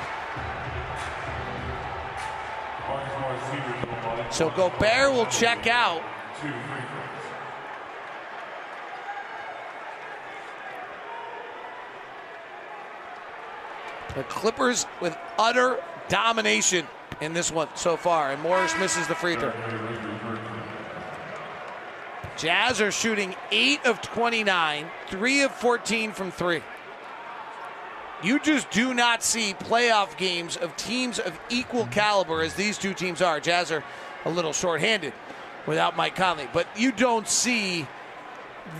Baltimore 2.87 3.39
Cedars 3.49 3.81
will 3.89 3.97
play 4.15 4.27
So 4.29 4.51
Gobert 4.51 5.11
will 5.13 5.25
check 5.25 5.65
out. 5.65 6.03
two 6.39 6.49
free 6.49 6.53
throws. 6.53 6.83
The 14.15 14.23
Clippers 14.25 14.85
with 15.01 15.17
utter 15.39 15.79
domination 16.09 16.85
in 17.21 17.33
this 17.33 17.51
one 17.51 17.69
so 17.73 17.97
far. 17.97 18.31
And 18.31 18.39
Morris 18.43 18.77
misses 18.77 19.07
the 19.07 19.15
free 19.15 19.35
throw. 19.35 19.51
Jazz 22.37 22.79
are 22.81 22.91
shooting 22.91 23.35
8 23.51 23.85
of 23.85 24.01
29, 24.01 24.87
3 25.07 25.41
of 25.41 25.51
14 25.51 26.11
from 26.11 26.31
3. 26.31 26.61
You 28.23 28.39
just 28.39 28.69
do 28.71 28.93
not 28.93 29.23
see 29.23 29.53
playoff 29.53 30.17
games 30.17 30.55
of 30.57 30.75
teams 30.75 31.19
of 31.19 31.39
equal 31.49 31.85
caliber 31.87 32.41
as 32.41 32.53
these 32.53 32.77
two 32.77 32.93
teams 32.93 33.21
are. 33.21 33.39
Jazz 33.39 33.71
are 33.71 33.83
a 34.25 34.29
little 34.29 34.53
shorthanded 34.53 35.13
without 35.65 35.97
Mike 35.97 36.15
Conley, 36.15 36.47
but 36.53 36.67
you 36.75 36.91
don't 36.91 37.27
see 37.27 37.87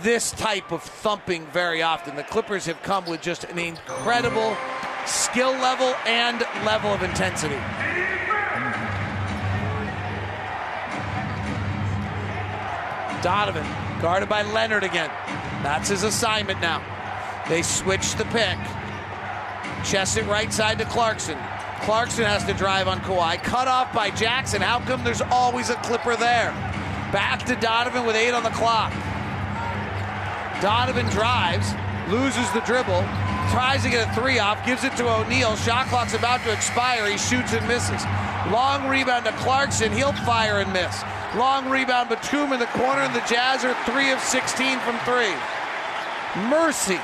this 0.02 0.32
type 0.32 0.70
of 0.70 0.82
thumping 0.82 1.46
very 1.46 1.82
often. 1.82 2.16
The 2.16 2.24
Clippers 2.24 2.66
have 2.66 2.82
come 2.82 3.06
with 3.06 3.22
just 3.22 3.44
an 3.44 3.58
incredible 3.58 4.56
skill 5.06 5.52
level 5.52 5.94
and 6.06 6.40
level 6.64 6.92
of 6.92 7.02
intensity. 7.02 7.58
Donovan, 13.22 13.66
guarded 14.00 14.28
by 14.28 14.42
Leonard 14.42 14.84
again. 14.84 15.10
That's 15.62 15.88
his 15.88 16.02
assignment 16.02 16.60
now. 16.60 16.82
They 17.48 17.62
switch 17.62 18.14
the 18.14 18.24
pick. 18.26 18.58
Chest 19.84 20.16
it 20.16 20.26
right 20.26 20.52
side 20.52 20.78
to 20.78 20.84
Clarkson. 20.84 21.38
Clarkson 21.82 22.24
has 22.24 22.44
to 22.44 22.54
drive 22.54 22.88
on 22.88 23.00
Kawhi. 23.00 23.42
Cut 23.42 23.68
off 23.68 23.92
by 23.92 24.10
Jackson. 24.10 24.60
How 24.60 24.80
come 24.80 25.04
there's 25.04 25.22
always 25.22 25.70
a 25.70 25.76
Clipper 25.76 26.16
there? 26.16 26.50
Back 27.12 27.44
to 27.46 27.56
Donovan 27.56 28.04
with 28.04 28.16
eight 28.16 28.32
on 28.32 28.42
the 28.42 28.50
clock. 28.50 28.92
Donovan 30.60 31.06
drives, 31.06 31.72
loses 32.10 32.50
the 32.52 32.60
dribble, 32.60 33.00
tries 33.50 33.82
to 33.84 33.90
get 33.90 34.08
a 34.08 34.14
three 34.20 34.38
off, 34.38 34.64
gives 34.66 34.84
it 34.84 34.94
to 34.96 35.08
O'Neale. 35.08 35.56
Shot 35.56 35.86
clock's 35.86 36.14
about 36.14 36.42
to 36.44 36.52
expire. 36.52 37.08
He 37.08 37.16
shoots 37.16 37.52
and 37.52 37.66
misses. 37.66 38.04
Long 38.50 38.88
rebound 38.88 39.24
to 39.24 39.32
Clarkson. 39.32 39.92
He'll 39.92 40.12
fire 40.12 40.60
and 40.60 40.72
miss. 40.72 41.02
Long 41.36 41.68
rebound, 41.68 42.08
Batum 42.08 42.52
in 42.54 42.58
the 42.58 42.66
corner, 42.66 43.02
and 43.02 43.14
the 43.14 43.24
Jazz 43.28 43.64
are 43.64 43.76
three 43.84 44.10
of 44.12 44.20
16 44.20 44.78
from 44.80 44.98
three. 45.00 45.34
Mercy. 46.48 46.98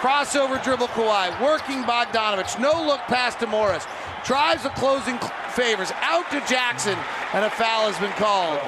Crossover 0.00 0.62
dribble 0.64 0.88
Kawhi. 0.88 1.38
Working 1.40 1.82
Bogdanovich. 1.84 2.58
No 2.58 2.82
look 2.84 3.00
pass 3.02 3.34
to 3.36 3.46
Morris. 3.46 3.86
Drives 4.24 4.62
the 4.62 4.70
closing 4.70 5.18
favors. 5.50 5.92
Out 6.00 6.30
to 6.30 6.40
Jackson. 6.48 6.96
And 7.34 7.44
a 7.44 7.50
foul 7.50 7.92
has 7.92 7.98
been 7.98 8.12
called. 8.12 8.58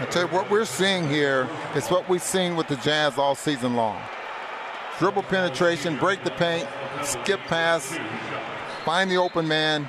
I 0.00 0.06
tell 0.06 0.22
you 0.22 0.28
what 0.28 0.48
we're 0.48 0.64
seeing 0.64 1.08
here 1.08 1.48
is 1.74 1.88
what 1.88 2.08
we've 2.08 2.22
seen 2.22 2.54
with 2.54 2.68
the 2.68 2.76
Jazz 2.76 3.18
all 3.18 3.34
season 3.34 3.74
long. 3.74 4.00
Dribble 4.98 5.24
penetration, 5.24 5.98
break 5.98 6.22
the 6.22 6.30
paint, 6.30 6.68
skip 7.02 7.40
pass, 7.40 7.98
find 8.84 9.10
the 9.10 9.16
open 9.16 9.48
man, 9.48 9.88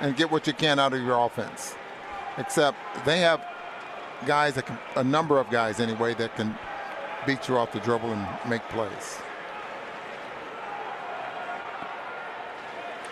and 0.00 0.16
get 0.16 0.30
what 0.30 0.46
you 0.46 0.52
can 0.52 0.78
out 0.78 0.92
of 0.92 1.02
your 1.02 1.18
offense. 1.24 1.74
Except 2.38 2.76
they 3.04 3.20
have 3.20 3.40
guys 4.26 4.54
that 4.54 4.66
can, 4.66 4.78
a 4.96 5.04
number 5.04 5.38
of 5.38 5.50
guys 5.50 5.80
anyway, 5.80 6.14
that 6.14 6.34
can 6.36 6.56
beat 7.26 7.48
you 7.48 7.56
off 7.56 7.72
the 7.72 7.80
dribble 7.80 8.12
and 8.12 8.26
make 8.48 8.62
plays. 8.68 9.18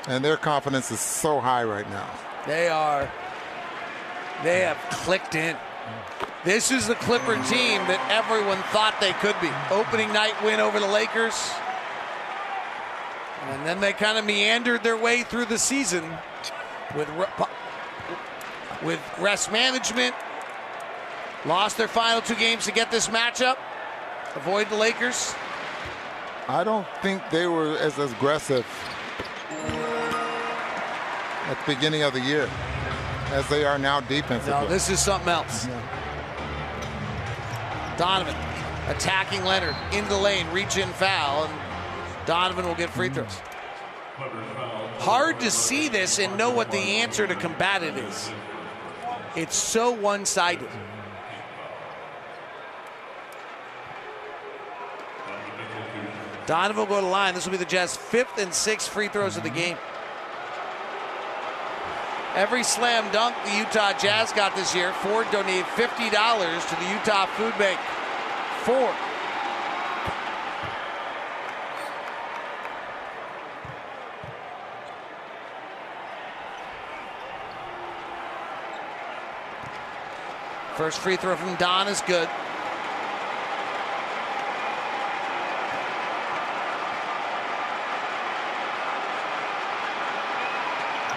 And 0.07 0.25
their 0.25 0.39
confidence 0.39 0.91
is 0.91 1.01
so 1.01 1.39
high 1.39 1.65
right 1.65 1.89
now. 1.91 2.09
They 2.47 2.69
are. 2.69 3.11
They 4.43 4.61
have 4.61 4.79
clicked 4.91 5.35
in. 5.35 5.57
This 6.45 6.71
is 6.71 6.87
the 6.87 6.95
Clipper 6.95 7.35
team 7.35 7.83
that 7.89 8.01
everyone 8.09 8.59
thought 8.73 8.95
they 9.01 9.13
could 9.15 9.37
be. 9.41 9.51
Opening 9.71 10.13
night 10.13 10.33
win 10.43 10.61
over 10.61 10.81
the 10.81 10.87
Lakers. 10.87 11.51
And 13.51 13.67
then 13.67 13.81
they 13.81 13.93
kind 13.93 14.17
of 14.17 14.25
meandered 14.25 14.83
their 14.83 14.97
way 14.97 15.25
through 15.25 15.47
the 15.47 15.59
season 15.59 16.05
with 16.95 17.09
with 18.83 19.01
rest 19.19 19.51
management. 19.53 20.15
Lost 21.45 21.77
their 21.77 21.89
final 21.89 22.21
two 22.21 22.35
games 22.35 22.65
to 22.67 22.73
get 22.73 22.91
this 22.91 23.09
matchup. 23.09 23.57
Avoid 24.35 24.69
the 24.69 24.77
Lakers. 24.77 25.35
I 26.49 26.65
don't 26.65 26.87
think 27.03 27.23
they 27.31 27.47
were 27.47 27.77
as 27.79 27.99
aggressive 27.99 28.67
at 31.49 31.59
the 31.65 31.75
beginning 31.75 32.03
of 32.03 32.13
the 32.13 32.21
year 32.21 32.49
as 33.31 33.49
they 33.49 33.65
are 33.65 33.79
now 33.79 34.01
defensively. 34.01 34.53
No, 34.53 34.67
this 34.67 34.89
is 34.91 34.99
something 34.99 35.29
else. 35.29 35.67
Donovan 37.97 38.35
attacking 38.89 39.45
Leonard 39.45 39.77
in 39.93 40.07
the 40.09 40.17
lane, 40.17 40.47
reach 40.51 40.77
in 40.79 40.89
foul, 40.91 41.45
and 41.45 41.55
Donovan 42.27 42.67
will 42.67 42.75
get 42.75 42.91
free 42.91 43.09
mm-hmm. 43.09 43.27
throws. 43.27 43.48
Hard 44.99 45.41
to 45.41 45.51
see 45.51 45.89
this 45.89 46.19
and 46.19 46.37
know 46.37 46.51
what 46.51 46.71
the 46.71 46.79
answer 46.79 47.27
to 47.27 47.35
combat 47.35 47.83
it 47.83 47.97
is. 47.97 48.31
It's 49.37 49.57
so 49.57 49.93
one 49.93 50.27
sided. 50.27 50.69
Donovan 56.47 56.77
will 56.77 56.87
go 56.87 57.01
to 57.01 57.07
line. 57.07 57.35
This 57.35 57.45
will 57.45 57.53
be 57.53 57.59
the 57.59 57.65
Jazz 57.65 57.97
fifth 57.97 58.39
and 58.39 58.53
sixth 58.53 58.89
free 58.89 59.09
throws 59.09 59.37
of 59.37 59.43
the 59.43 59.51
game. 59.51 59.77
Every 62.35 62.63
slam 62.63 63.13
dunk 63.13 63.37
the 63.45 63.57
Utah 63.57 63.93
Jazz 63.99 64.33
got 64.33 64.57
this 64.57 64.75
year, 64.75 64.93
Ford 64.95 65.27
donated 65.31 65.65
$50 65.65 66.69
to 66.69 66.77
the 66.77 66.91
Utah 66.91 67.27
Food 67.27 67.57
Bank. 67.59 67.79
Ford. 68.63 68.95
First 80.79 81.01
free 81.01 81.17
throw 81.17 81.35
from 81.35 81.57
Don 81.57 81.89
is 81.89 82.01
good. 82.03 82.29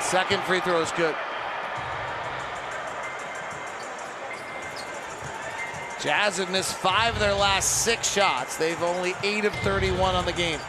Second 0.02 0.42
free 0.46 0.62
throw 0.62 0.82
is 0.82 0.90
good. 0.94 1.16
Jazz 6.02 6.38
have 6.38 6.50
missed 6.50 6.74
five 6.74 7.14
of 7.14 7.20
their 7.20 7.36
last 7.36 7.84
six 7.84 8.12
shots. 8.12 8.58
They've 8.58 8.82
only 8.82 9.14
eight 9.22 9.46
of 9.46 9.54
31 9.58 10.16
on 10.16 10.26
the 10.26 10.34
game. 10.34 10.60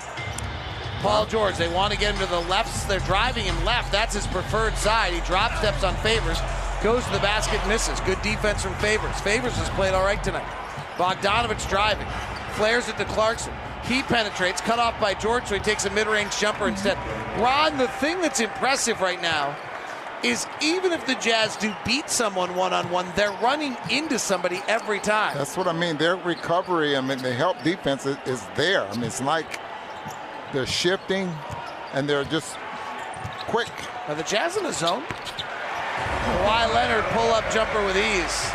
Paul 1.00 1.24
George, 1.24 1.56
they 1.56 1.72
want 1.72 1.94
to 1.94 1.98
get 1.98 2.14
him 2.14 2.20
to 2.20 2.30
the 2.30 2.40
left. 2.40 2.86
They're 2.86 3.00
driving 3.00 3.46
him 3.46 3.64
left. 3.64 3.90
That's 3.90 4.14
his 4.14 4.26
preferred 4.26 4.76
side. 4.76 5.14
He 5.14 5.20
drop 5.20 5.56
steps 5.56 5.82
on 5.82 5.96
Favors, 5.96 6.38
goes 6.82 7.04
to 7.04 7.12
the 7.12 7.18
basket, 7.20 7.60
misses. 7.68 8.00
Good 8.00 8.20
defense 8.22 8.62
from 8.62 8.74
Favors. 8.74 9.18
Favors 9.20 9.54
has 9.56 9.68
played 9.70 9.94
all 9.94 10.04
right 10.04 10.22
tonight. 10.22 10.46
Bogdanovich 10.96 11.68
driving, 11.68 12.06
flares 12.54 12.88
it 12.88 12.96
to 12.98 13.04
Clarkson. 13.04 13.52
He 13.84 14.02
penetrates, 14.02 14.60
cut 14.60 14.78
off 14.78 14.98
by 15.00 15.14
George, 15.14 15.46
so 15.46 15.54
he 15.54 15.60
takes 15.60 15.84
a 15.86 15.90
mid-range 15.90 16.38
jumper 16.38 16.68
instead. 16.68 16.96
Ron, 17.40 17.78
the 17.78 17.88
thing 17.88 18.20
that's 18.20 18.40
impressive 18.40 19.00
right 19.00 19.20
now 19.20 19.56
is 20.22 20.46
even 20.60 20.92
if 20.92 21.04
the 21.06 21.14
Jazz 21.16 21.56
do 21.56 21.74
beat 21.84 22.08
someone 22.08 22.54
one-on-one, 22.54 23.06
they're 23.16 23.36
running 23.42 23.76
into 23.90 24.18
somebody 24.18 24.60
every 24.68 25.00
time. 25.00 25.36
That's 25.36 25.56
what 25.56 25.66
I 25.66 25.72
mean. 25.72 25.96
Their 25.96 26.16
recovery, 26.16 26.96
I 26.96 27.00
mean, 27.00 27.18
the 27.18 27.32
help 27.32 27.60
defense 27.62 28.06
is, 28.06 28.16
is 28.26 28.42
there. 28.54 28.86
I 28.86 28.94
mean, 28.94 29.04
it's 29.04 29.20
like 29.20 29.58
they're 30.52 30.66
shifting 30.66 31.32
and 31.92 32.08
they're 32.08 32.24
just 32.24 32.56
quick. 33.48 33.72
Are 34.06 34.14
the 34.14 34.22
Jazz 34.22 34.56
in 34.56 34.62
the 34.62 34.72
zone? 34.72 35.02
Kawhi 36.24 36.74
Leonard 36.74 37.04
pull-up 37.12 37.50
jumper 37.52 37.84
with 37.84 37.96
ease. 37.96 38.50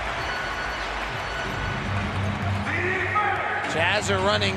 Jazz 3.74 4.10
are 4.10 4.20
running 4.20 4.56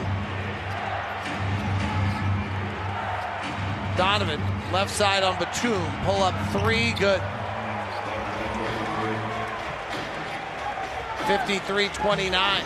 Donovan, 4.00 4.40
left 4.72 4.90
side 4.90 5.22
on 5.22 5.38
Batum. 5.38 5.86
Pull 6.04 6.22
up 6.22 6.34
three, 6.52 6.92
good. 6.92 7.20
53-29. 11.30 12.62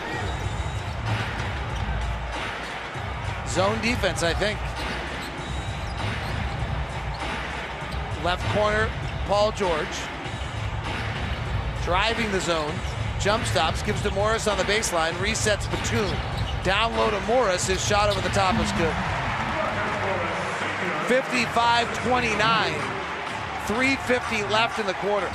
Zone 3.48 3.80
defense, 3.82 4.22
I 4.22 4.32
think. 4.32 4.60
Left 8.24 8.42
corner, 8.54 8.88
Paul 9.26 9.50
George. 9.50 10.13
Driving 11.84 12.32
the 12.32 12.40
zone. 12.40 12.72
Jump 13.20 13.44
stops, 13.44 13.82
gives 13.82 14.02
to 14.02 14.10
Morris 14.12 14.46
on 14.46 14.56
the 14.56 14.64
baseline, 14.64 15.12
resets 15.14 15.70
Batum. 15.70 16.16
Down 16.64 16.96
low 16.96 17.10
to 17.10 17.20
Morris, 17.26 17.66
his 17.66 17.86
shot 17.86 18.08
over 18.08 18.20
the 18.22 18.30
top 18.30 18.54
is 18.54 18.72
good. 18.72 18.94
55 21.08 22.06
29. 22.06 22.72
350 23.66 24.42
left 24.44 24.78
in 24.78 24.86
the 24.86 24.94
quarter. 24.94 25.30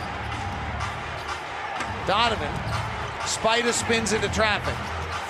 Donovan, 2.07 2.51
Spida 3.21 3.71
spins 3.71 4.13
into 4.13 4.29
traffic, 4.29 4.73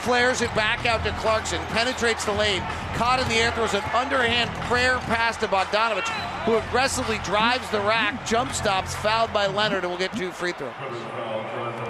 flares 0.03 0.41
it 0.41 0.53
back 0.55 0.85
out 0.85 1.03
to 1.03 1.11
Clarkson, 1.19 1.59
penetrates 1.67 2.23
the 2.23 2.31
lane, 2.31 2.61
caught 2.95 3.19
in 3.19 3.27
the 3.27 3.35
air, 3.35 3.51
throws 3.51 3.73
an 3.73 3.83
underhand 3.93 4.49
prayer 4.67 4.97
pass 4.99 5.35
to 5.37 5.47
Bogdanovich, 5.47 6.07
who 6.49 6.57
aggressively 6.57 7.19
drives 7.19 7.69
the 7.69 7.79
rack, 7.81 8.25
jump 8.25 8.51
stops, 8.53 8.95
fouled 8.95 9.31
by 9.31 9.45
Leonard, 9.45 9.83
and 9.83 9.91
will 9.91 9.99
get 9.99 10.11
two 10.13 10.31
free 10.31 10.51
throws. 10.51 10.73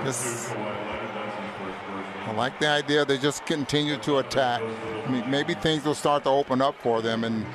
This, 0.04 0.50
I 0.50 2.34
like 2.36 2.60
the 2.60 2.68
idea 2.68 3.06
they 3.06 3.18
just 3.18 3.46
continue 3.46 3.96
to 4.00 4.18
attack. 4.18 4.62
I 4.62 5.10
mean, 5.10 5.32
maybe 5.32 5.54
things 5.54 5.86
will 5.86 5.96
start 5.96 6.26
to 6.26 6.30
open 6.30 6.62
up 6.62 6.76
for 6.82 7.02
them 7.02 7.24
and 7.24 7.46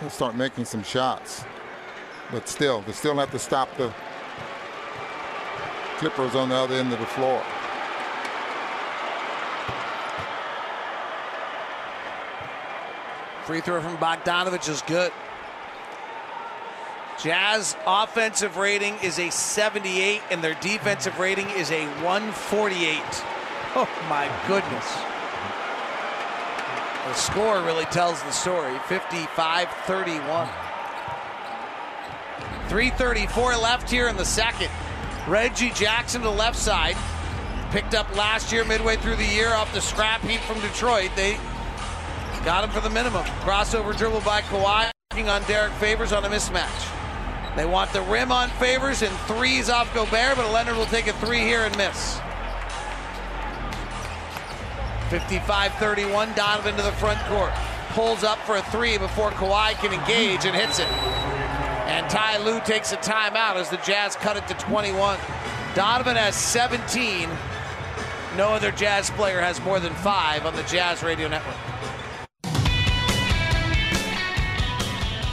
they'll 0.00 0.10
start 0.10 0.34
making 0.34 0.66
some 0.66 0.82
shots. 0.82 1.46
But 2.30 2.46
still, 2.46 2.82
they 2.82 2.92
still 2.92 3.16
have 3.16 3.30
to 3.30 3.38
stop 3.38 3.74
the 3.78 3.90
Clippers 5.96 6.34
on 6.34 6.50
the 6.50 6.56
other 6.56 6.74
end 6.74 6.92
of 6.92 6.98
the 6.98 7.06
floor. 7.06 7.42
Free 13.46 13.60
throw 13.60 13.80
from 13.80 13.96
Bogdanovich 13.98 14.68
is 14.68 14.82
good. 14.82 15.12
Jazz 17.22 17.76
offensive 17.86 18.56
rating 18.56 18.96
is 19.04 19.20
a 19.20 19.30
78 19.30 20.20
and 20.32 20.42
their 20.42 20.54
defensive 20.54 21.16
rating 21.20 21.48
is 21.50 21.70
a 21.70 21.86
148. 22.02 23.00
Oh 23.76 23.88
my 24.10 24.28
goodness. 24.48 24.84
The 27.06 27.14
score 27.14 27.62
really 27.62 27.84
tells 27.84 28.20
the 28.24 28.32
story 28.32 28.76
55 28.88 29.68
31. 29.68 30.48
334 32.68 33.56
left 33.58 33.88
here 33.88 34.08
in 34.08 34.16
the 34.16 34.24
second. 34.24 34.70
Reggie 35.28 35.70
Jackson 35.70 36.22
to 36.22 36.26
the 36.26 36.34
left 36.34 36.58
side. 36.58 36.96
Picked 37.70 37.94
up 37.94 38.12
last 38.16 38.50
year, 38.50 38.64
midway 38.64 38.96
through 38.96 39.16
the 39.16 39.24
year, 39.24 39.50
off 39.50 39.72
the 39.72 39.80
scrap 39.80 40.20
heap 40.22 40.40
from 40.40 40.60
Detroit. 40.60 41.10
They 41.14 41.38
got 42.46 42.62
him 42.62 42.70
for 42.70 42.78
the 42.78 42.88
minimum. 42.88 43.24
Crossover 43.42 43.94
dribble 43.98 44.20
by 44.20 44.40
Kawhi, 44.42 44.88
on 45.16 45.42
Derrick 45.48 45.72
Favors 45.74 46.12
on 46.12 46.24
a 46.24 46.28
mismatch. 46.28 47.56
They 47.56 47.66
want 47.66 47.92
the 47.92 48.02
rim 48.02 48.30
on 48.30 48.50
Favors 48.50 49.02
and 49.02 49.12
threes 49.26 49.68
off 49.68 49.92
Gobert, 49.92 50.36
but 50.36 50.52
Leonard 50.52 50.76
will 50.76 50.86
take 50.86 51.08
a 51.08 51.12
three 51.14 51.40
here 51.40 51.62
and 51.62 51.76
miss. 51.76 52.20
55 55.10 55.74
31, 55.74 56.34
Donovan 56.34 56.76
to 56.76 56.82
the 56.82 56.92
front 56.92 57.18
court. 57.26 57.50
Pulls 57.88 58.22
up 58.22 58.38
for 58.40 58.58
a 58.58 58.62
three 58.70 58.96
before 58.96 59.32
Kawhi 59.32 59.72
can 59.80 59.92
engage 59.92 60.44
and 60.44 60.54
hits 60.54 60.78
it. 60.78 60.86
And 60.86 62.08
Ty 62.08 62.38
Lue 62.44 62.60
takes 62.60 62.92
a 62.92 62.96
timeout 62.98 63.56
as 63.56 63.70
the 63.70 63.78
Jazz 63.78 64.14
cut 64.14 64.36
it 64.36 64.46
to 64.46 64.54
21. 64.54 65.18
Donovan 65.74 66.14
has 66.14 66.36
17. 66.36 67.28
No 68.36 68.50
other 68.50 68.70
Jazz 68.70 69.10
player 69.10 69.40
has 69.40 69.60
more 69.62 69.80
than 69.80 69.94
five 69.94 70.46
on 70.46 70.54
the 70.54 70.62
Jazz 70.64 71.02
Radio 71.02 71.26
Network. 71.26 71.56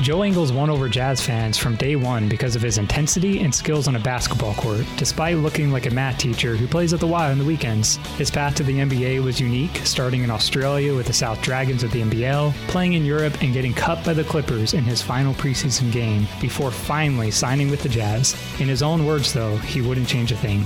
Joe 0.04 0.26
Ingles 0.26 0.52
won 0.52 0.70
over 0.70 0.90
Jazz 0.90 1.22
fans 1.22 1.58
from 1.58 1.78
day 1.78 1.96
one 1.96 2.28
because 2.28 2.58
of 2.58 2.62
his 2.62 2.78
intensity 2.78 3.40
and 3.40 3.56
skills 3.56 3.88
on 3.88 3.96
a 3.96 4.00
basketball 4.00 4.54
court, 4.56 4.86
despite 4.98 5.38
looking 5.38 5.72
like 5.72 5.86
a 5.86 5.92
math 5.92 6.18
teacher 6.18 6.58
who 6.58 6.68
plays 6.68 6.92
at 6.92 7.00
the 7.00 7.08
Y 7.08 7.32
on 7.32 7.40
the 7.40 7.46
weekends. 7.46 7.96
His 8.18 8.30
path 8.30 8.54
to 8.56 8.64
the 8.64 8.80
NBA 8.80 9.24
was 9.24 9.40
unique, 9.40 9.78
starting 9.86 10.22
in 10.22 10.30
Australia 10.30 10.94
with 10.94 11.08
the 11.08 11.14
South 11.14 11.42
Dragons 11.42 11.84
of 11.84 11.92
the 11.94 12.02
NBL, 12.02 12.54
playing 12.68 12.94
in 12.94 13.06
Europe 13.06 13.42
and 13.42 13.54
getting 13.54 13.74
cut 13.74 14.04
by 14.04 14.14
the 14.14 14.26
Clippers 14.26 14.74
in 14.74 14.84
his 14.84 15.02
final 15.02 15.34
preseason 15.36 15.90
game, 15.90 16.28
before 16.42 16.70
finally 16.70 17.32
signing 17.32 17.72
with 17.72 17.82
the 17.82 17.88
Jazz. 17.88 18.36
In 18.60 18.68
his 18.68 18.84
own 18.84 19.06
words, 19.06 19.32
though, 19.32 19.56
he 19.56 19.82
wouldn't 19.82 20.10
change 20.10 20.34
a 20.34 20.36
thing. 20.36 20.66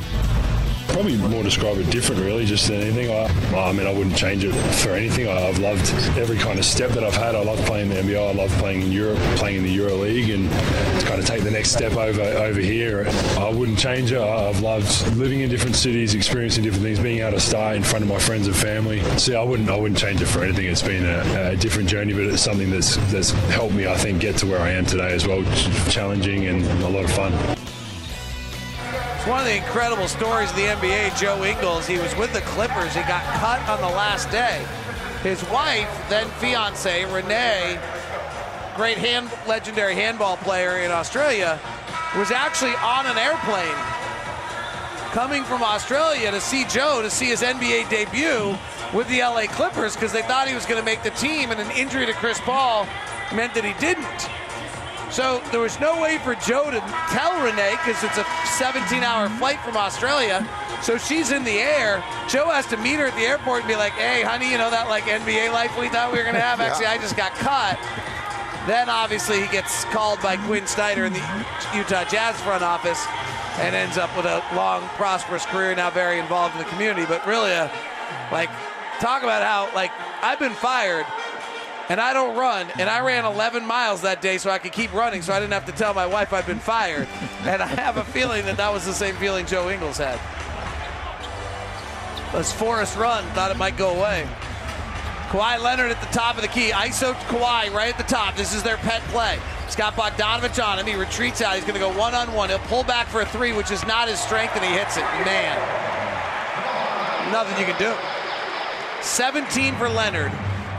Probably 0.87 1.17
more 1.17 1.43
describe 1.43 1.77
it 1.77 1.89
different, 1.91 2.21
really, 2.21 2.45
just 2.45 2.67
than 2.67 2.81
anything. 2.81 3.11
I, 3.11 3.25
I 3.55 3.71
mean, 3.71 3.85
I 3.85 3.93
wouldn't 3.93 4.15
change 4.17 4.43
it 4.43 4.53
for 4.81 4.91
anything. 4.91 5.27
I, 5.27 5.47
I've 5.47 5.59
loved 5.59 5.87
every 6.17 6.37
kind 6.37 6.57
of 6.57 6.65
step 6.65 6.91
that 6.91 7.03
I've 7.03 7.13
had. 7.13 7.35
I 7.35 7.43
love 7.43 7.59
playing 7.65 7.91
in 7.91 8.07
the 8.07 8.13
NBL. 8.13 8.29
I 8.29 8.33
love 8.33 8.49
playing 8.53 8.81
in 8.81 8.91
Europe, 8.91 9.19
playing 9.35 9.57
in 9.57 9.63
the 9.63 9.71
Euro 9.71 9.95
League, 9.95 10.29
and 10.29 10.49
to 10.49 11.05
kind 11.05 11.19
of 11.19 11.25
take 11.25 11.43
the 11.43 11.51
next 11.51 11.71
step 11.71 11.93
over 11.93 12.21
over 12.21 12.59
here. 12.59 13.05
I 13.37 13.49
wouldn't 13.49 13.77
change 13.77 14.11
it. 14.11 14.17
I- 14.19 14.47
I've 14.47 14.61
loved 14.61 15.17
living 15.17 15.41
in 15.41 15.49
different 15.49 15.75
cities, 15.75 16.13
experiencing 16.15 16.63
different 16.63 16.83
things, 16.83 16.99
being 16.99 17.19
able 17.19 17.33
to 17.33 17.39
start 17.39 17.75
in 17.75 17.83
front 17.83 18.03
of 18.03 18.09
my 18.09 18.17
friends 18.19 18.47
and 18.47 18.55
family. 18.55 19.01
See, 19.17 19.35
I 19.35 19.43
wouldn't 19.43 19.69
I 19.69 19.75
wouldn't 19.75 19.99
change 19.99 20.21
it 20.21 20.27
for 20.27 20.43
anything. 20.43 20.65
It's 20.67 20.81
been 20.81 21.05
a, 21.05 21.51
a 21.51 21.55
different 21.55 21.89
journey, 21.89 22.13
but 22.13 22.23
it's 22.23 22.41
something 22.41 22.71
that's 22.71 22.95
that's 23.11 23.31
helped 23.51 23.73
me, 23.73 23.87
I 23.87 23.97
think, 23.97 24.19
get 24.21 24.37
to 24.37 24.45
where 24.47 24.61
I 24.61 24.69
am 24.71 24.85
today 24.85 25.13
as 25.13 25.27
well. 25.27 25.43
Challenging 25.89 26.45
and 26.47 26.65
a 26.83 26.89
lot 26.89 27.03
of 27.03 27.11
fun. 27.11 27.56
One 29.27 29.41
of 29.41 29.45
the 29.45 29.57
incredible 29.57 30.07
stories 30.07 30.49
of 30.51 30.55
the 30.55 30.61
NBA. 30.61 31.19
Joe 31.19 31.43
Ingles, 31.43 31.85
he 31.85 31.99
was 31.99 32.15
with 32.15 32.31
the 32.31 32.39
Clippers. 32.39 32.93
He 32.95 33.01
got 33.01 33.21
cut 33.41 33.59
on 33.67 33.81
the 33.81 33.93
last 33.93 34.31
day. 34.31 34.65
His 35.21 35.43
wife, 35.49 35.89
then 36.07 36.29
fiance 36.39 37.03
Renae, 37.03 37.77
great 38.77 38.97
hand, 38.97 39.29
legendary 39.45 39.95
handball 39.95 40.37
player 40.37 40.77
in 40.77 40.91
Australia, 40.91 41.59
was 42.15 42.31
actually 42.31 42.75
on 42.77 43.05
an 43.05 43.17
airplane 43.17 43.75
coming 45.11 45.43
from 45.43 45.61
Australia 45.61 46.31
to 46.31 46.39
see 46.39 46.63
Joe 46.63 47.01
to 47.01 47.09
see 47.09 47.25
his 47.25 47.41
NBA 47.41 47.89
debut 47.89 48.55
with 48.93 49.09
the 49.09 49.19
LA 49.19 49.47
Clippers 49.47 49.93
because 49.93 50.13
they 50.13 50.21
thought 50.21 50.47
he 50.47 50.55
was 50.55 50.65
going 50.65 50.79
to 50.79 50.85
make 50.85 51.03
the 51.03 51.09
team, 51.11 51.51
and 51.51 51.59
an 51.59 51.71
injury 51.71 52.05
to 52.05 52.13
Chris 52.13 52.39
Paul 52.39 52.87
meant 53.33 53.53
that 53.55 53.65
he 53.65 53.73
didn't. 53.81 54.46
So 55.11 55.41
there 55.51 55.61
was 55.61 55.79
no 55.79 56.01
way 56.01 56.17
for 56.19 56.35
Joe 56.35 56.69
to 56.69 56.79
tell 57.09 57.31
Renae 57.39 57.71
because 57.71 58.03
it's 58.03 58.17
a 58.17 58.25
17 58.57 59.03
hour 59.03 59.29
flight 59.37 59.59
from 59.61 59.77
Australia. 59.77 60.47
So 60.81 60.97
she's 60.97 61.31
in 61.31 61.43
the 61.43 61.59
air. 61.59 62.03
Joe 62.27 62.49
has 62.49 62.65
to 62.67 62.77
meet 62.77 62.95
her 62.95 63.07
at 63.07 63.15
the 63.15 63.21
airport 63.21 63.61
and 63.61 63.67
be 63.67 63.75
like, 63.75 63.93
hey, 63.93 64.21
honey, 64.21 64.51
you 64.51 64.57
know 64.57 64.69
that 64.69 64.89
like 64.89 65.05
NBA 65.05 65.51
life 65.51 65.77
we 65.79 65.89
thought 65.89 66.11
we 66.11 66.17
were 66.17 66.23
going 66.23 66.35
to 66.35 66.41
have? 66.41 66.59
Actually, 66.61 66.87
I 66.87 66.97
just 66.97 67.15
got 67.15 67.33
cut. 67.35 67.79
Then 68.67 68.89
obviously 68.89 69.41
he 69.41 69.47
gets 69.47 69.85
called 69.85 70.21
by 70.21 70.35
Quin 70.35 70.67
Snyder 70.67 71.05
in 71.05 71.13
the 71.13 71.23
Utah 71.73 72.03
Jazz 72.03 72.39
front 72.41 72.63
office 72.63 73.03
and 73.59 73.73
ends 73.73 73.97
up 73.97 74.15
with 74.15 74.25
a 74.25 74.43
long, 74.53 74.81
prosperous 74.99 75.45
career, 75.45 75.73
now 75.73 75.89
very 75.89 76.19
involved 76.19 76.53
in 76.55 76.59
the 76.59 76.69
community. 76.69 77.05
But 77.07 77.25
really, 77.25 77.53
uh, 77.53 77.69
like, 78.31 78.49
talk 78.99 79.23
about 79.23 79.41
how, 79.41 79.73
like, 79.73 79.91
I've 80.21 80.37
been 80.37 80.53
fired 80.53 81.05
and 81.89 81.99
I 82.01 82.13
don't 82.13 82.37
run, 82.37 82.67
and 82.79 82.89
I 82.89 82.99
ran 82.99 83.25
11 83.25 83.65
miles 83.65 84.01
that 84.01 84.21
day 84.21 84.37
so 84.37 84.49
I 84.49 84.57
could 84.57 84.73
keep 84.73 84.93
running, 84.93 85.21
so 85.21 85.33
I 85.33 85.39
didn't 85.39 85.53
have 85.53 85.65
to 85.65 85.71
tell 85.71 85.93
my 85.93 86.05
wife 86.05 86.33
I'd 86.33 86.45
been 86.45 86.59
fired. 86.59 87.07
And 87.43 87.61
I 87.61 87.67
have 87.67 87.97
a 87.97 88.03
feeling 88.03 88.45
that 88.45 88.57
that 88.57 88.73
was 88.73 88.85
the 88.85 88.93
same 88.93 89.15
feeling 89.15 89.45
Joe 89.45 89.69
Ingles 89.69 89.97
had. 89.97 90.19
As 92.33 92.51
Forrest 92.51 92.97
Run 92.97 93.23
thought 93.31 93.51
it 93.51 93.57
might 93.57 93.77
go 93.77 93.97
away. 93.97 94.27
Kawhi 95.29 95.61
Leonard 95.61 95.91
at 95.91 95.99
the 95.99 96.07
top 96.07 96.35
of 96.35 96.41
the 96.41 96.47
key. 96.47 96.71
ISO 96.71 97.13
Kawhi 97.27 97.73
right 97.73 97.89
at 97.89 97.97
the 97.97 98.03
top. 98.03 98.35
This 98.35 98.53
is 98.53 98.63
their 98.63 98.77
pet 98.77 99.01
play. 99.09 99.39
Scott 99.69 99.95
Bogdanovich 99.95 100.63
on 100.63 100.79
him. 100.79 100.85
He 100.85 100.95
retreats 100.95 101.41
out. 101.41 101.55
He's 101.55 101.63
going 101.63 101.73
to 101.73 101.79
go 101.79 101.97
one 101.97 102.15
on 102.15 102.33
one. 102.33 102.49
He'll 102.49 102.59
pull 102.59 102.83
back 102.83 103.07
for 103.07 103.21
a 103.21 103.25
three, 103.25 103.51
which 103.51 103.71
is 103.71 103.85
not 103.85 104.07
his 104.07 104.19
strength, 104.19 104.55
and 104.55 104.63
he 104.63 104.71
hits 104.71 104.95
it. 104.95 105.03
Man, 105.25 105.57
nothing 107.31 107.59
you 107.59 107.65
can 107.65 107.77
do. 107.77 107.93
17 109.01 109.75
for 109.75 109.89
Leonard, 109.89 110.31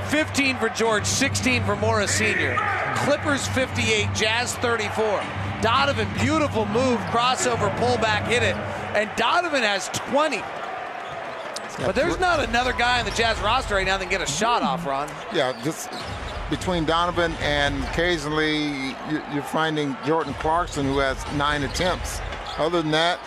15 0.08 0.56
for 0.56 0.68
George, 0.70 1.04
16 1.04 1.64
for 1.64 1.76
Morris 1.76 2.10
Sr. 2.14 2.56
Clippers 2.96 3.46
58, 3.48 4.08
Jazz 4.14 4.54
34. 4.56 5.22
Donovan, 5.60 6.08
beautiful 6.20 6.66
move, 6.66 6.98
crossover, 7.10 7.74
pullback, 7.78 8.26
hit 8.26 8.42
it. 8.42 8.56
And 8.94 9.10
Donovan 9.16 9.62
has 9.62 9.88
20. 9.88 10.38
But 11.84 11.94
there's 11.94 12.18
not 12.18 12.40
another 12.42 12.72
guy 12.72 12.98
on 13.00 13.04
the 13.04 13.10
Jazz 13.12 13.38
roster 13.40 13.74
right 13.74 13.86
now 13.86 13.98
that 13.98 14.04
can 14.04 14.10
get 14.10 14.22
a 14.22 14.30
shot 14.30 14.62
off, 14.62 14.86
Ron. 14.86 15.08
Yeah, 15.32 15.52
just 15.62 15.90
between 16.50 16.84
Donovan 16.86 17.34
and 17.42 17.84
occasionally 17.84 18.94
you- 19.10 19.22
you're 19.32 19.42
finding 19.42 19.96
Jordan 20.04 20.34
Clarkson 20.40 20.86
who 20.86 20.98
has 20.98 21.16
nine 21.34 21.62
attempts. 21.62 22.20
Other 22.56 22.82
than 22.82 22.90
that, 22.92 23.18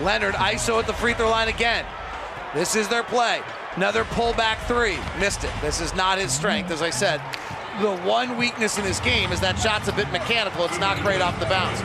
Leonard 0.00 0.34
ISO 0.36 0.78
at 0.78 0.86
the 0.86 0.92
free 0.94 1.14
throw 1.14 1.28
line 1.28 1.48
again. 1.48 1.84
This 2.54 2.76
is 2.76 2.88
their 2.88 3.02
play. 3.02 3.42
Another 3.76 4.04
pullback 4.04 4.58
three. 4.66 4.98
Missed 5.18 5.44
it. 5.44 5.50
This 5.60 5.80
is 5.80 5.94
not 5.94 6.18
his 6.18 6.32
strength, 6.32 6.70
as 6.70 6.82
I 6.82 6.90
said. 6.90 7.20
The 7.80 7.96
one 8.06 8.36
weakness 8.36 8.78
in 8.78 8.84
his 8.84 9.00
game 9.00 9.32
is 9.32 9.40
that 9.40 9.58
shot's 9.58 9.88
a 9.88 9.92
bit 9.92 10.10
mechanical. 10.12 10.64
It's 10.64 10.78
not 10.78 11.00
great 11.02 11.20
off 11.20 11.38
the 11.40 11.46
bounce. 11.46 11.80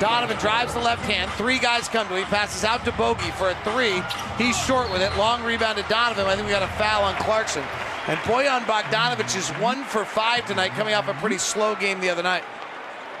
Donovan 0.00 0.38
drives 0.38 0.72
the 0.72 0.80
left 0.80 1.04
hand. 1.04 1.30
Three 1.32 1.58
guys 1.58 1.86
come 1.86 2.08
to 2.08 2.14
him. 2.16 2.24
He 2.24 2.30
passes 2.30 2.64
out 2.64 2.84
to 2.86 2.92
Bogey 2.92 3.30
for 3.32 3.50
a 3.50 3.54
three. 3.56 4.00
He's 4.42 4.56
short 4.56 4.90
with 4.90 5.02
it. 5.02 5.14
Long 5.18 5.44
rebound 5.44 5.76
to 5.76 5.84
Donovan. 5.84 6.24
I 6.26 6.34
think 6.34 6.46
we 6.46 6.52
got 6.52 6.62
a 6.62 6.72
foul 6.78 7.04
on 7.04 7.14
Clarkson. 7.16 7.62
And 8.06 8.18
Bojan 8.20 8.64
Bogdanovich 8.64 9.36
is 9.36 9.48
one 9.60 9.84
for 9.84 10.04
five 10.04 10.46
tonight, 10.46 10.72
coming 10.72 10.94
off 10.94 11.08
a 11.08 11.14
pretty 11.14 11.38
slow 11.38 11.74
game 11.74 12.00
the 12.00 12.10
other 12.10 12.22
night. 12.22 12.44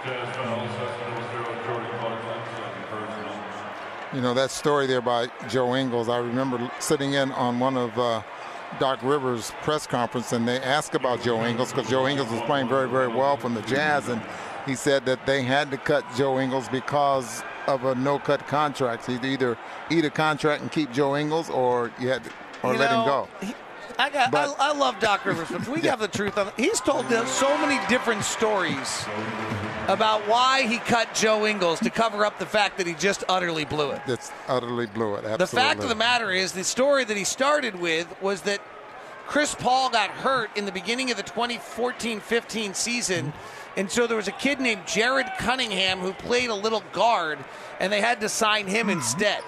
Jazz 0.04 0.36
foul, 0.36 0.64
assessment 0.64 1.08
number 1.08 1.24
zero, 1.32 1.64
Jordan 1.64 1.88
Clarkson, 2.00 2.36
second 2.56 2.84
personal. 2.92 3.32
You 4.14 4.20
know 4.20 4.34
that 4.34 4.50
story 4.50 4.86
there 4.86 5.00
by 5.00 5.28
Joe 5.48 5.74
Ingles. 5.74 6.08
I 6.08 6.18
remember 6.18 6.70
sitting 6.78 7.14
in 7.14 7.32
on 7.32 7.58
one 7.58 7.76
of 7.76 7.98
uh, 7.98 8.22
Doc 8.78 9.00
Rivers' 9.02 9.52
press 9.62 9.86
conference, 9.86 10.32
and 10.32 10.46
they 10.46 10.60
asked 10.60 10.94
about 10.94 11.22
Joe 11.22 11.44
Ingles 11.44 11.72
because 11.72 11.90
Joe 11.90 12.06
Ingles 12.06 12.30
was 12.30 12.40
playing 12.42 12.68
very, 12.68 12.88
very 12.88 13.08
well 13.08 13.36
from 13.36 13.54
the 13.54 13.62
Jazz, 13.62 14.08
and 14.08 14.22
he 14.66 14.74
said 14.74 15.04
that 15.06 15.26
they 15.26 15.42
had 15.42 15.70
to 15.70 15.76
cut 15.76 16.04
Joe 16.16 16.38
Ingles 16.38 16.68
because 16.68 17.42
of 17.66 17.84
a 17.84 17.94
no-cut 17.94 18.46
contract. 18.46 19.06
He'd 19.06 19.24
either 19.24 19.56
eat 19.90 20.04
a 20.04 20.10
contract 20.10 20.62
and 20.62 20.70
keep 20.70 20.92
Joe 20.92 21.16
Ingles, 21.16 21.50
or 21.50 21.90
you 22.00 22.08
had 22.08 22.24
to, 22.24 22.30
or 22.62 22.72
You 22.74 22.78
let 22.78 22.90
him 22.90 23.04
go. 23.04 23.28
he- 23.42 23.54
I 23.96 24.10
got. 24.10 24.30
But- 24.32 24.56
I, 24.58 24.70
I 24.70 24.72
love 24.72 24.98
Doc 24.98 25.24
Rivers, 25.24 25.48
but 25.50 25.68
we 25.68 25.80
have 25.88 26.00
the 26.00 26.08
truth 26.08 26.36
on. 26.38 26.50
He's 26.56 26.80
told 26.80 27.06
us 27.12 27.30
so 27.30 27.48
many 27.58 27.84
different 27.88 28.24
stories 28.24 29.04
about 29.88 30.26
why 30.28 30.62
he 30.66 30.78
cut 30.78 31.14
Joe 31.14 31.46
Ingles 31.46 31.80
to 31.80 31.90
cover 31.90 32.24
up 32.24 32.38
the 32.38 32.46
fact 32.46 32.78
that 32.78 32.86
he 32.86 32.94
just 32.94 33.24
utterly 33.28 33.64
blew 33.64 33.90
it. 33.90 34.02
That's 34.06 34.32
utterly 34.48 34.86
blew 34.86 35.14
it. 35.14 35.24
Absolutely. 35.24 35.36
The 35.36 35.46
fact 35.46 35.82
of 35.82 35.88
the 35.88 35.94
matter 35.94 36.30
is, 36.30 36.52
the 36.52 36.64
story 36.64 37.04
that 37.04 37.16
he 37.16 37.24
started 37.24 37.76
with 37.76 38.06
was 38.22 38.42
that 38.42 38.60
Chris 39.26 39.54
Paul 39.54 39.90
got 39.90 40.10
hurt 40.10 40.56
in 40.56 40.66
the 40.66 40.72
beginning 40.72 41.10
of 41.10 41.16
the 41.16 41.22
2014 41.22 42.20
15 42.20 42.74
season. 42.74 43.32
And 43.76 43.90
so 43.90 44.06
there 44.06 44.16
was 44.16 44.28
a 44.28 44.32
kid 44.32 44.60
named 44.60 44.86
Jared 44.86 45.26
Cunningham 45.38 45.98
who 45.98 46.12
played 46.12 46.50
a 46.50 46.54
little 46.54 46.82
guard, 46.92 47.38
and 47.80 47.92
they 47.92 48.00
had 48.00 48.20
to 48.20 48.28
sign 48.28 48.66
him 48.66 48.86
mm-hmm. 48.86 48.98
instead. 48.98 49.42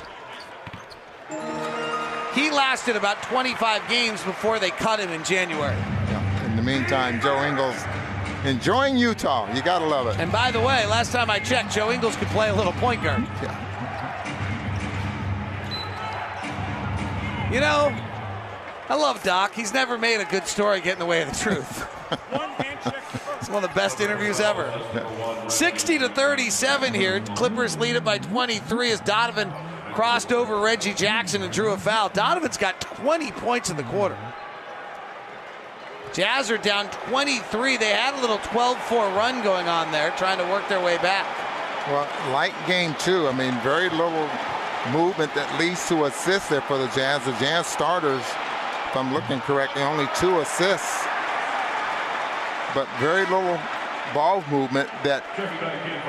He 2.35 2.51
lasted 2.51 2.97
about 2.97 3.23
25 3.23 3.89
games 3.89 4.23
before 4.23 4.59
they 4.59 4.71
cut 4.71 5.01
him 5.01 5.11
in 5.11 5.25
January. 5.25 5.77
Yeah. 5.77 6.45
In 6.45 6.57
the 6.57 6.63
meantime, 6.63 7.21
Joe 7.21 7.43
Ingles 7.45 7.77
enjoying 8.45 8.97
Utah. 8.97 9.53
You 9.55 9.63
gotta 9.63 9.87
love 9.87 10.07
it. 10.07 10.19
And 10.19 10.31
by 10.31 10.51
the 10.51 10.61
way, 10.61 10.87
last 10.87 11.13
time 11.13 11.31
I 11.31 11.39
checked, 11.39 11.75
Joe 11.75 11.91
Ingles 11.91 12.17
could 12.17 12.29
play 12.29 12.49
a 12.49 12.55
little 12.55 12.73
point 12.75 13.03
guard. 13.03 13.23
Yeah. 13.43 13.63
You 17.53 17.61
know, 17.61 17.97
I 18.89 18.97
love 18.97 19.23
Doc. 19.23 19.55
He's 19.55 19.73
never 19.73 19.97
made 19.97 20.21
a 20.21 20.25
good 20.25 20.47
story 20.47 20.81
get 20.81 20.95
in 20.95 20.99
the 20.99 21.07
way 21.07 21.23
of 21.23 21.31
the 21.31 21.39
truth. 21.39 21.89
it's 23.41 23.49
one 23.49 23.63
of 23.63 23.71
the 23.71 23.75
best 23.75 24.01
interviews 24.01 24.41
ever. 24.41 24.73
60 25.49 25.99
to 26.01 26.09
37 26.09 26.95
here. 26.95 27.21
Clippers 27.21 27.77
lead 27.79 27.97
it 27.97 28.05
by 28.05 28.19
23 28.19 28.91
as 28.91 29.01
Donovan 29.01 29.53
crossed 29.93 30.33
over 30.33 30.59
Reggie 30.61 30.93
Jackson 30.93 31.43
and 31.43 31.53
drew 31.53 31.73
a 31.73 31.79
foul. 31.79 32.09
Donovan's 32.11 32.57
got 32.57 32.81
20 32.81 33.33
points 33.33 33.71
in 33.71 33.77
the 33.77 33.83
quarter. 33.85 34.19
Jazz 36.17 36.51
are 36.51 36.57
down 36.57 36.89
23. 37.11 37.77
They 37.77 37.91
had 37.91 38.15
a 38.15 38.21
little 38.23 38.39
12 38.39 38.79
4 38.85 39.11
run 39.11 39.45
going 39.45 39.69
on 39.69 39.93
there, 39.93 40.13
trying 40.13 40.39
to 40.39 40.45
work 40.45 40.67
their 40.67 40.83
way 40.83 40.97
back. 40.97 41.27
Well, 41.89 42.09
like 42.33 42.55
game 42.67 42.95
two, 42.99 43.29
I 43.29 43.33
mean, 43.33 43.53
very 43.61 43.91
little 43.91 44.27
movement 44.91 45.35
that 45.35 45.61
leads 45.61 45.87
to 45.89 46.07
assists 46.07 46.49
there 46.49 46.63
for 46.63 46.79
the 46.79 46.87
Jazz. 46.97 47.27
The 47.27 47.33
Jazz 47.33 47.67
starters, 47.67 48.23
if 48.23 48.97
I'm 48.97 49.13
looking 49.13 49.41
correctly, 49.41 49.83
only 49.83 50.09
two 50.17 50.41
assists, 50.41 51.05
but 52.75 52.89
very 52.99 53.27
little 53.27 53.61
ball 54.15 54.43
movement 54.51 54.89
that 55.05 55.23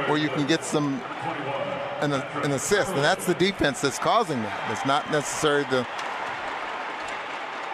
where 0.08 0.18
you 0.18 0.30
can 0.30 0.48
get 0.48 0.64
some 0.64 1.02
an, 2.00 2.14
an 2.14 2.54
assist, 2.54 2.94
and 2.94 3.04
that's 3.04 3.26
the 3.26 3.34
defense 3.34 3.82
that's 3.82 4.00
causing 4.00 4.42
that. 4.42 4.72
It's 4.72 4.86
not 4.86 5.12
necessarily 5.12 5.66
the 5.66 5.86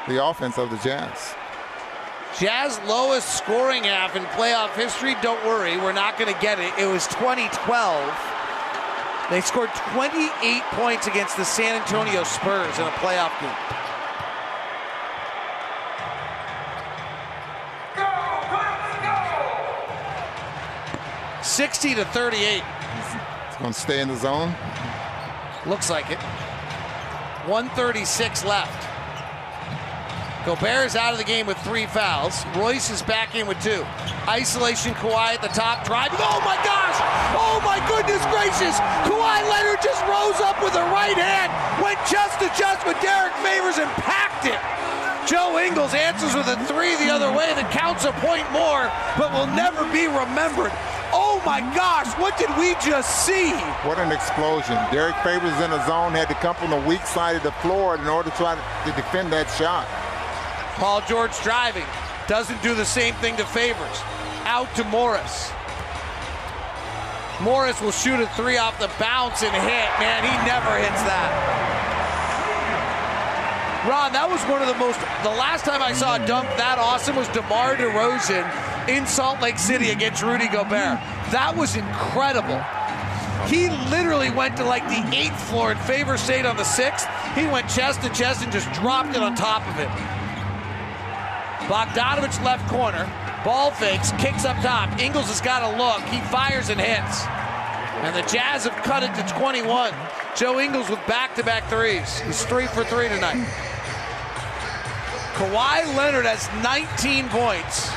the 0.08 0.26
offense 0.26 0.58
of 0.58 0.72
the 0.72 0.78
Jazz. 0.78 1.36
Jazz 2.40 2.80
lowest 2.88 3.38
scoring 3.38 3.84
half 3.84 4.16
in 4.16 4.24
playoff 4.24 4.74
history. 4.76 5.16
Don't 5.22 5.44
worry, 5.46 5.78
we're 5.78 5.94
not 5.94 6.18
going 6.18 6.34
to 6.34 6.40
get 6.42 6.60
it. 6.60 6.74
It 6.80 6.88
was 6.88 7.06
2012. 7.08 8.30
They 9.30 9.40
scored 9.42 9.70
28 9.94 10.64
points 10.72 11.08
against 11.08 11.38
the 11.38 11.46
San 11.46 11.80
Antonio 11.80 12.24
Spurs 12.24 12.78
in 12.80 12.86
a 12.86 12.92
playoff 13.00 13.32
game. 13.40 13.56
Go, 17.96 18.04
go. 21.38 21.42
Sixty 21.44 21.94
to 21.96 22.04
thirty-eight. 22.06 22.64
It's 23.48 23.58
going 23.58 23.74
to 23.74 23.80
stay 23.80 24.02
in 24.02 24.08
the 24.08 24.16
zone. 24.18 24.54
Looks 25.66 25.90
like 25.90 26.10
it. 26.10 26.20
136 27.48 28.44
left. 28.46 28.90
Gobert 30.46 30.92
is 30.92 30.98
out 31.00 31.16
of 31.16 31.18
the 31.18 31.24
game 31.24 31.48
with 31.48 31.56
three 31.64 31.86
fouls. 31.88 32.44
Royce 32.60 32.92
is 32.92 33.02
back 33.02 33.32
in 33.34 33.48
with 33.48 33.56
two. 33.64 33.88
Isolation 34.28 34.92
Kawhi 35.00 35.40
at 35.40 35.42
the 35.42 35.48
top, 35.56 35.88
driving. 35.88 36.20
Oh 36.20 36.44
my 36.44 36.60
gosh! 36.68 37.00
Oh 37.32 37.64
my 37.64 37.80
goodness 37.88 38.20
gracious! 38.28 38.76
Kawhi 39.08 39.40
Leonard 39.48 39.80
just 39.80 40.04
rose 40.04 40.44
up 40.44 40.60
with 40.60 40.76
a 40.76 40.84
right 40.92 41.16
hand, 41.16 41.48
went 41.80 41.96
just 42.12 42.44
to 42.44 42.52
just 42.60 42.84
with 42.84 43.00
Derrick 43.00 43.32
Favors 43.40 43.80
and 43.80 43.88
packed 44.04 44.44
it. 44.44 44.60
Joe 45.32 45.64
Ingles 45.64 45.96
answers 45.96 46.36
with 46.36 46.52
a 46.52 46.60
three 46.68 47.00
the 47.00 47.08
other 47.08 47.32
way 47.32 47.56
that 47.56 47.72
counts 47.72 48.04
a 48.04 48.12
point 48.20 48.44
more, 48.52 48.92
but 49.16 49.32
will 49.32 49.48
never 49.56 49.88
be 49.96 50.12
remembered. 50.12 50.76
Oh 51.16 51.40
my 51.48 51.64
gosh, 51.72 52.12
what 52.20 52.36
did 52.36 52.52
we 52.60 52.76
just 52.84 53.24
see? 53.24 53.56
What 53.88 53.96
an 53.96 54.12
explosion. 54.12 54.76
Derrick 54.92 55.16
Favors 55.24 55.56
in 55.64 55.72
the 55.72 55.80
zone, 55.88 56.12
had 56.12 56.28
to 56.28 56.36
come 56.44 56.60
from 56.60 56.76
the 56.76 56.84
weak 56.84 57.08
side 57.08 57.40
of 57.40 57.44
the 57.48 57.56
floor 57.64 57.96
in 57.96 58.04
order 58.12 58.30
to 58.30 58.36
try 58.36 58.60
to 58.60 58.92
defend 59.00 59.32
that 59.32 59.48
shot. 59.56 59.88
Paul 60.76 61.02
George 61.08 61.38
driving. 61.42 61.86
Doesn't 62.28 62.62
do 62.64 62.74
the 62.74 62.86
same 62.86 63.14
thing 63.16 63.38
to 63.38 63.46
Favors. 63.46 64.02
Out 64.46 64.74
to 64.76 64.84
Morris. 64.86 65.52
Morris 67.42 67.82
will 67.82 67.92
shoot 67.92 68.20
a 68.20 68.28
three 68.36 68.58
off 68.58 68.80
the 68.80 68.90
bounce 69.00 69.44
and 69.44 69.54
hit. 69.54 69.90
Man, 70.00 70.24
he 70.24 70.48
never 70.48 70.78
hits 70.78 71.02
that. 71.04 71.74
Ron, 73.88 74.14
that 74.14 74.30
was 74.30 74.42
one 74.44 74.62
of 74.62 74.68
the 74.70 74.76
most. 74.76 74.98
The 75.24 75.36
last 75.36 75.66
time 75.66 75.82
I 75.82 75.92
saw 75.92 76.16
a 76.16 76.26
dunk 76.26 76.48
that 76.56 76.80
awesome 76.80 77.18
was 77.18 77.28
DeMar 77.30 77.76
DeRozan 77.76 78.48
in 78.88 79.06
Salt 79.06 79.42
Lake 79.42 79.58
City 79.58 79.90
against 79.90 80.24
Rudy 80.24 80.48
Gobert. 80.48 81.00
That 81.36 81.54
was 81.58 81.76
incredible. 81.76 82.64
He 83.48 83.70
literally 83.92 84.30
went 84.30 84.56
to 84.58 84.64
like 84.64 84.88
the 84.88 85.04
eighth 85.14 85.38
floor 85.50 85.72
and 85.72 85.80
Favor 85.82 86.18
stayed 86.18 86.46
on 86.46 86.56
the 86.56 86.64
sixth. 86.64 87.08
He 87.36 87.46
went 87.46 87.68
chest 87.68 88.02
to 88.04 88.10
chest 88.10 88.42
and 88.42 88.54
just 88.54 88.72
dropped 88.72 89.18
it 89.18 89.22
on 89.22 89.36
top 89.36 89.68
of 89.68 89.80
it. 89.80 89.90
Bogdanovich 91.68 92.44
left 92.44 92.68
corner. 92.70 93.06
Ball 93.44 93.72
fakes, 93.72 94.12
kicks 94.14 94.46
up 94.46 94.56
top. 94.62 95.00
Ingles 95.00 95.28
has 95.28 95.42
got 95.42 95.64
a 95.64 95.78
look. 95.78 96.02
He 96.10 96.20
fires 96.32 96.70
and 96.70 96.80
hits. 96.80 97.26
And 98.04 98.16
the 98.16 98.22
Jazz 98.30 98.66
have 98.66 98.76
cut 98.84 99.04
it 99.04 99.14
to 99.16 99.34
21. 99.34 99.94
Joe 100.36 100.60
Ingles 100.60 100.90
with 100.90 101.00
back 101.08 101.36
to 101.36 101.44
back 101.44 101.70
threes. 101.70 102.20
He's 102.22 102.44
three 102.46 102.68
for 102.68 102.84
three 102.84 103.08
tonight. 103.08 103.46
Kawhi 105.36 105.96
Leonard 105.96 106.26
has 106.26 106.48
19 106.64 107.30
points. 107.30 107.90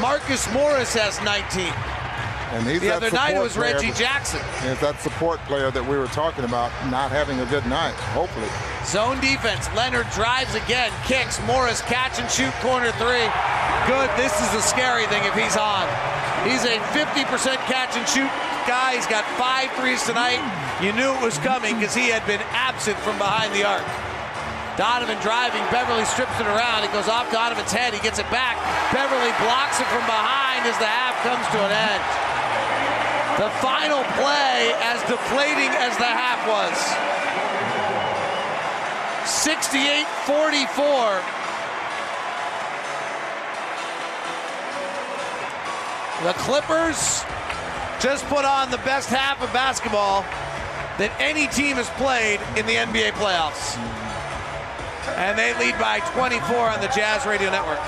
Marcus 0.00 0.52
Morris 0.52 0.94
has 0.94 1.20
19. 1.22 1.72
And 2.50 2.66
he's 2.66 2.80
the 2.80 2.94
other 2.94 3.10
night 3.10 3.36
it 3.36 3.42
was 3.42 3.56
Reggie 3.56 3.92
Jackson. 3.92 4.40
He's 4.64 4.80
that 4.80 4.98
support 5.00 5.38
player 5.44 5.70
that 5.70 5.84
we 5.84 5.96
were 5.96 6.08
talking 6.08 6.44
about 6.44 6.72
not 6.90 7.10
having 7.10 7.40
a 7.40 7.46
good 7.46 7.66
night, 7.66 7.94
hopefully. 8.16 8.48
Zone 8.88 9.20
defense. 9.20 9.68
Leonard 9.76 10.08
drives 10.16 10.54
again, 10.54 10.90
kicks. 11.04 11.36
Morris 11.44 11.82
catch 11.82 12.18
and 12.18 12.28
shoot 12.30 12.52
corner 12.64 12.90
three. 12.96 13.28
Good. 13.84 14.08
This 14.16 14.32
is 14.40 14.50
a 14.56 14.62
scary 14.64 15.04
thing 15.12 15.20
if 15.28 15.36
he's 15.36 15.56
on. 15.60 15.84
He's 16.48 16.64
a 16.64 16.80
50% 16.96 17.28
catch 17.68 17.96
and 18.00 18.06
shoot 18.08 18.30
guy. 18.64 18.96
He's 18.96 19.08
got 19.08 19.28
five 19.36 19.68
threes 19.76 20.00
tonight. 20.04 20.40
You 20.80 20.92
knew 20.92 21.12
it 21.12 21.20
was 21.20 21.36
coming 21.44 21.76
because 21.76 21.94
he 21.94 22.08
had 22.08 22.24
been 22.24 22.40
absent 22.56 22.96
from 23.04 23.18
behind 23.18 23.52
the 23.52 23.64
arc. 23.64 23.84
Donovan 24.78 25.18
driving. 25.20 25.60
Beverley 25.74 26.06
strips 26.06 26.38
it 26.38 26.46
around. 26.46 26.84
It 26.84 26.92
goes 26.94 27.08
off 27.10 27.26
Donovan's 27.34 27.72
head. 27.74 27.92
He 27.92 28.00
gets 28.00 28.22
it 28.22 28.30
back. 28.30 28.54
Beverley 28.94 29.34
blocks 29.42 29.82
it 29.82 29.88
from 29.90 30.06
behind 30.06 30.62
as 30.64 30.78
the 30.78 30.86
half 30.86 31.18
comes 31.26 31.42
to 31.50 31.58
an 31.58 31.72
end. 31.74 32.27
The 33.38 33.50
final 33.62 34.02
play, 34.18 34.74
as 34.82 35.00
deflating 35.06 35.70
as 35.70 35.96
the 35.96 36.10
half 36.10 36.42
was. 36.48 36.74
68 39.30 40.06
44. 40.26 41.22
The 46.24 46.32
Clippers 46.32 47.22
just 48.00 48.26
put 48.26 48.44
on 48.44 48.72
the 48.72 48.78
best 48.78 49.08
half 49.08 49.40
of 49.40 49.52
basketball 49.52 50.22
that 50.98 51.14
any 51.20 51.46
team 51.46 51.76
has 51.76 51.88
played 51.90 52.40
in 52.58 52.66
the 52.66 52.74
NBA 52.74 53.12
playoffs. 53.12 53.78
And 55.16 55.38
they 55.38 55.54
lead 55.60 55.78
by 55.78 56.00
24 56.10 56.56
on 56.70 56.80
the 56.80 56.88
Jazz 56.88 57.24
Radio 57.24 57.52
Network. 57.52 57.78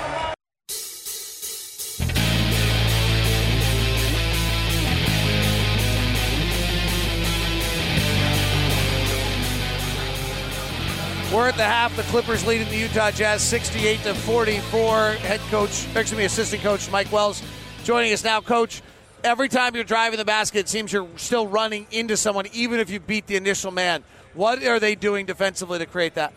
We're 11.41 11.47
at 11.47 11.57
the 11.57 11.63
half. 11.63 11.95
The 11.95 12.03
Clippers 12.03 12.45
leading 12.45 12.69
the 12.69 12.77
Utah 12.77 13.09
Jazz 13.09 13.41
68 13.41 14.03
to 14.03 14.13
44. 14.13 15.13
Head 15.13 15.39
coach, 15.49 15.87
excuse 15.95 16.13
me, 16.13 16.25
assistant 16.25 16.61
coach 16.61 16.91
Mike 16.91 17.11
Wells 17.11 17.41
joining 17.83 18.13
us 18.13 18.23
now. 18.23 18.41
Coach, 18.41 18.83
every 19.23 19.49
time 19.49 19.73
you're 19.73 19.83
driving 19.83 20.19
the 20.19 20.23
basket, 20.23 20.59
it 20.59 20.69
seems 20.69 20.93
you're 20.93 21.07
still 21.15 21.47
running 21.47 21.87
into 21.89 22.15
someone, 22.15 22.45
even 22.53 22.79
if 22.79 22.91
you 22.91 22.99
beat 22.99 23.25
the 23.25 23.37
initial 23.37 23.71
man. 23.71 24.03
What 24.35 24.63
are 24.63 24.79
they 24.79 24.93
doing 24.93 25.25
defensively 25.25 25.79
to 25.79 25.87
create 25.87 26.13
that? 26.13 26.31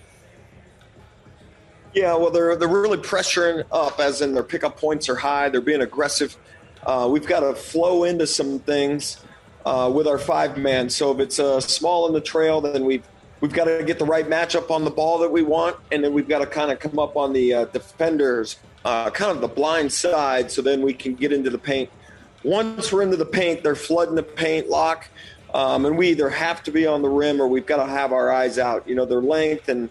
Yeah, 1.93 2.15
well, 2.17 2.31
they're 2.31 2.57
they're 2.57 2.67
really 2.67 2.97
pressuring 2.97 3.63
up, 3.71 4.01
as 4.01 4.23
in 4.23 4.33
their 4.33 4.43
pickup 4.43 4.79
points 4.79 5.11
are 5.11 5.17
high. 5.17 5.51
They're 5.51 5.61
being 5.61 5.83
aggressive. 5.83 6.35
Uh, 6.83 7.11
we've 7.13 7.27
got 7.27 7.41
to 7.41 7.55
flow 7.55 8.05
into 8.05 8.27
some 8.27 8.59
things 8.59 9.19
uh, 9.67 9.93
with 9.95 10.07
our 10.07 10.19
five 10.19 10.57
man. 10.57 10.89
So 10.89 11.13
if 11.13 11.21
it's 11.21 11.39
uh, 11.39 11.61
small 11.61 12.07
in 12.07 12.15
the 12.15 12.23
trail, 12.23 12.63
then 12.63 12.87
we've 12.87 13.05
we've 13.45 13.53
got 13.53 13.65
to 13.65 13.85
get 13.85 13.99
the 13.99 14.07
right 14.07 14.27
matchup 14.27 14.71
on 14.71 14.85
the 14.85 14.91
ball 14.91 15.19
that 15.19 15.31
we 15.31 15.43
want, 15.43 15.77
and 15.93 16.03
then 16.03 16.15
we've 16.15 16.27
got 16.27 16.39
to 16.39 16.47
kind 16.47 16.71
of 16.71 16.79
come 16.79 16.99
up 16.99 17.15
on 17.15 17.35
the 17.35 17.53
uh, 17.53 17.65
defenders, 17.66 18.57
uh, 18.87 19.11
kind 19.11 19.31
of 19.31 19.43
the 19.43 19.49
blind 19.49 19.93
side, 19.93 20.51
so 20.51 20.62
then 20.62 20.81
we 20.81 20.95
can 20.95 21.15
get 21.15 21.31
into 21.31 21.51
the 21.51 21.59
paint. 21.59 21.91
Once 22.43 22.91
we're 22.91 23.03
into 23.03 23.19
the 23.19 23.27
paint, 23.27 23.62
they're 23.62 23.75
flooding 23.75 24.15
the 24.15 24.23
paint 24.23 24.71
lock. 24.71 25.11
Um, 25.53 25.85
and 25.85 25.99
we 25.99 26.09
either 26.09 26.31
have 26.31 26.62
to 26.62 26.71
be 26.71 26.87
on 26.87 27.03
the 27.03 27.09
rim 27.11 27.39
or 27.39 27.47
we've 27.47 27.66
got 27.66 27.85
to 27.85 27.87
have 27.87 28.15
our 28.15 28.33
eyes 28.33 28.59
out. 28.59 28.89
You 28.89 28.95
know, 28.95 29.05
their 29.05 29.21
length 29.21 29.69
and 29.69 29.91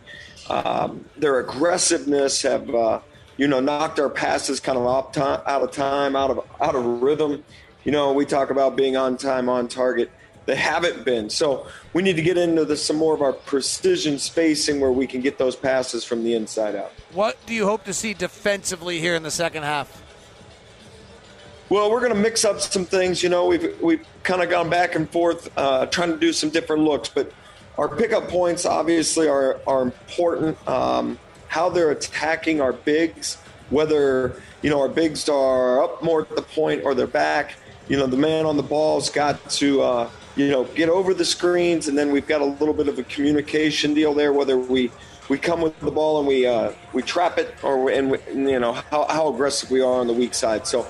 um, 0.49 1.05
their 1.15 1.39
aggressiveness 1.39 2.41
have, 2.41 2.73
uh, 2.73 3.01
you 3.37 3.47
know, 3.47 3.59
knocked 3.59 3.99
our 3.99 4.09
passes 4.09 4.59
kind 4.59 4.79
of 4.79 4.87
off 4.87 5.11
time, 5.11 5.41
out 5.45 5.61
of 5.61 5.69
time, 5.69 6.15
out 6.15 6.31
of 6.31 6.39
out 6.59 6.73
of 6.73 6.83
rhythm. 7.03 7.43
You 7.83 7.91
know, 7.91 8.13
we 8.13 8.25
talk 8.25 8.49
about 8.49 8.75
being 8.75 8.97
on 8.97 9.15
time, 9.15 9.47
on 9.47 9.67
target. 9.67 10.09
They 10.45 10.55
haven't 10.55 11.05
been. 11.05 11.29
So 11.29 11.67
we 11.93 12.03
need 12.03 12.17
to 12.17 12.21
get 12.21 12.37
into 12.37 12.65
the, 12.65 12.75
some 12.75 12.97
more 12.97 13.13
of 13.13 13.21
our 13.21 13.33
precision 13.33 14.19
spacing 14.19 14.79
where 14.81 14.91
we 14.91 15.07
can 15.07 15.21
get 15.21 15.37
those 15.37 15.55
passes 15.55 16.03
from 16.03 16.23
the 16.23 16.33
inside 16.33 16.75
out. 16.75 16.91
What 17.13 17.37
do 17.45 17.53
you 17.53 17.65
hope 17.65 17.85
to 17.85 17.93
see 17.93 18.13
defensively 18.13 18.99
here 18.99 19.15
in 19.15 19.23
the 19.23 19.31
second 19.31 19.63
half? 19.63 20.01
Well, 21.69 21.89
we're 21.89 22.01
going 22.01 22.13
to 22.13 22.19
mix 22.19 22.43
up 22.43 22.59
some 22.59 22.85
things. 22.85 23.23
You 23.23 23.29
know, 23.29 23.47
we've 23.47 23.81
we've 23.81 24.05
kind 24.23 24.43
of 24.43 24.49
gone 24.49 24.69
back 24.69 24.95
and 24.95 25.09
forth, 25.09 25.49
uh, 25.57 25.85
trying 25.87 26.11
to 26.11 26.19
do 26.19 26.33
some 26.33 26.49
different 26.49 26.83
looks. 26.83 27.09
But 27.09 27.31
our 27.77 27.87
pickup 27.87 28.27
points 28.27 28.65
obviously 28.65 29.27
are 29.27 29.59
are 29.65 29.81
important. 29.81 30.55
Um, 30.67 31.17
how 31.47 31.69
they're 31.69 31.91
attacking 31.91 32.61
our 32.61 32.73
bigs, 32.73 33.37
whether 33.69 34.41
you 34.61 34.69
know 34.69 34.81
our 34.81 34.89
bigs 34.89 35.29
are 35.29 35.83
up 35.83 36.03
more 36.03 36.21
at 36.21 36.35
the 36.35 36.41
point 36.41 36.83
or 36.83 36.93
they're 36.93 37.07
back. 37.07 37.55
You 37.87 37.97
know, 37.97 38.07
the 38.07 38.17
man 38.17 38.45
on 38.45 38.57
the 38.57 38.63
ball's 38.63 39.09
got 39.09 39.49
to 39.51 39.81
uh, 39.81 40.09
you 40.35 40.49
know 40.49 40.65
get 40.65 40.89
over 40.89 41.13
the 41.13 41.25
screens, 41.25 41.87
and 41.87 41.97
then 41.97 42.11
we've 42.11 42.27
got 42.27 42.41
a 42.41 42.45
little 42.45 42.73
bit 42.73 42.87
of 42.87 42.97
a 42.99 43.03
communication 43.03 43.93
deal 43.93 44.13
there, 44.13 44.33
whether 44.33 44.57
we 44.57 44.91
we 45.29 45.37
come 45.37 45.61
with 45.61 45.79
the 45.79 45.91
ball 45.91 46.19
and 46.19 46.27
we 46.27 46.45
uh, 46.45 46.71
we 46.93 47.01
trap 47.01 47.37
it, 47.37 47.53
or 47.63 47.89
and 47.89 48.11
we, 48.11 48.17
you 48.33 48.59
know 48.59 48.73
how, 48.73 49.05
how 49.09 49.33
aggressive 49.33 49.71
we 49.71 49.81
are 49.81 49.99
on 49.99 50.07
the 50.07 50.13
weak 50.13 50.33
side. 50.33 50.67
So 50.67 50.87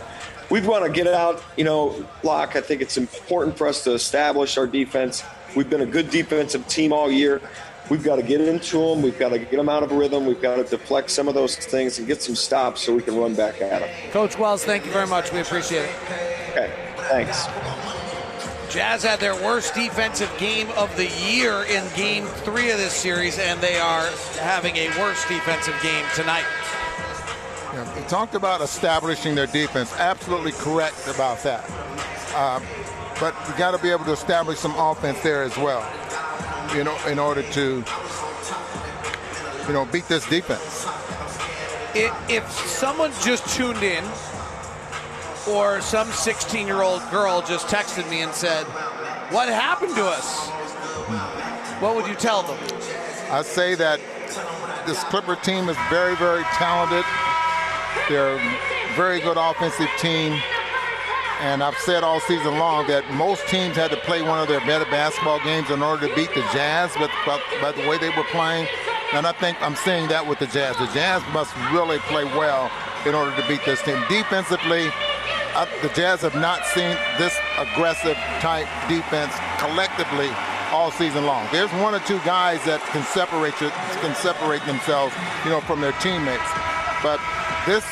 we 0.49 0.61
want 0.61 0.86
to 0.86 0.91
get 0.91 1.07
out. 1.07 1.44
You 1.57 1.65
know, 1.65 2.07
lock. 2.24 2.56
I 2.56 2.61
think 2.61 2.82
it's 2.82 2.98
important 2.98 3.57
for 3.57 3.68
us 3.68 3.84
to 3.84 3.94
establish 3.94 4.57
our 4.57 4.68
defense. 4.68 5.24
We've 5.56 5.70
been 5.70 5.82
a 5.82 5.86
good 5.86 6.10
defensive 6.10 6.68
team 6.68 6.94
all 6.94 7.11
year. 7.11 7.41
We've 7.90 8.03
got 8.03 8.15
to 8.15 8.24
get 8.24 8.40
into 8.41 8.78
them. 8.78 9.02
We've 9.02 9.18
got 9.20 9.30
to 9.30 9.40
get 9.40 9.52
them 9.52 9.68
out 9.68 9.84
of 9.84 9.91
rhythm. 9.91 10.26
We've 10.26 10.41
got 10.41 10.56
to 10.56 10.64
deflect 10.64 11.11
some 11.11 11.28
of 11.28 11.36
those 11.36 11.57
things 11.57 11.99
and 11.99 12.07
get 12.07 12.22
some 12.22 12.36
stops 12.36 12.82
so 12.82 12.95
we 12.95 13.02
can 13.02 13.18
run 13.18 13.36
back 13.36 13.61
at 13.61 13.82
them. 13.82 14.11
Coach 14.11 14.40
Wells, 14.40 14.64
thank 14.64 14.86
you 14.86 14.91
very 14.91 15.07
much. 15.07 15.32
We 15.34 15.41
appreciate 15.41 15.84
it. 15.84 15.95
Okay, 16.52 16.72
thanks. 17.10 17.45
Jazz 18.74 19.04
had 19.04 19.20
their 19.20 19.36
worst 19.36 19.76
defensive 19.76 20.32
game 20.40 20.68
of 20.72 20.98
the 20.98 21.06
year 21.06 21.62
in 21.66 21.88
game 21.95 22.26
three 22.26 22.72
of 22.72 22.80
this 22.80 22.91
series, 22.91 23.38
and 23.38 23.62
they 23.62 23.78
are 23.78 24.10
having 24.40 24.76
a 24.78 24.88
worse 24.98 25.24
defensive 25.28 25.80
game 25.84 26.04
tonight. 26.16 26.45
Yeah, 27.72 27.84
they 27.94 28.02
talked 28.08 28.34
about 28.34 28.62
establishing 28.62 29.36
their 29.36 29.45
defense. 29.45 29.94
Absolutely 30.00 30.54
correct 30.54 31.08
about 31.08 31.44
that. 31.44 31.70
Um, 32.36 32.64
but 33.20 33.36
we 33.48 33.56
got 33.60 33.78
to 33.78 33.78
be 33.78 33.91
able 33.91 34.06
to 34.06 34.12
establish 34.12 34.58
some 34.58 34.76
offense 34.76 35.22
there 35.22 35.44
as 35.44 35.56
well. 35.56 35.88
You 36.76 36.84
know, 36.84 36.98
in 37.06 37.20
order 37.20 37.44
to, 37.44 37.84
you 39.68 39.74
know, 39.74 39.86
beat 39.91 40.08
this 40.08 40.28
defense. 40.28 40.88
If, 41.94 42.12
if 42.28 42.52
someone 42.68 43.12
just 43.22 43.48
tuned 43.56 43.84
in, 43.84 44.04
or 45.48 45.82
some 45.82 46.07
16 46.11 46.68
year 46.68 46.82
old 46.82 47.02
girl 47.11 47.41
just 47.41 47.68
texted 47.68 48.10
me 48.10 48.22
and 48.22 48.34
said, 48.34 48.65
What 49.32 49.49
happened 49.49 49.95
to 49.95 50.06
us? 50.06 50.49
What 51.82 51.95
would 51.95 52.07
you 52.07 52.15
tell 52.15 52.44
them? 52.44 52.57
I 53.32 53.41
say 53.41 53.76
that 53.76 53.99
this 54.86 55.03
Clipper 55.06 55.36
team 55.36 55.70
is 55.70 55.78
very, 55.90 56.15
very 56.15 56.44
talented. 56.53 57.06
They're 58.10 58.36
a 58.36 58.95
very 58.95 59.20
good 59.20 59.38
offensive 59.38 59.90
team. 59.98 60.40
And 61.41 61.61
I've 61.61 61.78
said 61.80 62.03
all 62.03 62.20
season 62.22 62.57
long 62.57 62.88
that 62.88 63.03
most 63.15 63.48
teams 63.48 63.76
had 63.76 63.91
to 63.91 63.98
play 63.98 64.22
one 64.22 64.40
of 64.40 64.48
their 64.48 64.61
better 64.61 64.86
basketball 64.86 65.44
games 65.44 65.70
in 65.72 65.82
order 65.82 66.07
to 66.07 66.15
beat 66.15 66.30
the 66.30 66.41
Jazz, 66.53 66.91
but 66.95 67.11
by, 67.26 67.41
by 67.60 67.72
the 67.74 67.88
way 67.88 67.98
they 67.98 68.10
were 68.10 68.24
playing. 68.32 68.68
And 69.11 69.28
I 69.28 69.34
think 69.34 69.61
I'm 69.61 69.76
seeing 69.76 70.07
that 70.07 70.26
with 70.26 70.40
the 70.40 70.48
Jazz. 70.48 70.78
The 70.78 70.88
Jazz 70.94 71.22
must 71.34 71.53
really 71.74 71.99
play 72.07 72.24
well 72.24 72.72
in 73.06 73.14
order 73.14 73.36
to 73.36 73.48
beat 73.48 73.65
this 73.65 73.82
team. 73.82 73.99
Defensively, 74.07 74.90
the 75.81 75.89
Jazz 75.93 76.21
have 76.21 76.35
not 76.35 76.65
seen 76.65 76.97
this 77.17 77.38
aggressive 77.57 78.17
type 78.41 78.67
defense 78.89 79.34
collectively 79.59 80.30
all 80.71 80.89
season 80.89 81.25
long. 81.25 81.47
There's 81.51 81.71
one 81.73 81.93
or 81.93 81.99
two 81.99 82.17
guys 82.25 82.63
that 82.65 82.81
can 82.89 83.03
separate 83.03 83.53
can 83.53 84.15
separate 84.15 84.65
themselves, 84.65 85.13
you 85.45 85.51
know, 85.51 85.61
from 85.61 85.80
their 85.81 85.93
teammates. 86.01 86.49
But 87.05 87.21
this 87.67 87.85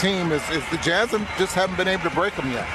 team 0.00 0.32
is, 0.32 0.42
is 0.50 0.64
the 0.70 0.78
Jazz 0.78 1.10
just 1.36 1.54
haven't 1.54 1.76
been 1.76 1.88
able 1.88 2.08
to 2.08 2.14
break 2.16 2.34
them 2.36 2.50
yet. 2.50 2.66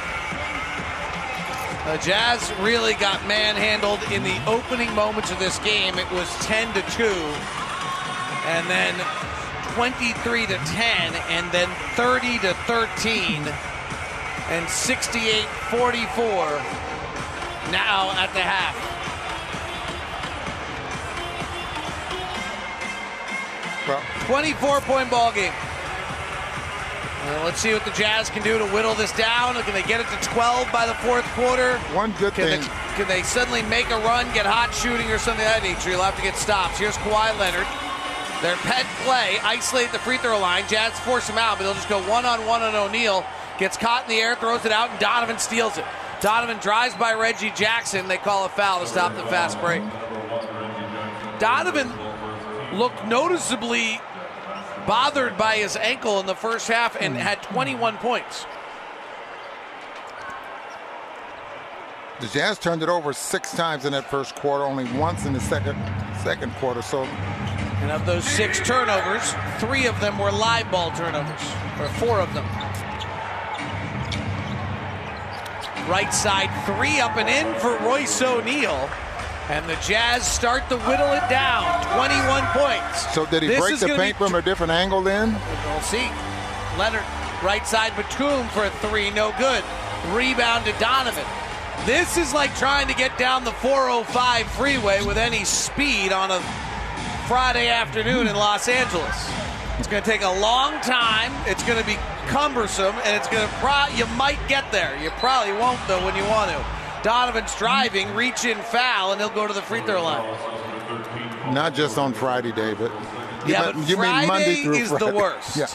The 1.89 1.97
Jazz 1.97 2.53
really 2.61 2.93
got 2.93 3.25
manhandled 3.27 3.99
in 4.11 4.23
the 4.23 4.37
opening 4.45 4.93
moments 4.93 5.31
of 5.31 5.39
this 5.39 5.57
game. 5.59 5.97
It 5.97 6.09
was 6.11 6.29
10 6.45 6.71
to 6.75 6.81
2, 6.91 7.03
and 8.45 8.69
then 8.69 8.93
23 9.73 10.45
to 10.47 10.55
10, 10.55 11.15
and 11.27 11.51
then 11.51 11.67
30 11.95 12.39
to 12.39 12.53
13 12.69 13.43
and 14.49 14.67
68 14.69 15.45
44 15.71 16.61
now 17.71 18.11
at 18.17 18.31
the 18.33 18.41
half. 18.41 18.75
Well, 23.87 24.01
24 24.27 24.81
point 24.81 25.09
ball 25.09 25.31
game. 25.31 25.53
Well, 27.25 27.45
let's 27.45 27.59
see 27.59 27.73
what 27.73 27.85
the 27.85 27.91
Jazz 27.91 28.29
can 28.29 28.43
do 28.43 28.57
to 28.57 28.65
whittle 28.67 28.95
this 28.95 29.11
down. 29.13 29.55
Can 29.63 29.73
they 29.73 29.83
get 29.83 30.01
it 30.01 30.07
to 30.07 30.29
12 30.29 30.71
by 30.73 30.85
the 30.85 30.93
fourth 30.95 31.23
quarter? 31.35 31.77
One 31.95 32.11
good 32.19 32.33
can 32.33 32.47
thing. 32.47 32.61
They, 32.61 32.95
can 32.95 33.07
they 33.07 33.23
suddenly 33.23 33.61
make 33.63 33.89
a 33.91 33.97
run, 33.99 34.25
get 34.33 34.45
hot 34.45 34.73
shooting 34.73 35.09
or 35.09 35.17
something 35.17 35.45
of 35.45 35.51
that 35.51 35.63
nature? 35.63 35.89
You'll 35.89 36.03
have 36.03 36.17
to 36.17 36.21
get 36.21 36.35
stops. 36.35 36.77
Here's 36.77 36.97
Kawhi 36.97 37.31
Leonard. 37.39 37.67
Their 38.43 38.57
pet 38.67 38.85
play, 39.07 39.39
isolate 39.39 39.93
the 39.93 39.99
free 39.99 40.17
throw 40.17 40.37
line. 40.37 40.67
Jazz 40.67 40.99
force 40.99 41.29
him 41.29 41.37
out, 41.37 41.57
but 41.57 41.63
they'll 41.63 41.79
just 41.79 41.87
go 41.87 42.03
one 42.09 42.25
on 42.25 42.45
one 42.45 42.61
on 42.61 42.75
O'Neale. 42.75 43.25
Gets 43.63 43.77
caught 43.77 44.03
in 44.03 44.09
the 44.09 44.21
air, 44.21 44.35
throws 44.35 44.65
it 44.65 44.73
out, 44.73 44.89
and 44.89 44.99
Donovan 44.99 45.39
steals 45.39 45.77
it. 45.77 45.85
Donovan 46.19 46.57
drives 46.57 46.95
by 46.95 47.13
Reggie 47.13 47.49
Jackson. 47.51 48.09
They 48.09 48.17
call 48.17 48.43
a 48.43 48.49
foul 48.49 48.81
to 48.81 48.87
stop 48.87 49.15
the 49.15 49.23
fast 49.23 49.57
break. 49.61 49.81
Donovan 51.39 51.89
looked 52.77 53.07
noticeably 53.07 54.01
bothered 54.85 55.37
by 55.37 55.55
his 55.55 55.77
ankle 55.77 56.19
in 56.19 56.25
the 56.25 56.35
first 56.35 56.67
half 56.67 56.97
and 56.99 57.15
had 57.15 57.41
21 57.41 57.95
points. 57.99 58.45
The 62.19 62.27
Jazz 62.27 62.59
turned 62.59 62.83
it 62.83 62.89
over 62.89 63.13
six 63.13 63.55
times 63.55 63.85
in 63.85 63.93
that 63.93 64.09
first 64.09 64.35
quarter, 64.35 64.65
only 64.65 64.91
once 64.99 65.25
in 65.25 65.31
the 65.31 65.39
second 65.39 65.77
second 66.21 66.53
quarter. 66.55 66.81
So, 66.81 67.03
and 67.03 67.91
of 67.91 68.05
those 68.05 68.25
six 68.25 68.59
turnovers, 68.59 69.33
three 69.59 69.87
of 69.87 69.97
them 70.01 70.17
were 70.17 70.31
live 70.31 70.69
ball 70.69 70.91
turnovers, 70.91 71.49
or 71.79 71.87
four 71.97 72.19
of 72.19 72.33
them. 72.33 72.45
Right 75.87 76.13
side 76.13 76.49
three 76.65 76.99
up 77.01 77.17
and 77.17 77.27
in 77.27 77.59
for 77.59 77.77
Royce 77.85 78.21
O'Neale. 78.21 78.89
And 79.49 79.67
the 79.67 79.75
Jazz 79.85 80.25
start 80.25 80.69
to 80.69 80.77
whittle 80.79 81.11
it 81.11 81.29
down. 81.29 81.63
21 81.97 82.43
points. 82.53 83.13
So 83.13 83.25
did 83.25 83.43
he 83.43 83.49
this 83.49 83.59
break 83.59 83.79
the 83.79 83.87
paint 83.97 84.15
from 84.15 84.35
a 84.35 84.41
different 84.41 84.71
angle 84.71 85.01
then? 85.01 85.33
We'll 85.65 85.81
see. 85.81 86.09
Leonard, 86.77 87.03
right 87.43 87.67
side 87.67 87.93
Batum 87.97 88.47
for 88.49 88.63
a 88.63 88.69
three, 88.69 89.11
no 89.11 89.33
good. 89.37 89.63
Rebound 90.13 90.65
to 90.65 90.71
Donovan. 90.79 91.25
This 91.85 92.15
is 92.15 92.33
like 92.33 92.55
trying 92.55 92.87
to 92.87 92.93
get 92.93 93.17
down 93.17 93.43
the 93.43 93.51
405 93.51 94.47
freeway 94.51 95.03
with 95.03 95.17
any 95.17 95.43
speed 95.43 96.13
on 96.13 96.31
a 96.31 96.39
Friday 97.27 97.67
afternoon 97.67 98.27
in 98.27 98.35
Los 98.35 98.69
Angeles. 98.69 99.42
It's 99.83 99.91
going 99.91 100.01
to 100.01 100.09
take 100.09 100.21
a 100.21 100.39
long 100.39 100.79
time. 100.79 101.33
It's 101.45 101.61
going 101.63 101.77
to 101.77 101.85
be 101.85 101.97
cumbersome, 102.27 102.95
and 103.03 103.17
it's 103.17 103.27
going 103.27 103.45
to 103.45 103.53
pro- 103.55 103.93
you 103.93 104.05
might 104.15 104.39
get 104.47 104.71
there. 104.71 104.97
You 105.03 105.09
probably 105.09 105.51
won't 105.51 105.77
though 105.89 106.01
when 106.05 106.15
you 106.15 106.23
want 106.23 106.51
to. 106.51 106.65
Donovan's 107.03 107.53
driving, 107.57 108.15
reach 108.15 108.45
in 108.45 108.57
foul, 108.59 109.11
and 109.11 109.19
he'll 109.19 109.29
go 109.29 109.45
to 109.45 109.51
the 109.51 109.61
free 109.61 109.81
throw 109.81 110.01
line. 110.01 110.23
Not 111.53 111.73
just 111.73 111.97
on 111.97 112.13
Friday, 112.13 112.53
David. 112.53 112.93
You 113.45 113.51
yeah, 113.51 113.65
mean, 113.65 113.81
but 113.81 113.89
you 113.89 113.95
Friday 113.97 114.19
mean 114.19 114.27
Monday 114.29 114.63
through 114.63 114.73
is 114.75 114.87
Friday. 114.87 115.05
the 115.05 115.17
worst. 115.17 115.57
Yeah, 115.57 115.67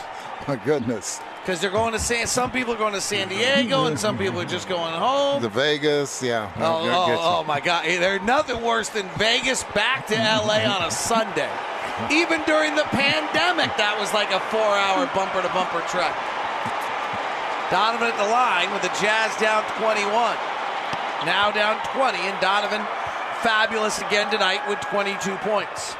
my 0.48 0.56
goodness. 0.56 1.20
Because 1.42 1.60
they're 1.60 1.70
going 1.70 1.92
to 1.92 1.98
San. 1.98 2.26
Some 2.28 2.50
people 2.50 2.72
are 2.72 2.78
going 2.78 2.94
to 2.94 3.02
San 3.02 3.28
Diego, 3.28 3.84
and 3.84 4.00
some 4.00 4.16
people 4.16 4.40
are 4.40 4.46
just 4.46 4.70
going 4.70 4.94
home. 4.94 5.42
The 5.42 5.50
Vegas, 5.50 6.22
yeah. 6.22 6.50
Oh, 6.56 6.88
oh, 6.90 7.40
oh 7.40 7.44
my 7.44 7.60
God! 7.60 7.84
There's 7.84 8.22
nothing 8.22 8.62
worse 8.62 8.88
than 8.88 9.06
Vegas 9.18 9.64
back 9.74 10.06
to 10.06 10.14
LA 10.14 10.64
on 10.64 10.88
a 10.88 10.90
Sunday. 10.90 11.50
Even 12.06 12.46
during 12.46 12.78
the 12.78 12.86
pandemic, 12.94 13.74
that 13.74 13.98
was 13.98 14.14
like 14.14 14.30
a 14.30 14.38
four-hour 14.54 15.10
bumper-to-bumper 15.18 15.82
trek. 15.90 16.14
Donovan 17.74 18.08
at 18.08 18.16
the 18.16 18.30
line 18.30 18.70
with 18.72 18.86
the 18.86 18.94
Jazz 19.02 19.34
down 19.42 19.66
21. 19.82 20.06
Now 21.26 21.50
down 21.50 21.76
20, 21.92 22.16
and 22.16 22.38
Donovan 22.40 22.80
fabulous 23.42 23.98
again 23.98 24.30
tonight 24.30 24.62
with 24.70 24.80
22 24.88 25.36
points. 25.42 25.98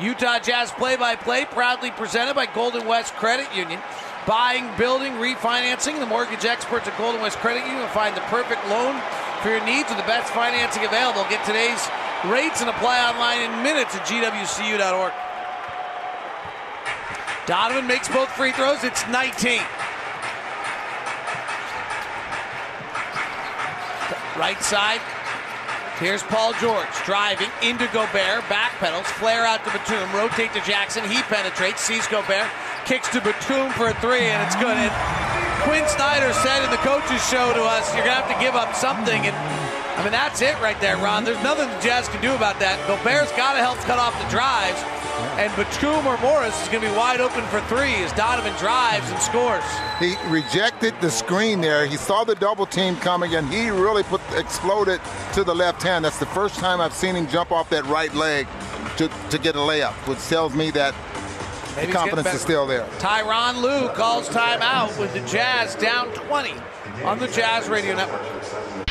Utah 0.00 0.38
Jazz 0.38 0.72
play 0.72 0.96
by 0.96 1.14
play 1.14 1.44
proudly 1.44 1.90
presented 1.90 2.34
by 2.34 2.46
Golden 2.46 2.86
West 2.86 3.14
Credit 3.14 3.46
Union. 3.54 3.80
Buying, 4.26 4.66
building, 4.76 5.14
refinancing. 5.14 5.98
The 6.00 6.06
mortgage 6.06 6.44
experts 6.44 6.88
at 6.88 6.96
Golden 6.98 7.20
West 7.20 7.38
Credit 7.38 7.66
Union 7.66 7.86
find 7.88 8.16
the 8.16 8.24
perfect 8.32 8.66
loan 8.68 9.00
for 9.42 9.50
your 9.50 9.64
needs 9.64 9.88
with 9.88 9.98
the 9.98 10.08
best 10.08 10.32
financing 10.32 10.84
available. 10.84 11.22
Get 11.30 11.44
today's 11.44 11.82
rates 12.26 12.60
and 12.60 12.70
apply 12.70 12.98
online 13.08 13.40
in 13.42 13.62
minutes 13.62 13.94
at 13.94 14.06
gwcu.org. 14.06 15.12
Donovan 17.46 17.86
makes 17.86 18.08
both 18.08 18.28
free 18.32 18.52
throws. 18.52 18.84
It's 18.84 19.06
19. 19.08 19.62
Right 24.36 24.62
side. 24.62 25.00
Here's 25.98 26.22
Paul 26.22 26.52
George 26.60 26.86
driving 27.04 27.50
into 27.62 27.86
Gobert, 27.88 28.44
backpedals, 28.46 29.06
flare 29.18 29.44
out 29.44 29.64
to 29.64 29.70
Batum, 29.72 30.12
rotate 30.14 30.52
to 30.52 30.60
Jackson. 30.60 31.02
He 31.08 31.20
penetrates, 31.22 31.80
sees 31.80 32.06
Gobert, 32.06 32.46
kicks 32.84 33.08
to 33.10 33.20
Batum 33.20 33.72
for 33.72 33.88
a 33.88 33.94
three, 33.94 34.30
and 34.30 34.40
it's 34.46 34.54
good. 34.56 34.76
And 34.76 34.92
Quin 35.64 35.88
Snyder 35.88 36.32
said 36.34 36.62
in 36.62 36.70
the 36.70 36.78
coaches' 36.86 37.26
show 37.28 37.52
to 37.52 37.62
us, 37.64 37.92
"You're 37.94 38.04
gonna 38.04 38.22
have 38.22 38.28
to 38.28 38.38
give 38.38 38.54
up 38.54 38.76
something." 38.76 39.26
And 39.26 39.34
I 39.98 40.02
mean, 40.04 40.12
that's 40.12 40.40
it 40.40 40.54
right 40.60 40.80
there, 40.80 40.96
Ron. 40.96 41.24
There's 41.24 41.42
nothing 41.42 41.68
the 41.68 41.80
Jazz 41.80 42.08
can 42.08 42.22
do 42.22 42.32
about 42.32 42.60
that. 42.60 42.78
Gobert's 42.86 43.32
got 43.32 43.54
to 43.54 43.58
help 43.58 43.78
cut 43.78 43.98
off 43.98 44.14
the 44.22 44.30
drives. 44.30 44.78
And 45.36 45.50
Batum 45.56 46.06
or 46.06 46.16
Morris 46.18 46.54
is 46.62 46.68
going 46.68 46.84
to 46.84 46.88
be 46.88 46.96
wide 46.96 47.20
open 47.20 47.42
for 47.46 47.60
three 47.62 47.94
as 48.04 48.12
Donovan 48.12 48.56
drives 48.58 49.10
and 49.10 49.18
scores. 49.20 49.64
He 49.98 50.14
rejected 50.28 50.94
the 51.00 51.10
screen 51.10 51.60
there. 51.60 51.84
He 51.84 51.96
saw 51.96 52.22
the 52.22 52.36
double 52.36 52.64
team 52.64 52.94
coming, 52.96 53.34
and 53.34 53.48
he 53.52 53.70
really 53.70 54.04
put 54.04 54.20
exploded 54.36 55.00
to 55.32 55.42
the 55.42 55.52
left 55.54 55.82
hand. 55.82 56.04
That's 56.04 56.20
the 56.20 56.26
first 56.26 56.54
time 56.60 56.80
I've 56.80 56.94
seen 56.94 57.16
him 57.16 57.26
jump 57.26 57.50
off 57.50 57.68
that 57.70 57.84
right 57.86 58.14
leg 58.14 58.46
to, 58.98 59.10
to 59.30 59.38
get 59.38 59.56
a 59.56 59.58
layup, 59.58 59.94
which 60.06 60.20
tells 60.28 60.54
me 60.54 60.70
that 60.70 60.94
Maybe 61.74 61.88
the 61.88 61.98
confidence 61.98 62.34
is 62.34 62.40
still 62.40 62.68
there. 62.68 62.86
Tyronn 62.98 63.60
Lue 63.60 63.88
calls 63.94 64.28
timeout 64.28 64.96
with 64.96 65.12
the 65.12 65.20
Jazz 65.20 65.74
down 65.74 66.12
20 66.14 66.54
on 67.04 67.18
the 67.18 67.26
Jazz 67.26 67.68
Radio 67.68 67.96
Network. 67.96 68.87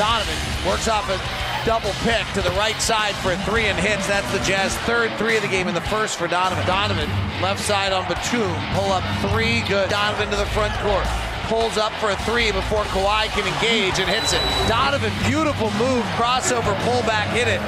Donovan 0.00 0.40
works 0.66 0.88
off 0.88 1.04
a 1.12 1.20
double 1.66 1.92
pick 2.08 2.24
to 2.32 2.40
the 2.40 2.56
right 2.56 2.80
side 2.80 3.14
for 3.16 3.32
a 3.32 3.38
three 3.44 3.66
and 3.66 3.78
hits. 3.78 4.06
That's 4.08 4.32
the 4.32 4.38
Jazz 4.38 4.74
third 4.88 5.12
three 5.18 5.36
of 5.36 5.42
the 5.42 5.48
game 5.48 5.68
in 5.68 5.74
the 5.74 5.86
first 5.92 6.16
for 6.16 6.26
Donovan. 6.26 6.66
Donovan 6.66 7.10
left 7.42 7.60
side 7.60 7.92
on 7.92 8.08
Batum. 8.08 8.48
Pull 8.72 8.92
up 8.92 9.04
three. 9.28 9.60
Good. 9.68 9.90
Donovan 9.90 10.30
to 10.30 10.36
the 10.36 10.48
front 10.56 10.72
court. 10.80 11.04
Pulls 11.52 11.76
up 11.76 11.92
for 12.00 12.08
a 12.08 12.16
three 12.24 12.50
before 12.50 12.84
Kawhi 12.96 13.28
can 13.36 13.44
engage 13.44 14.00
and 14.00 14.08
hits 14.08 14.32
it. 14.32 14.40
Donovan, 14.72 15.12
beautiful 15.28 15.68
move. 15.72 16.02
Crossover, 16.16 16.72
pullback, 16.80 17.28
hit 17.36 17.48
it. 17.48 17.60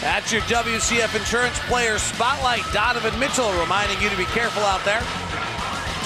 That's 0.00 0.30
your 0.30 0.42
WCF 0.42 1.16
Insurance 1.16 1.58
Player 1.66 1.98
Spotlight. 1.98 2.62
Donovan 2.72 3.18
Mitchell 3.18 3.50
reminding 3.58 4.00
you 4.00 4.08
to 4.08 4.16
be 4.16 4.26
careful 4.26 4.62
out 4.62 4.84
there. 4.84 5.02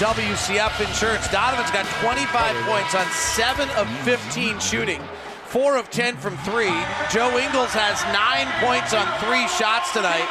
WCF 0.03 0.83
Insurance. 0.83 1.31
Donovan's 1.31 1.71
got 1.71 1.87
25 2.03 2.27
points 2.67 2.93
on 2.93 3.07
7 3.07 3.69
of 3.79 3.87
15 4.03 4.59
shooting, 4.59 4.99
4 5.47 5.77
of 5.77 5.89
10 5.91 6.17
from 6.17 6.35
3. 6.43 6.67
Joe 7.07 7.31
Ingles 7.39 7.71
has 7.71 8.03
9 8.11 8.51
points 8.59 8.91
on 8.91 9.07
3 9.23 9.47
shots 9.47 9.95
tonight. 9.95 10.27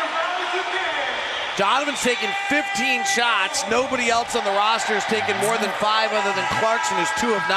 Donovan's 1.57 2.05
taken 2.05 2.29
15 2.53 3.01
shots. 3.17 3.65
Nobody 3.73 4.13
else 4.13 4.37
on 4.37 4.45
the 4.45 4.53
roster 4.53 4.93
has 4.93 5.09
taken 5.09 5.33
more 5.41 5.57
than 5.57 5.73
5 5.81 6.13
other 6.21 6.37
than 6.37 6.45
Clarkson, 6.61 7.01
who's 7.01 7.09
2 7.17 7.33
of 7.33 7.41
9. 7.49 7.57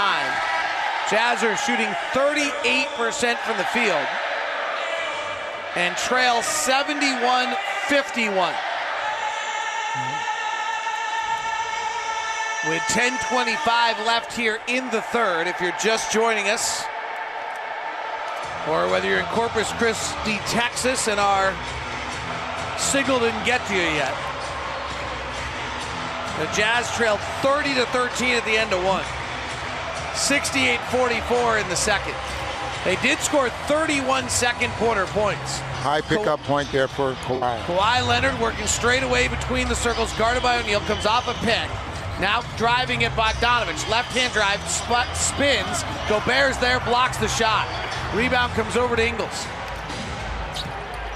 Jazz 1.12 1.44
are 1.44 1.60
shooting 1.68 1.92
38% 2.16 3.36
from 3.44 3.60
the 3.60 3.68
field 3.76 4.08
and 5.76 5.92
trail 6.00 6.40
71 6.40 7.52
51. 7.92 8.56
With 12.68 12.82
10:25 12.90 14.08
left 14.08 14.34
here 14.34 14.60
in 14.68 14.90
the 14.90 15.02
third, 15.02 15.46
if 15.46 15.62
you're 15.62 15.78
just 15.80 16.12
joining 16.12 16.50
us, 16.50 16.84
or 18.68 18.88
whether 18.90 19.08
you're 19.08 19.20
in 19.20 19.26
Corpus 19.26 19.72
Christi, 19.74 20.40
Texas, 20.48 21.08
and 21.08 21.20
our 21.20 21.54
signal 22.80 23.20
didn't 23.20 23.46
get 23.46 23.64
to 23.68 23.76
you 23.76 23.82
yet, 23.82 24.16
the 26.40 26.48
Jazz 26.58 26.92
trailed 26.96 27.20
30 27.44 27.76
to 27.76 27.86
13 27.88 28.34
at 28.34 28.44
the 28.46 28.58
end 28.58 28.74
of 28.74 28.84
one, 28.84 29.04
68-44 30.16 31.62
in 31.62 31.70
the 31.70 31.76
second. 31.76 32.16
They 32.84 32.96
did 32.98 33.20
score 33.20 33.50
31 33.68 34.28
second 34.28 34.72
quarter 34.74 35.06
points. 35.08 35.60
High 35.84 36.02
pickup 36.02 36.42
point 36.44 36.72
there 36.72 36.88
for 36.88 37.14
Kawhi. 37.14 37.62
Kawhi 37.66 38.08
Leonard 38.08 38.40
working 38.40 38.66
straight 38.66 39.04
away 39.04 39.28
between 39.28 39.68
the 39.68 39.76
circles, 39.76 40.12
guarded 40.14 40.42
by 40.42 40.58
O'Neale, 40.58 40.80
comes 40.82 41.06
off 41.06 41.28
a 41.28 41.36
pick. 41.46 41.70
Now 42.20 42.42
driving 42.58 43.02
it 43.02 43.12
Bogdanovich. 43.12 43.90
Left 43.90 44.12
hand 44.16 44.34
drive, 44.34 44.62
spot, 44.70 45.08
spins. 45.18 45.84
Gobert's 46.08 46.58
there, 46.58 46.80
blocks 46.82 47.18
the 47.18 47.28
shot. 47.28 47.68
Rebound 48.16 48.54
comes 48.54 48.78
over 48.78 48.96
to 48.96 49.06
Ingles. 49.06 49.46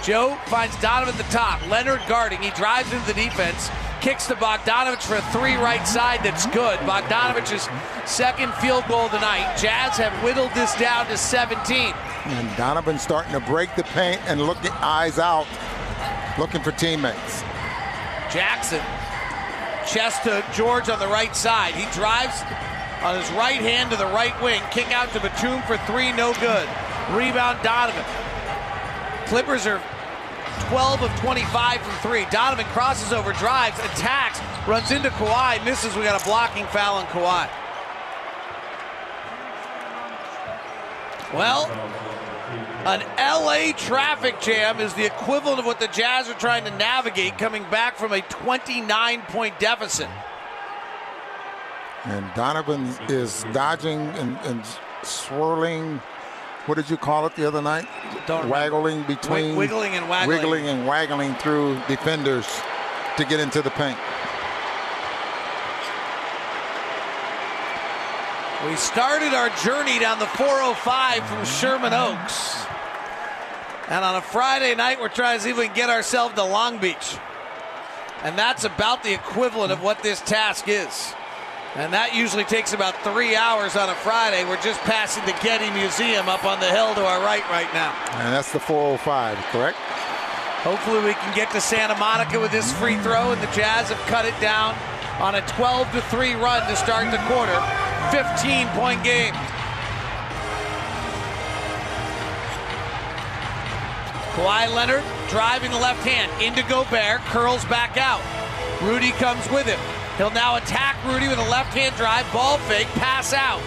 Joe 0.03 0.37
finds 0.47 0.79
Donovan 0.81 1.15
at 1.15 1.17
the 1.17 1.31
top. 1.31 1.65
Leonard 1.69 2.01
guarding. 2.07 2.41
He 2.41 2.51
drives 2.51 2.91
into 2.91 3.05
the 3.05 3.13
defense. 3.13 3.69
Kicks 4.01 4.27
to 4.27 4.35
Bogdanovich 4.35 5.01
for 5.01 5.15
a 5.15 5.21
three 5.33 5.55
right 5.55 5.85
side 5.85 6.21
that's 6.23 6.45
good. 6.47 6.79
Bogdanovich's 6.79 7.67
second 8.09 8.53
field 8.55 8.85
goal 8.87 9.09
tonight. 9.09 9.57
Jazz 9.57 9.97
have 9.97 10.13
whittled 10.23 10.51
this 10.53 10.73
down 10.75 11.05
to 11.07 11.17
17. 11.17 11.93
And 12.25 12.57
Donovan 12.57 12.97
starting 12.97 13.33
to 13.33 13.39
break 13.41 13.75
the 13.75 13.83
paint 13.83 14.21
and 14.25 14.41
looking 14.41 14.71
eyes 14.71 15.19
out, 15.19 15.47
looking 16.37 16.61
for 16.61 16.71
teammates. 16.71 17.41
Jackson 18.31 18.81
chest 19.87 20.23
to 20.23 20.43
George 20.53 20.89
on 20.89 20.99
the 20.99 21.07
right 21.07 21.35
side. 21.35 21.73
He 21.75 21.89
drives 21.93 22.41
on 23.03 23.17
his 23.19 23.29
right 23.31 23.61
hand 23.61 23.91
to 23.91 23.97
the 23.97 24.07
right 24.07 24.39
wing. 24.41 24.61
Kick 24.71 24.91
out 24.91 25.11
to 25.13 25.19
Batum 25.19 25.61
for 25.63 25.77
three, 25.85 26.11
no 26.11 26.33
good. 26.33 26.67
Rebound 27.11 27.59
Donovan. 27.63 28.03
Clippers 29.25 29.65
are 29.67 29.81
12 30.69 31.03
of 31.03 31.19
25 31.19 31.81
from 31.81 31.95
three. 31.99 32.25
Donovan 32.31 32.65
crosses 32.67 33.13
over, 33.13 33.33
drives, 33.33 33.79
attacks, 33.79 34.39
runs 34.67 34.91
into 34.91 35.09
Kawhi, 35.09 35.63
misses. 35.63 35.95
We 35.95 36.03
got 36.03 36.21
a 36.21 36.25
blocking 36.25 36.65
foul 36.67 36.97
on 36.97 37.05
Kawhi. 37.07 37.49
Well, 41.33 41.67
an 42.89 43.01
LA 43.17 43.71
traffic 43.77 44.41
jam 44.41 44.79
is 44.79 44.93
the 44.95 45.05
equivalent 45.05 45.59
of 45.59 45.65
what 45.65 45.79
the 45.79 45.87
Jazz 45.87 46.27
are 46.27 46.33
trying 46.33 46.63
to 46.65 46.71
navigate 46.71 47.37
coming 47.37 47.63
back 47.69 47.95
from 47.97 48.11
a 48.11 48.21
29 48.21 49.21
point 49.23 49.59
deficit. 49.59 50.07
And 52.05 52.25
Donovan 52.35 52.87
is 53.09 53.45
dodging 53.51 53.99
and, 53.99 54.37
and 54.37 54.63
swirling. 55.03 56.01
What 56.65 56.75
did 56.75 56.89
you 56.89 56.97
call 56.97 57.25
it 57.27 57.35
the 57.35 57.47
other 57.47 57.61
night? 57.61 57.87
Don't 58.25 58.49
waggling 58.49 59.03
between 59.03 59.55
wiggling 59.55 59.93
and 59.93 60.09
waggling. 60.09 60.37
wiggling 60.37 60.67
and 60.67 60.87
waggling 60.87 61.35
through 61.35 61.75
defenders 61.87 62.47
to 63.17 63.25
get 63.25 63.39
into 63.39 63.61
the 63.61 63.71
paint. 63.71 63.97
We 68.67 68.75
started 68.75 69.33
our 69.33 69.49
journey 69.63 69.99
down 69.99 70.19
the 70.19 70.27
405 70.27 71.25
from 71.27 71.45
Sherman 71.45 71.93
Oaks. 71.93 72.65
And 73.89 74.05
on 74.05 74.15
a 74.15 74.21
Friday 74.21 74.75
night, 74.75 75.01
we're 75.01 75.09
trying 75.09 75.39
to 75.39 75.43
see 75.43 75.49
if 75.49 75.57
we 75.57 75.65
can 75.65 75.75
get 75.75 75.89
ourselves 75.89 76.35
to 76.35 76.43
Long 76.43 76.77
Beach. 76.77 77.17
And 78.21 78.37
that's 78.37 78.63
about 78.63 79.01
the 79.01 79.13
equivalent 79.13 79.71
of 79.71 79.81
what 79.81 80.03
this 80.03 80.21
task 80.21 80.67
is. 80.67 81.13
And 81.75 81.93
that 81.93 82.13
usually 82.13 82.43
takes 82.43 82.73
about 82.73 82.93
three 83.03 83.35
hours 83.35 83.75
on 83.75 83.89
a 83.89 83.95
Friday. 83.95 84.45
We're 84.45 84.61
just 84.61 84.79
passing 84.81 85.25
the 85.25 85.37
Getty 85.41 85.69
Museum 85.71 86.29
up 86.29 86.45
on 86.45 86.59
the 86.59 86.69
hill 86.69 86.93
to 86.93 87.05
our 87.05 87.21
right 87.25 87.45
right 87.49 87.71
now. 87.73 87.93
And 88.13 88.33
that's 88.33 88.51
the 88.51 88.59
405, 88.59 89.37
correct? 89.53 89.77
Hopefully, 90.61 91.01
we 91.05 91.13
can 91.13 91.35
get 91.35 91.49
to 91.51 91.61
Santa 91.61 91.95
Monica 91.97 92.39
with 92.39 92.51
this 92.51 92.73
free 92.73 92.97
throw, 92.97 93.31
and 93.31 93.41
the 93.41 93.49
Jazz 93.55 93.89
have 93.89 94.01
cut 94.05 94.25
it 94.25 94.37
down 94.41 94.75
on 95.21 95.35
a 95.35 95.41
12 95.55 95.91
to 95.93 96.01
3 96.13 96.35
run 96.35 96.67
to 96.69 96.75
start 96.75 97.09
the 97.11 97.21
quarter. 97.25 97.57
15 98.11 98.67
point 98.77 99.01
game. 99.03 99.33
Kawhi 104.39 104.73
Leonard 104.73 105.03
driving 105.27 105.69
the 105.69 105.77
left 105.77 105.99
hand 106.07 106.31
into 106.39 106.63
Gobert, 106.71 107.19
curls 107.27 107.65
back 107.65 107.97
out. 107.99 108.23
Rudy 108.79 109.11
comes 109.19 109.43
with 109.51 109.67
him. 109.67 109.79
He'll 110.15 110.31
now 110.31 110.55
attack 110.55 110.95
Rudy 111.03 111.27
with 111.27 111.39
a 111.39 111.49
left 111.51 111.75
hand 111.75 111.93
drive, 111.99 112.23
ball 112.31 112.57
fake, 112.71 112.87
pass 112.95 113.33
out 113.33 113.59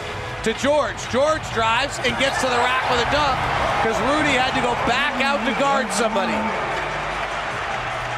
to 0.48 0.56
George. 0.64 0.96
George 1.12 1.44
drives 1.52 2.00
and 2.08 2.16
gets 2.16 2.40
to 2.40 2.48
the 2.48 2.56
rack 2.64 2.88
with 2.88 3.04
a 3.04 3.08
dunk 3.12 3.36
because 3.84 4.00
Rudy 4.16 4.32
had 4.32 4.56
to 4.56 4.64
go 4.64 4.72
back 4.88 5.20
out 5.20 5.44
to 5.44 5.52
guard 5.60 5.92
somebody. 5.92 6.32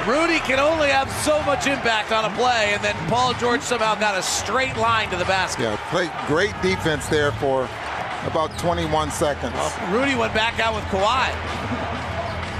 Rudy 0.07 0.39
can 0.47 0.61
only 0.61 0.95
have 0.95 1.11
so 1.27 1.43
much 1.43 1.67
impact 1.67 2.13
on 2.13 2.25
a 2.25 2.31
play, 2.37 2.71
and 2.71 2.85
then 2.85 2.95
Paul 3.11 3.35
George 3.35 3.63
somehow 3.63 3.97
got 3.97 4.17
a 4.17 4.23
straight 4.23 4.77
line 4.77 5.11
to 5.11 5.17
the 5.17 5.25
basket. 5.25 5.63
Yeah, 5.63 6.27
great 6.29 6.55
defense 6.63 7.09
there 7.09 7.33
for 7.33 7.69
about 8.31 8.57
21 8.59 9.11
seconds. 9.11 9.57
Rudy 9.91 10.15
went 10.15 10.35
back 10.35 10.61
out 10.61 10.77
with 10.77 10.85
Kawhi. 10.85 11.94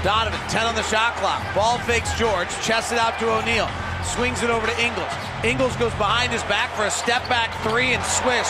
Donovan, 0.05 0.39
10 0.49 0.67
on 0.67 0.75
the 0.75 0.83
shot 0.83 1.15
clock. 1.15 1.41
Ball 1.55 1.79
fakes 1.79 2.13
George, 2.13 2.47
chests 2.61 2.91
it 2.91 2.99
out 2.99 3.17
to 3.17 3.25
O'Neale. 3.27 3.67
Swings 4.03 4.43
it 4.43 4.51
over 4.51 4.67
to 4.67 4.79
Ingles. 4.79 5.11
Ingles 5.43 5.75
goes 5.77 5.95
behind 5.95 6.31
his 6.31 6.43
back 6.43 6.69
for 6.75 6.85
a 6.85 6.91
step 6.91 7.27
back 7.27 7.49
three 7.63 7.95
and 7.95 8.03
swish. 8.03 8.45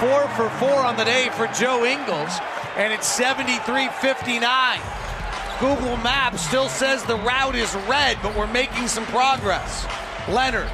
Four 0.00 0.26
for 0.32 0.48
four 0.56 0.80
on 0.80 0.96
the 0.96 1.04
day 1.04 1.28
for 1.36 1.46
Joe 1.48 1.84
Ingles, 1.84 2.32
and 2.78 2.90
it's 2.90 3.06
73 3.06 3.88
59. 4.00 4.80
Google 5.60 5.98
Maps 5.98 6.40
still 6.40 6.70
says 6.70 7.04
the 7.04 7.18
route 7.18 7.54
is 7.54 7.74
red, 7.86 8.16
but 8.22 8.34
we're 8.34 8.46
making 8.46 8.88
some 8.88 9.04
progress. 9.04 9.86
Leonard 10.26 10.70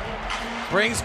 brings 0.71 1.03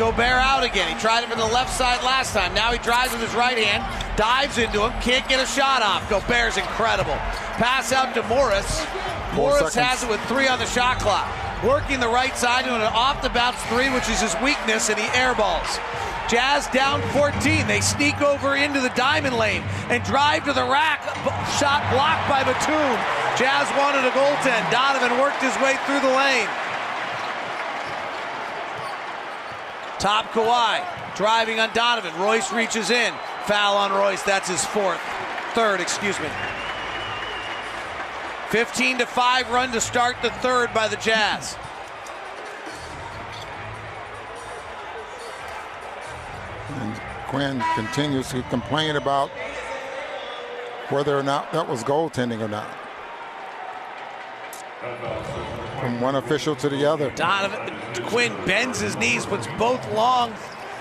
Gobert 0.00 0.40
out 0.40 0.64
again. 0.64 0.88
He 0.88 0.98
tried 0.98 1.24
it 1.24 1.28
from 1.28 1.38
the 1.38 1.52
left 1.52 1.68
side 1.68 2.02
last 2.02 2.32
time. 2.32 2.54
Now 2.54 2.72
he 2.72 2.78
drives 2.78 3.12
with 3.12 3.20
his 3.20 3.34
right 3.34 3.58
hand, 3.58 3.84
dives 4.16 4.56
into 4.56 4.80
him, 4.80 4.92
can't 5.02 5.28
get 5.28 5.44
a 5.44 5.44
shot 5.44 5.82
off. 5.82 6.08
Gobert's 6.08 6.56
incredible. 6.56 7.12
Pass 7.60 7.92
out 7.92 8.14
to 8.14 8.22
Morris. 8.24 8.80
Morris 9.36 9.74
seconds. 9.74 9.74
has 9.76 10.02
it 10.02 10.08
with 10.08 10.18
three 10.24 10.48
on 10.48 10.58
the 10.58 10.64
shot 10.64 11.00
clock. 11.00 11.28
Working 11.62 12.00
the 12.00 12.08
right 12.08 12.34
side 12.34 12.64
doing 12.64 12.80
an 12.80 12.88
off 12.96 13.20
the 13.20 13.28
bounce 13.28 13.60
three, 13.68 13.92
which 13.92 14.08
is 14.08 14.24
his 14.24 14.32
weakness, 14.40 14.88
and 14.88 14.96
he 14.96 15.04
airballs. 15.12 15.68
Jazz 16.32 16.66
down 16.72 17.04
14. 17.12 17.68
They 17.68 17.82
sneak 17.84 18.22
over 18.22 18.56
into 18.56 18.80
the 18.80 18.88
diamond 18.96 19.36
lane 19.36 19.60
and 19.92 20.00
drive 20.02 20.48
to 20.48 20.54
the 20.54 20.64
rack. 20.64 21.04
Shot 21.60 21.84
blocked 21.92 22.24
by 22.24 22.40
Batum. 22.40 22.96
Jazz 23.36 23.68
wanted 23.76 24.08
a 24.08 24.12
goaltend. 24.16 24.64
Donovan 24.72 25.20
worked 25.20 25.44
his 25.44 25.52
way 25.60 25.76
through 25.84 26.00
the 26.00 26.16
lane. 26.16 26.48
Top 30.00 30.32
Kawhi 30.32 30.82
driving 31.14 31.60
on 31.60 31.72
Donovan. 31.74 32.18
Royce 32.18 32.50
reaches 32.52 32.88
in. 32.88 33.12
Foul 33.44 33.76
on 33.76 33.92
Royce. 33.92 34.22
That's 34.22 34.48
his 34.48 34.64
fourth. 34.64 35.00
Third, 35.52 35.78
excuse 35.80 36.18
me. 36.20 36.28
15 38.48 38.98
to 38.98 39.06
5 39.06 39.50
run 39.50 39.70
to 39.72 39.80
start 39.80 40.16
the 40.22 40.30
third 40.30 40.72
by 40.72 40.88
the 40.88 40.96
Jazz. 40.96 41.56
And 46.70 47.00
Quin 47.28 47.62
continues 47.74 48.30
to 48.30 48.42
complain 48.44 48.96
about 48.96 49.30
whether 50.88 51.16
or 51.16 51.22
not 51.22 51.52
that 51.52 51.68
was 51.68 51.84
goaltending 51.84 52.40
or 52.40 52.48
not. 52.48 52.68
From 54.80 56.00
one 56.00 56.14
official 56.14 56.56
to 56.56 56.70
the 56.70 56.86
other. 56.86 57.10
Donovan 57.10 57.74
Quin 58.06 58.32
bends 58.46 58.80
his 58.80 58.96
knees, 58.96 59.26
puts 59.26 59.46
both 59.58 59.86
long 59.92 60.32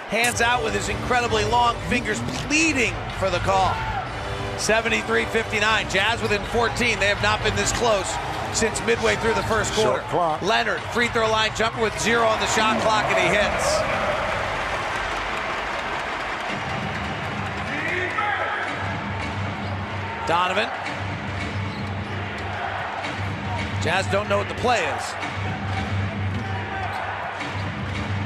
hands 0.08 0.40
out 0.40 0.64
with 0.64 0.74
his 0.74 0.88
incredibly 0.88 1.44
long 1.44 1.76
fingers, 1.90 2.18
pleading 2.48 2.94
for 3.20 3.30
the 3.30 3.40
call. 3.40 3.76
73 4.58 5.26
59. 5.26 5.90
Jazz 5.90 6.22
within 6.22 6.42
14. 6.46 6.98
They 7.00 7.08
have 7.08 7.22
not 7.22 7.44
been 7.44 7.56
this 7.58 7.74
close 7.74 8.10
since 8.54 8.80
midway 8.86 9.18
through 9.18 9.34
the 9.34 9.44
first 9.44 9.74
quarter. 9.74 10.02
Leonard, 10.46 10.80
free 10.94 11.10
throw 11.10 11.30
line 11.30 11.52
jumper 11.58 11.82
with 11.82 11.98
zero 12.00 12.26
on 12.26 12.40
the 12.40 12.48
shot 12.48 12.80
clock, 12.80 13.04
and 13.04 13.20
he 13.20 13.28
hits. 13.28 13.80
Donovan. 20.26 20.89
Jazz 23.82 24.06
don't 24.08 24.28
know 24.28 24.38
what 24.38 24.50
the 24.50 24.56
play 24.56 24.84
is. 24.84 25.14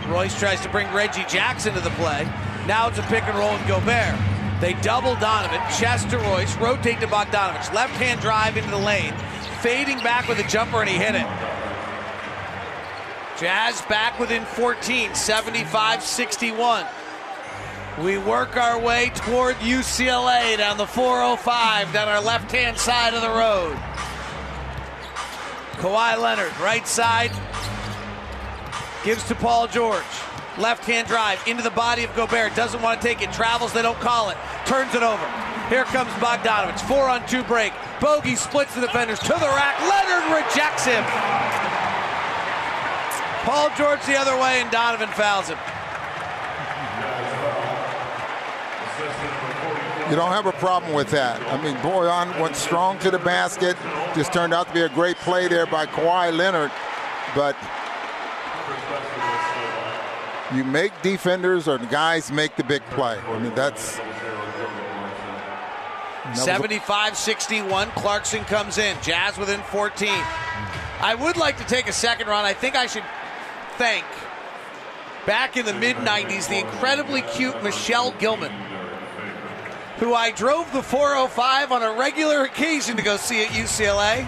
Royce 0.09 0.37
tries 0.37 0.61
to 0.61 0.69
bring 0.69 0.91
Reggie 0.93 1.25
Jackson 1.29 1.73
to 1.75 1.79
the 1.79 1.91
play. 1.91 2.25
Now 2.67 2.87
it's 2.87 2.97
a 2.97 3.03
pick 3.03 3.23
and 3.23 3.37
roll 3.37 3.53
with 3.53 3.67
Gobert. 3.67 4.15
They 4.59 4.73
double 4.81 5.15
Donovan, 5.15 5.59
Chester 5.77 6.17
Royce, 6.17 6.55
rotate 6.57 6.99
to 7.01 7.07
Bogdanovich. 7.07 7.73
Left 7.73 7.93
hand 7.95 8.21
drive 8.21 8.57
into 8.57 8.69
the 8.69 8.77
lane, 8.77 9.13
fading 9.61 9.97
back 9.99 10.27
with 10.27 10.39
a 10.39 10.47
jumper, 10.47 10.81
and 10.81 10.89
he 10.89 10.97
hit 10.97 11.15
it. 11.15 11.27
Jazz 13.39 13.81
back 13.83 14.19
within 14.19 14.45
14, 14.45 15.13
75 15.13 16.01
61. 16.01 16.85
We 18.01 18.17
work 18.17 18.57
our 18.57 18.79
way 18.79 19.11
toward 19.13 19.55
UCLA 19.57 20.57
down 20.57 20.77
the 20.77 20.87
405, 20.87 21.93
down 21.93 22.07
our 22.07 22.21
left 22.21 22.51
hand 22.51 22.77
side 22.77 23.13
of 23.13 23.21
the 23.21 23.29
road. 23.29 23.77
Kawhi 25.83 26.17
Leonard, 26.17 26.57
right 26.61 26.87
side, 26.87 27.29
gives 29.03 29.21
to 29.27 29.35
Paul 29.35 29.67
George. 29.67 30.05
Left 30.57 30.85
hand 30.85 31.09
drive 31.09 31.45
into 31.45 31.61
the 31.61 31.71
body 31.71 32.05
of 32.05 32.15
Gobert. 32.15 32.55
Doesn't 32.55 32.81
want 32.81 33.01
to 33.01 33.05
take 33.05 33.21
it. 33.21 33.33
Travels, 33.33 33.73
they 33.73 33.81
don't 33.81 33.99
call 33.99 34.29
it. 34.29 34.37
Turns 34.65 34.95
it 34.95 35.03
over. 35.03 35.27
Here 35.67 35.83
comes 35.83 36.09
Bogdanovich. 36.23 36.79
Four 36.87 37.09
on 37.09 37.27
two 37.27 37.43
break. 37.43 37.73
Bogey 37.99 38.37
splits 38.37 38.73
the 38.75 38.79
defenders 38.79 39.19
to 39.19 39.33
the 39.33 39.51
rack. 39.59 39.77
Leonard 39.81 40.45
rejects 40.45 40.85
him. 40.85 41.03
Paul 43.43 43.69
George 43.75 44.05
the 44.05 44.15
other 44.15 44.39
way, 44.39 44.61
and 44.61 44.71
Donovan 44.71 45.09
fouls 45.09 45.49
him. 45.49 45.57
You 50.09 50.15
don't 50.15 50.31
have 50.31 50.45
a 50.45 50.51
problem 50.53 50.93
with 50.93 51.09
that. 51.11 51.41
I 51.43 51.63
mean, 51.63 51.75
Bojan 51.77 52.39
went 52.39 52.55
strong 52.55 52.99
to 52.99 53.09
the 53.09 53.19
basket. 53.19 53.77
Just 54.15 54.33
turned 54.33 54.53
out 54.53 54.67
to 54.67 54.73
be 54.73 54.81
a 54.81 54.89
great 54.89 55.15
play 55.17 55.47
there 55.47 55.65
by 55.65 55.85
Kawhi 55.85 56.35
Leonard. 56.35 56.71
But 57.35 57.55
you 60.55 60.63
make 60.63 60.91
defenders 61.01 61.67
or 61.67 61.77
guys 61.77 62.31
make 62.31 62.55
the 62.55 62.63
big 62.63 62.83
play. 62.91 63.17
I 63.17 63.39
mean, 63.39 63.55
that's. 63.55 63.99
75 66.33 67.17
61. 67.17 67.89
Clarkson 67.91 68.43
comes 68.45 68.77
in. 68.77 68.97
Jazz 69.01 69.37
within 69.37 69.61
14. 69.63 70.09
I 70.99 71.15
would 71.19 71.37
like 71.37 71.57
to 71.57 71.65
take 71.65 71.87
a 71.87 71.93
second 71.93 72.27
run. 72.27 72.45
I 72.45 72.53
think 72.53 72.75
I 72.75 72.87
should 72.87 73.03
thank, 73.77 74.05
back 75.25 75.57
in 75.57 75.65
the 75.65 75.73
mid 75.73 75.97
90s, 75.97 76.47
the 76.47 76.59
incredibly 76.59 77.21
cute 77.21 77.61
Michelle 77.63 78.11
Gilman, 78.19 78.53
who 80.03 80.13
I 80.13 80.31
drove 80.31 80.69
the 80.73 80.83
405 80.83 81.71
on 81.71 81.81
a 81.81 81.93
regular 81.93 82.43
occasion 82.43 82.97
to 82.97 83.03
go 83.03 83.15
see 83.15 83.41
at 83.41 83.49
UCLA. 83.49 84.27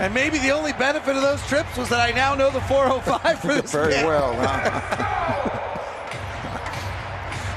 And 0.00 0.14
maybe 0.14 0.38
the 0.38 0.50
only 0.50 0.72
benefit 0.72 1.14
of 1.14 1.20
those 1.20 1.46
trips 1.46 1.76
was 1.76 1.90
that 1.90 2.00
I 2.00 2.12
now 2.12 2.34
know 2.34 2.50
the 2.50 2.62
405 2.62 3.40
for 3.40 3.48
this 3.48 3.70
Very 3.70 3.92
well. 4.02 4.34
huh? 4.38 5.66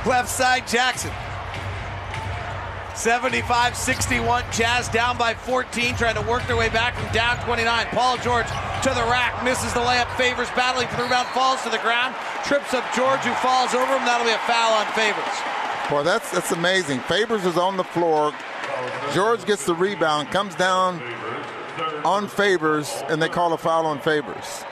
Left 0.09 0.27
side, 0.27 0.67
Jackson. 0.67 1.11
75 2.95 3.77
61. 3.77 4.43
Jazz 4.51 4.89
down 4.89 5.17
by 5.17 5.33
14, 5.33 5.95
trying 5.95 6.15
to 6.15 6.21
work 6.29 6.45
their 6.47 6.57
way 6.57 6.67
back 6.67 6.95
from 6.95 7.09
down 7.13 7.39
29. 7.45 7.87
Paul 7.87 8.17
George 8.17 8.47
to 8.47 8.89
the 8.89 9.07
rack, 9.07 9.41
misses 9.43 9.71
the 9.73 9.79
layup, 9.79 10.13
Favors 10.17 10.49
battling 10.51 10.89
for 10.89 10.97
the 10.97 11.03
rebound, 11.03 11.29
falls 11.29 11.63
to 11.63 11.69
the 11.69 11.79
ground, 11.79 12.13
trips 12.43 12.73
up 12.73 12.83
George, 12.93 13.21
who 13.21 13.31
falls 13.35 13.73
over 13.73 13.87
him. 13.87 14.03
That'll 14.03 14.27
be 14.27 14.33
a 14.35 14.37
foul 14.39 14.73
on 14.73 14.85
Favors. 14.91 15.62
Boy, 15.89 16.03
that's 16.03 16.31
that's 16.31 16.51
amazing. 16.51 16.99
Favors 17.01 17.45
is 17.45 17.57
on 17.57 17.77
the 17.77 17.83
floor. 17.83 18.33
George 19.13 19.45
gets 19.45 19.65
the 19.65 19.75
rebound, 19.75 20.29
comes 20.31 20.55
down 20.55 21.01
on 22.05 22.27
Favors, 22.27 23.03
and 23.09 23.21
they 23.21 23.29
call 23.29 23.53
a 23.53 23.57
foul 23.57 23.85
on 23.85 23.99
Favors. 23.99 24.63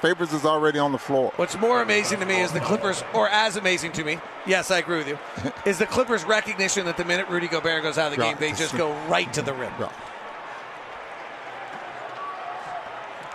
Favors 0.00 0.32
is 0.32 0.44
already 0.44 0.78
on 0.78 0.92
the 0.92 0.98
floor. 0.98 1.32
What's 1.36 1.58
more 1.58 1.82
amazing 1.82 2.20
to 2.20 2.26
me 2.26 2.40
is 2.40 2.52
the 2.52 2.60
Clippers, 2.60 3.02
or 3.12 3.28
as 3.28 3.56
amazing 3.56 3.90
to 3.92 4.04
me, 4.04 4.18
yes, 4.46 4.70
I 4.70 4.78
agree 4.78 4.98
with 4.98 5.08
you, 5.08 5.18
is 5.66 5.78
the 5.78 5.86
Clippers' 5.86 6.24
recognition 6.24 6.86
that 6.86 6.96
the 6.96 7.04
minute 7.04 7.28
Rudy 7.28 7.48
Gobert 7.48 7.82
goes 7.82 7.98
out 7.98 8.12
of 8.12 8.16
the 8.16 8.22
game, 8.22 8.36
they 8.38 8.52
just 8.52 8.76
go 8.76 8.92
right 9.08 9.32
to 9.32 9.42
the 9.42 9.52
rim. 9.52 9.72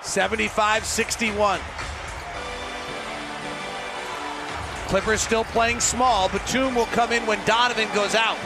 75 0.01 0.85
61. 0.85 1.59
Clippers 4.87 5.21
still 5.21 5.43
playing 5.43 5.79
small. 5.79 6.29
Batum 6.29 6.75
will 6.75 6.85
come 6.87 7.11
in 7.11 7.25
when 7.25 7.43
Donovan 7.45 7.87
goes 7.93 8.15
out. 8.15 8.37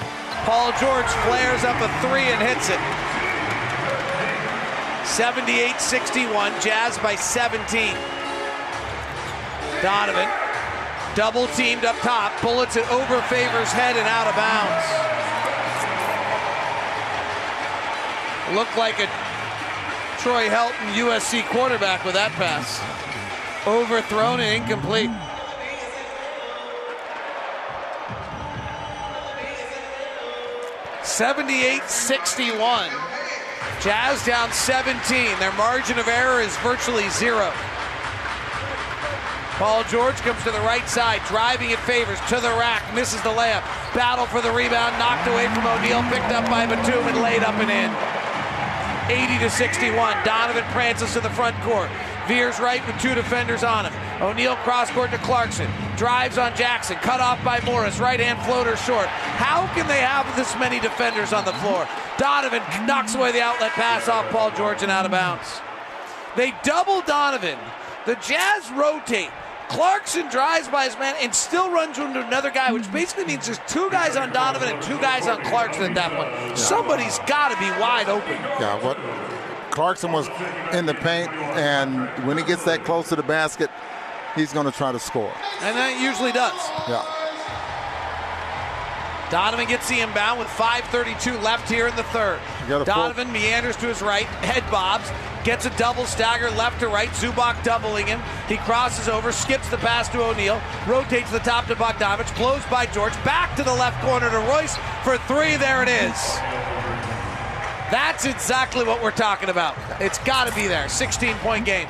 Paul 0.46 0.72
George 0.80 1.06
flares 1.26 1.64
up 1.64 1.80
a 1.82 1.90
three 2.02 2.26
and 2.26 2.42
hits 2.42 2.70
it. 2.70 2.82
78 5.06 5.80
61. 5.80 6.60
Jazz 6.62 6.98
by 7.00 7.16
17. 7.16 7.96
Donovan 9.82 10.30
double 11.16 11.48
teamed 11.48 11.84
up 11.84 11.98
top, 11.98 12.32
bullets 12.42 12.76
it 12.76 12.90
over 12.92 13.22
Favors' 13.24 13.72
head 13.72 13.98
and 13.98 14.08
out 14.08 14.28
of 14.28 14.36
bounds. 14.36 14.86
Looked 18.56 18.78
like 18.78 19.00
a 19.00 19.08
Troy 20.20 20.50
Helton 20.50 20.94
USC 20.94 21.46
quarterback 21.48 22.06
with 22.06 22.14
that 22.16 22.32
pass. 22.34 22.80
Overthrown 23.68 24.40
and 24.40 24.64
incomplete. 24.64 25.10
Seventy-eight 31.04 31.84
sixty-one. 31.90 32.90
Jazz 33.82 34.24
down 34.26 34.52
17. 34.52 35.40
Their 35.40 35.52
margin 35.54 35.98
of 35.98 36.08
error 36.08 36.40
is 36.42 36.56
virtually 36.58 37.10
zero. 37.10 37.52
Paul 39.58 39.84
George 39.86 40.16
comes 40.22 40.44
to 40.44 40.52
the 40.52 40.62
right 40.62 40.88
side, 40.88 41.22
driving 41.28 41.72
it 41.72 41.80
Favors 41.80 42.20
to 42.30 42.36
the 42.38 42.50
rack, 42.58 42.82
misses 42.94 43.22
the 43.22 43.30
layup. 43.30 43.62
Battle 43.94 44.26
for 44.26 44.42
the 44.42 44.52
rebound, 44.52 44.98
knocked 44.98 45.28
away 45.28 45.46
from 45.54 45.66
O'Neale, 45.66 46.02
picked 46.10 46.34
up 46.34 46.46
by 46.50 46.66
Batum 46.66 47.06
and 47.10 47.22
laid 47.22 47.44
up 47.44 47.56
and 47.58 47.70
in. 47.70 47.90
80 49.10 49.40
to 49.40 49.50
61. 49.50 50.24
Donovan 50.24 50.64
prances 50.72 51.14
to 51.14 51.20
the 51.20 51.30
front 51.30 51.56
court. 51.62 51.90
Veers 52.32 52.62
right 52.62 52.86
with 52.88 52.98
two 53.02 53.14
defenders 53.14 53.62
on 53.62 53.86
him. 53.86 53.94
O'Neale 54.22 54.56
cross 54.64 54.90
court 54.92 55.12
to 55.12 55.18
Clarkson. 55.18 55.70
Drives 55.98 56.38
on 56.38 56.56
Jackson. 56.56 56.96
Cut 56.96 57.20
off 57.20 57.44
by 57.44 57.60
Morris. 57.66 58.00
Right 58.00 58.22
hand 58.22 58.40
floater 58.44 58.78
short. 58.78 59.08
How 59.08 59.68
can 59.76 59.86
they 59.90 60.00
have 60.00 60.34
this 60.38 60.58
many 60.58 60.80
defenders 60.80 61.34
on 61.34 61.44
the 61.44 61.52
floor? 61.56 61.86
Donovan 62.18 62.62
knocks 62.88 63.16
away 63.16 63.34
the 63.34 63.42
outlet 63.42 63.72
pass 63.72 64.08
off 64.08 64.30
Paul 64.30 64.50
George 64.52 64.82
and 64.82 64.90
out 64.90 65.04
of 65.04 65.12
bounds. 65.12 65.60
They 66.38 66.54
double 66.64 67.02
Donovan. 67.02 67.60
The 68.06 68.16
Jazz 68.16 68.72
rotate. 68.78 69.30
Clarkson 69.68 70.30
drives 70.30 70.70
by 70.70 70.86
his 70.86 70.98
man 70.98 71.16
and 71.20 71.36
still 71.36 71.70
runs 71.70 72.00
into 72.00 72.26
another 72.26 72.50
guy, 72.50 72.72
which 72.72 72.90
basically 72.94 73.26
means 73.26 73.46
there's 73.46 73.60
two 73.68 73.90
guys 73.90 74.16
on 74.16 74.32
Donovan 74.32 74.70
and 74.70 74.82
two 74.82 74.98
guys 75.00 75.28
on 75.28 75.44
Clarkson 75.44 75.84
at 75.84 75.96
that 75.96 76.14
point. 76.14 76.58
Somebody's 76.58 77.20
got 77.28 77.52
to 77.52 77.60
be 77.60 77.70
wide 77.82 78.08
open. 78.08 78.36
Yeah, 78.60 78.82
what 78.82 78.98
Clarkson 79.72 80.12
was 80.12 80.28
in 80.74 80.86
the 80.86 80.94
paint, 80.94 81.32
and 81.32 82.08
when 82.28 82.38
he 82.38 82.44
gets 82.44 82.64
that 82.66 82.84
close 82.84 83.10
to 83.10 83.16
the 83.16 83.24
basket, 83.24 83.70
he's 84.36 84.54
going 84.54 84.66
to 84.66 84.72
try 84.72 84.92
to 84.92 85.00
score. 85.00 85.34
And 85.62 85.76
that 85.76 86.00
usually 86.00 86.32
does. 86.32 86.54
Yeah. 86.88 87.06
Donovan 89.32 89.66
gets 89.66 89.88
the 89.88 90.02
inbound 90.02 90.40
with 90.40 90.50
5.32 90.50 91.42
left 91.42 91.70
here 91.70 91.88
in 91.88 91.96
the 91.96 92.04
third. 92.04 92.38
Donovan 92.68 93.32
meanders 93.32 93.78
to 93.78 93.88
his 93.88 94.02
right, 94.02 94.26
head 94.44 94.70
bobs, 94.70 95.10
gets 95.46 95.66
a 95.66 95.70
double 95.78 96.04
stagger 96.04 96.52
left 96.52 96.82
to 96.82 96.90
right. 96.90 97.08
Zubac 97.12 97.64
doubling 97.64 98.08
him. 98.08 98.22
He 98.50 98.58
crosses 98.58 99.08
over, 99.08 99.32
skips 99.32 99.70
the 99.70 99.78
pass 99.78 100.10
to 100.10 100.22
O'Neale, 100.22 100.62
rotates 100.86 101.32
the 101.32 101.40
top 101.40 101.68
to 101.68 101.76
Bogdanovich, 101.76 102.36
closed 102.36 102.70
by 102.70 102.88
George, 102.88 103.14
back 103.24 103.56
to 103.56 103.64
the 103.64 103.74
left 103.74 104.02
corner 104.04 104.30
to 104.30 104.40
Royce 104.52 104.76
for 105.06 105.18
three. 105.20 105.56
There 105.56 105.82
it 105.82 105.88
is. 105.88 107.01
That's 107.92 108.24
exactly 108.26 108.86
what 108.86 109.04
we're 109.04 109.12
talking 109.12 109.50
about. 109.50 109.76
It's 110.00 110.18
got 110.20 110.48
to 110.48 110.56
be 110.56 110.66
there. 110.66 110.88
16 110.88 111.36
point 111.38 111.66
game. 111.66 111.90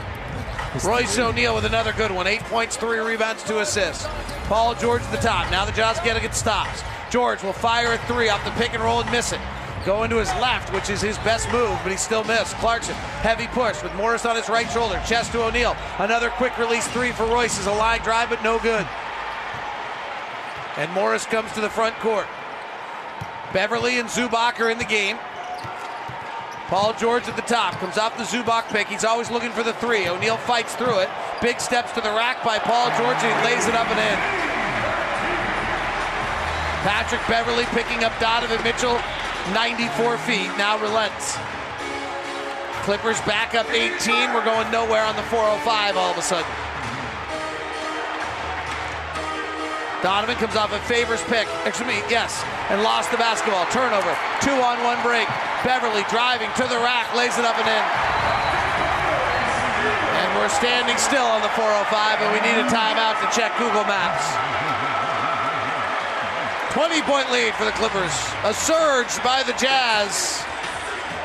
Royce 0.83 1.19
O'Neale 1.19 1.53
with 1.53 1.65
another 1.65 1.93
good 1.93 2.11
one. 2.11 2.25
Eight 2.25 2.41
points, 2.41 2.75
three 2.75 2.97
rebounds, 2.97 3.43
two 3.43 3.59
assists. 3.59 4.07
Paul 4.45 4.73
George 4.73 5.03
at 5.03 5.11
the 5.11 5.17
top. 5.17 5.51
Now 5.51 5.63
the 5.63 5.71
Jazz 5.73 5.99
getting 5.99 6.23
it 6.23 6.33
stops. 6.33 6.81
George 7.11 7.43
will 7.43 7.53
fire 7.53 7.93
a 7.93 7.97
three 8.07 8.29
off 8.29 8.43
the 8.43 8.51
pick 8.51 8.73
and 8.73 8.81
roll 8.81 9.01
and 9.01 9.11
miss 9.11 9.31
it. 9.31 9.39
Go 9.85 10.03
into 10.03 10.17
his 10.17 10.29
left, 10.35 10.73
which 10.73 10.89
is 10.89 11.01
his 11.01 11.17
best 11.19 11.51
move, 11.51 11.77
but 11.83 11.91
he 11.91 11.97
still 11.97 12.23
missed. 12.23 12.55
Clarkson, 12.55 12.95
heavy 13.21 13.47
push 13.47 13.81
with 13.83 13.93
Morris 13.95 14.25
on 14.25 14.35
his 14.35 14.47
right 14.49 14.69
shoulder. 14.71 15.01
Chest 15.07 15.31
to 15.33 15.43
O'Neale. 15.43 15.75
Another 15.99 16.29
quick 16.31 16.57
release 16.57 16.87
three 16.87 17.11
for 17.11 17.25
Royce 17.25 17.59
is 17.59 17.67
a 17.67 17.71
line 17.73 18.01
drive, 18.01 18.29
but 18.29 18.43
no 18.43 18.59
good. 18.59 18.87
And 20.77 20.91
Morris 20.93 21.25
comes 21.25 21.51
to 21.53 21.61
the 21.61 21.69
front 21.69 21.95
court. 21.95 22.27
Beverley 23.53 23.99
and 23.99 24.07
Zubac 24.07 24.59
are 24.59 24.69
in 24.69 24.77
the 24.77 24.85
game. 24.85 25.17
Paul 26.71 26.93
George 26.93 27.27
at 27.27 27.35
the 27.35 27.41
top 27.41 27.73
comes 27.83 27.97
off 27.97 28.15
the 28.15 28.23
Zubac 28.23 28.71
pick. 28.71 28.87
He's 28.87 29.03
always 29.03 29.29
looking 29.29 29.51
for 29.51 29.61
the 29.61 29.73
three. 29.73 30.07
O'Neale 30.07 30.37
fights 30.37 30.73
through 30.73 30.99
it. 30.99 31.09
Big 31.41 31.59
steps 31.59 31.91
to 31.91 31.99
the 31.99 32.15
rack 32.15 32.45
by 32.45 32.59
Paul 32.59 32.87
George, 32.95 33.19
and 33.19 33.27
he 33.27 33.43
lays 33.43 33.67
it 33.67 33.75
up 33.75 33.91
and 33.91 33.99
in. 33.99 34.17
Patrick 36.87 37.19
Beverley 37.27 37.65
picking 37.75 38.05
up 38.05 38.17
Donovan 38.21 38.63
Mitchell, 38.63 38.95
94 39.51 40.17
feet, 40.19 40.47
now 40.55 40.79
relents. 40.79 41.35
Clippers 42.87 43.19
back 43.27 43.53
up 43.53 43.69
18. 43.69 44.33
We're 44.33 44.45
going 44.45 44.71
nowhere 44.71 45.03
on 45.03 45.17
the 45.17 45.23
405 45.23 45.97
all 45.97 46.11
of 46.11 46.17
a 46.17 46.21
sudden. 46.21 46.47
Donovan 50.01 50.35
comes 50.41 50.57
off 50.57 50.73
a 50.73 50.81
Favors 50.89 51.21
pick. 51.29 51.45
Excuse 51.61 51.85
me, 51.85 52.01
yes, 52.09 52.41
and 52.73 52.81
lost 52.81 53.13
the 53.13 53.21
basketball. 53.21 53.69
Turnover. 53.69 54.09
Two 54.41 54.57
on 54.57 54.81
one 54.81 54.97
break. 55.05 55.29
Beverley 55.61 56.01
driving 56.09 56.49
to 56.57 56.65
the 56.65 56.81
rack, 56.81 57.05
lays 57.13 57.37
it 57.37 57.45
up 57.45 57.53
and 57.61 57.69
in. 57.69 57.85
And 60.25 60.29
we're 60.41 60.49
standing 60.49 60.97
still 60.97 61.25
on 61.25 61.45
the 61.45 61.53
405, 61.53 62.17
and 62.17 62.29
we 62.33 62.41
need 62.41 62.57
a 62.57 62.65
timeout 62.65 63.21
to 63.21 63.29
check 63.29 63.53
Google 63.61 63.85
Maps. 63.85 64.25
20 66.73 67.01
point 67.05 67.29
lead 67.31 67.53
for 67.53 67.65
the 67.65 67.75
Clippers. 67.77 68.15
A 68.41 68.53
surge 68.57 69.21
by 69.21 69.43
the 69.45 69.53
Jazz, 69.53 70.41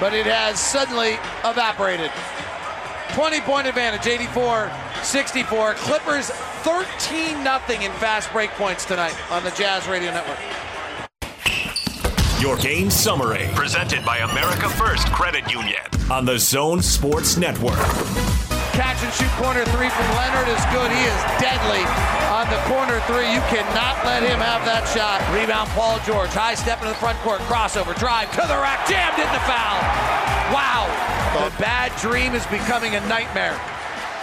but 0.01 0.13
it 0.13 0.27
has 0.27 0.61
suddenly 0.61 1.17
evaporated. 1.49 2.13
20 3.15 3.41
point 3.43 3.67
advantage, 3.67 4.07
84 4.07 4.71
64. 5.03 5.75
Clippers 5.75 6.31
13 6.31 7.43
0 7.43 7.83
in 7.83 7.93
fast 7.99 8.33
break 8.33 8.51
points 8.53 8.85
tonight 8.85 9.17
on 9.31 9.45
the 9.45 9.51
Jazz 9.53 9.87
Radio 9.89 10.11
Network. 10.11 10.39
Your 12.41 12.57
game 12.59 12.91
summary, 12.91 13.49
presented 13.55 14.05
by 14.05 14.19
America 14.19 14.69
First 14.69 15.11
Credit 15.13 15.51
Union 15.51 15.81
on 16.11 16.25
the 16.25 16.39
Zone 16.39 16.83
Sports 16.83 17.37
Network. 17.37 17.79
Catch 18.77 19.03
and 19.03 19.13
shoot 19.15 19.31
corner 19.41 19.65
three 19.73 19.89
from 19.89 20.05
Leonard 20.21 20.49
is 20.53 20.61
good. 20.69 20.91
He 20.93 21.01
is 21.01 21.21
deadly 21.41 21.81
on 22.29 22.45
the 22.53 22.61
corner 22.69 23.01
three. 23.09 23.33
You 23.33 23.41
cannot 23.49 24.05
let 24.05 24.23
him 24.23 24.39
have 24.39 24.65
that 24.69 24.85
shot. 24.93 25.25
Rebound, 25.33 25.71
Paul 25.71 25.99
George. 26.05 26.29
High 26.31 26.55
step 26.55 26.85
into 26.85 26.93
the 26.93 27.01
front 27.01 27.17
court. 27.25 27.41
Crossover, 27.49 27.97
drive 27.99 28.31
to 28.37 28.45
the 28.45 28.59
rack. 28.61 28.87
Jammed 28.87 29.17
in 29.17 29.31
the 29.33 29.43
foul. 29.49 29.81
Wow. 30.53 30.96
Bad 31.59 31.89
dream 32.01 32.35
is 32.35 32.45
becoming 32.53 32.97
a 32.97 33.01
nightmare. 33.09 33.57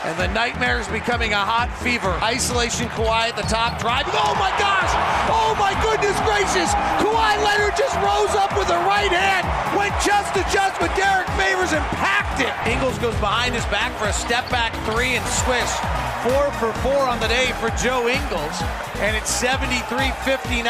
And 0.05 0.13
the 0.19 0.27
nightmare 0.35 0.77
is 0.77 0.87
becoming 0.87 1.33
a 1.33 1.39
hot 1.39 1.71
fever. 1.81 2.11
Isolation 2.21 2.91
Kawhi 2.93 3.31
at 3.31 3.39
the 3.39 3.47
top, 3.49 3.81
driving. 3.81 4.13
Oh 4.13 4.35
my 4.37 4.53
gosh! 4.61 4.91
Oh 5.31 5.55
my 5.57 5.73
goodness 5.81 6.13
gracious! 6.27 6.69
Kawhi 7.01 7.33
Leonard 7.41 7.73
just 7.73 7.95
rose 8.03 8.35
up 8.37 8.53
with 8.53 8.67
the 8.67 8.77
right 8.85 9.09
hand, 9.09 9.47
went 9.73 9.95
just 10.03 10.35
to 10.37 10.45
just 10.53 10.77
with 10.77 10.93
Derrick 10.93 11.25
Favors 11.39 11.73
and 11.73 11.81
packed 11.97 12.43
it. 12.43 12.53
Ingles 12.69 12.99
goes 12.99 13.17
behind 13.23 13.55
his 13.55 13.65
back 13.73 13.95
for 13.97 14.05
a 14.05 14.13
step 14.13 14.43
back 14.51 14.75
three 14.91 15.15
and 15.15 15.25
swish. 15.41 16.02
Four 16.23 16.55
for 16.55 16.71
four 16.79 17.03
on 17.03 17.19
the 17.19 17.27
day 17.27 17.51
for 17.59 17.67
Joe 17.75 18.07
Ingles, 18.07 18.55
and 19.03 19.11
it's 19.11 19.27
73-59. 19.43 20.63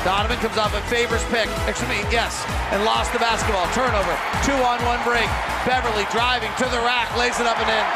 Donovan 0.00 0.38
comes 0.40 0.56
off 0.56 0.72
a 0.72 0.80
Favors 0.88 1.22
pick. 1.28 1.44
Excuse 1.68 1.92
me, 1.92 2.00
yes, 2.08 2.40
and 2.72 2.88
lost 2.88 3.12
the 3.12 3.18
basketball. 3.18 3.68
Turnover. 3.76 4.16
Two 4.48 4.56
on 4.64 4.80
one 4.88 5.04
break. 5.04 5.28
Beverley 5.68 6.08
driving 6.08 6.48
to 6.56 6.64
the 6.72 6.80
rack, 6.88 7.12
lays 7.20 7.36
it 7.36 7.44
up 7.44 7.60
and 7.60 7.68
in. 7.68 7.86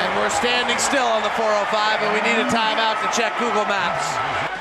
And 0.00 0.16
we're 0.16 0.32
standing 0.32 0.78
still 0.78 1.04
on 1.04 1.20
the 1.20 1.32
405, 1.36 2.00
and 2.00 2.10
we 2.16 2.24
need 2.24 2.40
a 2.40 2.48
timeout 2.48 2.96
to 3.04 3.12
check 3.12 3.36
Google 3.36 3.68
Maps. 3.68 4.51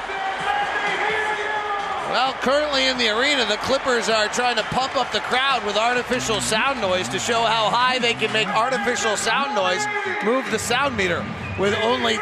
Well, 2.11 2.33
currently 2.33 2.87
in 2.87 2.97
the 2.97 3.07
arena, 3.07 3.45
the 3.45 3.55
Clippers 3.55 4.09
are 4.09 4.27
trying 4.27 4.57
to 4.57 4.63
pump 4.63 4.97
up 4.97 5.13
the 5.13 5.21
crowd 5.21 5.65
with 5.65 5.77
artificial 5.77 6.41
sound 6.41 6.81
noise 6.81 7.07
to 7.07 7.19
show 7.19 7.41
how 7.43 7.69
high 7.69 7.99
they 7.99 8.13
can 8.13 8.33
make 8.33 8.49
artificial 8.49 9.15
sound 9.15 9.55
noise 9.55 9.81
move 10.25 10.43
the 10.51 10.59
sound 10.59 10.97
meter 10.97 11.25
with 11.57 11.73
only 11.83 12.15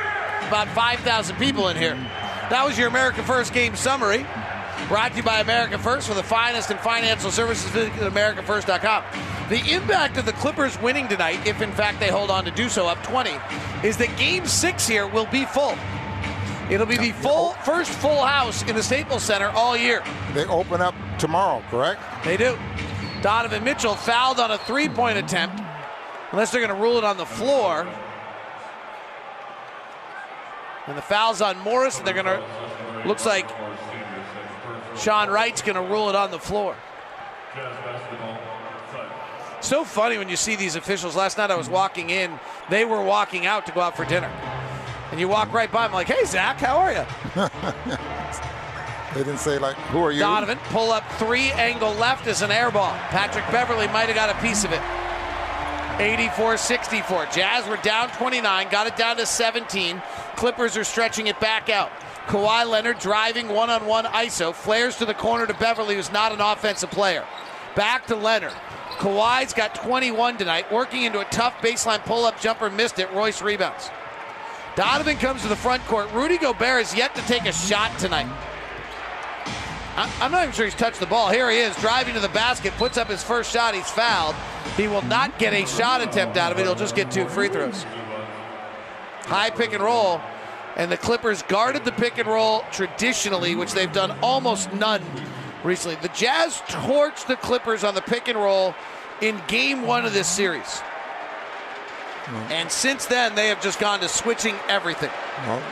about 0.48 0.68
5,000 0.76 1.36
people 1.38 1.70
in 1.70 1.76
here. 1.76 1.96
That 2.52 2.64
was 2.68 2.78
your 2.78 2.88
America 2.88 3.24
First 3.24 3.52
game 3.52 3.76
summary. 3.76 4.28
Brought 4.90 5.14
to 5.14 5.18
you 5.18 5.24
by 5.24 5.40
America 5.40 5.80
First 5.80 6.08
for 6.08 6.14
the 6.14 6.22
finest 6.22 6.70
in 6.70 6.78
financial 6.78 7.32
services. 7.32 7.68
Visit 7.72 7.92
AmericaFirst.com. 7.94 9.04
The 9.50 9.72
impact 9.72 10.18
of 10.18 10.26
the 10.28 10.34
Clippers 10.34 10.80
winning 10.80 11.08
tonight, 11.08 11.48
if 11.48 11.64
in 11.64 11.72
fact 11.72 12.00
they 12.00 12.10
hold 12.10 12.30
on 12.30 12.46
to 12.46 12.52
do 12.52 12.70
so 12.70 12.86
up 12.86 13.02
20, 13.02 13.32
is 13.84 13.98
that 13.98 14.16
game 14.20 14.46
six 14.46 14.88
here 14.88 15.08
will 15.08 15.26
be 15.26 15.46
full. 15.46 15.76
It'll 16.70 16.86
be 16.86 16.98
the 16.98 17.12
full 17.14 17.54
first 17.66 17.92
full 17.92 18.24
house 18.24 18.62
in 18.64 18.76
the 18.76 18.84
Staples 18.84 19.24
Center 19.24 19.50
all 19.50 19.76
year. 19.76 20.04
They 20.34 20.46
open 20.46 20.82
up 20.82 20.94
tomorrow, 21.18 21.64
correct? 21.70 22.02
They 22.24 22.38
do. 22.38 22.58
Donovan 23.22 23.64
Mitchell 23.64 23.96
fouled 23.96 24.40
on 24.40 24.52
a 24.52 24.58
three 24.60 24.88
point 24.88 25.18
attempt, 25.18 25.62
unless 26.32 26.52
they're 26.52 26.62
going 26.62 26.76
to 26.76 26.82
rule 26.82 26.98
it 26.98 27.04
on 27.04 27.18
the 27.18 27.26
floor. 27.26 27.88
And 30.86 30.98
the 30.98 31.02
foul's 31.02 31.42
on 31.42 31.58
Morris, 31.60 31.98
and 31.98 32.08
they're 32.08 32.14
going 32.14 32.26
to, 32.26 32.44
looks 33.06 33.26
like 33.26 33.50
Sean 34.98 35.30
Wright's 35.30 35.62
going 35.62 35.76
to 35.76 35.82
rule 35.82 36.10
it 36.10 36.16
on 36.16 36.32
the 36.32 36.40
floor. 36.40 36.76
So 39.62 39.84
funny 39.84 40.18
when 40.18 40.30
you 40.30 40.36
see 40.36 40.56
these 40.56 40.76
officials. 40.76 41.16
Last 41.16 41.38
night 41.38 41.52
I 41.52 41.56
was 41.56 41.70
walking 41.70 42.10
in, 42.10 42.40
they 42.70 42.86
were 42.86 43.04
walking 43.04 43.46
out 43.46 43.66
to 43.66 43.72
go 43.72 43.82
out 43.82 43.98
for 43.98 44.06
dinner. 44.06 44.32
And 45.12 45.20
you 45.20 45.28
walk 45.28 45.52
right 45.54 45.72
by 45.72 45.84
them, 45.88 45.94
like, 45.94 46.08
hey, 46.08 46.24
Zach, 46.26 46.58
how 46.60 46.78
are 46.78 46.94
you? 46.94 47.06
They 49.14 49.24
didn't 49.24 49.40
say 49.40 49.58
like, 49.58 49.76
who 49.76 50.04
are 50.04 50.12
you? 50.12 50.20
Donovan, 50.20 50.60
pull 50.66 50.92
up 50.92 51.04
three, 51.14 51.50
angle 51.54 51.94
left 51.94 52.28
is 52.28 52.44
an 52.44 52.52
air 52.52 52.70
ball. 52.70 52.94
Patrick 53.10 53.44
Beverley 53.52 53.88
might 53.88 54.06
have 54.06 54.16
got 54.16 54.30
a 54.30 54.40
piece 54.40 54.64
of 54.64 54.72
it. 54.72 54.82
84 56.00 56.58
64. 56.58 57.26
Jazz 57.34 57.68
were 57.68 57.78
down 57.78 58.10
29, 58.10 58.70
got 58.70 58.86
it 58.86 58.96
down 58.96 59.18
to 59.18 59.26
17. 59.26 60.02
Clippers 60.36 60.78
are 60.78 60.84
stretching 60.84 61.28
it 61.28 61.40
back 61.40 61.70
out. 61.70 61.92
Kawhi 62.28 62.70
Leonard 62.70 63.00
driving 63.00 63.50
one 63.50 63.72
on 63.72 63.88
one 63.88 64.06
ISO, 64.06 64.54
flares 64.54 64.98
to 64.98 65.06
the 65.06 65.16
corner 65.16 65.48
to 65.48 65.54
Beverley, 65.56 65.96
who's 65.96 66.12
not 66.12 66.32
an 66.32 66.40
offensive 66.40 66.92
player. 66.92 67.26
Back 67.76 68.06
to 68.08 68.16
Leonard. 68.16 68.54
Kawhi's 69.00 69.54
got 69.54 69.74
21 69.74 70.38
tonight, 70.38 70.72
working 70.72 71.04
into 71.04 71.20
a 71.20 71.26
tough 71.26 71.56
baseline 71.62 72.04
pull 72.06 72.26
up 72.26 72.40
jumper, 72.40 72.70
missed 72.70 73.00
it. 73.00 73.12
Royce 73.12 73.42
rebounds. 73.42 73.90
Donovan 74.80 75.18
comes 75.18 75.42
to 75.42 75.50
the 75.50 75.58
front 75.58 75.84
court. 75.88 76.10
Rudy 76.14 76.38
Gobert 76.38 76.86
has 76.86 76.96
yet 76.96 77.14
to 77.16 77.22
take 77.24 77.44
a 77.44 77.52
shot 77.52 78.00
tonight. 78.00 78.32
I'm 79.98 80.32
not 80.32 80.44
even 80.44 80.54
sure 80.54 80.64
he's 80.64 80.74
touched 80.74 81.02
the 81.02 81.06
ball. 81.06 81.30
Here 81.30 81.52
he 81.52 81.58
is, 81.58 81.76
driving 81.82 82.14
to 82.14 82.22
the 82.22 82.30
basket, 82.30 82.72
puts 82.78 82.98
up 82.98 83.10
his 83.10 83.22
first 83.22 83.52
shot. 83.52 83.76
He's 83.76 83.90
fouled. 83.90 84.36
He 84.78 84.88
will 84.88 85.02
not 85.02 85.38
get 85.38 85.52
a 85.52 85.66
shot 85.66 86.00
attempt 86.00 86.38
out 86.38 86.54
of 86.54 86.60
it. 86.60 86.64
He'll 86.64 86.76
just 86.76 86.96
get 86.96 87.12
two 87.12 87.28
free 87.28 87.50
throws. 87.50 87.84
High 89.24 89.50
pick 89.50 89.74
and 89.74 89.84
roll. 89.84 90.22
And 90.78 90.90
the 90.90 90.96
Clippers 90.96 91.42
guarded 91.42 91.84
the 91.84 91.92
pick 91.92 92.18
and 92.18 92.30
roll 92.30 92.64
traditionally, 92.72 93.56
which 93.56 93.74
they've 93.74 93.92
done 93.92 94.18
almost 94.22 94.72
none 94.72 95.04
recently. 95.62 95.98
The 96.02 96.08
Jazz 96.16 96.54
torched 96.70 97.28
the 97.28 97.36
Clippers 97.36 97.84
on 97.84 97.96
the 97.96 98.02
pick 98.02 98.30
and 98.30 98.38
roll 98.38 98.74
in 99.20 99.42
game 99.50 99.82
one 99.82 100.06
of 100.06 100.14
this 100.14 100.30
series. 100.30 100.82
And 102.52 102.72
since 102.72 103.06
then, 103.06 103.36
they 103.36 103.48
have 103.48 103.62
just 103.62 103.80
gone 103.80 104.00
to 104.02 104.08
switching 104.08 104.56
everything. 104.68 105.12
Well, 105.46 105.64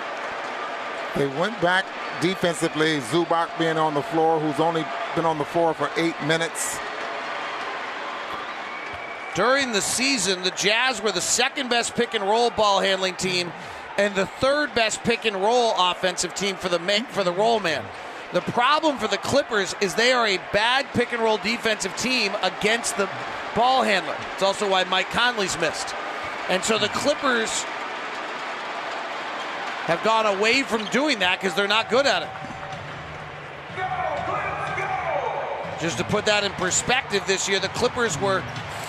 they 1.16 1.28
went 1.28 1.60
back 1.62 1.86
defensively. 2.22 3.00
Zubac 3.00 3.58
being 3.60 3.78
on 3.78 3.94
the 3.94 4.02
floor, 4.02 4.40
who's 4.40 4.60
only 4.60 4.86
been 5.16 5.26
on 5.26 5.38
the 5.38 5.46
floor 5.46 5.74
for 5.74 5.90
eight 5.98 6.16
minutes. 6.24 6.78
During 9.36 9.72
the 9.72 9.82
season, 9.82 10.42
the 10.42 10.52
Jazz 10.52 11.02
were 11.02 11.12
the 11.12 11.22
second 11.22 11.70
best 11.70 11.94
pick 11.96 12.16
and 12.16 12.24
roll 12.24 12.50
ball 12.50 12.80
handling 12.80 13.16
team 13.16 13.52
and 13.98 14.16
the 14.16 14.26
third 14.26 14.74
best 14.74 15.04
pick 15.04 15.26
and 15.26 15.36
roll 15.36 15.74
offensive 15.78 16.34
team 16.34 16.56
for 16.56 16.70
the 16.70 16.80
make 16.80 17.08
for 17.08 17.24
the 17.24 17.32
roll 17.32 17.60
man. 17.60 17.84
The 18.34 18.42
problem 18.42 18.98
for 18.98 19.08
the 19.08 19.18
Clippers 19.18 19.76
is 19.80 19.96
they 19.96 20.12
are 20.12 20.28
a 20.28 20.38
bad 20.54 20.86
pick 20.94 21.14
and 21.14 21.22
roll 21.22 21.38
defensive 21.38 21.96
team 21.98 22.34
against 22.42 22.98
the 22.98 23.10
ball 23.56 23.84
handler. 23.84 24.16
It's 24.34 24.44
also 24.44 24.70
why 24.70 24.84
Mike 24.86 25.10
Conley's 25.12 25.58
missed. 25.60 25.94
And 26.50 26.64
so 26.64 26.78
the 26.78 26.88
Clippers 26.90 27.64
have 29.88 30.04
gone 30.04 30.26
away 30.26 30.64
from 30.64 30.86
doing 30.86 31.20
that 31.20 31.40
because 31.40 31.56
they're 31.56 31.68
not 31.68 31.90
good 31.90 32.06
at 32.06 32.24
it. 32.24 32.30
Just 35.82 35.98
to 36.00 36.04
put 36.04 36.26
that 36.26 36.44
in 36.44 36.52
perspective, 36.54 37.24
this 37.28 37.48
year 37.48 37.60
the 37.60 37.68
Clippers 37.70 38.20
were 38.20 38.42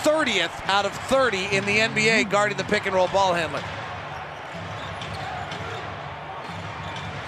30th 0.03 0.67
out 0.67 0.85
of 0.85 0.93
30 0.93 1.45
in 1.51 1.65
the 1.65 1.77
NBA 1.77 2.29
guarding 2.29 2.57
the 2.57 2.63
pick 2.63 2.85
and 2.85 2.95
roll 2.95 3.07
ball 3.09 3.33
handler. 3.33 3.63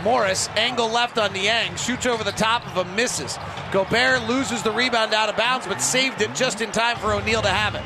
Morris, 0.03 0.49
angle 0.55 0.89
left 0.89 1.17
on 1.17 1.31
Niang, 1.31 1.75
shoots 1.75 2.05
over 2.05 2.23
the 2.23 2.31
top 2.31 2.65
of 2.65 2.85
him, 2.85 2.95
misses. 2.95 3.37
Gobert 3.71 4.27
loses 4.27 4.63
the 4.63 4.71
rebound 4.71 5.13
out 5.13 5.29
of 5.29 5.37
bounds, 5.37 5.67
but 5.67 5.79
saved 5.79 6.21
it 6.21 6.33
just 6.33 6.61
in 6.61 6.71
time 6.71 6.97
for 6.97 7.13
O'Neale 7.13 7.43
to 7.43 7.49
have 7.49 7.75
it. 7.75 7.83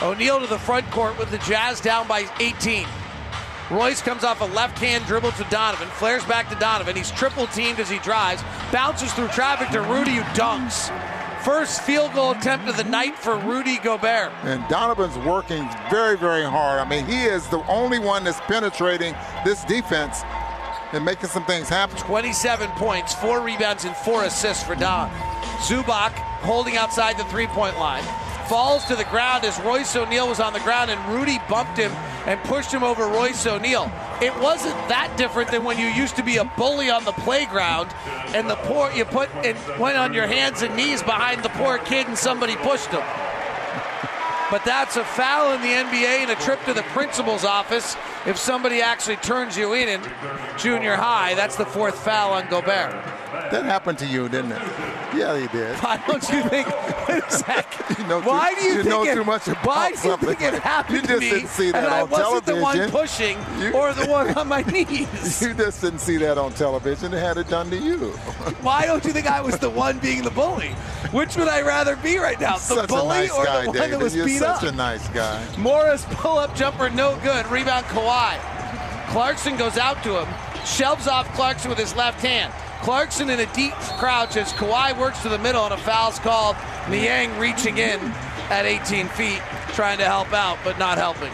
O'Neale 0.00 0.40
to 0.40 0.46
the 0.46 0.58
front 0.58 0.88
court 0.92 1.18
with 1.18 1.30
the 1.30 1.38
Jazz 1.38 1.80
down 1.80 2.06
by 2.06 2.28
18. 2.38 2.86
Royce 3.70 4.00
comes 4.00 4.22
off 4.22 4.40
a 4.40 4.44
left 4.44 4.78
hand 4.78 5.04
dribble 5.06 5.32
to 5.32 5.44
Donovan, 5.50 5.88
flares 5.88 6.24
back 6.24 6.48
to 6.50 6.54
Donovan. 6.54 6.94
He's 6.94 7.10
triple 7.10 7.48
teamed 7.48 7.80
as 7.80 7.90
he 7.90 7.98
drives, 7.98 8.42
bounces 8.72 9.12
through 9.12 9.28
traffic 9.28 9.68
to 9.70 9.82
Rudy, 9.82 10.12
who 10.12 10.22
dunks. 10.38 10.94
First 11.42 11.82
field 11.82 12.12
goal 12.14 12.30
attempt 12.30 12.68
of 12.68 12.76
the 12.76 12.84
night 12.84 13.18
for 13.18 13.36
Rudy 13.38 13.78
Gobert. 13.78 14.32
And 14.44 14.66
Donovan's 14.68 15.18
working 15.18 15.68
very, 15.90 16.16
very 16.16 16.44
hard. 16.44 16.80
I 16.80 16.88
mean, 16.88 17.04
he 17.04 17.24
is 17.24 17.48
the 17.48 17.64
only 17.68 17.98
one 17.98 18.22
that's 18.22 18.40
penetrating 18.42 19.14
this 19.44 19.64
defense 19.64 20.22
and 20.92 21.04
making 21.04 21.28
some 21.28 21.44
things 21.44 21.68
happen. 21.68 21.96
27 21.96 22.70
points, 22.72 23.14
four 23.14 23.40
rebounds, 23.40 23.84
and 23.84 23.94
four 23.96 24.24
assists 24.24 24.62
for 24.62 24.76
Don. 24.76 25.10
Zubac 25.58 26.12
holding 26.40 26.76
outside 26.76 27.18
the 27.18 27.24
three 27.24 27.48
point 27.48 27.76
line. 27.78 28.04
Falls 28.48 28.86
to 28.86 28.96
the 28.96 29.04
ground 29.04 29.44
as 29.44 29.60
Royce 29.60 29.94
O'Neale 29.94 30.26
was 30.26 30.40
on 30.40 30.54
the 30.54 30.60
ground, 30.60 30.90
and 30.90 31.14
Rudy 31.14 31.38
bumped 31.50 31.76
him 31.76 31.92
and 32.26 32.40
pushed 32.44 32.72
him 32.72 32.82
over 32.82 33.06
Royce 33.06 33.46
O'Neale. 33.46 33.92
It 34.22 34.34
wasn't 34.40 34.74
that 34.88 35.14
different 35.18 35.50
than 35.50 35.64
when 35.64 35.78
you 35.78 35.86
used 35.86 36.16
to 36.16 36.22
be 36.22 36.38
a 36.38 36.44
bully 36.44 36.88
on 36.88 37.04
the 37.04 37.12
playground 37.12 37.90
and 38.34 38.48
the 38.48 38.56
poor 38.56 38.90
you 38.92 39.04
put 39.04 39.28
and 39.44 39.56
went 39.78 39.98
on 39.98 40.14
your 40.14 40.26
hands 40.26 40.62
and 40.62 40.74
knees 40.76 41.02
behind 41.02 41.42
the 41.42 41.50
poor 41.50 41.76
kid 41.76 42.06
and 42.08 42.16
somebody 42.16 42.56
pushed 42.56 42.88
him. 42.88 43.02
But 44.50 44.64
that's 44.64 44.96
a 44.96 45.04
foul 45.04 45.52
in 45.52 45.60
the 45.60 45.68
NBA 45.68 46.22
and 46.22 46.30
a 46.30 46.36
trip 46.36 46.64
to 46.64 46.72
the 46.72 46.82
principal's 46.94 47.44
office 47.44 47.96
if 48.26 48.38
somebody 48.38 48.80
actually 48.80 49.16
turns 49.16 49.58
you 49.58 49.74
in 49.74 49.88
in 49.88 50.02
junior 50.56 50.96
high. 50.96 51.34
That's 51.34 51.56
the 51.56 51.66
fourth 51.66 51.98
foul 52.02 52.32
on 52.32 52.48
Gobert. 52.48 52.94
That 53.50 53.64
happened 53.64 53.98
to 54.00 54.06
you, 54.06 54.28
didn't 54.28 54.52
it? 54.52 54.62
Yeah, 55.16 55.36
you 55.36 55.48
did. 55.48 55.74
Why 55.82 55.96
don't 56.06 56.22
you 56.28 56.42
think? 56.48 56.68
Wait 57.08 57.22
a 57.24 57.30
sec. 57.30 57.66
You 57.98 58.06
know 58.06 58.20
why 58.20 58.52
too, 58.54 58.60
do 58.60 58.66
you, 58.66 58.72
you 58.74 58.82
think 58.82 58.88
know 58.90 59.02
it, 59.04 59.14
too 59.14 59.24
much 59.24 59.48
about 59.48 59.66
Why 59.66 59.88
do 59.88 59.94
you 59.94 60.00
something. 60.02 60.28
think 60.28 60.40
it 60.54 60.60
happened 60.62 60.94
You 60.96 61.00
to 61.02 61.06
just 61.08 61.20
me? 61.20 61.30
didn't 61.30 61.48
see 61.48 61.70
that 61.72 61.84
and 61.84 61.92
I 61.92 62.02
wasn't 62.04 62.44
the 62.44 62.56
one 62.56 62.90
pushing 62.90 63.38
You- 63.58 63.72
or 63.72 63.92
the 63.94 64.06
one 64.06 64.34
on 64.36 64.46
my 64.46 64.60
knees. 64.62 65.40
You 65.42 65.54
just 65.54 65.80
didn't 65.80 65.98
see 66.00 66.18
that 66.18 66.36
on 66.38 66.52
television. 66.52 67.10
They 67.10 67.18
had 67.20 67.38
it 67.38 67.48
done 67.48 67.70
to 67.70 67.76
you. 67.76 68.10
Why 68.60 68.84
don't 68.86 69.02
you 69.04 69.12
think 69.12 69.26
I 69.26 69.40
was 69.40 69.56
the 69.58 69.70
one 69.70 69.98
being 69.98 70.22
the 70.22 70.30
bully? 70.30 70.68
Which 71.12 71.36
would 71.36 71.48
I 71.48 71.62
rather 71.62 71.96
be 71.96 72.18
right 72.18 72.38
now, 72.38 72.54
the 72.54 72.60
such 72.60 72.88
bully 72.88 73.08
nice 73.08 73.30
or 73.32 73.44
guy, 73.46 73.60
the 73.62 73.66
one 73.68 73.76
David. 73.76 73.92
that 73.92 74.02
was 74.02 74.14
You're 74.14 74.26
beat 74.26 74.38
such 74.38 74.64
up? 74.64 74.72
a 74.74 74.76
nice 74.76 75.08
guy. 75.08 75.42
Morris 75.56 76.04
pull 76.10 76.38
up 76.38 76.54
jumper, 76.54 76.90
no 76.90 77.18
good. 77.22 77.46
Rebound 77.46 77.86
Kawhi. 77.86 78.38
Clarkson 79.10 79.56
goes 79.56 79.78
out 79.78 80.02
to 80.04 80.20
him, 80.22 80.28
shoves 80.66 81.08
off 81.08 81.26
Clarkson 81.34 81.70
with 81.70 81.78
his 81.78 81.96
left 81.96 82.20
hand. 82.20 82.52
Clarkson 82.82 83.30
in 83.30 83.40
a 83.40 83.54
deep 83.54 83.72
crouch 83.98 84.36
as 84.36 84.52
Kawhi 84.52 84.98
works 84.98 85.22
to 85.22 85.28
the 85.28 85.38
middle 85.38 85.64
and 85.64 85.74
a 85.74 85.78
foul's 85.78 86.18
called. 86.18 86.56
Niang 86.88 87.36
reaching 87.38 87.78
in 87.78 88.00
at 88.50 88.64
18 88.64 89.08
feet, 89.08 89.42
trying 89.74 89.98
to 89.98 90.04
help 90.04 90.32
out, 90.32 90.58
but 90.64 90.78
not 90.78 90.96
helping. 90.96 91.30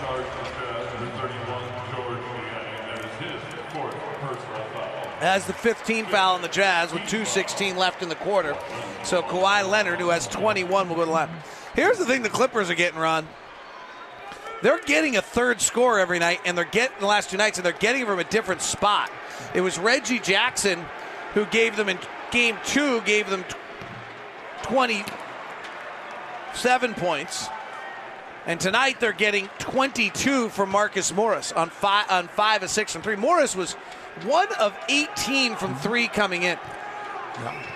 Charged 0.00 0.26
the 0.26 0.44
Jazz, 0.58 1.00
number 1.00 1.28
31, 1.28 1.62
Georges 1.94 2.24
Niang. 2.24 2.86
That 2.88 3.04
is 3.04 3.12
his 3.20 3.72
fourth 3.72 3.94
personal 4.20 4.64
foul. 4.72 5.20
Has 5.20 5.46
the 5.46 5.52
15 5.52 6.06
foul 6.06 6.34
on 6.34 6.42
the 6.42 6.48
Jazz 6.48 6.92
with 6.92 7.02
2.16 7.02 7.76
left 7.76 8.02
in 8.02 8.08
the 8.08 8.16
quarter. 8.16 8.56
So 9.04 9.22
Kawhi 9.22 9.68
Leonard, 9.68 10.00
who 10.00 10.08
has 10.08 10.26
21, 10.26 10.88
will 10.88 10.96
go 10.96 11.02
to 11.02 11.06
the 11.06 11.12
line. 11.12 11.30
Here's 11.74 11.98
the 11.98 12.04
thing 12.04 12.22
the 12.22 12.28
Clippers 12.28 12.68
are 12.68 12.74
getting, 12.74 12.98
Ron. 12.98 13.28
They're 14.62 14.80
getting 14.80 15.16
a 15.16 15.22
third 15.22 15.60
score 15.60 15.98
every 15.98 16.18
night, 16.18 16.40
and 16.44 16.56
they're 16.56 16.64
getting 16.64 16.98
the 17.00 17.06
last 17.06 17.30
two 17.30 17.36
nights, 17.36 17.58
and 17.58 17.64
they're 17.66 17.72
getting 17.72 18.06
from 18.06 18.18
a 18.18 18.24
different 18.24 18.62
spot. 18.62 19.10
It 19.54 19.60
was 19.60 19.78
Reggie 19.78 20.18
Jackson 20.18 20.84
who 21.34 21.44
gave 21.46 21.76
them 21.76 21.88
in 21.88 21.98
game 22.30 22.58
two, 22.64 23.00
gave 23.02 23.30
them 23.30 23.44
27 24.62 26.94
points. 26.94 27.48
And 28.44 28.58
tonight 28.58 28.98
they're 28.98 29.12
getting 29.12 29.48
22 29.58 30.48
from 30.48 30.70
Marcus 30.70 31.12
Morris 31.12 31.52
on 31.52 31.70
five 31.70 32.10
on 32.10 32.26
five 32.28 32.64
of 32.64 32.70
six 32.70 32.92
from 32.92 33.02
three. 33.02 33.16
Morris 33.16 33.54
was 33.54 33.74
one 34.24 34.48
of 34.58 34.74
18 34.88 35.54
from 35.54 35.76
three 35.76 36.08
coming 36.08 36.42
in. 36.42 36.58
Yeah. 37.38 37.66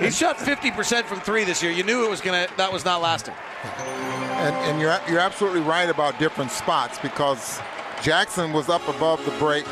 He 0.00 0.10
shot 0.10 0.36
50% 0.36 1.04
from 1.04 1.20
three 1.20 1.44
this 1.44 1.62
year. 1.62 1.72
You 1.72 1.82
knew 1.82 2.04
it 2.04 2.10
was 2.10 2.22
gonna 2.22 2.46
that 2.56 2.72
was 2.72 2.86
not 2.86 3.02
lasting. 3.02 3.34
And, 3.64 4.54
and 4.54 4.80
you're 4.80 4.98
you're 5.08 5.20
absolutely 5.20 5.60
right 5.60 5.90
about 5.90 6.18
different 6.18 6.52
spots 6.52 6.98
because 6.98 7.60
Jackson 8.02 8.52
was 8.52 8.68
up 8.68 8.86
above 8.88 9.24
the 9.24 9.32
break 9.32 9.66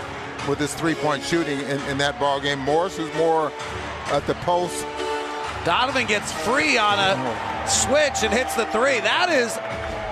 with 0.48 0.59
his 0.59 0.74
three-point 0.74 1.23
shooting 1.23 1.60
in, 1.60 1.81
in 1.82 1.98
that 1.98 2.18
ball 2.18 2.40
game. 2.40 2.59
Morris 2.59 2.98
was 2.98 3.12
more 3.14 3.52
at 4.06 4.27
the 4.27 4.35
post. 4.35 4.85
Donovan 5.64 6.06
gets 6.06 6.32
free 6.32 6.78
on 6.78 6.98
a 6.98 7.14
oh. 7.16 7.66
switch 7.66 8.23
and 8.23 8.32
hits 8.32 8.55
the 8.55 8.66
three. 8.66 9.01
That 9.01 9.28
is 9.31 9.59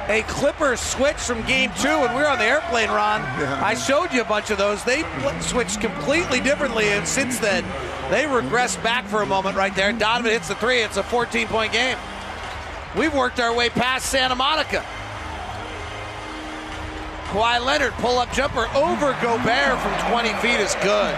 a 0.08 0.22
Clipper 0.28 0.76
switch 0.76 1.16
from 1.16 1.42
game 1.46 1.70
two, 1.80 1.88
and 1.88 2.14
we 2.14 2.20
were 2.20 2.28
on 2.28 2.38
the 2.38 2.44
airplane, 2.44 2.88
Ron. 2.90 3.22
I 3.22 3.74
showed 3.74 4.12
you 4.12 4.20
a 4.20 4.24
bunch 4.24 4.50
of 4.50 4.58
those. 4.58 4.82
They 4.84 5.04
switched 5.40 5.80
completely 5.80 6.40
differently, 6.40 6.88
and 6.88 7.06
since 7.06 7.38
then, 7.38 7.64
they 8.10 8.24
regressed 8.24 8.82
back 8.82 9.06
for 9.06 9.22
a 9.22 9.26
moment 9.26 9.56
right 9.56 9.74
there. 9.74 9.92
Donovan 9.92 10.32
hits 10.32 10.48
the 10.48 10.56
three. 10.56 10.80
It's 10.80 10.96
a 10.96 11.02
14 11.02 11.46
point 11.46 11.72
game. 11.72 11.96
We've 12.96 13.14
worked 13.14 13.40
our 13.40 13.54
way 13.54 13.70
past 13.70 14.06
Santa 14.06 14.34
Monica. 14.34 14.84
Kawhi 17.34 17.66
Leonard 17.66 17.94
pull 17.94 18.20
up 18.20 18.32
jumper 18.32 18.68
over 18.76 19.12
Gobert 19.20 19.80
from 19.80 20.10
20 20.12 20.28
feet 20.34 20.60
is 20.60 20.72
good. 20.76 21.16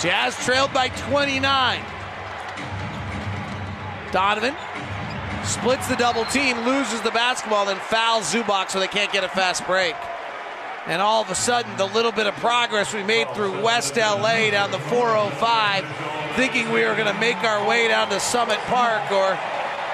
Jazz 0.00 0.36
trailed 0.44 0.72
by 0.72 0.88
29. 0.88 1.80
Donovan 4.10 4.56
splits 5.44 5.86
the 5.86 5.94
double 5.94 6.24
team, 6.24 6.58
loses 6.66 7.00
the 7.02 7.12
basketball, 7.12 7.66
then 7.66 7.76
fouls 7.76 8.24
Zubac 8.34 8.70
so 8.70 8.80
they 8.80 8.88
can't 8.88 9.12
get 9.12 9.22
a 9.22 9.28
fast 9.28 9.64
break. 9.68 9.94
And 10.88 11.00
all 11.00 11.22
of 11.22 11.30
a 11.30 11.36
sudden, 11.36 11.76
the 11.76 11.86
little 11.86 12.10
bit 12.10 12.26
of 12.26 12.34
progress 12.38 12.92
we 12.92 13.04
made 13.04 13.32
through 13.36 13.62
West 13.62 13.96
LA 13.96 14.50
down 14.50 14.72
the 14.72 14.80
405, 14.80 15.84
thinking 16.34 16.72
we 16.72 16.84
were 16.84 16.96
going 16.96 17.14
to 17.14 17.20
make 17.20 17.36
our 17.44 17.64
way 17.68 17.86
down 17.86 18.08
to 18.08 18.18
Summit 18.18 18.58
Park 18.66 19.12
or 19.12 19.38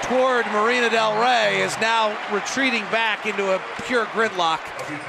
toward 0.04 0.46
Marina 0.46 0.90
Del 0.90 1.20
Rey, 1.20 1.62
is 1.62 1.78
now 1.80 2.16
retreating 2.32 2.82
back 2.84 3.26
into 3.26 3.54
a 3.54 3.60
pure 3.86 4.06
gridlock, 4.06 4.60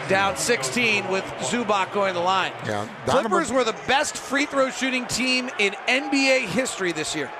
down 0.10 0.38
16 0.38 1.08
with 1.08 1.24
Zubac 1.40 1.92
going 1.94 2.14
to 2.14 2.20
the 2.20 2.26
line. 2.26 2.54
Yeah, 2.66 2.88
Donovan- 3.06 3.30
Clippers 3.32 3.52
were 3.52 3.64
the 3.64 3.76
best 3.88 4.18
free 4.18 4.46
throw 4.46 4.70
shooting 4.70 5.06
team 5.06 5.50
in 5.60 5.76
NBA 5.88 6.48
history 6.48 6.92
this 6.92 7.16
year. 7.16 7.32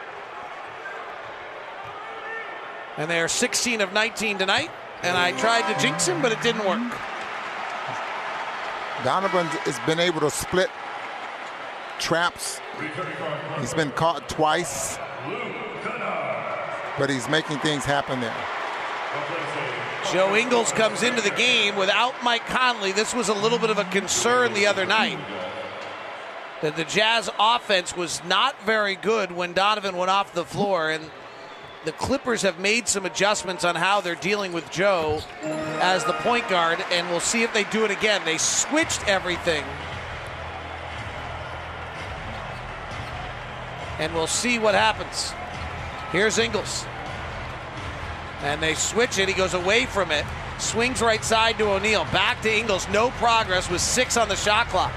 And 2.98 3.10
they 3.10 3.20
are 3.20 3.28
16 3.28 3.82
of 3.82 3.92
19 3.94 4.38
tonight. 4.38 4.72
And 5.04 5.18
I 5.18 5.34
tried 5.34 5.72
to 5.72 5.80
jinx 5.80 6.08
him, 6.08 6.22
but 6.22 6.32
it 6.32 6.42
didn't 6.42 6.66
work. 6.66 6.80
Donovan 9.04 9.46
has 9.66 9.78
been 9.86 10.00
able 10.00 10.22
to 10.22 10.32
split 10.32 10.70
traps. 12.00 12.60
He's 13.60 13.74
been 13.74 13.92
caught 13.92 14.28
twice, 14.30 14.98
but 16.98 17.10
he's 17.10 17.28
making 17.30 17.60
things 17.60 17.86
happen 17.86 18.20
there. 18.20 18.36
Joe 20.12 20.36
Ingles 20.36 20.72
comes 20.72 21.02
into 21.02 21.22
the 21.22 21.32
game 21.32 21.76
without 21.76 22.14
Mike 22.24 22.46
Conley. 22.46 22.92
This 22.92 23.14
was 23.14 23.28
a 23.28 23.34
little 23.34 23.58
bit 23.58 23.70
of 23.70 23.80
a 23.80 23.86
concern 23.86 24.54
the 24.54 24.68
other 24.68 24.86
night. 24.86 25.20
That 26.62 26.76
the 26.76 26.86
Jazz 26.86 27.30
offense 27.40 27.98
was 27.98 28.24
not 28.24 28.62
very 28.64 28.96
good 28.96 29.32
when 29.32 29.54
Donovan 29.54 29.98
went 29.98 30.12
off 30.12 30.34
the 30.34 30.46
floor, 30.46 30.92
and 30.92 31.10
the 31.86 31.92
Clippers 31.92 32.44
have 32.44 32.60
made 32.60 32.88
some 32.88 33.06
adjustments 33.06 33.64
on 33.64 33.76
how 33.76 34.00
they're 34.00 34.16
dealing 34.16 34.54
with 34.54 34.72
Joe 34.72 35.22
as 35.82 36.06
the 36.06 36.14
point 36.14 36.48
guard, 36.50 36.84
and 36.92 37.10
we'll 37.10 37.20
see 37.20 37.44
if 37.44 37.54
they 37.54 37.64
do 37.66 37.84
it 37.84 37.92
again. 37.92 38.22
They 38.26 38.38
switched 38.38 39.08
everything. 39.08 39.64
And 44.00 44.14
we'll 44.14 44.28
see 44.28 44.60
what 44.60 44.76
happens. 44.76 45.34
Here's 46.16 46.38
Ingles. 46.38 46.86
And 48.42 48.64
they 48.64 48.74
switch 48.74 49.20
it. 49.20 49.28
He 49.28 49.34
goes 49.34 49.54
away 49.54 49.86
from 49.86 50.12
it. 50.12 50.24
Swings 50.60 51.02
right 51.02 51.22
side 51.22 51.58
to 51.58 51.66
O'Neale. 51.66 52.06
Back 52.06 52.42
to 52.44 52.50
Ingles. 52.50 52.88
No 52.88 53.10
progress 53.12 53.70
with 53.70 53.82
six 53.82 54.16
on 54.16 54.30
the 54.30 54.38
shot 54.38 54.68
clock. 54.68 54.94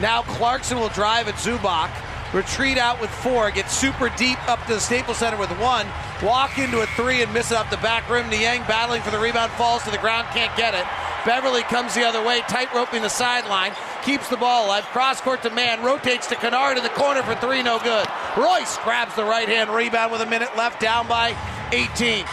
Now 0.00 0.22
Clarkson 0.22 0.78
will 0.78 0.90
drive 0.90 1.26
at 1.26 1.34
Zubac. 1.34 1.90
Retreat 2.32 2.78
out 2.78 3.00
with 3.00 3.10
four, 3.10 3.50
get 3.50 3.68
super 3.70 4.08
deep 4.16 4.38
up 4.48 4.64
to 4.66 4.74
the 4.74 4.80
Staples 4.80 5.18
Center 5.18 5.36
with 5.36 5.50
one, 5.58 5.86
walk 6.22 6.58
into 6.58 6.80
a 6.80 6.86
three 6.96 7.22
and 7.22 7.30
miss 7.34 7.50
it 7.50 7.58
off 7.58 7.68
the 7.68 7.76
back 7.78 8.08
rim. 8.08 8.30
Niang 8.30 8.60
battling 8.60 9.02
for 9.02 9.10
the 9.10 9.18
rebound, 9.18 9.52
falls 9.52 9.82
to 9.82 9.90
the 9.90 9.98
ground, 9.98 10.26
can't 10.28 10.56
get 10.56 10.72
it. 10.72 10.86
Beverley 11.26 11.60
comes 11.64 11.94
the 11.94 12.04
other 12.04 12.24
way, 12.24 12.40
tight 12.48 12.72
roping 12.72 13.02
the 13.02 13.10
sideline, 13.10 13.72
keeps 14.02 14.28
the 14.28 14.36
ball 14.36 14.66
alive, 14.66 14.84
cross 14.86 15.20
court 15.20 15.42
to 15.42 15.50
Mann, 15.50 15.82
rotates 15.82 16.26
to 16.28 16.34
Kennard 16.36 16.76
in 16.76 16.82
the 16.82 16.90
corner 16.90 17.22
for 17.22 17.34
three, 17.36 17.62
no 17.62 17.78
good. 17.78 18.06
Royce 18.36 18.78
grabs 18.78 19.14
the 19.14 19.24
right 19.24 19.48
hand 19.48 19.70
rebound 19.70 20.12
with 20.12 20.20
a 20.20 20.26
minute 20.26 20.56
left, 20.56 20.80
down 20.80 21.06
by 21.06 21.36
18. 21.72 22.24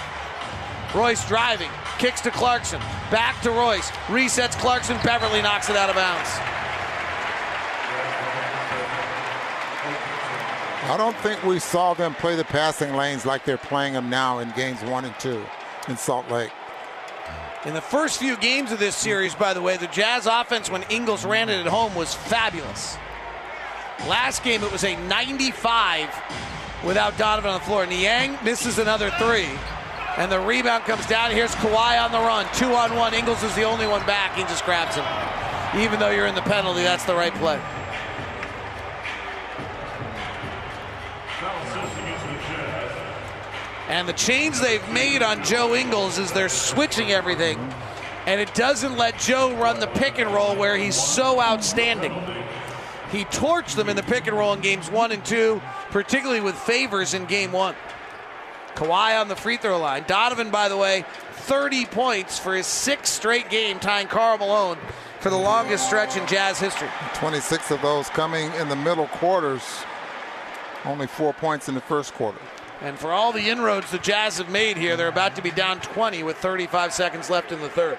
Royce 0.96 1.28
driving, 1.28 1.70
kicks 1.98 2.22
to 2.22 2.32
Clarkson, 2.32 2.80
back 3.12 3.40
to 3.42 3.52
Royce, 3.52 3.90
resets 4.08 4.58
Clarkson, 4.60 4.98
Beverley 5.04 5.42
knocks 5.42 5.70
it 5.70 5.76
out 5.76 5.90
of 5.90 5.96
bounds. 5.96 6.30
I 10.90 10.98
don't 10.98 11.16
think 11.18 11.44
we 11.44 11.60
saw 11.60 11.94
them 11.94 12.16
play 12.16 12.36
the 12.36 12.44
passing 12.44 12.96
lanes 12.96 13.24
like 13.24 13.46
they're 13.46 13.58
playing 13.58 13.94
them 13.94 14.10
now 14.10 14.40
in 14.40 14.50
games 14.52 14.82
one 14.82 15.06
and 15.06 15.14
two 15.20 15.46
in 15.88 15.96
Salt 15.98 16.28
Lake. 16.32 16.52
In 17.66 17.74
the 17.74 17.82
first 17.82 18.20
few 18.20 18.38
games 18.38 18.72
of 18.72 18.80
this 18.80 18.96
series, 18.96 19.36
by 19.36 19.54
the 19.54 19.62
way, 19.62 19.76
the 19.76 19.88
Jazz 19.88 20.28
offense 20.28 20.70
when 20.70 20.84
Ingles 20.84 21.26
ran 21.26 21.50
it 21.50 21.60
at 21.60 21.68
home 21.68 21.94
was 21.94 22.14
fabulous. 22.14 22.98
Last 24.08 24.44
game 24.44 24.64
it 24.64 24.72
was 24.72 24.86
a 24.86 24.96
95 25.08 26.10
without 26.86 27.18
Donovan 27.18 27.52
on 27.52 27.60
the 27.60 27.66
floor. 27.66 27.86
Niang 27.86 28.38
misses 28.46 28.80
another 28.80 29.10
three. 29.12 29.50
And 30.16 30.32
the 30.32 30.40
rebound 30.40 30.86
comes 30.86 31.06
down. 31.06 31.32
Here's 31.32 31.54
Kawhi 31.56 32.02
on 32.02 32.14
the 32.14 32.20
run. 32.20 32.48
Two 32.54 32.74
on 32.74 32.96
one. 32.96 33.14
Ingles 33.14 33.44
is 33.44 33.54
the 33.56 33.64
only 33.64 33.88
one 33.88 34.06
back. 34.06 34.36
He 34.36 34.44
just 34.44 34.64
grabs 34.64 34.96
him. 34.96 35.84
Even 35.84 36.00
though 36.00 36.12
you're 36.12 36.28
in 36.28 36.36
the 36.36 36.42
penalty, 36.42 36.84
that's 36.84 37.04
the 37.04 37.16
right 37.16 37.34
play. 37.36 37.60
And 43.90 44.08
the 44.08 44.14
change 44.14 44.60
they've 44.60 44.88
made 44.90 45.24
on 45.24 45.44
Joe 45.44 45.74
Ingles 45.74 46.20
is 46.20 46.32
they're 46.32 46.48
switching 46.48 47.12
everything. 47.12 47.58
And 48.28 48.40
it 48.40 48.54
doesn't 48.54 48.98
let 48.98 49.18
Joe 49.18 49.56
run 49.56 49.80
the 49.80 49.88
pick 49.88 50.20
and 50.20 50.32
roll 50.32 50.56
where 50.56 50.78
he's 50.78 50.96
so 50.96 51.42
outstanding. 51.42 52.14
He 53.12 53.26
torched 53.26 53.76
them 53.76 53.90
in 53.90 53.96
the 53.96 54.04
pick 54.04 54.28
and 54.28 54.38
roll 54.38 54.54
in 54.54 54.62
games 54.62 54.92
one 54.92 55.12
and 55.12 55.26
two, 55.26 55.60
particularly 55.90 56.40
with 56.40 56.54
Favors 56.56 57.16
in 57.16 57.26
game 57.26 57.52
one. 57.52 57.74
Kawhi 58.76 59.20
on 59.20 59.28
the 59.28 59.36
free 59.36 59.58
throw 59.58 59.80
line. 59.80 60.04
Donovan, 60.06 60.52
by 60.52 60.70
the 60.70 60.78
way, 60.78 61.04
30 61.32 61.88
points 61.88 62.38
for 62.38 62.54
his 62.56 62.68
sixth 62.68 63.12
straight 63.12 63.50
game, 63.50 63.80
tying 63.80 64.06
Karl 64.06 64.38
Malone 64.38 64.78
for 65.20 65.32
the 65.32 65.38
longest 65.38 65.88
stretch 65.88 66.16
in 66.16 66.28
Jazz 66.28 66.60
history. 66.60 66.90
26 67.16 67.72
of 67.72 67.82
those 67.82 68.08
coming 68.10 68.54
in 68.54 68.70
the 68.70 68.76
middle 68.76 69.08
quarters. 69.08 69.64
Only 70.86 71.08
four 71.08 71.34
points 71.34 71.68
in 71.68 71.74
the 71.74 71.82
first 71.82 72.14
quarter. 72.14 72.40
And 72.82 72.98
for 72.98 73.12
all 73.12 73.32
the 73.34 73.50
inroads 73.50 73.92
the 73.92 73.98
Jazz 73.98 74.38
have 74.38 74.50
made 74.50 74.78
here, 74.78 74.96
they're 74.96 75.10
about 75.10 75.36
to 75.36 75.42
be 75.42 75.52
down 75.52 75.82
20 75.82 76.24
with 76.24 76.38
35 76.38 76.94
seconds 76.94 77.30
left 77.30 77.52
in 77.52 77.60
the 77.60 77.70
third. 77.70 77.98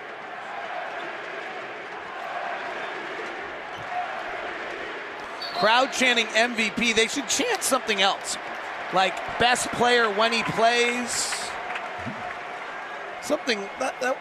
Crowd 5.55 5.93
chanting 5.93 6.27
MVP. 6.29 6.95
They 6.95 7.07
should 7.07 7.29
chant 7.29 7.63
something 7.63 8.01
else. 8.01 8.39
Like 8.95 9.15
best 9.39 9.69
player 9.73 10.11
when 10.11 10.33
he 10.33 10.43
plays. 10.43 11.51
Something 13.21 13.61
that, 13.79 14.01
that 14.01 14.17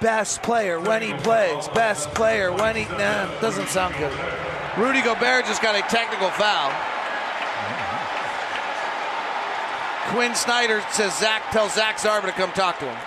best 0.00 0.42
player 0.42 0.80
when 0.80 1.00
he 1.00 1.14
plays. 1.14 1.68
Best 1.68 2.10
player 2.10 2.52
when 2.52 2.74
he 2.74 2.84
nah, 2.86 3.40
doesn't 3.40 3.68
sound 3.68 3.94
good. 3.96 4.12
Rudy 4.76 5.00
Gobert 5.00 5.46
just 5.46 5.62
got 5.62 5.76
a 5.76 5.82
technical 5.82 6.30
foul. 6.30 6.72
Quin 10.08 10.34
Snyder 10.34 10.82
says 10.90 11.18
Zach 11.18 11.50
tells 11.52 11.74
Zach 11.74 11.96
Zarba 11.96 12.26
to 12.26 12.32
come 12.32 12.50
talk 12.52 12.78
to 12.80 12.84
him. 12.84 12.98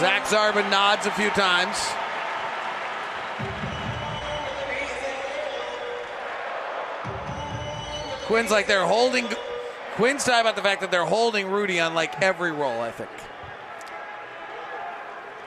Zach 0.00 0.24
Zarba 0.24 0.68
nods 0.70 1.06
a 1.06 1.10
few 1.10 1.30
times. 1.30 1.76
Quin's 8.24 8.50
like 8.50 8.66
they're 8.66 8.86
holding. 8.86 9.26
Quin's 9.96 10.24
talking 10.24 10.40
about 10.40 10.56
the 10.56 10.62
fact 10.62 10.80
that 10.80 10.90
they're 10.90 11.04
holding 11.04 11.50
Rudy 11.50 11.80
on 11.80 11.94
like 11.94 12.22
every 12.22 12.52
roll, 12.52 12.80
I 12.80 12.92
think. 12.92 13.10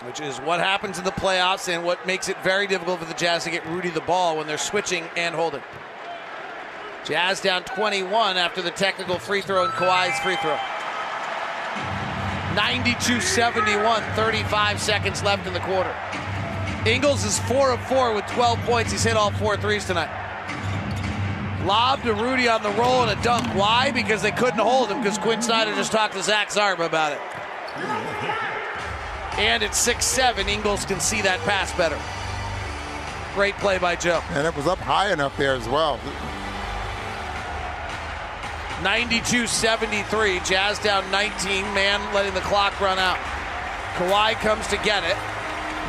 Which 0.06 0.20
is 0.20 0.38
what 0.40 0.60
happens 0.60 1.00
in 1.00 1.06
the 1.06 1.12
playoffs 1.12 1.70
and 1.70 1.86
what 1.86 2.06
makes 2.06 2.28
it 2.28 2.38
very 2.44 2.68
difficult 2.68 3.00
for 3.00 3.06
the 3.06 3.14
Jazz 3.14 3.46
to 3.46 3.50
get 3.50 3.66
Rudy 3.68 3.90
the 3.90 4.02
ball 4.02 4.38
when 4.38 4.48
they're 4.48 4.58
switching 4.58 5.06
and 5.16 5.34
holding. 5.34 5.62
Jazz 7.06 7.42
down 7.42 7.64
21 7.64 8.38
after 8.38 8.62
the 8.62 8.72
technical 8.72 9.20
free 9.20 9.42
throw 9.42 9.66
and 9.66 9.74
Kawhi's 9.74 10.18
free 10.20 10.38
throw. 10.38 10.58
92 12.56 13.20
71, 13.20 14.04
35 14.16 14.80
seconds 14.80 15.24
left 15.24 15.46
in 15.48 15.54
the 15.54 15.60
quarter. 15.62 15.94
Ingles 16.86 17.26
is 17.26 17.40
4 17.40 17.72
of 17.72 17.82
4 17.88 18.14
with 18.14 18.26
12 18.28 18.60
points. 18.60 18.92
He's 18.92 19.04
hit 19.04 19.18
all 19.18 19.32
four 19.32 19.58
threes 19.58 19.86
tonight. 19.86 20.10
Lob 21.66 22.04
to 22.04 22.14
Rudy 22.14 22.48
on 22.48 22.62
the 22.62 22.72
roll 22.72 23.04
and 23.04 23.18
a 23.18 23.24
dunk. 23.24 23.48
Why? 23.56 23.92
Because 23.92 24.22
they 24.22 24.32
couldn't 24.32 24.60
hold 24.60 24.90
him 24.90 25.02
because 25.02 25.18
Quin 25.18 25.42
Snyder 25.42 25.74
just 25.76 25.92
talked 25.92 26.14
to 26.14 26.22
Zach 26.22 26.50
Zarba 26.50 26.86
about 26.86 27.14
it. 27.14 27.20
And 29.40 29.64
it's 29.64 29.78
6 29.78 30.06
7. 30.06 30.48
Ingles 30.48 30.86
can 30.86 31.00
see 31.00 31.22
that 31.22 31.40
pass 31.42 31.76
better. 31.78 31.98
Great 33.34 33.56
play 33.56 33.78
by 33.78 33.96
Joe. 33.96 34.22
And 34.32 34.46
it 34.46 34.56
was 34.56 34.68
up 34.68 34.78
high 34.80 35.12
enough 35.12 35.36
there 35.38 35.54
as 35.54 35.68
well. 35.68 36.00
92 38.84 39.48
73. 39.48 40.42
Jazz 40.42 40.78
down 40.80 41.10
19. 41.10 41.64
Mann 41.74 42.14
letting 42.14 42.34
the 42.34 42.42
clock 42.42 42.80
run 42.82 43.00
out. 43.00 43.18
Kawhi 43.96 44.34
comes 44.44 44.68
to 44.68 44.78
get 44.84 45.04
it. 45.06 45.16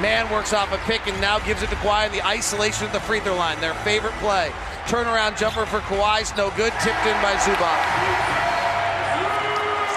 Mann 0.00 0.30
works 0.30 0.52
off 0.52 0.72
a 0.72 0.78
pick 0.86 1.06
and 1.08 1.20
now 1.20 1.40
gives 1.40 1.62
it 1.62 1.70
to 1.70 1.76
Kawhi 1.76 2.06
in 2.06 2.12
the 2.12 2.24
isolation 2.24 2.86
of 2.86 2.92
the 2.92 3.00
free 3.00 3.18
throw 3.18 3.34
line. 3.34 3.60
Their 3.60 3.74
favorite 3.82 4.14
play. 4.22 4.52
Turnaround 4.86 5.36
jumper 5.36 5.66
for 5.66 5.80
Kawhi's 5.80 6.30
no 6.36 6.50
good. 6.54 6.72
Tipped 6.86 7.06
in 7.06 7.18
by 7.18 7.34
Zubac. 7.42 7.82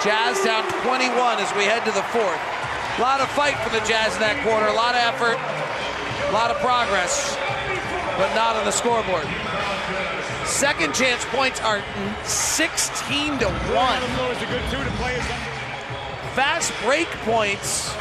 Jazz 0.02 0.42
down 0.44 0.66
21 0.82 1.38
as 1.38 1.54
we 1.54 1.64
head 1.64 1.84
to 1.84 1.92
the 1.92 2.06
fourth. 2.10 2.42
A 2.98 3.00
lot 3.00 3.20
of 3.20 3.28
fight 3.30 3.54
for 3.62 3.70
the 3.70 3.84
Jazz 3.86 4.14
in 4.14 4.20
that 4.26 4.42
quarter. 4.42 4.66
A 4.66 4.74
lot 4.74 4.98
of 4.98 5.02
effort. 5.06 5.38
A 5.38 6.32
lot 6.34 6.50
of 6.50 6.58
progress. 6.58 7.36
But 8.18 8.34
not 8.34 8.56
on 8.56 8.64
the 8.64 8.72
scoreboard. 8.72 9.26
Second 10.48 10.94
chance 10.94 11.24
points 11.26 11.60
are 11.60 11.82
16 12.24 13.38
to 13.38 13.48
1. 13.48 13.54
Fast 16.34 16.72
break 16.82 17.06
points 17.22 17.94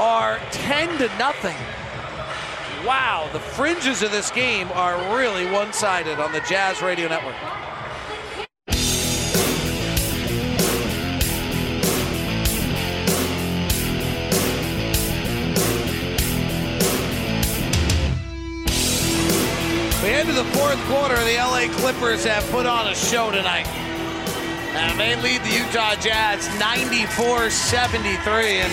are 0.00 0.38
10 0.50 0.98
to 0.98 1.08
nothing. 1.16 1.56
Wow, 2.84 3.30
the 3.32 3.40
fringes 3.40 4.02
of 4.02 4.10
this 4.10 4.30
game 4.32 4.68
are 4.72 5.16
really 5.16 5.46
one 5.50 5.72
sided 5.72 6.18
on 6.18 6.32
the 6.32 6.40
Jazz 6.40 6.82
Radio 6.82 7.08
Network. 7.08 7.36
We 20.08 20.14
head 20.14 20.24
to 20.24 20.32
the 20.32 20.44
fourth 20.56 20.82
quarter. 20.86 21.16
The 21.16 21.36
LA 21.36 21.68
Clippers 21.80 22.24
have 22.24 22.42
put 22.50 22.64
on 22.64 22.88
a 22.88 22.94
show 22.94 23.30
tonight. 23.30 23.66
And 24.72 24.98
they 24.98 25.14
lead 25.20 25.42
the 25.42 25.50
Utah 25.50 25.96
Jazz 25.96 26.48
94 26.58 27.50
73. 27.50 28.32
And 28.32 28.72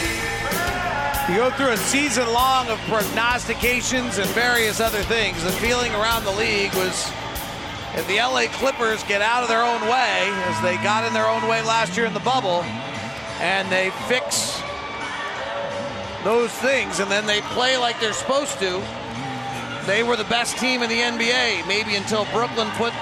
you 1.27 1.35
go 1.35 1.51
through 1.51 1.71
a 1.71 1.77
season 1.77 2.25
long 2.31 2.69
of 2.69 2.79
prognostications 2.87 4.17
and 4.17 4.29
various 4.29 4.79
other 4.79 5.01
things. 5.03 5.43
The 5.43 5.51
feeling 5.51 5.91
around 5.95 6.23
the 6.23 6.31
league 6.31 6.73
was 6.73 7.11
if 7.95 8.07
the 8.07 8.15
LA 8.15 8.45
Clippers 8.53 9.03
get 9.03 9.21
out 9.21 9.43
of 9.43 9.49
their 9.49 9.65
own 9.65 9.81
way, 9.81 10.31
as 10.47 10.61
they 10.61 10.77
got 10.85 11.03
in 11.03 11.11
their 11.11 11.27
own 11.27 11.49
way 11.49 11.61
last 11.63 11.97
year 11.97 12.05
in 12.05 12.13
the 12.13 12.21
bubble, 12.21 12.63
and 13.41 13.69
they 13.69 13.89
fix 14.07 14.61
those 16.23 16.51
things 16.63 17.01
and 17.01 17.11
then 17.11 17.25
they 17.25 17.41
play 17.41 17.75
like 17.75 17.99
they're 17.99 18.13
supposed 18.13 18.57
to, 18.59 18.81
they 19.85 20.03
were 20.03 20.15
the 20.15 20.25
best 20.25 20.57
team 20.57 20.81
in 20.81 20.89
the 20.89 20.99
NBA, 20.99 21.67
maybe 21.67 21.95
until 21.95 22.25
Brooklyn 22.25 22.69
put 22.71 22.93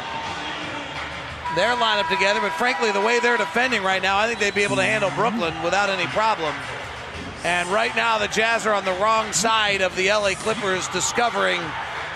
their 1.55 1.75
lineup 1.75 2.09
together. 2.09 2.39
But 2.41 2.51
frankly, 2.53 2.91
the 2.91 3.01
way 3.01 3.19
they're 3.19 3.37
defending 3.37 3.83
right 3.83 4.01
now, 4.01 4.17
I 4.17 4.27
think 4.27 4.39
they'd 4.39 4.55
be 4.55 4.63
able 4.63 4.77
to 4.77 4.83
handle 4.83 5.11
Brooklyn 5.11 5.53
without 5.63 5.89
any 5.89 6.07
problem. 6.07 6.53
And 7.43 7.67
right 7.69 7.95
now, 7.95 8.17
the 8.17 8.27
Jazz 8.27 8.65
are 8.65 8.73
on 8.73 8.85
the 8.85 8.93
wrong 8.93 9.33
side 9.33 9.81
of 9.81 9.95
the 9.95 10.07
LA 10.07 10.33
Clippers 10.35 10.87
discovering 10.89 11.61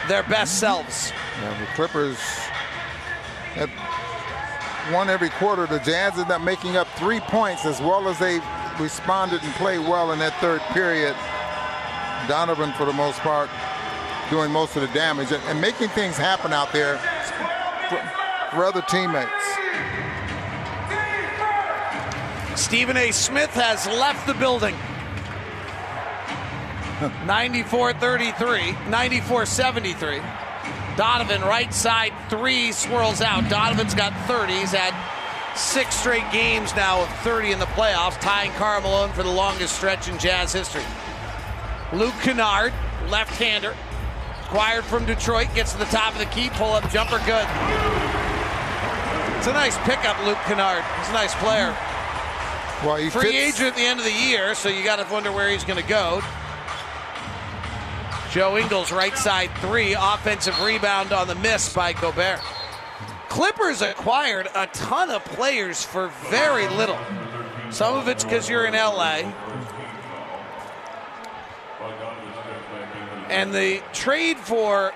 their 0.07 0.23
best 0.23 0.59
selves. 0.59 1.11
Yeah, 1.41 1.59
the 1.59 1.65
Clippers 1.75 2.17
have 3.55 3.69
won 4.93 5.09
every 5.09 5.29
quarter. 5.29 5.67
The 5.67 5.79
Jazz 5.79 6.17
end 6.17 6.31
up 6.31 6.41
making 6.41 6.77
up 6.77 6.87
three 6.95 7.19
points 7.19 7.65
as 7.65 7.79
well 7.81 8.07
as 8.07 8.17
they 8.19 8.39
responded 8.79 9.43
and 9.43 9.53
played 9.55 9.79
well 9.79 10.11
in 10.11 10.19
that 10.19 10.39
third 10.39 10.61
period. 10.73 11.15
Donovan, 12.27 12.73
for 12.73 12.85
the 12.85 12.93
most 12.93 13.19
part, 13.19 13.49
doing 14.29 14.51
most 14.51 14.75
of 14.75 14.81
the 14.81 14.87
damage 14.89 15.31
and, 15.31 15.43
and 15.45 15.61
making 15.61 15.89
things 15.89 16.17
happen 16.17 16.53
out 16.53 16.71
there 16.73 16.97
for, 17.89 18.55
for 18.55 18.65
other 18.65 18.81
teammates. 18.83 19.31
Stephen 22.59 22.97
A. 22.97 23.11
Smith 23.11 23.51
has 23.51 23.85
left 23.87 24.25
the 24.27 24.33
building. 24.33 24.75
94 27.25 27.93
33, 27.93 28.75
94 28.89 29.45
73. 29.45 30.21
Donovan, 30.95 31.41
right 31.41 31.71
side 31.71 32.11
three, 32.29 32.71
swirls 32.71 33.21
out. 33.21 33.47
Donovan's 33.49 33.93
got 33.93 34.13
30. 34.27 34.53
He's 34.53 34.71
had 34.71 34.95
six 35.55 35.95
straight 35.95 36.29
games 36.31 36.75
now 36.75 37.03
of 37.03 37.09
30 37.19 37.51
in 37.51 37.59
the 37.59 37.65
playoffs, 37.67 38.19
tying 38.19 38.51
Karl 38.53 38.81
Malone 38.81 39.11
for 39.11 39.21
the 39.21 39.29
longest 39.29 39.75
stretch 39.75 40.07
in 40.07 40.17
Jazz 40.17 40.51
history. 40.53 40.83
Luke 41.93 42.15
Kennard, 42.21 42.73
left 43.09 43.31
acquired 44.47 44.85
from 44.85 45.05
Detroit, 45.05 45.47
gets 45.53 45.73
to 45.73 45.77
the 45.77 45.85
top 45.85 46.13
of 46.13 46.19
the 46.19 46.25
key, 46.27 46.49
pull 46.51 46.71
up 46.71 46.89
jumper, 46.89 47.17
good. 47.25 47.45
It's 49.37 49.47
a 49.47 49.53
nice 49.53 49.77
pickup, 49.79 50.17
Luke 50.25 50.37
Kennard. 50.45 50.83
He's 50.99 51.09
a 51.09 51.13
nice 51.13 51.35
player. 51.35 51.75
Well, 52.85 52.95
he 52.95 53.09
Free 53.09 53.31
fits- 53.31 53.59
agent 53.59 53.69
at 53.71 53.75
the 53.75 53.81
end 53.85 53.99
of 53.99 54.05
the 54.05 54.11
year, 54.11 54.55
so 54.55 54.69
you 54.69 54.83
got 54.85 55.05
to 55.05 55.13
wonder 55.13 55.31
where 55.33 55.49
he's 55.49 55.65
going 55.65 55.81
to 55.81 55.87
go. 55.87 56.21
Joe 58.31 58.57
Ingles, 58.57 58.91
right 58.91 59.17
side 59.17 59.49
three, 59.59 59.95
offensive 59.99 60.59
rebound 60.61 61.11
on 61.11 61.27
the 61.27 61.35
miss 61.35 61.73
by 61.73 61.91
Gobert. 61.93 62.39
Clippers 63.29 63.81
acquired 63.81 64.47
a 64.55 64.67
ton 64.67 65.09
of 65.11 65.23
players 65.25 65.83
for 65.83 66.07
very 66.29 66.67
little. 66.69 66.99
Some 67.69 67.95
of 67.95 68.07
it's 68.07 68.23
because 68.23 68.47
you're 68.49 68.65
in 68.65 68.73
LA. 68.73 69.23
And 73.29 73.53
the 73.53 73.81
trade 73.93 74.37
for 74.37 74.93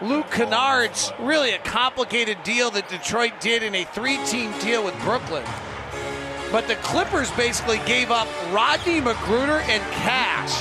Luke 0.00 0.30
Kennard's 0.30 1.12
really 1.20 1.52
a 1.52 1.58
complicated 1.58 2.42
deal 2.42 2.70
that 2.72 2.88
Detroit 2.88 3.32
did 3.40 3.62
in 3.62 3.74
a 3.74 3.84
three 3.84 4.18
team 4.26 4.52
deal 4.58 4.84
with 4.84 4.98
Brooklyn. 5.00 5.44
But 6.50 6.66
the 6.66 6.76
Clippers 6.76 7.30
basically 7.32 7.78
gave 7.86 8.10
up 8.10 8.28
Rodney 8.50 9.00
McGruder 9.00 9.60
and 9.68 9.82
cash 9.92 10.52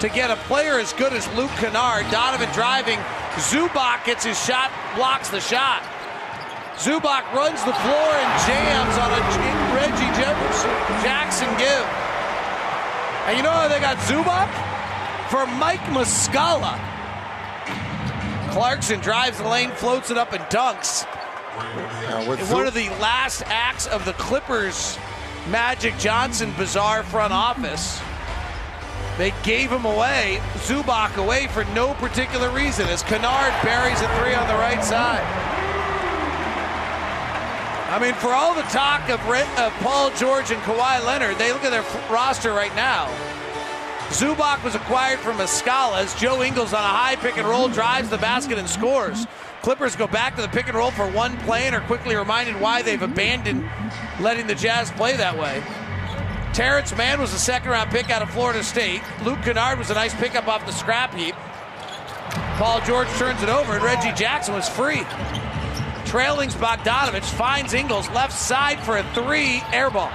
to 0.00 0.08
get 0.08 0.30
a 0.30 0.36
player 0.48 0.78
as 0.78 0.92
good 0.94 1.12
as 1.12 1.26
Luke 1.34 1.50
Kennard. 1.58 2.10
Donovan 2.10 2.48
driving. 2.54 2.98
Zubac 3.36 4.04
gets 4.04 4.24
his 4.24 4.38
shot, 4.44 4.70
blocks 4.96 5.30
the 5.30 5.40
shot. 5.40 5.82
Zubac 6.76 7.30
runs 7.32 7.60
the 7.64 7.74
floor 7.74 8.10
and 8.16 8.32
jams 8.48 8.96
on 8.96 9.12
a 9.12 9.20
Reggie 9.76 10.12
Jefferson 10.16 10.70
Jackson 11.02 11.48
give. 11.58 12.09
And 13.26 13.36
you 13.36 13.42
know 13.42 13.50
how 13.50 13.68
they 13.68 13.80
got 13.80 13.96
Zubac? 13.98 14.48
For 15.30 15.46
Mike 15.58 15.80
Muscala. 15.92 16.78
Clarkson 18.50 19.00
drives 19.00 19.38
the 19.38 19.48
lane, 19.48 19.70
floats 19.70 20.10
it 20.10 20.18
up, 20.18 20.32
and 20.32 20.42
dunks. 20.44 21.04
one 22.52 22.66
of 22.66 22.74
the 22.74 22.88
last 23.00 23.42
acts 23.46 23.86
of 23.86 24.04
the 24.04 24.12
Clippers 24.14 24.98
Magic 25.48 25.96
Johnson 25.98 26.52
bizarre 26.56 27.02
front 27.02 27.32
office, 27.32 28.00
they 29.18 29.32
gave 29.42 29.70
him 29.70 29.84
away, 29.84 30.40
Zubac 30.54 31.16
away 31.16 31.46
for 31.48 31.64
no 31.66 31.94
particular 31.94 32.50
reason 32.50 32.86
as 32.88 33.02
Kennard 33.02 33.54
buries 33.62 34.00
a 34.00 34.08
three 34.18 34.34
on 34.34 34.48
the 34.48 34.54
right 34.54 34.82
side. 34.82 35.24
I 37.90 37.98
mean, 37.98 38.14
for 38.14 38.28
all 38.28 38.54
the 38.54 38.62
talk 38.62 39.08
of, 39.10 39.18
of 39.58 39.72
Paul 39.82 40.10
George 40.12 40.52
and 40.52 40.62
Kawhi 40.62 41.04
Leonard, 41.04 41.38
they 41.38 41.52
look 41.52 41.64
at 41.64 41.70
their 41.70 41.82
roster 42.08 42.52
right 42.52 42.74
now. 42.76 43.08
Zubac 44.10 44.62
was 44.62 44.76
acquired 44.76 45.18
from 45.18 45.38
Muscala 45.38 45.98
as 45.98 46.14
Joe 46.14 46.40
Ingles 46.40 46.72
on 46.72 46.84
a 46.84 46.86
high 46.86 47.16
pick 47.16 47.36
and 47.36 47.48
roll 47.48 47.68
drives 47.68 48.08
the 48.08 48.18
basket 48.18 48.58
and 48.58 48.70
scores. 48.70 49.26
Clippers 49.62 49.96
go 49.96 50.06
back 50.06 50.36
to 50.36 50.42
the 50.42 50.48
pick 50.48 50.68
and 50.68 50.76
roll 50.76 50.92
for 50.92 51.10
one 51.10 51.36
play 51.38 51.66
and 51.66 51.74
are 51.74 51.80
quickly 51.80 52.14
reminded 52.14 52.60
why 52.60 52.80
they've 52.80 53.02
abandoned 53.02 53.68
letting 54.20 54.46
the 54.46 54.54
Jazz 54.54 54.92
play 54.92 55.16
that 55.16 55.36
way. 55.36 55.60
Terance 56.54 56.96
Mann 56.96 57.20
was 57.20 57.34
a 57.34 57.38
second 57.40 57.70
round 57.70 57.90
pick 57.90 58.08
out 58.08 58.22
of 58.22 58.30
Florida 58.30 58.62
State. 58.62 59.02
Luke 59.24 59.42
Kennard 59.42 59.78
was 59.78 59.90
a 59.90 59.94
nice 59.94 60.14
pickup 60.14 60.46
off 60.46 60.64
the 60.64 60.72
scrap 60.72 61.12
heap. 61.12 61.34
Paul 62.56 62.80
George 62.82 63.08
turns 63.18 63.42
it 63.42 63.48
over, 63.48 63.72
and 63.72 63.82
Reggie 63.82 64.12
Jackson 64.12 64.54
was 64.54 64.68
free. 64.68 65.02
Trailing's 66.10 66.56
Bogdanovich 66.56 67.22
finds 67.22 67.72
Ingles 67.72 68.10
left 68.10 68.32
side 68.32 68.80
for 68.80 68.98
a 68.98 69.04
three, 69.14 69.62
air 69.72 69.90
ball. 69.90 70.10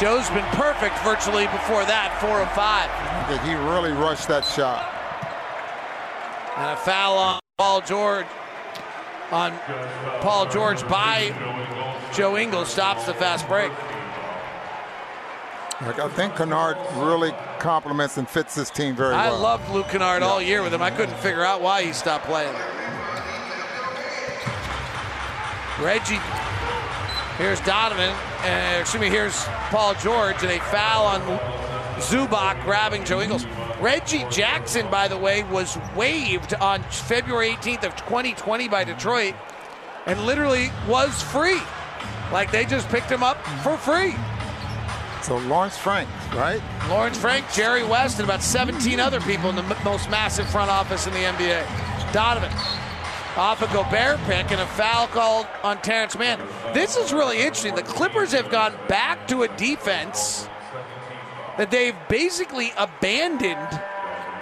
Joe's 0.00 0.28
been 0.30 0.44
perfect 0.56 0.98
virtually 1.04 1.46
before 1.46 1.84
that, 1.84 2.18
four 2.20 2.42
of 2.42 2.50
five. 2.50 2.90
he 3.46 3.54
really 3.54 3.92
rushed 3.92 4.26
that 4.26 4.44
shot. 4.44 4.82
And 6.56 6.72
a 6.72 6.76
foul 6.76 7.18
on 7.18 7.40
Paul 7.56 7.82
George. 7.82 8.26
On 9.30 9.56
Paul 10.22 10.46
George 10.50 10.82
by 10.88 11.32
Joe 12.12 12.36
Ingles 12.36 12.68
stops 12.68 13.04
the 13.06 13.14
fast 13.14 13.46
break. 13.46 13.70
Like, 15.82 16.00
I 16.00 16.08
think 16.08 16.34
Kennard 16.34 16.76
really 16.96 17.30
complements 17.60 18.16
and 18.16 18.28
fits 18.28 18.56
this 18.56 18.70
team 18.70 18.96
very 18.96 19.14
I 19.14 19.28
well. 19.28 19.36
I 19.36 19.38
loved 19.38 19.70
Luke 19.70 19.86
Kennard 19.86 20.24
all 20.24 20.42
year 20.42 20.64
with 20.64 20.74
him. 20.74 20.82
I 20.82 20.90
couldn't 20.90 21.18
figure 21.18 21.44
out 21.44 21.60
why 21.60 21.84
he 21.84 21.92
stopped 21.92 22.24
playing. 22.24 22.56
Reggie. 25.80 26.18
Here's 27.36 27.60
Donovan. 27.60 28.10
Uh, 28.40 28.78
excuse 28.80 29.00
me, 29.00 29.08
here's 29.08 29.44
Paul 29.70 29.94
George, 29.94 30.42
and 30.42 30.50
a 30.50 30.60
foul 30.60 31.06
on 31.06 31.20
Zubac 32.00 32.62
grabbing 32.64 33.04
Joe 33.04 33.20
Ingles. 33.20 33.46
Reggie 33.80 34.24
Jackson, 34.30 34.90
by 34.90 35.06
the 35.06 35.16
way, 35.16 35.44
was 35.44 35.78
waived 35.94 36.54
on 36.54 36.82
February 36.84 37.50
18th 37.50 37.84
of 37.84 37.96
2020 37.96 38.68
by 38.68 38.82
Detroit 38.82 39.34
and 40.06 40.24
literally 40.24 40.70
was 40.88 41.22
free. 41.22 41.60
Like 42.32 42.50
they 42.50 42.64
just 42.64 42.88
picked 42.88 43.10
him 43.10 43.22
up 43.22 43.36
for 43.62 43.76
free. 43.76 44.16
So 45.22 45.36
Lawrence 45.38 45.76
Frank, 45.76 46.08
right? 46.34 46.60
Lawrence 46.88 47.18
Frank, 47.18 47.44
Jerry 47.52 47.84
West, 47.84 48.18
and 48.18 48.28
about 48.28 48.42
17 48.42 48.98
other 48.98 49.20
people 49.20 49.50
in 49.50 49.56
the 49.56 49.76
most 49.84 50.10
massive 50.10 50.48
front 50.48 50.70
office 50.70 51.06
in 51.06 51.12
the 51.12 51.20
NBA. 51.20 52.12
Donovan 52.12 52.50
off 53.38 53.62
a 53.62 53.72
Gobert 53.72 54.18
pick 54.24 54.50
and 54.50 54.60
a 54.60 54.66
foul 54.66 55.06
called 55.06 55.46
on 55.62 55.80
Terance 55.80 56.18
Mann. 56.18 56.40
This 56.74 56.96
is 56.96 57.12
really 57.12 57.38
interesting. 57.38 57.76
The 57.76 57.84
Clippers 57.84 58.32
have 58.32 58.50
gone 58.50 58.74
back 58.88 59.28
to 59.28 59.44
a 59.44 59.48
defense 59.56 60.48
that 61.56 61.70
they've 61.70 61.94
basically 62.08 62.72
abandoned 62.76 63.80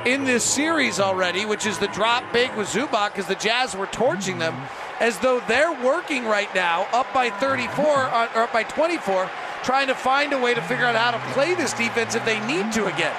in 0.06 0.24
this 0.24 0.44
series 0.44 0.98
already, 0.98 1.44
which 1.44 1.66
is 1.66 1.78
the 1.78 1.88
drop 1.88 2.32
big 2.32 2.54
with 2.56 2.68
Zubac 2.68 3.12
because 3.12 3.26
the 3.26 3.34
Jazz 3.34 3.76
were 3.76 3.86
torching 3.86 4.38
them, 4.38 4.56
as 4.98 5.18
though 5.18 5.40
they're 5.46 5.78
working 5.84 6.24
right 6.24 6.52
now 6.54 6.86
up 6.92 7.12
by 7.12 7.28
34 7.28 7.86
uh, 7.86 8.28
or 8.34 8.42
up 8.42 8.52
by 8.52 8.62
24, 8.62 9.30
trying 9.62 9.88
to 9.88 9.94
find 9.94 10.32
a 10.32 10.38
way 10.38 10.54
to 10.54 10.62
figure 10.62 10.86
out 10.86 10.94
how 10.94 11.10
to 11.10 11.34
play 11.34 11.54
this 11.54 11.74
defense 11.74 12.14
if 12.14 12.24
they 12.24 12.40
need 12.46 12.72
to 12.72 12.86
again. 12.86 13.14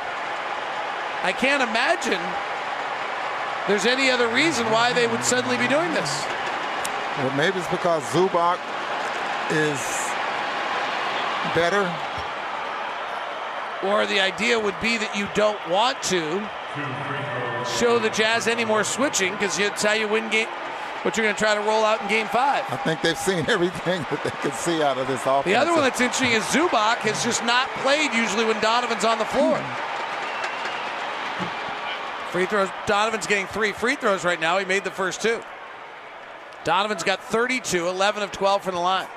I 1.22 1.34
can't 1.38 1.62
imagine 1.62 2.22
there's 3.68 3.85
any 3.85 4.10
other 4.10 4.27
reason 4.30 4.65
why 4.72 4.94
they 4.94 5.07
would 5.07 5.23
suddenly 5.23 5.57
be 5.57 5.68
doing 5.68 5.94
this. 5.94 6.23
Well, 7.18 7.35
maybe 7.35 7.57
it's 7.57 7.68
because 7.68 8.03
Zubac 8.14 8.60
is 9.52 9.80
better. 11.53 11.84
Or 13.84 14.06
the 14.06 14.19
idea 14.19 14.60
would 14.60 14.80
be 14.81 14.98
that 14.98 15.15
you 15.15 15.27
don't 15.34 15.60
want 15.69 16.02
to 16.03 16.41
show 17.77 17.99
the 17.99 18.10
Jazz 18.10 18.48
any 18.48 18.65
more 18.65 18.84
switching 18.84 19.34
because 19.34 19.60
it's 19.60 19.84
how 19.84 19.94
you 19.94 20.07
win 20.07 20.30
game. 20.30 20.48
What 21.03 21.15
you're 21.15 21.26
going 21.26 21.35
to 21.35 21.39
try 21.39 21.53
to 21.53 21.61
roll 21.61 21.85
out 21.85 22.02
in 22.02 22.07
Game 22.07 22.27
Five. 22.27 22.65
I 22.69 22.77
think 22.77 23.02
they've 23.02 23.18
seen 23.18 23.45
everything 23.48 24.06
that 24.10 24.23
they 24.23 24.31
could 24.41 24.53
see 24.53 24.81
out 24.81 24.98
of 24.98 25.07
this 25.07 25.22
offense. 25.22 25.45
The 25.45 25.56
other 25.56 25.72
one 25.72 25.81
that's 25.81 26.02
interesting 26.02 26.31
is 26.31 26.44
Zubac 26.45 26.98
has 27.06 27.23
just 27.23 27.45
not 27.45 27.69
played 27.85 28.14
usually 28.14 28.45
when 28.45 28.60
Donovan's 28.61 29.06
on 29.06 29.19
the 29.19 29.26
floor. 29.26 29.61
Free 32.32 32.45
throws. 32.45 32.70
Donovan's 32.86 33.28
getting 33.28 33.48
three 33.48 33.72
free 33.72 33.95
throws 33.95 34.26
right 34.26 34.40
now. 34.40 34.58
He 34.58 34.66
made 34.66 34.84
the 34.84 34.91
first 34.91 35.22
two. 35.22 35.41
Donovan's 36.64 37.04
got 37.04 37.24
32, 37.24 37.88
11 37.88 38.24
of 38.24 38.32
12 38.32 38.64
from 38.64 38.76
the 38.76 38.82
line. 38.82 39.08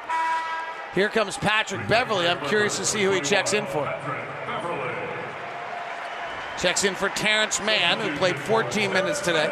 Here 0.95 1.09
comes 1.09 1.37
Patrick 1.37 1.87
Beverley. 1.89 2.29
I'm 2.29 2.41
curious 2.47 2.77
to 2.79 2.85
see 2.85 3.03
who 3.03 3.11
he 3.11 3.21
checks 3.21 3.53
in 3.53 3.67
for. 3.67 3.85
Checks 6.61 6.85
in 6.85 6.95
for 6.95 7.09
Terance 7.11 7.61
Mann, 7.63 7.99
who 7.99 8.17
played 8.19 8.39
14 8.39 8.93
minutes 8.93 9.21
today. 9.21 9.49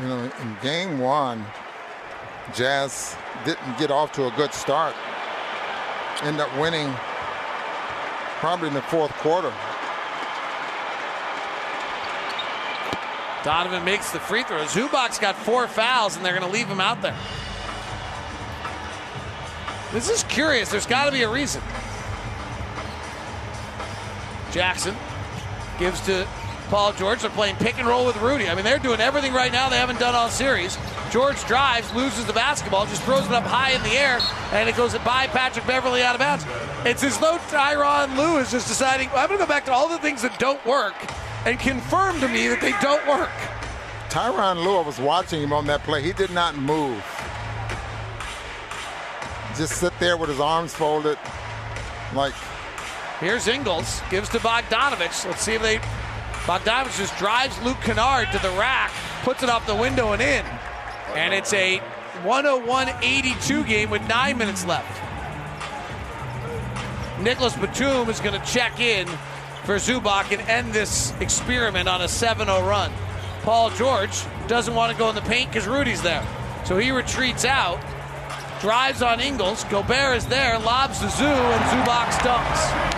You 0.00 0.08
know, 0.08 0.30
in 0.40 0.56
game 0.62 0.98
one, 0.98 1.44
Jazz 2.54 3.14
didn't 3.44 3.78
get 3.78 3.90
off 3.90 4.12
to 4.12 4.26
a 4.26 4.30
good 4.36 4.54
start. 4.54 4.94
End 6.22 6.40
up 6.40 6.56
winning 6.58 6.92
probably 8.38 8.68
in 8.68 8.74
the 8.74 8.82
fourth 8.82 9.12
quarter. 9.18 9.52
Donovan 13.44 13.84
makes 13.84 14.10
the 14.10 14.20
free 14.20 14.44
throw. 14.44 14.64
Zubac's 14.64 15.18
got 15.18 15.36
four 15.36 15.66
fouls, 15.66 16.16
and 16.16 16.24
they're 16.24 16.38
going 16.38 16.46
to 16.46 16.52
leave 16.52 16.68
him 16.68 16.80
out 16.80 17.02
there. 17.02 17.16
This 19.92 20.08
is 20.08 20.22
curious. 20.24 20.70
There's 20.70 20.86
got 20.86 21.06
to 21.06 21.12
be 21.12 21.22
a 21.22 21.28
reason. 21.28 21.62
Jackson 24.52 24.94
gives 25.78 26.00
to 26.06 26.26
Paul 26.68 26.92
George. 26.92 27.20
They're 27.20 27.30
playing 27.30 27.56
pick 27.56 27.78
and 27.78 27.86
roll 27.86 28.06
with 28.06 28.16
Rudy. 28.18 28.48
I 28.48 28.54
mean, 28.54 28.64
they're 28.64 28.78
doing 28.78 29.00
everything 29.00 29.32
right 29.32 29.52
now 29.52 29.68
they 29.68 29.76
haven't 29.76 29.98
done 29.98 30.14
all 30.14 30.28
series. 30.28 30.78
George 31.10 31.42
drives, 31.44 31.92
loses 31.94 32.24
the 32.24 32.32
basketball, 32.32 32.86
just 32.86 33.02
throws 33.02 33.26
it 33.26 33.32
up 33.32 33.44
high 33.44 33.72
in 33.72 33.82
the 33.82 33.90
air, 33.90 34.18
and 34.52 34.68
it 34.68 34.76
goes 34.76 34.96
by 34.98 35.26
Patrick 35.26 35.66
Beverley 35.66 36.02
out 36.02 36.14
of 36.14 36.20
bounds. 36.20 36.46
It's 36.86 37.02
as 37.04 37.18
though 37.18 37.36
Tyronn 37.48 38.16
Lue 38.16 38.38
is 38.38 38.50
just 38.50 38.68
deciding, 38.68 39.08
I'm 39.08 39.28
going 39.28 39.38
to 39.38 39.44
go 39.44 39.46
back 39.46 39.66
to 39.66 39.72
all 39.72 39.88
the 39.88 39.98
things 39.98 40.22
that 40.22 40.38
don't 40.38 40.64
work 40.64 40.94
and 41.44 41.58
confirm 41.58 42.20
to 42.20 42.28
me 42.28 42.48
that 42.48 42.60
they 42.60 42.72
don't 42.80 43.06
work. 43.06 43.30
Tyronn 44.08 44.62
Lue, 44.64 44.76
I 44.76 44.82
was 44.82 44.98
watching 44.98 45.42
him 45.42 45.52
on 45.52 45.66
that 45.66 45.82
play. 45.84 46.02
He 46.02 46.12
did 46.12 46.30
not 46.30 46.56
move. 46.56 47.02
Just 49.56 49.80
sit 49.80 49.92
there 49.98 50.16
with 50.16 50.28
his 50.28 50.40
arms 50.40 50.74
folded, 50.74 51.18
like. 52.14 52.34
Here's 53.20 53.46
Ingles, 53.46 54.02
gives 54.10 54.28
to 54.30 54.38
Bogdanovich. 54.38 55.24
Let's 55.26 55.42
see 55.42 55.54
if 55.54 55.62
they. 55.62 55.78
Bogdanovich 56.46 56.98
just 56.98 57.16
drives 57.18 57.60
Luke 57.62 57.78
Kennard 57.82 58.32
to 58.32 58.38
the 58.38 58.50
rack, 58.50 58.92
puts 59.22 59.42
it 59.42 59.48
off 59.48 59.66
the 59.66 59.74
window 59.74 60.12
and 60.12 60.20
in. 60.20 60.44
And 61.14 61.32
it's 61.32 61.52
a 61.52 61.78
101 62.24 62.88
82 63.02 63.64
game 63.64 63.90
with 63.90 64.02
nine 64.08 64.38
minutes 64.38 64.66
left. 64.66 65.00
Nicholas 67.20 67.54
Batum 67.56 68.08
is 68.08 68.20
going 68.20 68.38
to 68.38 68.46
check 68.46 68.80
in 68.80 69.06
for 69.64 69.76
Zubac 69.76 70.32
and 70.32 70.48
end 70.48 70.72
this 70.72 71.12
experiment 71.20 71.88
on 71.88 72.02
a 72.02 72.08
7 72.08 72.46
0 72.46 72.66
run. 72.66 72.92
Paul 73.42 73.70
George 73.70 74.22
doesn't 74.48 74.74
want 74.74 74.92
to 74.92 74.98
go 74.98 75.08
in 75.08 75.14
the 75.14 75.22
paint 75.22 75.50
because 75.50 75.66
Rudy's 75.66 76.02
there. 76.02 76.26
So 76.64 76.78
he 76.78 76.90
retreats 76.90 77.44
out, 77.44 77.80
drives 78.60 79.02
on 79.02 79.20
Ingles. 79.20 79.64
Gobert 79.64 80.16
is 80.16 80.26
there, 80.26 80.58
lobs 80.58 81.00
to 81.00 81.10
Zoo, 81.10 81.24
and 81.24 81.64
Zubac 81.64 82.06
dunks. 82.20 82.92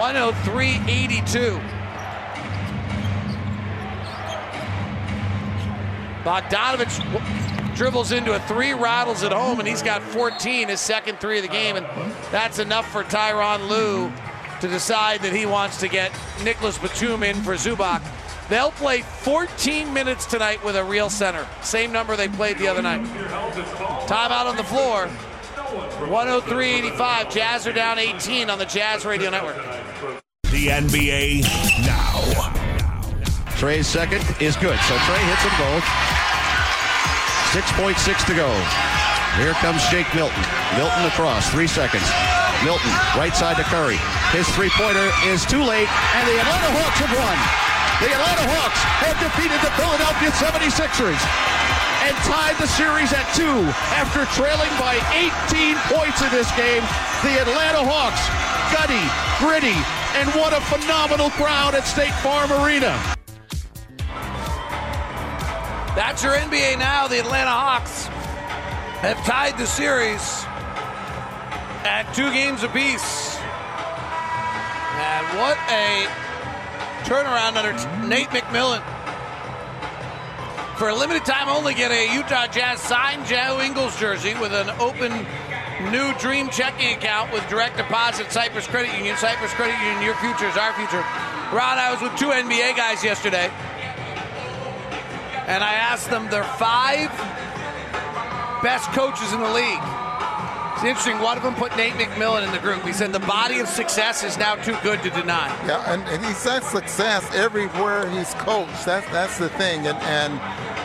103-82. 0.00 1.79
Bogdanovich 6.24 7.76
dribbles 7.76 8.12
into 8.12 8.32
a 8.32 8.40
three, 8.40 8.72
rattles 8.74 9.22
at 9.22 9.32
home, 9.32 9.58
and 9.58 9.66
he's 9.66 9.82
got 9.82 10.02
14, 10.02 10.68
his 10.68 10.80
second 10.80 11.18
three 11.20 11.38
of 11.38 11.42
the 11.42 11.48
game, 11.48 11.76
and 11.76 11.86
that's 12.30 12.58
enough 12.58 12.90
for 12.90 13.04
Tyronn 13.04 13.68
Lue 13.68 14.12
to 14.60 14.68
decide 14.68 15.22
that 15.22 15.32
he 15.32 15.46
wants 15.46 15.78
to 15.80 15.88
get 15.88 16.12
Nicholas 16.44 16.76
Batum 16.78 17.22
in 17.22 17.36
for 17.42 17.54
Zubac. 17.54 18.02
They'll 18.50 18.72
play 18.72 19.02
14 19.02 19.94
minutes 19.94 20.26
tonight 20.26 20.62
with 20.64 20.76
a 20.76 20.84
real 20.84 21.08
center, 21.08 21.46
same 21.62 21.92
number 21.92 22.16
they 22.16 22.28
played 22.28 22.58
the 22.58 22.68
other 22.68 22.82
night. 22.82 23.02
Timeout 24.06 24.46
on 24.46 24.56
the 24.56 24.64
floor. 24.64 25.08
103-85. 25.70 27.30
Jazz 27.30 27.66
are 27.66 27.72
down 27.72 27.98
18 27.98 28.50
on 28.50 28.58
the 28.58 28.64
Jazz 28.64 29.04
Radio 29.06 29.30
Network. 29.30 29.56
The 30.50 30.66
NBA 30.66 31.42
now. 31.86 32.19
Trae's 33.60 33.84
second 33.84 34.24
is 34.40 34.56
good. 34.56 34.80
So 34.88 34.96
Trey 35.04 35.20
hits 35.28 35.44
them 35.44 35.52
both. 35.60 35.84
6.6 37.52 37.92
to 38.24 38.32
go. 38.32 38.48
Here 39.36 39.52
comes 39.60 39.84
Shake 39.92 40.08
Milton. 40.16 40.40
Milton 40.80 41.04
across. 41.04 41.44
Three 41.52 41.68
seconds. 41.68 42.08
Milton, 42.64 42.88
right 43.20 43.36
side 43.36 43.60
to 43.60 43.66
Curry. 43.68 44.00
His 44.32 44.48
three 44.56 44.72
pointer 44.80 45.12
is 45.28 45.44
too 45.44 45.60
late, 45.60 45.92
and 45.92 46.24
the 46.24 46.40
Atlanta 46.40 46.72
Hawks 46.72 47.04
have 47.04 47.12
won. 47.12 47.36
The 48.00 48.08
Atlanta 48.08 48.48
Hawks 48.48 48.80
have 49.04 49.20
defeated 49.20 49.60
the 49.60 49.72
Philadelphia 49.76 50.32
76ers 50.40 51.20
and 52.08 52.16
tied 52.24 52.56
the 52.56 52.70
series 52.80 53.12
at 53.12 53.28
two 53.36 53.60
after 53.92 54.24
trailing 54.40 54.72
by 54.80 54.96
18 55.52 55.76
points 55.92 56.24
in 56.24 56.32
this 56.32 56.48
game. 56.56 56.80
The 57.28 57.44
Atlanta 57.44 57.84
Hawks, 57.84 58.24
gutty, 58.72 59.04
gritty, 59.36 59.76
and 60.16 60.32
what 60.32 60.56
a 60.56 60.64
phenomenal 60.72 61.28
crowd 61.36 61.76
at 61.76 61.84
State 61.84 62.16
Farm 62.24 62.48
Arena. 62.64 63.19
That's 65.94 66.22
your 66.22 66.32
NBA 66.34 66.78
now. 66.78 67.08
The 67.08 67.18
Atlanta 67.18 67.50
Hawks 67.50 68.06
have 69.02 69.16
tied 69.26 69.58
the 69.58 69.66
series 69.66 70.44
at 71.84 72.12
two 72.14 72.30
games 72.32 72.62
apiece. 72.62 73.36
And 75.00 75.26
what 75.38 75.58
a 75.68 76.06
turnaround 77.08 77.56
under 77.56 77.72
mm-hmm. 77.72 78.08
Nate 78.08 78.28
McMillan. 78.28 78.82
For 80.78 80.88
a 80.90 80.94
limited 80.94 81.24
time 81.24 81.48
only, 81.48 81.74
get 81.74 81.90
a 81.90 82.14
Utah 82.14 82.46
Jazz 82.46 82.80
signed 82.80 83.26
Joe 83.26 83.60
Ingles 83.60 83.98
jersey 83.98 84.34
with 84.34 84.52
an 84.52 84.70
open 84.80 85.12
new 85.90 86.14
dream 86.18 86.48
checking 86.50 86.94
account 86.94 87.32
with 87.32 87.46
direct 87.48 87.76
deposit 87.76 88.30
Cyprus 88.30 88.66
Credit 88.66 88.94
Union. 88.96 89.16
Cyprus 89.16 89.52
Credit 89.54 89.76
Union, 89.82 90.02
your 90.02 90.14
future 90.16 90.46
is 90.46 90.56
our 90.56 90.72
future. 90.74 91.02
Ron, 91.52 91.78
I 91.78 91.90
was 91.90 92.00
with 92.00 92.18
two 92.18 92.28
NBA 92.28 92.76
guys 92.76 93.02
yesterday, 93.02 93.50
and 95.50 95.64
I 95.64 95.74
asked 95.74 96.08
them 96.10 96.30
their 96.30 96.44
five 96.44 97.10
best 98.62 98.88
coaches 98.92 99.32
in 99.32 99.40
the 99.40 99.50
league. 99.50 99.82
It's 100.74 100.84
interesting. 100.84 101.18
One 101.18 101.36
of 101.36 101.42
them 101.42 101.54
put 101.56 101.76
Nate 101.76 101.94
McMillan 101.94 102.46
in 102.46 102.52
the 102.52 102.60
group. 102.60 102.84
He 102.84 102.92
said 102.92 103.12
the 103.12 103.18
body 103.18 103.58
of 103.58 103.66
success 103.66 104.22
is 104.22 104.38
now 104.38 104.54
too 104.54 104.76
good 104.82 105.02
to 105.02 105.10
deny. 105.10 105.48
Yeah, 105.66 105.92
and, 105.92 106.02
and 106.08 106.24
had 106.24 106.62
success 106.62 107.28
everywhere 107.34 108.08
he's 108.10 108.32
coached. 108.34 108.86
That's 108.86 109.06
that's 109.10 109.38
the 109.38 109.48
thing. 109.50 109.88
And 109.88 109.98
and 109.98 110.40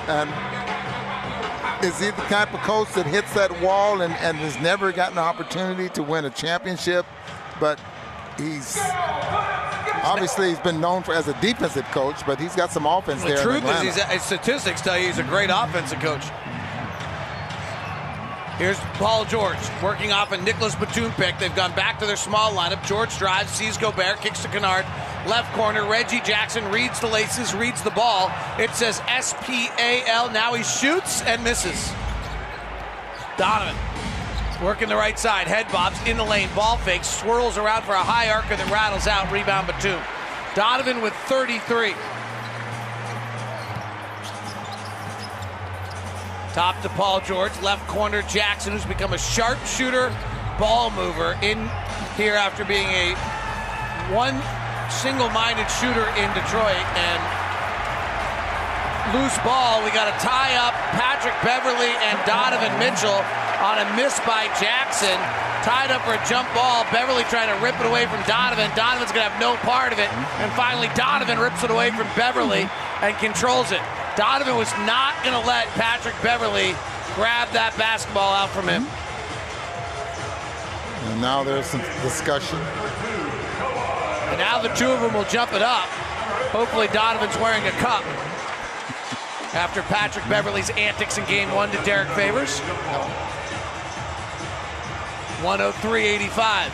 and 0.10 1.86
is 1.86 2.00
he 2.00 2.08
the 2.08 2.24
type 2.24 2.52
of 2.52 2.60
coach 2.62 2.92
that 2.94 3.06
hits 3.06 3.34
that 3.36 3.62
wall 3.62 4.02
and, 4.02 4.14
and 4.16 4.36
has 4.38 4.60
never 4.60 4.92
gotten 4.92 5.20
an 5.20 5.24
opportunity 5.24 5.90
to 5.90 6.02
win 6.02 6.26
a 6.26 6.32
championship? 6.32 7.06
But 7.60 7.80
he's 8.38 8.76
obviously 10.06 10.50
he's 10.50 10.60
been 10.60 10.80
known 10.80 11.04
for 11.04 11.14
as 11.14 11.28
a 11.28 11.34
defensive 11.42 11.86
coach, 11.86 12.26
but 12.26 12.40
he's 12.40 12.56
got 12.56 12.72
some 12.72 12.86
offense 12.86 13.22
The 13.22 13.30
there. 13.30 13.38
in 13.38 13.44
truth 13.44 13.64
is, 13.66 13.96
he's, 13.96 14.04
his 14.04 14.22
statistics 14.22 14.82
tell 14.82 14.98
you 14.98 15.08
he's 15.08 15.18
a 15.18 15.24
great 15.24 15.50
offensive 15.52 16.00
coach. 16.00 16.24
Here's 18.58 18.80
Paul 18.94 19.26
George 19.26 19.58
working 19.84 20.14
off 20.14 20.32
a 20.32 20.38
Nicholas 20.38 20.76
Batum 20.76 21.12
pick. 21.14 21.38
They've 21.40 21.54
gone 21.54 21.74
back 21.76 22.00
to 22.00 22.06
their 22.06 22.16
small 22.16 22.54
lineup. 22.54 22.86
George 22.88 23.18
drives, 23.18 23.52
sees 23.52 23.78
Gobert, 23.78 24.22
kicks 24.22 24.42
to 24.44 24.48
Kennard. 24.48 24.86
Left 25.28 25.52
corner, 25.56 25.86
Reggie 25.86 26.22
Jackson 26.22 26.64
reads 26.72 27.02
the 27.02 27.08
laces, 27.08 27.54
reads 27.54 27.82
the 27.82 27.90
ball. 27.90 28.32
It 28.58 28.70
says 28.72 29.02
S 29.10 29.34
P 29.44 29.68
A 29.78 30.04
L. 30.08 30.32
Now 30.32 30.54
he 30.54 30.64
shoots 30.64 31.22
and 31.24 31.44
misses. 31.44 31.92
Donovan 33.38 33.76
working 34.62 34.90
the 34.90 34.96
right 34.96 35.18
side, 35.18 35.48
head 35.48 35.72
bobs 35.72 35.98
in 36.08 36.18
the 36.18 36.24
lane, 36.24 36.50
ball 36.56 36.78
fakes, 36.78 37.08
swirls 37.08 37.58
around 37.58 37.84
for 37.84 37.94
a 37.94 38.04
high 38.04 38.30
archer 38.30 38.56
that 38.56 38.72
rattles 38.72 39.08
out. 39.08 39.32
Rebound 39.32 39.68
Batum. 39.68 40.02
Donovan 40.56 41.02
with 41.02 41.14
33. 41.28 41.94
Top 46.54 46.82
to 46.84 46.90
Paul 46.90 47.20
George, 47.22 47.52
left 47.62 47.86
corner 47.88 48.22
Jackson, 48.24 48.74
who's 48.74 48.86
become 48.86 49.14
a 49.14 49.18
sharpshooter 49.18 50.16
ball 50.58 50.90
mover 50.92 51.38
in 51.42 51.70
here 52.16 52.36
after 52.36 52.64
being 52.64 52.88
a 52.88 53.14
one 54.14 54.40
single-minded 54.90 55.68
shooter 55.68 56.08
in 56.16 56.32
Detroit 56.34 56.86
and 56.96 57.45
loose 59.14 59.38
ball. 59.46 59.86
We 59.86 59.94
got 59.94 60.10
to 60.10 60.18
tie 60.18 60.58
up 60.58 60.74
Patrick 60.98 61.36
Beverley 61.46 61.94
and 62.10 62.18
Donovan 62.26 62.74
Mitchell 62.82 63.22
on 63.62 63.78
a 63.78 63.86
miss 63.94 64.18
by 64.26 64.50
Jackson. 64.58 65.14
Tied 65.62 65.90
up 65.90 66.02
for 66.06 66.14
a 66.14 66.24
jump 66.26 66.50
ball. 66.54 66.86
Beverley 66.90 67.26
trying 67.30 67.50
to 67.50 67.58
rip 67.62 67.78
it 67.80 67.86
away 67.86 68.06
from 68.06 68.22
Donovan. 68.26 68.70
Donovan's 68.74 69.12
going 69.14 69.26
to 69.26 69.30
have 69.30 69.42
no 69.42 69.58
part 69.62 69.94
of 69.94 70.00
it. 70.00 70.10
And 70.42 70.52
finally, 70.54 70.90
Donovan 70.94 71.38
rips 71.38 71.64
it 71.64 71.70
away 71.70 71.90
from 71.92 72.08
Beverley 72.16 72.70
and 73.02 73.18
controls 73.18 73.72
it. 73.72 73.82
Donovan 74.18 74.56
was 74.56 74.72
not 74.86 75.14
going 75.26 75.34
to 75.34 75.46
let 75.46 75.68
Patrick 75.78 76.16
Beverley 76.22 76.74
grab 77.14 77.50
that 77.54 77.74
basketball 77.78 78.34
out 78.34 78.50
from 78.50 78.70
him. 78.70 78.86
And 81.10 81.22
now 81.22 81.44
there's 81.44 81.66
some 81.66 81.82
discussion. 82.02 82.58
And 84.30 84.40
now 84.42 84.62
the 84.62 84.74
two 84.74 84.90
of 84.90 85.02
them 85.02 85.14
will 85.14 85.30
jump 85.30 85.54
it 85.54 85.62
up. 85.62 85.86
Hopefully, 86.54 86.88
Donovan's 86.94 87.36
wearing 87.38 87.66
a 87.66 87.76
cup 87.82 88.04
after 89.56 89.82
Patrick 89.84 90.28
Beverley's 90.28 90.70
antics 90.72 91.18
in 91.18 91.26
game 91.26 91.50
one 91.52 91.72
to 91.72 91.78
Derrick 91.84 92.10
Favors. 92.10 92.60
103.85. 95.42 96.68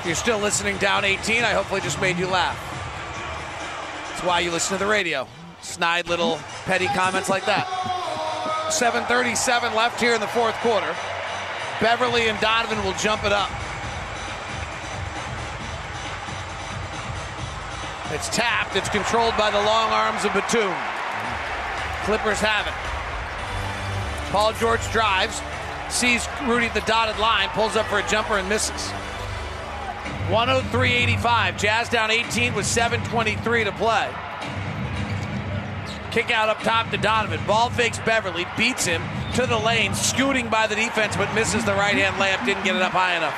If 0.00 0.06
you're 0.06 0.14
still 0.14 0.38
listening 0.38 0.76
down 0.76 1.04
18, 1.04 1.44
I 1.44 1.52
hopefully 1.52 1.80
just 1.80 2.00
made 2.00 2.18
you 2.18 2.26
laugh. 2.26 2.56
That's 4.10 4.22
why 4.22 4.40
you 4.40 4.50
listen 4.50 4.78
to 4.78 4.84
the 4.84 4.90
radio. 4.90 5.26
Snide 5.62 6.08
little 6.08 6.38
petty 6.64 6.86
comments 6.88 7.28
like 7.28 7.46
that. 7.46 7.66
7.37 8.68 9.74
left 9.74 10.00
here 10.00 10.14
in 10.14 10.20
the 10.20 10.26
fourth 10.28 10.54
quarter. 10.56 10.94
Beverley 11.80 12.28
and 12.28 12.38
Donovan 12.40 12.84
will 12.84 12.94
jump 12.94 13.24
it 13.24 13.32
up. 13.32 13.50
It's 18.16 18.30
tapped. 18.30 18.76
It's 18.76 18.88
controlled 18.88 19.36
by 19.36 19.50
the 19.50 19.58
long 19.58 19.92
arms 19.92 20.24
of 20.24 20.32
Batum. 20.32 20.72
Clippers 22.04 22.40
have 22.40 22.66
it. 22.66 22.72
Paul 24.32 24.54
George 24.54 24.80
drives, 24.90 25.42
sees 25.90 26.26
Rudy 26.46 26.64
at 26.64 26.72
the 26.72 26.80
dotted 26.80 27.18
line, 27.18 27.50
pulls 27.50 27.76
up 27.76 27.84
for 27.86 27.98
a 27.98 28.08
jumper 28.08 28.38
and 28.38 28.48
misses. 28.48 28.90
103-85. 30.30 31.58
Jazz 31.58 31.90
down 31.90 32.10
18 32.10 32.54
with 32.54 32.64
7:23 32.64 33.64
to 33.64 33.72
play. 33.72 34.08
Kick 36.10 36.30
out 36.30 36.48
up 36.48 36.62
top 36.62 36.88
to 36.92 36.96
Donovan. 36.96 37.40
Ball 37.46 37.68
fakes 37.68 37.98
Beverley, 37.98 38.46
beats 38.56 38.86
him 38.86 39.02
to 39.34 39.44
the 39.44 39.58
lane, 39.58 39.94
scooting 39.94 40.48
by 40.48 40.66
the 40.66 40.74
defense, 40.74 41.18
but 41.18 41.34
misses 41.34 41.66
the 41.66 41.74
right 41.74 41.94
hand 41.94 42.16
layup. 42.16 42.46
Didn't 42.46 42.64
get 42.64 42.76
it 42.76 42.80
up 42.80 42.92
high 42.92 43.14
enough. 43.18 43.36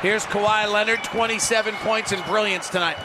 Here's 0.00 0.24
Kawhi 0.26 0.72
Leonard, 0.72 1.02
27 1.02 1.74
points 1.82 2.12
and 2.12 2.24
brilliance 2.26 2.68
tonight. 2.70 2.96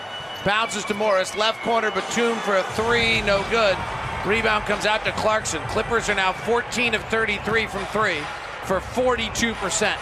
Bounces 0.45 0.85
to 0.85 0.95
Morris, 0.95 1.35
left 1.35 1.61
corner 1.61 1.91
Batum 1.91 2.35
for 2.39 2.55
a 2.55 2.63
three, 2.73 3.22
no 3.22 3.45
good. 3.51 3.77
Rebound 4.26 4.65
comes 4.65 4.88
out 4.88 5.05
to 5.05 5.11
Clarkson. 5.11 5.61
Clippers 5.63 6.09
are 6.09 6.15
now 6.15 6.34
14 6.34 6.95
of 6.95 7.03
33 7.05 7.68
from 7.68 7.85
three 7.85 8.19
for 8.65 8.80
42%, 8.80 9.97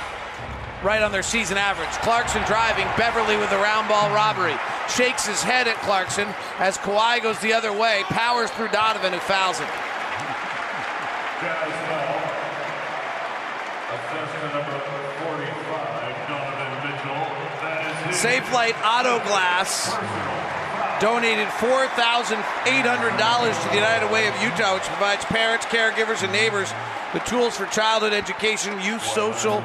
right 0.81 1.01
on 1.01 1.11
their 1.11 1.23
season 1.23 1.57
average. 1.57 1.89
Clarkson 2.03 2.41
driving, 2.45 2.85
Beverley 2.97 3.35
with 3.35 3.49
the 3.49 3.57
round 3.57 3.89
ball 3.89 4.09
robbery. 4.15 4.55
Shakes 4.87 5.27
his 5.27 5.43
head 5.43 5.67
at 5.67 5.75
Clarkson 5.77 6.27
as 6.57 6.77
Kawhi 6.77 7.21
goes 7.21 7.39
the 7.39 7.51
other 7.51 7.73
way, 7.73 8.03
powers 8.07 8.49
through 8.51 8.69
Donovan, 8.69 9.11
who 9.11 9.19
fouls 9.19 9.59
him. 9.59 9.67
Jazz 11.39 11.71
foul. 11.87 12.19
Assessment 13.91 14.53
number 14.55 14.79
45, 15.23 16.27
Donovan 16.27 16.91
Mitchell. 16.91 17.27
That 17.59 18.07
is 18.07 18.21
his 18.21 18.23
Safelite 18.23 18.79
AutoGlass 18.83 20.18
donated 20.99 21.47
$4,800 21.47 23.63
to 23.63 23.69
the 23.69 23.76
United 23.76 24.11
Way 24.11 24.27
of 24.27 24.35
Utah, 24.43 24.76
which 24.76 24.84
provides 24.84 25.26
parents, 25.26 25.65
caregivers, 25.65 26.21
and 26.23 26.31
neighbors 26.31 26.71
the 27.13 27.19
tools 27.19 27.57
for 27.57 27.65
childhood 27.67 28.13
education, 28.13 28.80
youth 28.81 29.03
social 29.03 29.61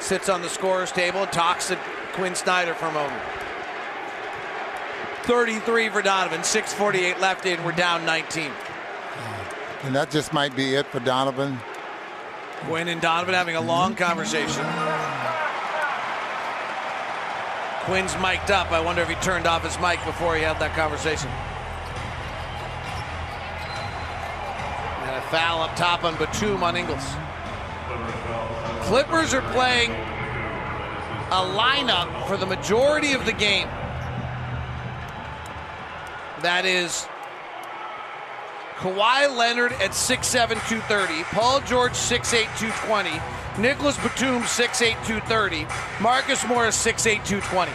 Sits 0.00 0.28
on 0.28 0.42
the 0.42 0.48
scorer's 0.48 0.90
table 0.90 1.22
and 1.22 1.32
talks 1.32 1.68
to 1.68 1.78
Quin 2.12 2.34
Snyder 2.34 2.74
for 2.74 2.86
a 2.86 2.92
moment. 2.92 3.22
33 5.22 5.90
for 5.90 6.02
Donovan, 6.02 6.40
6.48 6.40 7.20
left 7.20 7.46
in. 7.46 7.62
We're 7.62 7.72
down 7.72 8.04
19. 8.04 8.50
Uh, 8.50 9.54
and 9.84 9.94
that 9.94 10.10
just 10.10 10.32
might 10.32 10.56
be 10.56 10.74
it 10.74 10.86
for 10.86 10.98
Donovan. 10.98 11.58
Quinn 12.64 12.88
and 12.88 13.00
Donovan 13.00 13.34
having 13.34 13.56
a 13.56 13.60
long 13.60 13.94
conversation. 13.94 14.64
Quin's 17.84 18.14
mic'd 18.18 18.50
up. 18.50 18.70
I 18.72 18.80
wonder 18.80 19.02
if 19.02 19.08
he 19.08 19.14
turned 19.16 19.46
off 19.46 19.64
his 19.64 19.78
mic 19.80 20.04
before 20.04 20.36
he 20.36 20.42
had 20.42 20.58
that 20.60 20.74
conversation. 20.74 21.30
And 25.06 25.16
a 25.16 25.19
foul 25.30 25.62
up 25.62 25.76
top 25.76 26.02
on 26.02 26.16
Batum 26.16 26.62
on 26.64 26.76
Ingles. 26.76 27.06
Clippers 28.82 29.32
are 29.32 29.42
playing 29.52 29.92
a 31.30 31.42
lineup 31.54 32.26
for 32.26 32.36
the 32.36 32.46
majority 32.46 33.12
of 33.12 33.24
the 33.24 33.32
game. 33.32 33.68
That 36.42 36.64
is 36.64 37.06
Kawhi 38.78 39.36
Leonard 39.36 39.72
at 39.74 39.92
6'7", 39.92 40.48
230. 40.68 41.22
Paul 41.24 41.60
George, 41.60 41.92
6'8", 41.92 42.46
220. 42.58 43.10
Nicolas 43.62 43.96
Batum, 43.98 44.42
6'8", 44.42 44.94
230. 45.06 45.66
Marcus 46.00 46.44
Morris, 46.48 46.76
6'8", 46.84 47.24
220. 47.24 47.70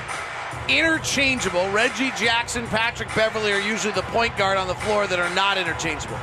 Interchangeable. 0.67 1.69
Reggie 1.69 2.11
Jackson, 2.17 2.67
Patrick 2.67 3.13
Beverley 3.15 3.53
are 3.53 3.59
usually 3.59 3.93
the 3.93 4.01
point 4.01 4.35
guard 4.35 4.57
on 4.57 4.67
the 4.67 4.75
floor 4.75 5.07
that 5.07 5.19
are 5.19 5.33
not 5.35 5.57
interchangeable. 5.57 6.17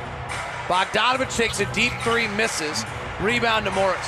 Bogdanovich 0.67 1.35
takes 1.35 1.59
a 1.59 1.65
deep 1.73 1.93
three, 2.01 2.27
misses. 2.29 2.83
Rebound 3.19 3.65
to 3.65 3.71
Morris. 3.71 4.07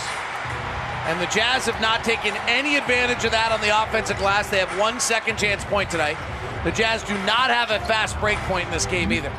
And 1.06 1.22
the 1.22 1.28
Jazz 1.28 1.66
have 1.66 1.80
not 1.82 2.04
taken 2.04 2.34
any 2.48 2.78
advantage 2.78 3.26
of 3.26 3.32
that 3.32 3.52
on 3.52 3.62
the 3.62 3.84
offensive 3.84 4.18
glass. 4.18 4.50
They 4.50 4.58
have 4.58 4.80
one 4.80 5.00
second 5.00 5.38
chance 5.38 5.64
point 5.66 5.92
tonight. 5.92 6.18
The 6.64 6.72
Jazz 6.72 7.04
do 7.04 7.14
not 7.26 7.52
have 7.52 7.70
a 7.70 7.80
fast 7.86 8.20
break 8.20 8.40
point 8.40 8.66
in 8.66 8.72
this 8.72 8.88
game 8.88 9.12
either. 9.14 9.32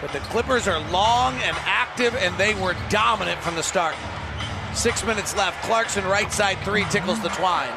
But 0.00 0.12
the 0.12 0.18
Clippers 0.28 0.66
are 0.66 0.80
long 0.90 1.34
and 1.34 1.56
active, 1.60 2.16
and 2.16 2.36
they 2.36 2.54
were 2.54 2.74
dominant 2.88 3.40
from 3.40 3.54
the 3.54 3.62
start. 3.62 3.94
Six 4.74 5.04
minutes 5.04 5.36
left. 5.36 5.62
Clarkson, 5.62 6.04
right 6.04 6.32
side 6.32 6.58
three, 6.64 6.84
tickles 6.90 7.20
the 7.22 7.28
twine. 7.28 7.70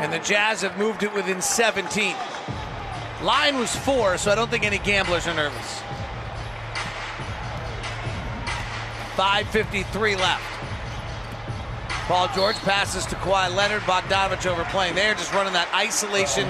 And 0.00 0.12
the 0.12 0.20
Jazz 0.20 0.62
have 0.62 0.78
moved 0.78 1.02
it 1.02 1.12
within 1.12 1.42
17. 1.42 2.14
Line 3.22 3.58
was 3.58 3.74
four, 3.74 4.18
so 4.18 4.32
I 4.32 4.34
don't 4.34 4.50
think 4.50 4.64
any 4.64 4.78
gamblers 4.78 5.28
are 5.28 5.34
nervous. 5.34 5.80
5.53 9.16 10.18
left. 10.18 10.42
Paul 12.08 12.28
George 12.34 12.56
passes 12.56 13.06
to 13.06 13.14
Kawhi 13.16 13.54
Leonard. 13.54 13.82
Bogdanovich 13.82 14.44
overplaying. 14.46 14.96
They're 14.96 15.14
just 15.14 15.32
running 15.32 15.52
that 15.52 15.72
isolation. 15.72 16.48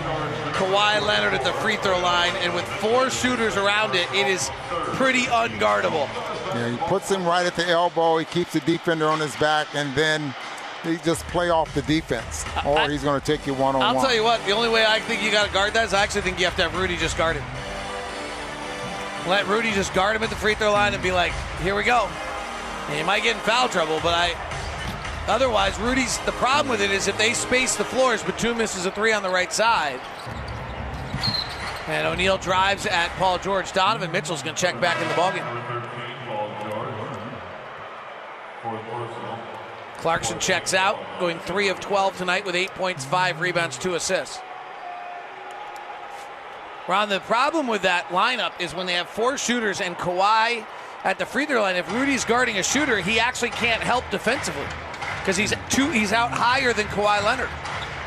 Kawhi 0.55 1.07
Leonard 1.07 1.35
at 1.35 1.45
the 1.45 1.53
free 1.55 1.77
throw 1.77 1.99
line, 2.01 2.35
and 2.37 2.55
with 2.55 2.65
four 2.65 3.11
shooters 3.11 3.57
around 3.57 3.95
it, 3.95 4.11
it 4.15 4.27
is 4.27 4.51
pretty 4.95 5.25
unguardable. 5.25 6.09
Yeah, 6.55 6.71
he 6.71 6.77
puts 6.89 7.11
him 7.11 7.27
right 7.27 7.45
at 7.45 7.55
the 7.55 7.69
elbow. 7.69 8.17
He 8.17 8.25
keeps 8.25 8.55
the 8.55 8.61
defender 8.61 9.07
on 9.07 9.21
his 9.21 9.37
back, 9.37 9.67
and 9.75 9.95
then 9.95 10.35
he 10.85 10.97
just 10.99 11.25
play 11.29 11.51
off 11.51 11.73
the 11.75 11.83
defense, 11.83 12.45
or 12.67 12.79
I- 12.79 12.89
he's 12.89 13.03
going 13.03 13.21
to 13.21 13.27
take 13.27 13.47
you 13.47 13.55
one 13.55 13.75
on 13.75 13.81
one. 13.81 13.97
I'll 13.97 14.03
tell 14.03 14.15
you 14.15 14.25
what, 14.25 14.45
the 14.47 14.53
only 14.53 14.69
way 14.69 14.85
I 14.87 15.01
think 15.01 15.23
you 15.23 15.31
got 15.31 15.47
to 15.47 15.53
guard 15.53 15.75
that 15.75 15.85
is 15.87 15.95
I 15.95 16.03
actually 16.03 16.23
think 16.23 16.39
you 16.39 16.45
have 16.45 16.57
to 16.57 16.63
have 16.63 16.77
Rudy 16.77 16.97
just 16.97 17.17
guard 17.17 17.37
him. 17.37 17.45
Let 19.29 19.47
Rudy 19.47 19.71
just 19.71 19.95
guard 19.95 20.17
him 20.17 20.23
at 20.25 20.31
the 20.31 20.37
free 20.37 20.55
throw 20.55 20.73
line 20.73 20.95
and 20.95 21.03
be 21.03 21.13
like, 21.13 21.33
here 21.63 21.77
we 21.77 21.85
go. 21.85 22.09
And 22.89 22.99
you 22.99 23.05
might 23.05 23.23
get 23.23 23.37
in 23.37 23.43
foul 23.43 23.69
trouble, 23.69 24.01
but 24.03 24.15
I. 24.15 24.35
Otherwise, 25.29 25.79
Rudy's. 25.79 26.19
The 26.27 26.33
problem 26.33 26.69
with 26.69 26.81
it 26.81 26.91
is 26.91 27.07
if 27.07 27.17
they 27.17 27.33
space 27.33 27.77
the 27.77 27.85
floors, 27.85 28.25
Batum 28.25 28.59
misses 28.59 28.87
a 28.87 28.91
three 28.91 29.13
on 29.13 29.23
the 29.23 29.31
right 29.31 29.53
side. 29.53 30.01
And 31.87 32.07
O'Neale 32.09 32.39
drives 32.39 32.87
at 32.87 33.11
Paul 33.11 33.39
George. 33.39 33.73
Donovan 33.73 34.11
Mitchell's 34.11 34.43
going 34.43 34.57
to 34.57 34.61
check 34.61 34.81
back 34.81 35.01
in 35.01 35.07
the 35.07 35.15
ballgame. 35.15 35.47
Clarkson 40.03 40.41
checks 40.41 40.75
out, 40.75 40.99
going 41.21 41.39
3 41.39 41.69
of 41.69 41.79
12 41.79 42.19
tonight 42.19 42.45
with 42.45 42.57
8 42.57 42.71
points, 42.71 43.05
5 43.05 43.41
rebounds, 43.41 43.79
2 43.79 43.95
assists. 43.95 44.41
Ron, 46.89 47.09
the 47.09 47.21
problem 47.21 47.69
with 47.69 47.83
that 47.83 48.09
lineup 48.09 48.51
is 48.61 48.75
when 48.75 48.87
they 48.87 48.95
have 48.95 49.09
four 49.09 49.39
shooters 49.39 49.81
and 49.81 49.97
Kawhi 49.97 50.67
at 51.05 51.21
the 51.21 51.25
free 51.25 51.47
throw 51.47 51.63
line, 51.63 51.77
if 51.77 51.91
Rudy's 51.93 52.25
guarding 52.25 52.59
a 52.59 52.65
shooter, 52.65 52.99
he 52.99 53.21
actually 53.21 53.51
can't 53.51 53.81
help 53.81 54.03
defensively 54.11 54.67
because 55.21 55.37
he's 55.37 55.55
two, 55.71 55.89
he's 55.91 56.13
out 56.13 56.33
higher 56.33 56.73
than 56.73 56.87
Kawhi 56.87 57.23
Leonard. 57.23 57.49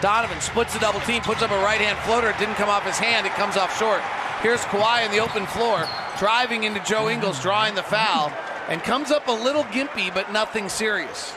Donovan 0.02 0.42
splits 0.42 0.74
the 0.74 0.80
double 0.80 1.00
team, 1.00 1.22
puts 1.22 1.42
up 1.42 1.52
a 1.52 1.64
right 1.64 1.80
hand 1.80 1.98
floater. 2.00 2.30
It 2.30 2.38
didn't 2.38 2.56
come 2.56 2.68
off 2.68 2.84
his 2.84 2.98
hand, 2.98 3.26
it 3.26 3.32
comes 3.36 3.56
off 3.56 3.80
short. 3.80 4.02
Here's 4.42 4.60
Kawhi 4.66 5.06
in 5.06 5.12
the 5.12 5.20
open 5.20 5.46
floor, 5.46 5.88
driving 6.20 6.66
into 6.66 6.84
Joe 6.84 7.08
Ingles, 7.08 7.42
drawing 7.42 7.74
the 7.74 7.84
foul, 7.84 8.34
and 8.68 8.84
comes 8.84 9.12
up 9.12 9.30
a 9.30 9.32
little 9.32 9.64
gimpy, 9.64 10.14
but 10.14 10.34
nothing 10.34 10.68
serious. 10.68 11.34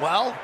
Well, 0.00 0.34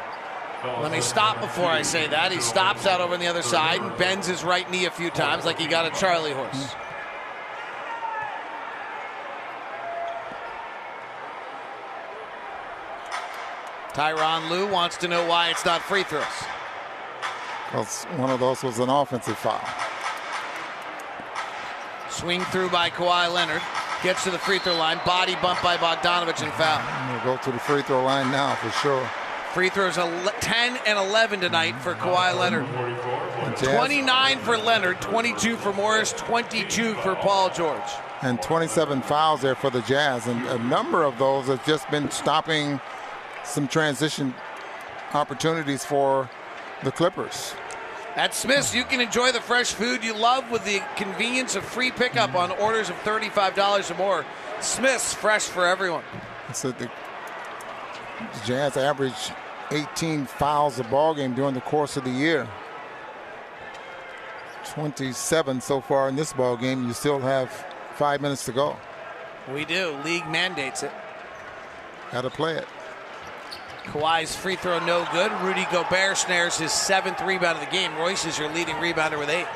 oh, 0.64 0.80
let 0.82 0.92
me 0.92 1.00
stop 1.00 1.40
before 1.40 1.70
I 1.70 1.80
say 1.80 2.06
that. 2.08 2.30
He 2.30 2.40
stops 2.40 2.86
out 2.86 3.00
over 3.00 3.14
on 3.14 3.20
the 3.20 3.26
other 3.26 3.40
side 3.40 3.80
and 3.80 3.96
bends 3.96 4.26
his 4.26 4.44
right 4.44 4.70
knee 4.70 4.84
a 4.84 4.90
few 4.90 5.08
times 5.08 5.46
like 5.46 5.58
he 5.58 5.66
got 5.66 5.90
a 5.90 5.98
Charlie 5.98 6.32
horse. 6.32 6.74
Tyronn 13.94 14.50
Lue 14.50 14.70
wants 14.70 14.98
to 14.98 15.08
know 15.08 15.26
why 15.26 15.48
it's 15.48 15.64
not 15.64 15.80
free 15.80 16.02
throws. 16.02 16.24
Because 17.70 18.04
one 18.16 18.28
of 18.28 18.38
those 18.38 18.62
was 18.62 18.78
an 18.78 18.90
offensive 18.90 19.38
foul. 19.38 19.66
Swing 22.10 22.42
through 22.44 22.68
by 22.68 22.90
Kawhi 22.90 23.32
Leonard. 23.32 23.62
Gets 24.02 24.24
to 24.24 24.30
the 24.30 24.38
free 24.38 24.58
throw 24.58 24.76
line. 24.76 25.00
Body 25.06 25.34
bump 25.40 25.62
by 25.62 25.78
Bogdanovich 25.78 26.42
and 26.42 26.52
foul. 26.52 27.24
We'll 27.24 27.36
go 27.36 27.42
to 27.42 27.50
the 27.50 27.58
free 27.58 27.80
throw 27.80 28.04
line 28.04 28.30
now 28.30 28.54
for 28.56 28.70
sure. 28.82 29.10
Free 29.56 29.70
throws 29.70 29.96
ele- 29.96 30.12
10 30.40 30.78
and 30.86 30.98
11 30.98 31.40
tonight 31.40 31.80
for 31.80 31.94
Kawhi 31.94 32.38
Leonard. 32.38 32.66
29 33.56 34.38
for 34.40 34.58
Leonard, 34.58 35.00
22 35.00 35.56
for 35.56 35.72
Morris, 35.72 36.12
22 36.12 36.92
for 36.96 37.14
Paul 37.14 37.48
George. 37.48 37.80
and 38.20 38.42
27 38.42 39.00
fouls 39.00 39.40
there 39.40 39.54
for 39.54 39.70
the 39.70 39.80
Jazz, 39.80 40.26
and 40.26 40.46
a 40.48 40.58
number 40.58 41.04
of 41.04 41.16
those 41.18 41.46
have 41.46 41.64
just 41.64 41.90
been 41.90 42.10
stopping 42.10 42.78
some 43.44 43.66
transition 43.66 44.34
opportunities 45.14 45.86
for 45.86 46.28
the 46.82 46.92
Clippers. 46.92 47.54
At 48.14 48.34
Smith's, 48.34 48.74
you 48.74 48.84
can 48.84 49.00
enjoy 49.00 49.32
the 49.32 49.40
fresh 49.40 49.72
food 49.72 50.04
you 50.04 50.12
love 50.14 50.50
with 50.50 50.66
the 50.66 50.82
convenience 50.96 51.56
of 51.56 51.64
free 51.64 51.90
pickup 51.90 52.34
on 52.34 52.50
orders 52.50 52.90
of 52.90 52.96
$35 52.96 53.90
or 53.90 53.94
more. 53.94 54.26
Smith's, 54.60 55.14
fresh 55.14 55.44
for 55.44 55.64
everyone. 55.66 56.04
So 56.52 56.72
the 56.72 56.90
Jazz 58.44 58.76
averaged 58.76 59.32
18 59.70 60.26
fouls 60.26 60.78
a 60.78 60.84
ball 60.84 61.14
game 61.14 61.34
during 61.34 61.55
the 61.55 61.60
course 61.60 61.97
of 61.97 62.05
the 62.05 62.10
year. 62.10 62.48
27 64.74 65.60
so 65.60 65.80
far 65.80 66.09
in 66.09 66.16
this 66.16 66.32
ball 66.32 66.56
game. 66.56 66.86
You 66.86 66.93
still 66.93 67.20
have 67.20 67.51
five 67.94 68.20
minutes 68.20 68.44
to 68.47 68.52
go. 68.52 68.76
We 69.52 69.64
do. 69.64 69.97
League 70.05 70.26
mandates 70.28 70.82
it. 70.82 70.93
Got 72.12 72.22
to 72.22 72.30
play 72.30 72.56
it. 72.56 72.66
Kawhi's 73.84 74.34
free 74.34 74.56
throw 74.56 74.84
no 74.84 75.06
good. 75.12 75.30
Rudy 75.43 75.66
Gobert 75.70 76.16
snares 76.16 76.59
his 76.59 76.72
seventh 76.72 77.20
rebound 77.20 77.59
of 77.59 77.64
the 77.64 77.70
game. 77.70 77.94
Royce 77.97 78.26
is 78.26 78.38
your 78.38 78.52
leading 78.52 78.74
rebounder 78.76 79.18
with 79.18 79.28
eight. 79.28 79.47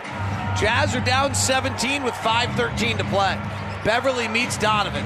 Jazz 0.59 0.95
are 0.95 1.01
down 1.01 1.35
17 1.35 2.03
with 2.03 2.15
5.13 2.15 2.99
to 2.99 3.05
play. 3.05 3.41
Beverley 3.85 4.29
meets 4.29 4.57
Donovan. 4.59 5.05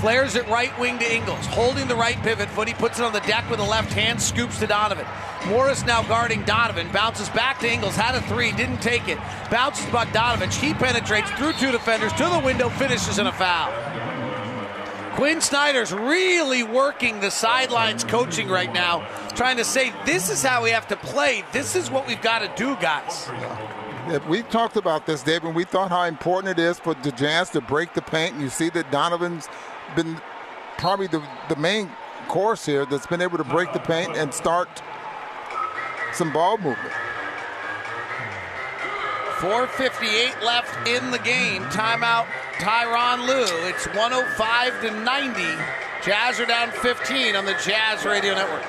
Flares 0.00 0.36
it 0.36 0.46
right 0.48 0.78
wing 0.78 0.98
to 0.98 1.14
Ingles. 1.14 1.44
Holding 1.46 1.88
the 1.88 1.96
right 1.96 2.16
pivot 2.22 2.48
foot. 2.50 2.68
He 2.68 2.74
puts 2.74 2.98
it 2.98 3.04
on 3.04 3.12
the 3.12 3.20
deck 3.20 3.48
with 3.48 3.58
the 3.58 3.64
left 3.64 3.92
hand. 3.92 4.20
Scoops 4.20 4.58
to 4.60 4.66
Donovan. 4.66 5.06
Morris 5.46 5.84
now 5.86 6.02
guarding 6.02 6.42
Donovan. 6.44 6.90
Bounces 6.92 7.28
back 7.30 7.60
to 7.60 7.70
Ingles. 7.70 7.96
Had 7.96 8.14
a 8.14 8.20
three. 8.22 8.52
Didn't 8.52 8.82
take 8.82 9.08
it. 9.08 9.18
Bounces 9.50 9.86
by 9.86 10.04
Donovan. 10.12 10.50
He 10.50 10.74
penetrates 10.74 11.30
through 11.32 11.54
two 11.54 11.72
defenders 11.72 12.12
to 12.14 12.24
the 12.24 12.40
window. 12.44 12.68
Finishes 12.68 13.18
in 13.18 13.26
a 13.26 13.32
foul. 13.32 13.72
Quin 15.16 15.40
Snyder's 15.40 15.94
really 15.94 16.62
working 16.62 17.20
the 17.20 17.30
sidelines 17.30 18.04
coaching 18.04 18.50
right 18.50 18.70
now, 18.70 19.08
trying 19.34 19.56
to 19.56 19.64
say, 19.64 19.90
this 20.04 20.28
is 20.28 20.42
how 20.42 20.62
we 20.62 20.68
have 20.68 20.86
to 20.88 20.96
play. 20.96 21.42
This 21.52 21.74
is 21.74 21.90
what 21.90 22.06
we've 22.06 22.20
got 22.20 22.40
to 22.40 22.52
do, 22.54 22.76
guys. 22.76 23.30
We 24.28 24.42
talked 24.42 24.76
about 24.76 25.06
this, 25.06 25.22
David. 25.22 25.54
We 25.54 25.64
thought 25.64 25.88
how 25.88 26.02
important 26.02 26.58
it 26.58 26.62
is 26.62 26.78
for 26.78 26.92
the 26.92 27.12
Jazz 27.12 27.48
to 27.50 27.62
break 27.62 27.94
the 27.94 28.02
paint. 28.02 28.34
And 28.34 28.42
you 28.42 28.50
see 28.50 28.68
that 28.68 28.90
Donovan's 28.90 29.48
been 29.94 30.20
probably 30.78 31.06
the, 31.06 31.22
the 31.48 31.56
main 31.56 31.90
course 32.28 32.66
here 32.66 32.86
that's 32.86 33.06
been 33.06 33.20
able 33.20 33.38
to 33.38 33.44
break 33.44 33.72
the 33.72 33.78
paint 33.78 34.16
and 34.16 34.32
start 34.32 34.68
some 36.12 36.32
ball 36.32 36.56
movement. 36.58 36.92
4.58 39.38 40.42
left 40.42 40.88
in 40.88 41.10
the 41.10 41.18
game. 41.18 41.62
Timeout, 41.64 42.24
Tyronn 42.54 43.26
Lue. 43.26 43.68
It's 43.68 43.86
105 43.88 44.80
to 44.80 44.90
90. 45.04 45.42
Jazz 46.02 46.40
are 46.40 46.46
down 46.46 46.70
15 46.70 47.36
on 47.36 47.44
the 47.44 47.52
Jazz 47.62 48.04
Radio 48.04 48.34
Network. 48.34 48.64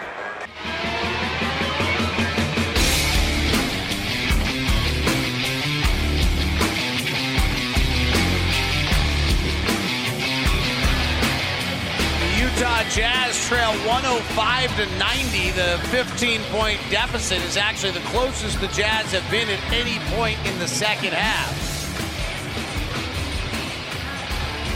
Utah 12.57 12.81
Jazz 12.89 13.47
trail 13.47 13.69
105 13.85 14.77
to 14.77 14.97
90. 14.97 15.51
The 15.51 15.77
15 15.89 16.41
point 16.49 16.79
deficit 16.89 17.38
is 17.43 17.55
actually 17.55 17.91
the 17.91 17.99
closest 18.07 18.59
the 18.59 18.67
Jazz 18.69 19.11
have 19.11 19.29
been 19.29 19.47
at 19.47 19.61
any 19.71 19.99
point 20.15 20.43
in 20.43 20.57
the 20.57 20.67
second 20.67 21.13
half. 21.13 21.53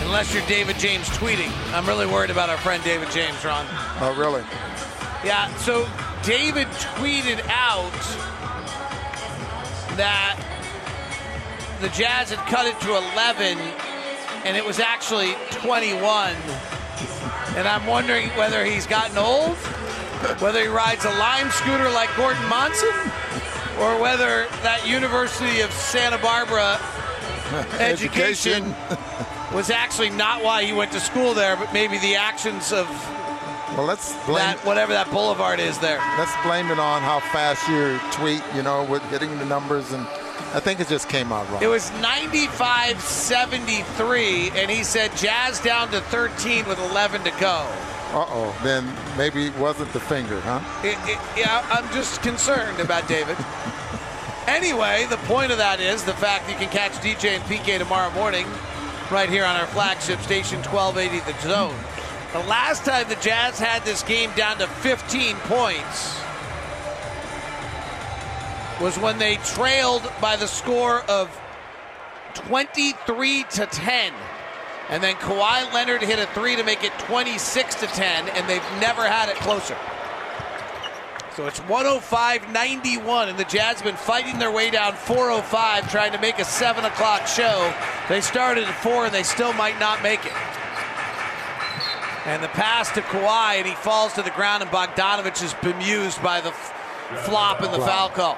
Unless 0.03 0.31
you're 0.31 0.45
David 0.45 0.77
James 0.77 1.09
tweeting. 1.09 1.49
I'm 1.73 1.87
really 1.87 2.05
worried 2.05 2.29
about 2.29 2.51
our 2.51 2.57
friend 2.57 2.83
David 2.83 3.09
James, 3.09 3.43
Ron. 3.43 3.65
Oh, 3.99 4.13
really? 4.15 4.43
Yeah, 5.25 5.51
so 5.55 5.89
David 6.21 6.67
tweeted 6.67 7.43
out 7.49 7.89
that 9.97 10.37
the 11.81 11.89
Jazz 11.89 12.29
had 12.29 12.47
cut 12.47 12.67
it 12.67 12.79
to 12.81 12.95
11 12.95 13.57
and 14.45 14.55
it 14.55 14.63
was 14.63 14.79
actually 14.79 15.33
21. 15.49 16.35
And 17.57 17.67
I'm 17.67 17.85
wondering 17.85 18.29
whether 18.29 18.63
he's 18.63 18.87
gotten 18.87 19.17
old, 19.17 19.55
whether 20.39 20.61
he 20.61 20.67
rides 20.67 21.03
a 21.05 21.09
lime 21.17 21.49
scooter 21.51 21.89
like 21.89 22.09
Gordon 22.15 22.43
Monson, 22.47 22.89
or 23.79 23.99
whether 23.99 24.47
that 24.63 24.87
University 24.87 25.61
of 25.61 25.71
Santa 25.71 26.17
Barbara 26.19 26.79
education 27.79 28.73
was 29.53 29.69
actually 29.69 30.09
not 30.09 30.43
why 30.43 30.63
he 30.63 30.71
went 30.73 30.91
to 30.93 30.99
school 30.99 31.33
there, 31.33 31.55
but 31.57 31.73
maybe 31.73 31.97
the 31.99 32.15
actions 32.15 32.71
of 32.71 32.87
Well, 33.75 33.85
let's 33.85 34.13
blame 34.25 34.35
that 34.35 34.63
whatever 34.65 34.93
that 34.93 35.09
boulevard 35.11 35.59
is 35.59 35.77
there. 35.79 35.99
let's 36.17 36.35
blame 36.43 36.71
it 36.71 36.79
on 36.79 37.01
how 37.01 37.19
fast 37.31 37.67
you 37.67 37.99
tweet. 38.17 38.41
You 38.55 38.63
know, 38.63 38.83
with 38.85 39.03
hitting 39.09 39.37
the 39.39 39.45
numbers, 39.45 39.91
and 39.91 40.07
I 40.53 40.59
think 40.59 40.81
it 40.81 40.89
just 40.89 41.07
came 41.07 41.31
out 41.31 41.49
wrong. 41.49 41.63
It 41.63 41.67
was 41.67 41.91
95 42.01 42.99
73, 42.99 44.51
and 44.51 44.69
he 44.69 44.83
said 44.83 45.15
Jazz 45.15 45.59
down 45.61 45.89
to 45.91 46.01
13 46.01 46.67
with 46.67 46.77
11 46.79 47.23
to 47.23 47.31
go. 47.39 47.65
Uh 48.11 48.25
oh. 48.27 48.59
Then 48.61 48.93
maybe 49.17 49.45
it 49.45 49.57
wasn't 49.57 49.93
the 49.93 50.01
finger, 50.01 50.41
huh? 50.41 50.59
It, 50.83 50.97
it, 51.09 51.17
yeah, 51.37 51.65
I'm 51.71 51.89
just 51.93 52.21
concerned 52.21 52.81
about 52.81 53.07
David. 53.07 53.37
anyway, 54.47 55.07
the 55.09 55.17
point 55.19 55.53
of 55.53 55.57
that 55.57 55.79
is 55.79 56.03
the 56.03 56.13
fact 56.13 56.49
you 56.49 56.55
can 56.57 56.69
catch 56.69 56.91
DJ 56.93 57.35
and 57.35 57.43
PK 57.43 57.77
tomorrow 57.79 58.11
morning 58.11 58.45
right 59.09 59.29
here 59.29 59.45
on 59.45 59.55
our 59.55 59.67
flagship 59.67 60.19
station 60.19 60.59
1280 60.63 61.31
The 61.31 61.47
Zone. 61.47 61.75
The 62.33 62.39
last 62.47 62.83
time 62.83 63.07
the 63.07 63.15
Jazz 63.15 63.57
had 63.57 63.83
this 63.83 64.03
game 64.03 64.31
down 64.35 64.57
to 64.57 64.67
15 64.67 65.35
points 65.47 66.20
was 68.81 68.97
when 68.97 69.19
they 69.19 69.35
trailed 69.37 70.11
by 70.19 70.35
the 70.35 70.47
score 70.47 71.01
of 71.03 71.29
23 72.33 73.43
to 73.43 73.65
10. 73.65 74.13
And 74.89 75.01
then 75.01 75.15
Kawhi 75.15 75.71
Leonard 75.73 76.01
hit 76.01 76.19
a 76.19 76.25
three 76.33 76.55
to 76.55 76.63
make 76.63 76.83
it 76.83 76.91
26 76.99 77.75
to 77.75 77.87
10, 77.87 78.29
and 78.29 78.49
they've 78.49 78.61
never 78.81 79.07
had 79.07 79.29
it 79.29 79.35
closer. 79.37 79.77
So 81.35 81.47
it's 81.47 81.59
105 81.59 82.51
91, 82.51 83.29
and 83.29 83.37
the 83.37 83.45
Jazz 83.45 83.77
have 83.77 83.85
been 83.85 83.95
fighting 83.95 84.37
their 84.37 84.51
way 84.51 84.69
down 84.69 84.93
405, 84.93 85.89
trying 85.89 86.11
to 86.11 86.19
make 86.19 86.39
a 86.39 86.43
7 86.43 86.83
o'clock 86.83 87.25
show. 87.25 87.73
They 88.09 88.19
started 88.19 88.65
at 88.65 88.83
4, 88.83 89.05
and 89.05 89.13
they 89.13 89.23
still 89.23 89.53
might 89.53 89.79
not 89.79 90.03
make 90.03 90.25
it. 90.25 90.33
And 92.25 92.43
the 92.43 92.49
pass 92.49 92.91
to 92.91 93.01
Kawhi, 93.01 93.55
and 93.59 93.65
he 93.65 93.75
falls 93.75 94.13
to 94.13 94.21
the 94.21 94.29
ground, 94.31 94.61
and 94.61 94.71
Bogdanovich 94.71 95.41
is 95.41 95.53
bemused 95.55 96.21
by 96.21 96.41
the 96.41 96.49
f- 96.49 97.23
flop 97.25 97.61
and 97.61 97.73
the 97.73 97.79
foul 97.79 98.09
call. 98.09 98.37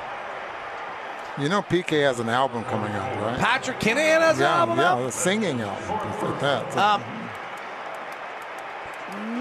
You 1.39 1.49
know, 1.49 1.64
PK 1.64 2.03
has 2.03 2.19
an 2.19 2.30
album 2.30 2.64
coming 2.65 2.91
out, 2.91 3.19
right? 3.22 3.39
Patrick 3.39 3.80
Kinahan 3.80 4.22
has 4.22 4.39
yeah, 4.39 4.53
an 4.53 4.69
album 4.69 4.77
yeah, 4.77 4.91
out? 4.91 5.01
a 5.01 5.11
singing 5.11 5.61
album, 5.61 6.30
like 6.30 6.39
that. 6.39 6.77
Um, 6.77 7.03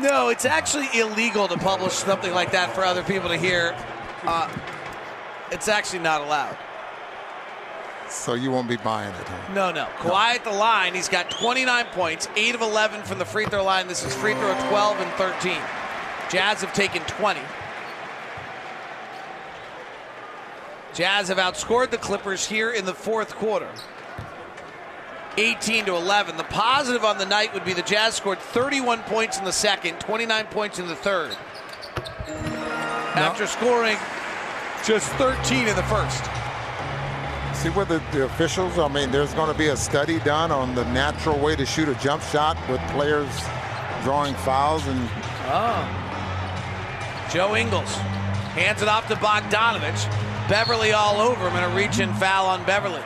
no, 0.03 0.31
it's 0.31 0.47
actually 0.47 0.89
illegal 0.99 1.49
to 1.49 1.59
publish 1.59 1.93
something 1.93 2.33
like 2.33 2.53
that 2.53 2.75
for 2.75 2.85
other 2.85 3.03
people 3.03 3.29
to 3.29 3.37
hear. 3.37 3.77
Uh, 4.23 4.51
it's 5.51 5.69
actually 5.69 5.99
not 5.99 6.23
allowed. 6.23 6.57
so 8.09 8.33
you 8.33 8.51
won't 8.51 8.69
be 8.69 8.77
buying 8.77 9.15
it, 9.15 9.29
huh? 9.29 9.53
No, 9.53 9.71
no. 9.71 9.85
Kawhi 9.99 10.35
at 10.37 10.45
the 10.45 10.51
line. 10.51 10.95
He's 10.95 11.11
got 11.11 11.31
29 11.31 11.87
points, 11.93 12.27
8 12.37 12.55
of 12.55 12.63
11 12.63 13.03
from 13.03 13.19
the 13.19 13.27
free 13.27 13.45
throw 13.45 13.65
line. 13.65 13.87
This 13.87 14.03
is 14.03 14.15
free 14.15 14.33
throw 14.35 14.55
12 14.69 14.99
and 14.99 15.11
13. 15.13 15.59
Jazz 16.31 16.63
have 16.63 16.73
taken 16.73 17.03
20. 17.03 17.41
Jazz 20.95 21.29
have 21.29 21.39
outscored 21.39 21.91
the 21.91 21.99
Clippers 21.99 22.47
here 22.47 22.71
in 22.71 22.85
the 22.85 22.95
fourth 22.95 23.35
quarter. 23.35 23.69
18 25.39 25.87
to 25.87 25.95
11. 25.95 26.37
The 26.37 26.45
positive 26.45 27.05
on 27.05 27.17
the 27.17 27.25
night 27.25 27.55
would 27.55 27.65
be 27.65 27.73
the 27.73 27.83
Jazz 27.83 28.15
scored 28.15 28.39
31 28.39 29.01
points 29.05 29.39
in 29.39 29.45
the 29.45 29.53
second, 29.53 29.99
29 30.01 30.47
points 30.47 30.79
in 30.79 30.87
the 30.87 30.95
third. 30.95 31.35
After 33.15 33.47
scoring 33.47 33.97
just 34.87 35.09
13 35.13 35.69
in 35.69 35.77
the 35.77 35.83
first. 35.85 36.25
See 37.55 37.71
what 37.71 37.89
the, 37.89 38.03
the 38.13 38.25
officials, 38.25 38.79
I 38.79 38.89
mean, 38.89 39.11
there's 39.11 39.33
going 39.35 39.51
to 39.51 39.57
be 39.57 39.69
a 39.69 39.77
study 39.77 40.19
done 40.21 40.51
on 40.51 40.75
the 40.75 40.85
natural 40.93 41.39
way 41.39 41.57
to 41.57 41.65
shoot 41.65 41.89
a 41.89 41.95
jump 41.97 42.23
shot 42.25 42.57
with 42.69 42.81
players 42.91 43.29
drawing 44.03 44.35
fouls 44.35 44.87
and 44.87 45.09
Oh. 45.45 47.29
Joe 47.31 47.57
Ingles 47.57 47.95
hands 48.55 48.83
it 48.83 48.89
off 48.89 49.09
to 49.09 49.15
Bogdanovich. 49.17 50.32
Beverley 50.53 50.93
all 50.93 51.19
over 51.23 51.49
him 51.49 51.57
and 51.57 51.73
a 51.73 51.75
reach 51.75 51.99
in 51.99 52.13
foul 52.13 52.45
on 52.45 52.63
Beverley. 52.67 53.01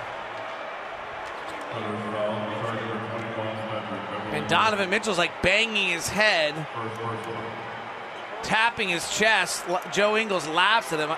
And 4.32 4.48
Donovan 4.48 4.90
Mitchell's 4.90 5.16
like 5.16 5.30
banging 5.42 5.90
his 5.90 6.08
head, 6.08 6.66
tapping 8.42 8.88
his 8.88 9.08
chest. 9.16 9.64
Joe 9.92 10.16
Ingles 10.16 10.48
laughs 10.48 10.92
at 10.92 10.98
him. 10.98 11.16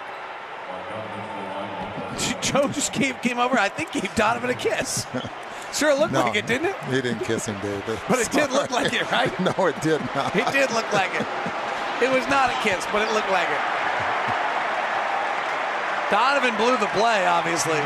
Joe 2.43 2.69
just 2.69 2.93
came, 2.93 3.15
came 3.15 3.39
over, 3.39 3.59
I 3.59 3.71
think 3.71 3.93
gave 3.93 4.15
Donovan 4.15 4.51
a 4.51 4.55
kiss. 4.55 5.07
Sure 5.73 5.95
looked 5.95 6.15
No, 6.15 6.23
like 6.25 6.35
it, 6.37 6.47
didn't 6.47 6.69
it? 6.69 6.77
He 6.91 7.03
didn't 7.03 7.25
kiss 7.25 7.45
him, 7.45 7.61
David. 7.61 7.99
But 8.09 8.21
it 8.21 8.31
did 8.33 8.51
look 8.53 8.71
like 8.71 8.93
it, 8.95 9.11
right? 9.13 9.39
no, 9.39 9.67
it 9.67 9.79
did 9.83 10.01
not. 10.15 10.35
It 10.35 10.51
did 10.51 10.71
look 10.73 10.91
like 10.95 11.13
it. 11.15 11.27
It 12.03 12.11
was 12.11 12.27
not 12.29 12.49
a 12.49 12.55
kiss, 12.63 12.87
but 12.91 13.03
it 13.07 13.13
looked 13.13 13.31
like 13.31 13.49
it. 13.51 13.78
Donovan 16.11 16.57
blew 16.57 16.77
the 16.79 16.89
play, 16.97 17.27
obviously. 17.27 17.81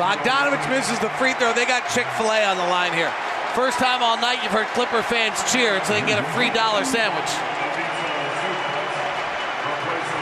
Bogdanovich 0.00 0.64
misses 0.72 0.98
the 0.98 1.10
free 1.20 1.34
throw. 1.34 1.52
They 1.52 1.66
got 1.66 1.84
Chick 1.92 2.06
fil 2.16 2.32
A 2.32 2.44
on 2.48 2.56
the 2.56 2.64
line 2.72 2.92
here. 2.92 3.12
First 3.52 3.78
time 3.78 4.02
all 4.02 4.16
night 4.16 4.40
you've 4.42 4.52
heard 4.52 4.66
Clipper 4.72 5.02
fans 5.02 5.36
cheer, 5.52 5.76
so 5.84 5.92
they 5.92 6.00
can 6.00 6.08
get 6.08 6.18
a 6.18 6.28
free 6.32 6.48
dollar 6.50 6.84
sandwich. 6.84 7.28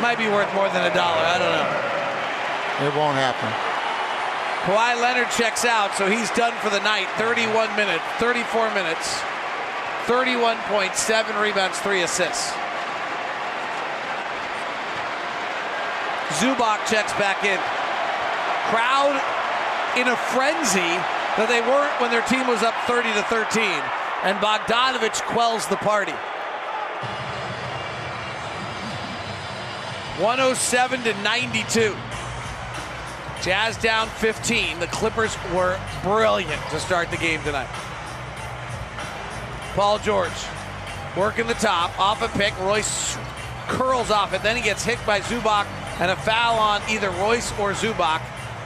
Might 0.03 0.19
be 0.19 0.27
worth 0.27 0.53
more 0.55 0.69
than 0.71 0.91
a 0.91 0.95
dollar. 0.95 1.23
I 1.23 1.39
don't 1.39 1.55
know. 1.55 2.89
It 2.91 2.95
won't 2.99 3.19
happen. 3.19 3.51
Kawhi 4.67 5.01
Leonard 5.01 5.31
checks 5.31 5.65
out, 5.65 5.95
so 5.95 6.11
he's 6.11 6.31
done 6.33 6.55
for 6.59 6.71
the 6.71 6.81
night. 6.81 7.07
31 7.19 7.75
minutes, 7.77 8.03
34 8.19 8.75
minutes, 8.75 9.19
31.7 10.07 11.41
rebounds, 11.41 11.79
three 11.81 12.03
assists. 12.03 12.53
Zubac 16.39 16.87
checks 16.87 17.13
back 17.15 17.43
in. 17.43 17.59
Crowd 18.71 19.19
in 19.97 20.07
a 20.07 20.17
frenzy 20.31 20.95
that 21.35 21.49
they 21.49 21.61
weren't 21.63 21.91
when 22.01 22.11
their 22.11 22.23
team 22.23 22.47
was 22.47 22.63
up 22.63 22.75
30 22.87 23.13
to 23.15 23.23
13. 23.25 23.63
And 24.23 24.39
Bogdanovich 24.39 25.21
quells 25.27 25.67
the 25.67 25.77
party. 25.77 26.15
107 30.23 31.03
to 31.05 31.23
92. 31.23 31.97
Jazz 33.43 33.77
down 33.77 34.09
15. 34.09 34.81
The 34.81 34.87
Clippers 34.89 35.37
were 35.55 35.79
brilliant 36.03 36.61
to 36.71 36.79
start 36.79 37.11
the 37.11 37.17
game 37.17 37.43
tonight. 37.43 37.69
Paul 39.75 39.99
George 39.99 40.33
working 41.17 41.47
the 41.47 41.55
top, 41.55 41.99
off 41.99 42.23
a 42.23 42.29
pick. 42.37 42.57
Royce 42.61 43.17
curls 43.69 44.11
off 44.11 44.33
it. 44.35 44.43
Then 44.43 44.57
he 44.57 44.63
gets 44.63 44.85
hit 44.85 44.99
by 45.07 45.21
Zubac 45.21 45.67
and 46.01 46.11
a 46.11 46.17
foul 46.17 46.59
on 46.59 46.83
either 46.89 47.11
Royce 47.11 47.51
or 47.59 47.73
Zubac. 47.73 48.23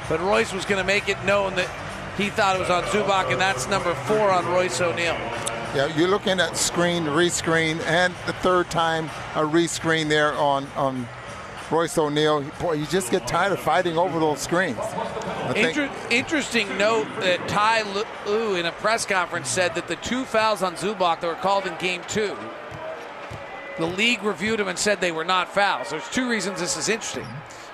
But 0.09 0.21
Royce 0.21 0.53
was 0.53 0.65
going 0.65 0.81
to 0.81 0.87
make 0.87 1.09
it 1.09 1.23
known 1.25 1.55
that 1.55 1.71
he 2.17 2.29
thought 2.29 2.57
it 2.57 2.59
was 2.59 2.71
on 2.71 2.83
Zubac, 2.85 3.31
and 3.33 3.41
that's 3.41 3.69
number 3.69 3.95
four 3.95 4.31
on 4.31 4.47
Royce 4.47 4.81
O'Neale. 4.81 5.17
Yeah, 5.75 5.87
you're 5.97 6.09
looking 6.09 6.39
at 6.39 6.57
screen, 6.57 7.05
rescreen, 7.05 7.81
and 7.87 8.15
the 8.27 8.35
third 8.35 8.71
time 8.71 9.07
a 9.35 9.41
rescreen 9.41 10.09
there 10.09 10.35
on 10.35 10.67
on 10.77 11.09
Royce 11.71 11.97
O'Neale. 11.97 12.43
Boy, 12.61 12.75
you 12.75 12.87
just 12.87 13.11
get 13.11 13.27
tired 13.27 13.53
of 13.53 13.61
fighting 13.61 13.97
over 13.97 14.21
those 14.21 14.41
screens. 14.41 14.79
Inter- 15.57 15.91
interesting 16.11 16.77
note 16.77 17.07
that 17.21 17.49
Ty 17.49 17.83
Lue 18.27 18.57
in 18.57 18.67
a 18.67 18.73
press 18.73 19.07
conference 19.07 19.49
said 19.49 19.75
that 19.75 19.89
the 19.89 19.97
two 19.97 20.25
fouls 20.25 20.63
on 20.63 20.75
Zubac 20.75 21.21
that 21.21 21.27
were 21.27 21.35
called 21.35 21.67
in 21.67 21.75
game 21.79 22.03
two, 22.09 22.37
the 23.79 23.87
league 23.87 24.23
reviewed 24.23 24.59
them 24.59 24.69
and 24.69 24.79
said 24.79 25.01
they 25.01 25.13
were 25.13 25.25
not 25.25 25.49
fouls. 25.49 25.91
There's 25.91 26.09
two 26.11 26.29
reasons 26.29 26.61
this 26.61 26.77
is 26.77 26.89
interesting. 26.89 27.27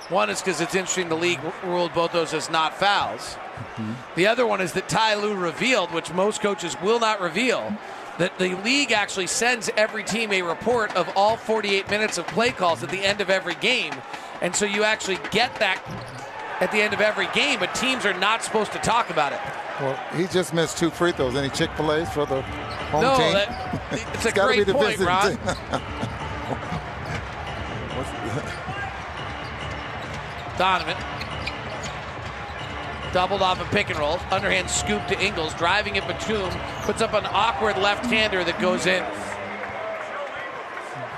One 0.09 0.31
is 0.31 0.41
because 0.41 0.61
it's 0.61 0.75
interesting 0.75 1.09
the 1.09 1.17
league 1.17 1.41
ruled 1.63 1.93
both 1.93 2.13
those 2.13 2.33
as 2.33 2.49
not 2.49 2.75
fouls. 2.75 3.35
Mm-hmm. 3.77 3.93
The 4.15 4.27
other 4.27 4.47
one 4.47 4.61
is 4.61 4.73
that 4.73 4.89
Ty 4.89 5.17
Lue 5.17 5.35
revealed, 5.35 5.93
which 5.93 6.13
most 6.13 6.41
coaches 6.41 6.77
will 6.81 6.99
not 6.99 7.21
reveal, 7.21 7.77
that 8.19 8.39
the 8.39 8.55
league 8.57 8.91
actually 8.91 9.27
sends 9.27 9.71
every 9.77 10.03
team 10.03 10.33
a 10.33 10.43
report 10.43 10.95
of 10.97 11.11
all 11.15 11.37
48 11.37 11.91
minutes 11.91 12.19
of 12.19 12.27
play 12.29 12.51
calls 12.51 12.83
at 12.83 12.89
the 12.91 13.05
end 13.05 13.21
of 13.21 13.31
every 13.31 13.55
game. 13.57 13.93
And 14.41 14.55
so 14.55 14.65
you 14.65 14.85
actually 14.85 15.19
get 15.31 15.55
that 15.57 15.83
at 16.61 16.73
the 16.73 16.79
end 16.79 16.95
of 16.95 17.01
every 17.01 17.29
game, 17.35 17.61
but 17.61 17.75
teams 17.75 18.05
are 18.05 18.19
not 18.19 18.43
supposed 18.43 18.73
to 18.73 18.79
talk 18.79 19.11
about 19.11 19.33
it. 19.33 19.41
Well, 19.81 19.97
he 20.15 20.27
just 20.27 20.55
missed 20.55 20.79
two 20.79 20.91
free 20.91 21.13
throws. 21.13 21.37
Any 21.37 21.51
Chick 21.51 21.71
Fil 21.77 21.93
A's 21.93 22.09
for 22.11 22.27
the 22.27 22.43
home 22.43 23.03
no, 23.03 23.17
team? 23.17 23.33
that, 23.33 23.87
it's 24.15 24.27
a 24.27 24.33
gotta 24.33 24.53
be 24.53 24.65
great 24.65 24.67
the 24.67 24.75
point, 24.75 24.99
Ron. 24.99 25.39
Donovan. 30.59 30.97
Doubled 33.13 33.41
off 33.41 33.61
a 33.61 33.65
pick 33.75 33.91
and 33.91 33.99
roll. 33.99 34.19
Underhand 34.31 34.69
scoop 34.69 35.07
to 35.07 35.19
Ingles. 35.19 35.55
Driving 35.55 35.97
at 35.97 36.07
Batum. 36.07 36.51
Puts 36.83 37.01
up 37.01 37.15
an 37.15 37.25
awkward 37.27 37.79
left 37.79 38.05
hander 38.07 38.45
that 38.45 38.61
goes 38.61 38.87
in. 38.87 39.03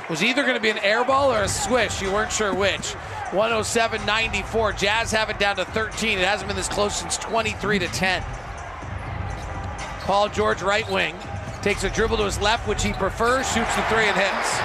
Was 0.09 0.23
either 0.23 0.43
going 0.43 0.55
to 0.55 0.61
be 0.61 0.71
an 0.71 0.79
air 0.79 1.05
ball 1.05 1.33
or 1.33 1.43
a 1.43 1.49
swish. 1.49 2.01
You 2.01 2.13
weren't 2.13 2.31
sure 2.31 2.55
which. 2.55 2.93
107 3.33 4.05
94. 4.07 4.73
Jazz 4.75 5.13
have 5.13 5.31
it 5.31 5.39
down 5.39 5.57
to 5.57 5.65
13. 5.65 6.19
It 6.19 6.27
hasn't 6.27 6.49
been 6.49 6.57
this 6.57 6.69
close 6.69 6.97
since 6.97 7.17
23 7.17 7.81
to 7.81 7.89
10. 7.89 8.23
Paul 10.01 10.29
George, 10.29 10.63
right 10.63 10.89
wing. 10.91 11.15
Takes 11.63 11.85
a 11.85 11.91
dribble 11.91 12.17
to 12.19 12.25
his 12.25 12.41
left, 12.41 12.67
which 12.67 12.83
he 12.83 12.93
prefers. 12.93 13.47
Shoots 13.53 13.75
the 13.77 13.83
three 13.83 14.05
and 14.05 14.17
hits. 14.17 14.61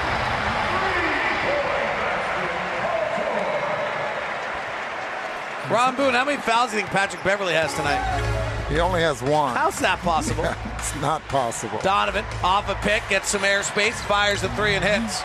Ron 5.69 5.95
Boone, 5.95 6.13
how 6.13 6.23
many 6.23 6.41
fouls 6.41 6.69
do 6.71 6.77
you 6.77 6.83
think 6.83 6.93
Patrick 6.93 7.23
Beverley 7.23 7.53
has 7.53 7.73
tonight? 7.73 8.35
He 8.69 8.79
only 8.79 9.01
has 9.01 9.21
one. 9.21 9.55
How's 9.55 9.79
that 9.79 9.99
possible? 9.99 10.43
it's 10.77 10.95
not 11.01 11.21
possible. 11.27 11.79
Donovan 11.81 12.23
off 12.43 12.69
a 12.69 12.75
pick, 12.75 13.03
gets 13.09 13.29
some 13.29 13.41
airspace, 13.41 13.93
fires 14.05 14.41
the 14.41 14.49
three 14.49 14.75
and 14.75 14.83
hits. 14.83 15.23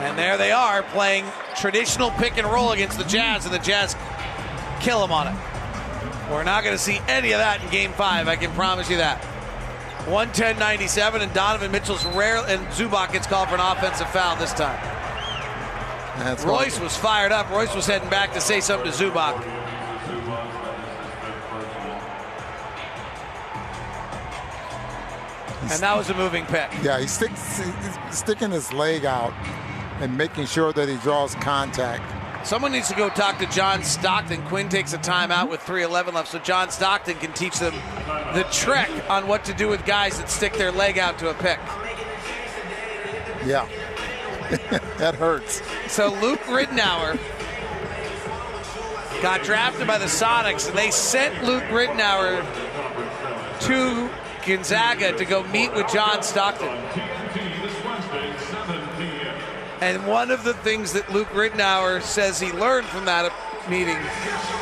And 0.00 0.18
there 0.18 0.38
they 0.38 0.50
are 0.50 0.82
playing 0.82 1.26
traditional 1.56 2.10
pick 2.12 2.38
and 2.38 2.46
roll 2.46 2.72
against 2.72 2.96
the 2.96 3.04
Jazz, 3.04 3.44
and 3.44 3.54
the 3.54 3.58
Jazz 3.58 3.96
kill 4.80 5.00
them 5.00 5.12
on 5.12 5.28
it. 5.28 5.49
We're 6.30 6.44
not 6.44 6.62
going 6.62 6.76
to 6.76 6.82
see 6.82 7.00
any 7.08 7.32
of 7.32 7.38
that 7.38 7.62
in 7.62 7.70
game 7.70 7.92
five, 7.92 8.28
I 8.28 8.36
can 8.36 8.52
promise 8.52 8.88
you 8.88 8.98
that. 8.98 9.22
110 10.06 10.58
97, 10.58 11.22
and 11.22 11.34
Donovan 11.34 11.72
Mitchell's 11.72 12.04
rare, 12.06 12.38
and 12.46 12.64
Zubac 12.68 13.12
gets 13.12 13.26
called 13.26 13.48
for 13.48 13.56
an 13.56 13.60
offensive 13.60 14.08
foul 14.10 14.36
this 14.36 14.52
time. 14.52 14.78
That's 16.18 16.44
Royce 16.44 16.78
was 16.78 16.96
fired 16.96 17.32
up. 17.32 17.50
Royce 17.50 17.74
was 17.74 17.86
heading 17.86 18.08
back 18.08 18.32
to 18.34 18.40
say 18.40 18.60
something 18.60 18.90
to 18.90 18.96
Zubac. 18.96 19.42
And 25.62 25.80
that 25.82 25.96
was 25.96 26.10
a 26.10 26.14
moving 26.14 26.46
pick. 26.46 26.70
Yeah, 26.82 26.98
he 26.98 27.06
sticks 27.06 27.58
he's 27.58 28.18
sticking 28.18 28.50
his 28.50 28.72
leg 28.72 29.04
out 29.04 29.32
and 30.00 30.16
making 30.16 30.46
sure 30.46 30.72
that 30.72 30.88
he 30.88 30.96
draws 30.96 31.34
contact. 31.36 32.02
Someone 32.42 32.72
needs 32.72 32.88
to 32.88 32.94
go 32.94 33.08
talk 33.10 33.38
to 33.38 33.46
John 33.46 33.84
Stockton. 33.84 34.42
Quin 34.46 34.68
takes 34.68 34.92
a 34.92 34.98
timeout 34.98 35.50
with 35.50 35.60
3:11 35.60 36.14
left, 36.14 36.28
so 36.28 36.38
John 36.38 36.70
Stockton 36.70 37.16
can 37.16 37.32
teach 37.32 37.58
them 37.58 37.74
the 38.34 38.44
trick 38.50 38.88
on 39.10 39.28
what 39.28 39.44
to 39.44 39.54
do 39.54 39.68
with 39.68 39.84
guys 39.84 40.18
that 40.18 40.30
stick 40.30 40.54
their 40.54 40.72
leg 40.72 40.98
out 40.98 41.18
to 41.18 41.28
a 41.28 41.34
pick. 41.34 41.60
Yeah. 43.44 43.68
that 44.98 45.14
hurts. 45.14 45.62
So 45.86 46.08
Luke 46.20 46.40
Ridnour 46.40 47.18
got 49.22 49.42
drafted 49.44 49.86
by 49.86 49.98
the 49.98 50.06
Sonics, 50.06 50.68
and 50.68 50.76
they 50.76 50.90
sent 50.90 51.44
Luke 51.44 51.64
Ridnour 51.64 52.44
to 53.60 54.10
Gonzaga 54.46 55.16
to 55.16 55.24
go 55.24 55.44
meet 55.44 55.72
with 55.74 55.92
John 55.92 56.22
Stockton. 56.22 56.68
And 59.80 60.06
one 60.06 60.30
of 60.30 60.44
the 60.44 60.52
things 60.54 60.92
that 60.92 61.10
Luke 61.10 61.28
Ridnour 61.28 62.02
says 62.02 62.38
he 62.38 62.52
learned 62.52 62.86
from 62.86 63.06
that 63.06 63.32
meeting 63.70 63.96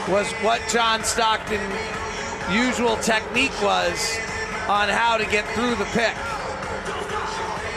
was 0.08 0.30
what 0.44 0.62
John 0.70 1.02
Stockton 1.02 1.60
usual 2.52 2.96
technique 2.98 3.54
was 3.60 4.16
on 4.68 4.88
how 4.88 5.16
to 5.16 5.24
get 5.26 5.44
through 5.48 5.74
the 5.74 5.86
pick. 5.86 6.14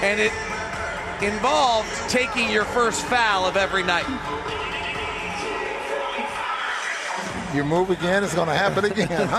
And 0.04 0.20
it 0.20 0.32
involved 1.24 1.90
taking 2.10 2.50
your 2.50 2.66
first 2.66 3.06
foul 3.06 3.46
of 3.46 3.58
every 3.58 3.84
night. 3.84 4.06
You 7.56 7.64
move 7.64 7.90
again, 7.90 8.24
it's 8.24 8.36
going 8.36 8.48
to 8.48 8.56
happen 8.56 8.86
again. 8.86 9.30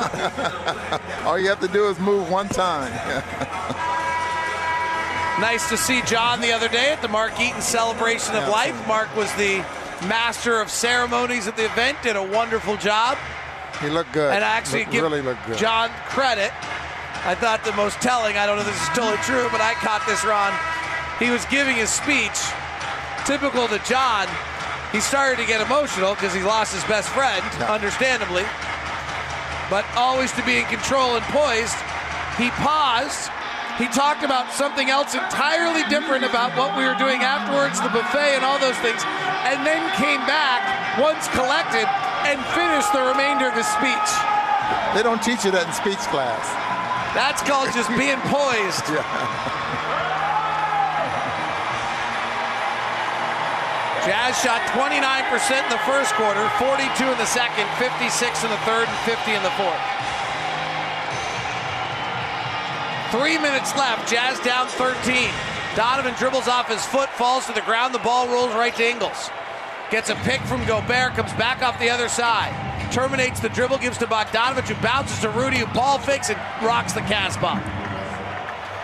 All 1.25 1.39
you 1.39 1.49
have 1.49 1.61
to 1.61 1.69
do 1.69 1.89
is 1.89 1.99
move 2.01 2.29
one 2.31 2.49
time. 2.49 2.93
Nice 5.41 5.69
to 5.71 5.77
see 5.77 6.03
John 6.03 6.41
the 6.41 6.53
other 6.53 6.69
day 6.69 6.93
at 6.93 7.01
the 7.03 7.09
Mark 7.09 7.39
Eaton 7.41 7.63
Celebration 7.63 8.35
of 8.37 8.49
Life. 8.49 8.77
Mark 8.87 9.15
was 9.17 9.33
the 9.35 9.65
master 10.07 10.61
of 10.61 10.71
ceremonies 10.71 11.49
at 11.49 11.57
the 11.57 11.65
event, 11.65 11.99
did 12.03 12.17
a 12.17 12.23
wonderful 12.23 12.77
job. 12.77 13.17
he 13.81 13.89
looked 13.89 14.13
good. 14.13 14.33
And 14.33 14.45
I 14.45 14.49
actually 14.57 14.81
Looked- 14.81 14.93
give 14.93 15.03
really 15.03 15.23
looked 15.23 15.45
good. 15.47 15.59
John 15.59 15.91
credit. 16.07 16.53
I 17.25 17.35
thought 17.35 17.65
the 17.65 17.73
most 17.73 18.01
telling, 18.01 18.37
I 18.39 18.47
don't 18.47 18.55
know 18.57 18.63
if 18.63 18.69
this 18.69 18.81
is 18.83 18.89
totally 18.95 19.17
true, 19.25 19.49
but 19.51 19.61
I 19.61 19.75
caught 19.75 20.07
this, 20.07 20.23
Ron. 20.25 20.53
He 21.19 21.31
was 21.31 21.45
giving 21.47 21.75
his 21.77 21.91
speech. 21.91 22.39
Typical 23.25 23.67
to 23.69 23.79
John, 23.89 24.29
he 24.93 25.01
started 25.01 25.39
to 25.43 25.47
get 25.47 25.61
emotional 25.61 26.15
because 26.15 26.35
he 26.35 26.43
lost 26.43 26.75
his 26.75 26.85
best 26.85 27.09
friend, 27.09 27.43
understandably. 27.67 28.45
But 29.71 29.85
always 29.97 30.31
to 30.33 30.43
be 30.45 30.59
in 30.59 30.67
control 30.67 31.17
and 31.17 31.25
poised, 31.33 31.75
he 32.39 32.51
paused. 32.63 33.32
He 33.81 33.89
talked 33.89 34.23
about 34.23 34.53
something 34.53 34.91
else 34.91 35.15
entirely 35.15 35.81
different 35.89 36.25
about 36.29 36.53
what 36.61 36.77
we 36.77 36.85
were 36.85 36.97
doing 37.01 37.25
afterwards, 37.25 37.81
the 37.81 37.89
buffet 37.89 38.37
and 38.37 38.45
all 38.45 38.61
those 38.61 38.77
things, 38.85 39.01
and 39.49 39.65
then 39.65 39.81
came 39.97 40.21
back 40.29 40.61
once 41.01 41.25
collected 41.33 41.89
and 42.29 42.37
finished 42.53 42.93
the 42.93 43.01
remainder 43.01 43.49
of 43.49 43.57
his 43.57 43.67
speech. 43.73 44.11
They 44.93 45.01
don't 45.01 45.25
teach 45.25 45.49
you 45.49 45.51
that 45.57 45.65
in 45.65 45.73
speech 45.73 46.05
class. 46.13 46.45
That's 47.17 47.41
called 47.41 47.73
just 47.73 47.89
being 47.97 48.21
poised. 48.29 48.85
Jazz 54.05 54.35
shot 54.43 54.61
29% 54.75 54.93
in 55.63 55.71
the 55.71 55.81
first 55.89 56.13
quarter, 56.19 56.45
42 56.61 57.09
in 57.09 57.17
the 57.17 57.31
second, 57.31 57.65
56 57.79 58.11
in 58.45 58.51
the 58.51 58.59
third, 58.69 58.85
and 58.85 58.99
50 59.07 59.33
in 59.33 59.43
the 59.47 59.55
fourth. 59.57 60.02
Three 63.13 63.37
minutes 63.37 63.77
left. 63.77 64.11
Jazz 64.11 64.41
down 64.41 64.69
13. 64.69 65.29
Donovan 65.77 66.15
dribbles 66.15 66.49
off 66.49 66.71
his 66.71 66.83
foot, 66.87 67.11
falls 67.11 67.45
to 67.45 67.53
the 67.53 67.61
ground. 67.61 67.93
The 67.93 67.99
ball 67.99 68.27
rolls 68.27 68.55
right 68.55 68.75
to 68.77 68.89
Ingles. 68.89 69.29
Gets 69.91 70.09
a 70.09 70.15
pick 70.25 70.41
from 70.41 70.65
Gobert, 70.65 71.13
comes 71.13 71.35
back 71.35 71.63
off 71.63 71.79
the 71.79 71.91
other 71.91 72.09
side. 72.09 72.55
Terminates 72.91 73.39
the 73.39 73.51
dribble, 73.51 73.77
gives 73.77 73.99
to 73.99 74.07
Bogdanovich, 74.07 74.69
who 74.69 74.83
bounces 74.83 75.21
to 75.21 75.29
Rudy, 75.29 75.59
who 75.59 75.67
ball 75.75 75.99
fakes 75.99 76.31
and 76.31 76.39
rocks 76.65 76.95
the 76.95 77.03
Casbah. 77.03 77.61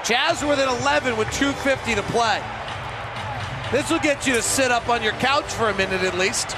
Jazz 0.04 0.44
within 0.44 0.68
11 0.68 1.16
with 1.16 1.28
2.50 1.28 1.94
to 1.94 2.02
play. 2.12 2.42
This 3.72 3.90
will 3.90 3.98
get 3.98 4.26
you 4.26 4.34
to 4.34 4.42
sit 4.42 4.70
up 4.70 4.90
on 4.90 5.02
your 5.02 5.12
couch 5.14 5.50
for 5.54 5.70
a 5.70 5.74
minute 5.74 6.02
at 6.02 6.18
least. 6.18 6.54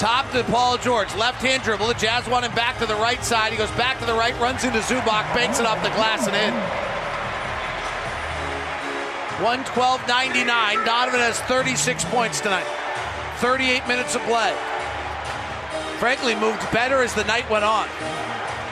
Top 0.00 0.32
to 0.32 0.42
Paul 0.44 0.78
George. 0.78 1.14
Left 1.14 1.42
hand 1.42 1.62
dribble. 1.62 1.86
The 1.86 1.92
Jazz 1.92 2.26
want 2.26 2.46
him 2.46 2.54
back 2.54 2.78
to 2.78 2.86
the 2.86 2.94
right 2.94 3.22
side. 3.22 3.52
He 3.52 3.58
goes 3.58 3.70
back 3.72 3.98
to 3.98 4.06
the 4.06 4.14
right, 4.14 4.32
runs 4.40 4.64
into 4.64 4.78
Zubac, 4.78 5.28
banks 5.34 5.60
it 5.60 5.66
off 5.66 5.76
the 5.82 5.90
glass 5.90 6.26
and 6.26 6.34
in. 6.34 6.54
112.99. 9.44 10.86
Donovan 10.86 11.20
has 11.20 11.38
36 11.40 12.06
points 12.06 12.40
tonight. 12.40 12.64
38 13.44 13.86
minutes 13.86 14.14
of 14.14 14.22
play. 14.22 14.56
Frankly, 15.98 16.34
moved 16.34 16.64
better 16.72 17.02
as 17.02 17.12
the 17.12 17.24
night 17.24 17.44
went 17.50 17.64
on. 17.64 17.86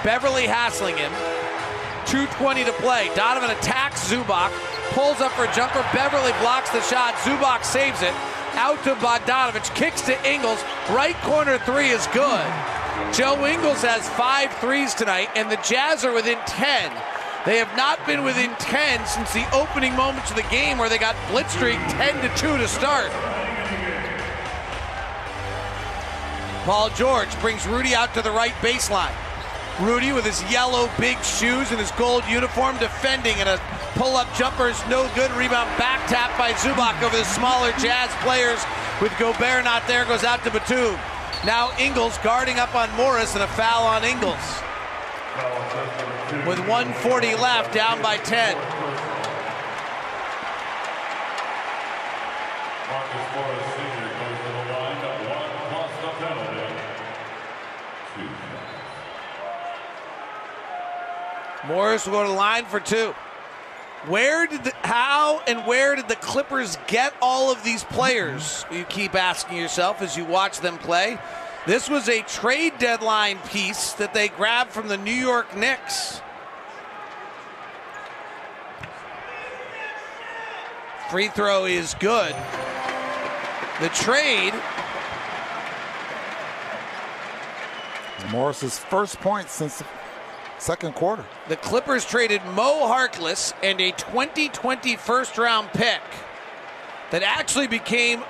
Beverley 0.02 0.46
hassling 0.46 0.96
him. 0.96 1.12
2.20 2.06 2.64
to 2.64 2.72
play. 2.80 3.10
Donovan 3.14 3.50
attacks 3.50 4.10
Zubac, 4.10 4.48
pulls 4.92 5.20
up 5.20 5.32
for 5.32 5.44
a 5.44 5.54
jumper. 5.54 5.84
Beverley 5.92 6.32
blocks 6.40 6.70
the 6.70 6.80
shot. 6.80 7.12
Zubac 7.16 7.64
saves 7.64 8.00
it. 8.00 8.14
Out 8.58 8.82
to 8.82 8.96
Bogdanovich, 8.96 9.72
kicks 9.76 10.00
to 10.02 10.28
Ingles. 10.28 10.60
Right 10.90 11.14
corner 11.22 11.58
three 11.58 11.90
is 11.90 12.04
good. 12.08 12.44
Joe 13.14 13.46
Ingles 13.46 13.82
has 13.82 14.08
five 14.10 14.52
threes 14.54 14.94
tonight, 14.94 15.28
and 15.36 15.48
the 15.48 15.58
Jazz 15.58 16.04
are 16.04 16.12
within 16.12 16.38
10. 16.44 16.90
They 17.46 17.58
have 17.58 17.74
not 17.76 18.04
been 18.04 18.24
within 18.24 18.50
10 18.56 19.06
since 19.06 19.32
the 19.32 19.48
opening 19.54 19.94
moments 19.94 20.30
of 20.30 20.36
the 20.36 20.42
game 20.50 20.76
where 20.76 20.88
they 20.88 20.98
got 20.98 21.14
blitzstreak 21.30 21.78
10 21.98 22.20
to 22.20 22.36
2 22.36 22.58
to 22.58 22.66
start. 22.66 23.12
Paul 26.64 26.90
George 26.90 27.30
brings 27.40 27.64
Rudy 27.64 27.94
out 27.94 28.12
to 28.14 28.22
the 28.22 28.32
right 28.32 28.54
baseline. 28.54 29.14
Rudy 29.80 30.12
with 30.12 30.24
his 30.24 30.42
yellow 30.50 30.90
big 30.98 31.22
shoes 31.22 31.70
and 31.70 31.78
his 31.78 31.92
gold 31.92 32.24
uniform 32.28 32.76
defending 32.78 33.36
and 33.36 33.48
a 33.48 33.58
pull-up 33.94 34.26
jumper 34.34 34.68
is 34.68 34.80
no 34.88 35.08
good. 35.14 35.30
Rebound 35.32 35.70
back 35.78 36.04
tap 36.08 36.36
by 36.36 36.52
Zubac 36.52 37.00
over 37.02 37.16
the 37.16 37.24
smaller 37.24 37.70
Jazz 37.78 38.10
players 38.26 38.58
with 39.00 39.16
Gobert 39.18 39.62
not 39.64 39.86
there 39.86 40.04
goes 40.04 40.24
out 40.24 40.42
to 40.42 40.50
Batum. 40.50 40.98
Now 41.46 41.70
Ingles 41.78 42.18
guarding 42.24 42.58
up 42.58 42.74
on 42.74 42.90
Morris 42.96 43.34
and 43.34 43.44
a 43.44 43.46
foul 43.46 43.86
on 43.86 44.02
Ingles. 44.02 44.34
With 46.44 46.58
140 46.66 47.34
left, 47.36 47.72
down 47.72 48.02
by 48.02 48.16
10. 48.18 48.56
Marcus 52.88 53.26
Morris 53.34 53.64
Sr. 53.78 54.10
goes 54.18 54.38
to 54.42 54.50
the 54.50 54.64
line 54.74 54.98
at 54.98 55.18
one 55.30 55.52
plus 55.70 55.92
the 56.02 56.10
penalty. 56.18 56.68
Two 61.57 61.57
Morris 61.68 62.06
will 62.06 62.14
go 62.14 62.22
to 62.22 62.28
the 62.28 62.34
line 62.34 62.64
for 62.64 62.80
two. 62.80 63.14
Where 64.06 64.46
did 64.46 64.64
the, 64.64 64.72
how 64.82 65.42
and 65.46 65.66
where 65.66 65.94
did 65.94 66.08
the 66.08 66.16
Clippers 66.16 66.78
get 66.86 67.12
all 67.20 67.52
of 67.52 67.62
these 67.62 67.84
players? 67.84 68.64
You 68.72 68.84
keep 68.84 69.14
asking 69.14 69.58
yourself 69.58 70.00
as 70.00 70.16
you 70.16 70.24
watch 70.24 70.60
them 70.60 70.78
play. 70.78 71.18
This 71.66 71.90
was 71.90 72.08
a 72.08 72.22
trade 72.22 72.78
deadline 72.78 73.38
piece 73.50 73.92
that 73.94 74.14
they 74.14 74.28
grabbed 74.28 74.70
from 74.70 74.88
the 74.88 74.96
New 74.96 75.10
York 75.10 75.54
Knicks. 75.54 76.22
Free 81.10 81.28
throw 81.28 81.66
is 81.66 81.94
good. 81.94 82.34
The 83.80 83.88
trade 83.90 84.54
Morris's 88.30 88.78
first 88.78 89.20
point 89.20 89.48
since 89.48 89.82
second 90.58 90.94
quarter. 90.94 91.24
The 91.48 91.56
Clippers 91.56 92.04
traded 92.04 92.44
Mo 92.54 92.86
Harkless 92.86 93.52
and 93.62 93.80
a 93.80 93.92
2020 93.92 94.96
first 94.96 95.38
round 95.38 95.68
pick 95.68 96.00
that 97.10 97.22
actually 97.22 97.66
became 97.66 98.22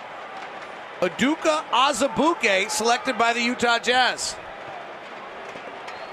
Udoka 1.00 1.64
Azubuike, 1.70 2.70
selected 2.70 3.16
by 3.16 3.32
the 3.32 3.40
Utah 3.40 3.78
Jazz. 3.78 4.34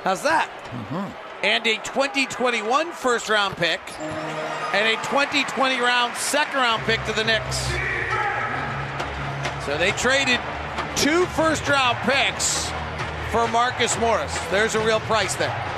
How's 0.04 0.22
that? 0.24 0.50
Mm-hmm. 0.72 1.46
And 1.46 1.66
a 1.68 1.76
2021 1.78 2.92
first 2.92 3.30
round 3.30 3.58
pick 3.58 3.82
and 4.00 4.88
a 4.88 4.96
2020 5.04 5.80
round 5.80 6.16
second 6.16 6.56
round 6.56 6.84
pick 6.84 7.04
to 7.06 7.14
the 7.14 7.24
Knicks. 7.24 7.58
So 9.66 9.78
they 9.78 9.92
traded 9.92 10.40
two 10.96 11.26
first 11.28 11.68
round 11.68 11.98
picks 12.00 12.70
for 13.32 13.48
Marcus 13.48 13.98
Morris. 14.00 14.38
There's 14.50 14.76
a 14.76 14.86
real 14.86 15.00
price 15.02 15.36
there. 15.36 15.75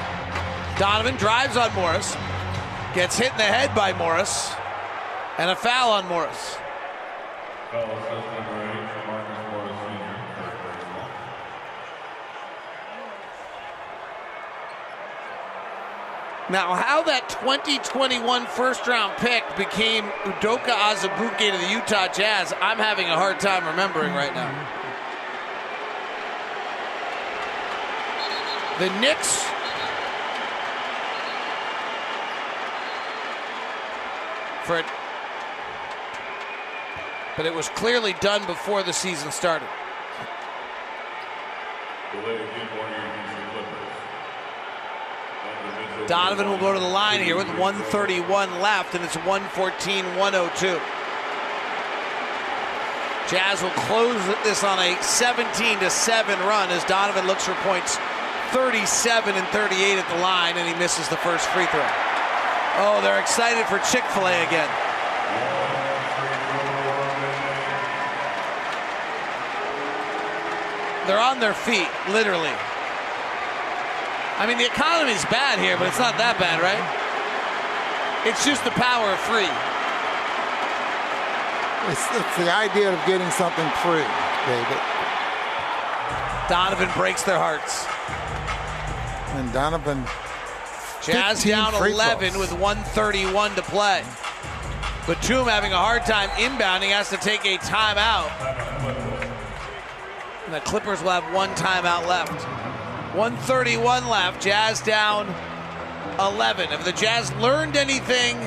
Donovan 0.80 1.16
drives 1.16 1.58
on 1.58 1.74
Morris, 1.74 2.16
gets 2.94 3.18
hit 3.18 3.32
in 3.32 3.38
the 3.38 3.44
head 3.44 3.74
by 3.74 3.94
Morris, 3.94 4.54
and 5.40 5.50
a 5.50 5.56
foul 5.56 5.92
on 5.92 6.08
Morris. 6.08 6.56
Now, 16.50 16.76
how 16.76 17.02
that 17.04 17.28
2021 17.28 18.46
first 18.46 18.86
round 18.86 19.18
pick 19.18 19.44
became 19.58 20.06
Udoka 20.24 20.70
Azubuike 20.70 21.52
to 21.52 21.58
the 21.58 21.72
Utah 21.72 22.08
Jazz, 22.08 22.54
I'm 22.62 22.78
having 22.78 23.08
a 23.08 23.16
hard 23.16 23.40
time 23.40 23.66
remembering 23.66 24.14
right 24.14 24.34
now. 24.34 24.54
The 28.78 29.00
Knicks. 29.02 29.47
But 37.38 37.46
it 37.46 37.54
was 37.54 37.70
clearly 37.70 38.14
done 38.20 38.46
before 38.46 38.84
the 38.84 38.92
season 38.92 39.32
started. 39.32 39.70
Delay 42.12 42.36
of 42.36 42.50
game 42.52 42.68
warning 42.76 42.96
against 42.96 43.36
the 43.36 43.44
Clippers. 43.52 43.94
Donovan 46.08 46.08
Donovan 46.08 46.50
will 46.50 46.58
go 46.58 46.74
to 46.74 46.80
the 46.80 46.88
line 46.88 47.22
here 47.24 47.38
with 47.38 47.48
131 47.58 48.60
left, 48.60 48.96
and 48.96 49.04
it's 49.04 49.16
114 49.16 50.04
102. 50.16 50.80
Jazz 53.30 53.62
will 53.62 53.70
close 53.88 54.26
this 54.44 54.64
on 54.64 54.80
a 54.80 55.02
17 55.02 55.80
to 55.80 55.90
7 55.90 56.40
run 56.48 56.70
as 56.72 56.84
Donovan 56.86 57.28
looks 57.28 57.46
for 57.46 57.54
points 57.56 57.98
37 58.52 59.36
and 59.36 59.48
38 59.48 60.00
at 60.00 60.08
the 60.10 60.22
line, 60.22 60.56
and 60.58 60.68
he 60.68 60.74
misses 60.80 61.08
the 61.10 61.18
first 61.18 61.46
free 61.50 61.66
throw. 61.68 62.07
Oh, 62.80 63.02
they're 63.02 63.20
excited 63.20 63.66
for 63.66 63.80
Chick 63.90 64.06
fil 64.14 64.28
A 64.28 64.46
again. 64.46 64.70
They're 71.08 71.18
on 71.18 71.40
their 71.40 71.54
feet, 71.54 71.88
literally. 72.12 72.54
I 74.38 74.46
mean, 74.46 74.60
the 74.60 74.68
economy's 74.68 75.24
bad 75.32 75.58
here, 75.58 75.78
but 75.78 75.88
it's 75.88 75.98
not 75.98 76.20
that 76.20 76.38
bad, 76.38 76.62
right? 76.62 76.84
It's 78.30 78.44
just 78.46 78.62
the 78.68 78.76
power 78.76 79.10
of 79.10 79.20
free. 79.26 79.50
It's, 81.90 82.04
it's 82.12 82.36
the 82.38 82.52
idea 82.52 82.92
of 82.92 83.00
getting 83.08 83.32
something 83.32 83.66
free, 83.80 84.06
David. 84.46 84.82
Donovan 86.52 86.92
breaks 86.94 87.24
their 87.24 87.40
hearts. 87.40 87.88
And 89.40 89.52
Donovan. 89.54 90.04
Jazz 91.08 91.44
down 91.44 91.74
11 91.74 92.32
throws. 92.32 92.38
with 92.38 92.60
131 92.60 93.56
to 93.56 93.62
play. 93.64 94.04
Batum 95.08 95.48
having 95.48 95.72
a 95.72 95.78
hard 95.78 96.06
time 96.06 96.30
inbounding, 96.32 96.90
has 96.90 97.10
to 97.10 97.18
take 97.18 97.46
a 97.46 97.58
timeout. 97.60 98.30
And 100.46 100.54
the 100.54 100.60
Clippers 100.60 101.02
will 101.02 101.12
have 101.12 101.34
one 101.34 101.50
timeout 101.52 102.08
left. 102.08 102.44
131 103.16 104.08
left. 104.08 104.42
Jazz 104.42 104.82
down 104.82 105.34
11. 106.20 106.70
Have 106.70 106.84
the 106.84 106.92
Jazz 106.92 107.34
learned 107.36 107.78
anything 107.78 108.38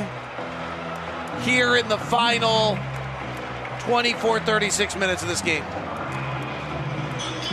here 1.43 1.77
in 1.77 1.89
the 1.89 1.99
final 1.99 2.79
24 3.81 4.41
36 4.41 4.97
minutes 4.97 5.23
of 5.23 5.29
this 5.29 5.41
game? 5.41 5.65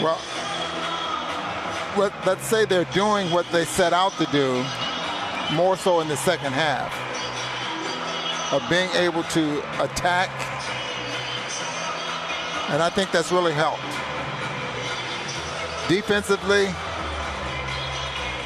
Well, 0.01 0.21
let's 1.97 2.45
say 2.45 2.65
they're 2.65 2.85
doing 2.85 3.31
what 3.31 3.45
they 3.51 3.65
set 3.65 3.93
out 3.93 4.11
to 4.17 4.25
do, 4.27 4.63
more 5.53 5.77
so 5.77 6.01
in 6.01 6.07
the 6.07 6.17
second 6.17 6.53
half, 6.53 6.93
of 8.53 8.67
being 8.69 8.89
able 8.91 9.23
to 9.23 9.59
attack 9.83 10.29
And 12.69 12.83
I 12.83 12.89
think 12.89 13.11
that's 13.11 13.31
really 13.31 13.53
helped. 13.53 13.81
Defensively, 15.87 16.67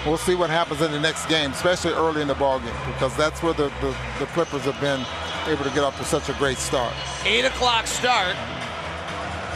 we'll 0.06 0.18
see 0.18 0.36
what 0.36 0.52
happens 0.52 0.82
in 0.82 0.92
the 0.92 1.00
next 1.00 1.26
game, 1.26 1.52
especially 1.52 1.94
early 1.94 2.22
in 2.22 2.28
the 2.28 2.36
ball 2.36 2.60
game, 2.60 2.76
because 2.86 3.18
that's 3.18 3.42
where 3.42 3.54
the, 3.54 3.72
the, 3.82 3.96
the 4.20 4.28
Clippers 4.28 4.66
have 4.66 4.80
been 4.80 5.04
able 5.48 5.64
to 5.64 5.72
get 5.72 5.84
off 5.84 5.98
to 5.98 6.04
such 6.04 6.30
a 6.30 6.34
great 6.34 6.60
start. 6.60 6.94
8 7.26 7.46
o'clock 7.46 7.88
start. 7.88 8.36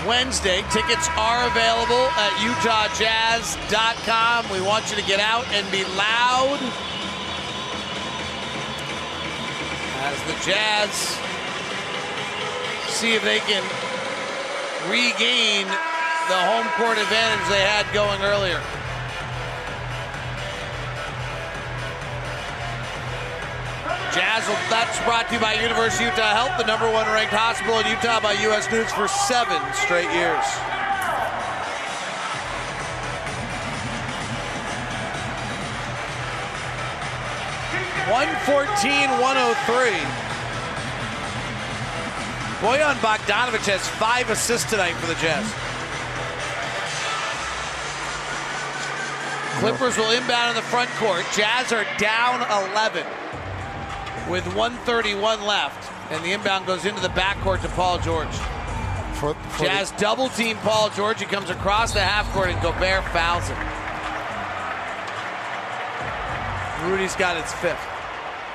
Wednesday. 0.07 0.63
Tickets 0.71 1.09
are 1.15 1.45
available 1.47 2.09
at 2.17 2.31
UtahJazz.com. 2.41 4.49
We 4.51 4.61
want 4.65 4.89
you 4.89 4.95
to 4.97 5.03
get 5.07 5.19
out 5.19 5.47
and 5.49 5.71
be 5.71 5.83
loud 5.95 6.57
as 10.05 10.21
the 10.29 10.37
Jazz 10.45 11.17
see 12.93 13.15
if 13.15 13.23
they 13.23 13.39
can 13.39 13.63
regain 14.85 15.65
the 16.29 16.39
home 16.45 16.67
court 16.77 16.97
advantage 16.97 17.47
they 17.49 17.65
had 17.65 17.85
going 17.91 18.21
earlier. 18.21 18.61
Jazz, 24.13 24.45
that's 24.69 25.03
brought 25.03 25.27
to 25.27 25.33
you 25.33 25.41
by 25.41 25.53
University 25.55 26.05
of 26.05 26.13
Utah 26.15 26.33
Health, 26.33 26.57
the 26.57 26.65
number 26.65 26.89
one 26.89 27.05
ranked 27.07 27.33
hospital 27.33 27.79
in 27.79 27.87
Utah 27.87 28.21
by 28.21 28.33
U.S. 28.47 28.71
News 28.71 28.91
for 28.91 29.07
seven 29.07 29.59
straight 29.73 30.09
years. 30.13 30.74
One 38.09 38.27
fourteen, 38.45 39.09
one 39.19 39.35
oh 39.35 39.55
three. 39.65 39.97
Bojan 42.61 42.95
Bogdanovich 43.01 43.65
has 43.65 43.87
five 43.87 44.29
assists 44.29 44.69
tonight 44.69 44.93
for 44.93 45.07
the 45.07 45.15
Jazz. 45.15 45.43
Clippers 49.59 49.97
will 49.97 50.11
inbound 50.11 50.51
in 50.51 50.55
the 50.55 50.61
front 50.61 50.89
court. 51.01 51.25
Jazz 51.33 51.73
are 51.73 51.85
down 51.97 52.41
11 52.73 53.03
with 54.29 54.45
131 54.53 55.43
left, 55.43 55.91
and 56.11 56.23
the 56.23 56.31
inbound 56.31 56.67
goes 56.67 56.85
into 56.85 57.01
the 57.01 57.09
backcourt 57.09 57.61
to 57.63 57.69
Paul 57.69 57.97
George. 57.99 58.35
For, 59.15 59.33
for 59.33 59.65
Jazz 59.65 59.89
double 59.97 60.29
team 60.29 60.57
Paul 60.57 60.91
George. 60.91 61.19
He 61.19 61.25
comes 61.25 61.49
across 61.49 61.91
the 61.91 62.01
half 62.01 62.31
court, 62.33 62.49
and 62.49 62.61
Gobert 62.61 63.03
fouls 63.05 63.47
him. 63.47 63.57
Rudy's 66.91 67.15
got 67.15 67.41
his 67.41 67.51
fifth. 67.53 67.81
Foul 67.81 67.83
assist 67.83 68.54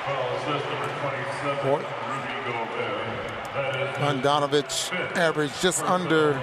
Fourth. 1.61 1.83
Rudy 1.83 2.33
Gobert. 2.45 3.53
That 3.53 3.75
is 3.75 3.87
his 3.89 3.97
Bogdanovich 3.97 4.91
averaged 5.15 5.61
just 5.61 5.83
under 5.83 6.33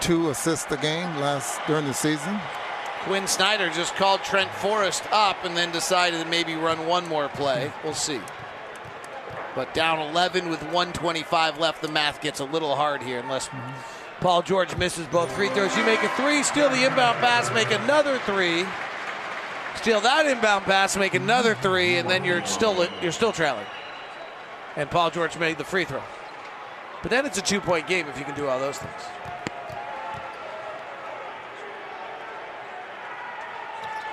two 0.00 0.30
assists 0.30 0.70
a 0.70 0.76
game 0.76 1.16
last 1.16 1.60
during 1.66 1.86
the 1.86 1.94
season. 1.94 2.38
Quin 3.04 3.26
Snyder 3.26 3.68
just 3.70 3.96
called 3.96 4.22
Trent 4.22 4.50
Forrest 4.50 5.02
up 5.10 5.44
and 5.44 5.56
then 5.56 5.72
decided 5.72 6.22
to 6.22 6.28
maybe 6.28 6.54
run 6.54 6.86
one 6.86 7.08
more 7.08 7.28
play. 7.28 7.72
We'll 7.82 7.94
see. 7.94 8.20
But 9.54 9.74
down 9.74 9.98
11 9.98 10.48
with 10.48 10.62
125 10.62 11.58
left, 11.58 11.82
the 11.82 11.88
math 11.88 12.20
gets 12.20 12.40
a 12.40 12.44
little 12.44 12.76
hard 12.76 13.02
here 13.02 13.18
unless 13.18 13.50
Paul 14.20 14.42
George 14.42 14.76
misses 14.76 15.06
both 15.08 15.32
free 15.32 15.48
throws. 15.48 15.76
You 15.76 15.84
make 15.84 16.02
a 16.02 16.08
three, 16.10 16.42
steal 16.42 16.70
the 16.70 16.84
inbound 16.84 17.18
pass, 17.18 17.52
make 17.52 17.70
another 17.72 18.18
three, 18.20 18.64
steal 19.76 20.00
that 20.00 20.26
inbound 20.26 20.64
pass, 20.64 20.96
make 20.96 21.14
another 21.14 21.54
three, 21.54 21.96
and 21.96 22.08
then 22.08 22.24
you're 22.24 22.44
still 22.44 22.86
you're 23.00 23.12
still 23.12 23.32
trailing. 23.32 23.66
And 24.76 24.90
Paul 24.90 25.10
George 25.10 25.38
made 25.38 25.58
the 25.58 25.64
free 25.64 25.84
throw. 25.84 26.02
But 27.02 27.10
then 27.10 27.26
it's 27.26 27.36
a 27.36 27.42
two-point 27.42 27.86
game 27.86 28.06
if 28.08 28.18
you 28.18 28.24
can 28.24 28.34
do 28.34 28.46
all 28.46 28.58
those 28.58 28.78
things. 28.78 29.02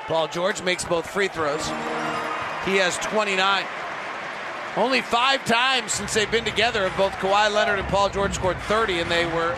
Paul 0.08 0.28
George 0.28 0.64
makes 0.64 0.84
both 0.84 1.08
free 1.08 1.28
throws. 1.28 1.66
He 2.66 2.78
has 2.78 2.98
29. 2.98 3.64
Only 4.76 5.02
five 5.02 5.46
times 5.46 5.92
since 5.92 6.14
they've 6.14 6.30
been 6.32 6.46
together 6.46 6.88
have 6.88 6.98
both 6.98 7.14
Kawhi 7.14 7.54
Leonard 7.54 7.80
and 7.80 7.88
Paul 7.90 8.10
George 8.10 8.34
scored 8.34 8.58
30, 8.58 9.02
and 9.02 9.12
they 9.12 9.26
were 9.28 9.56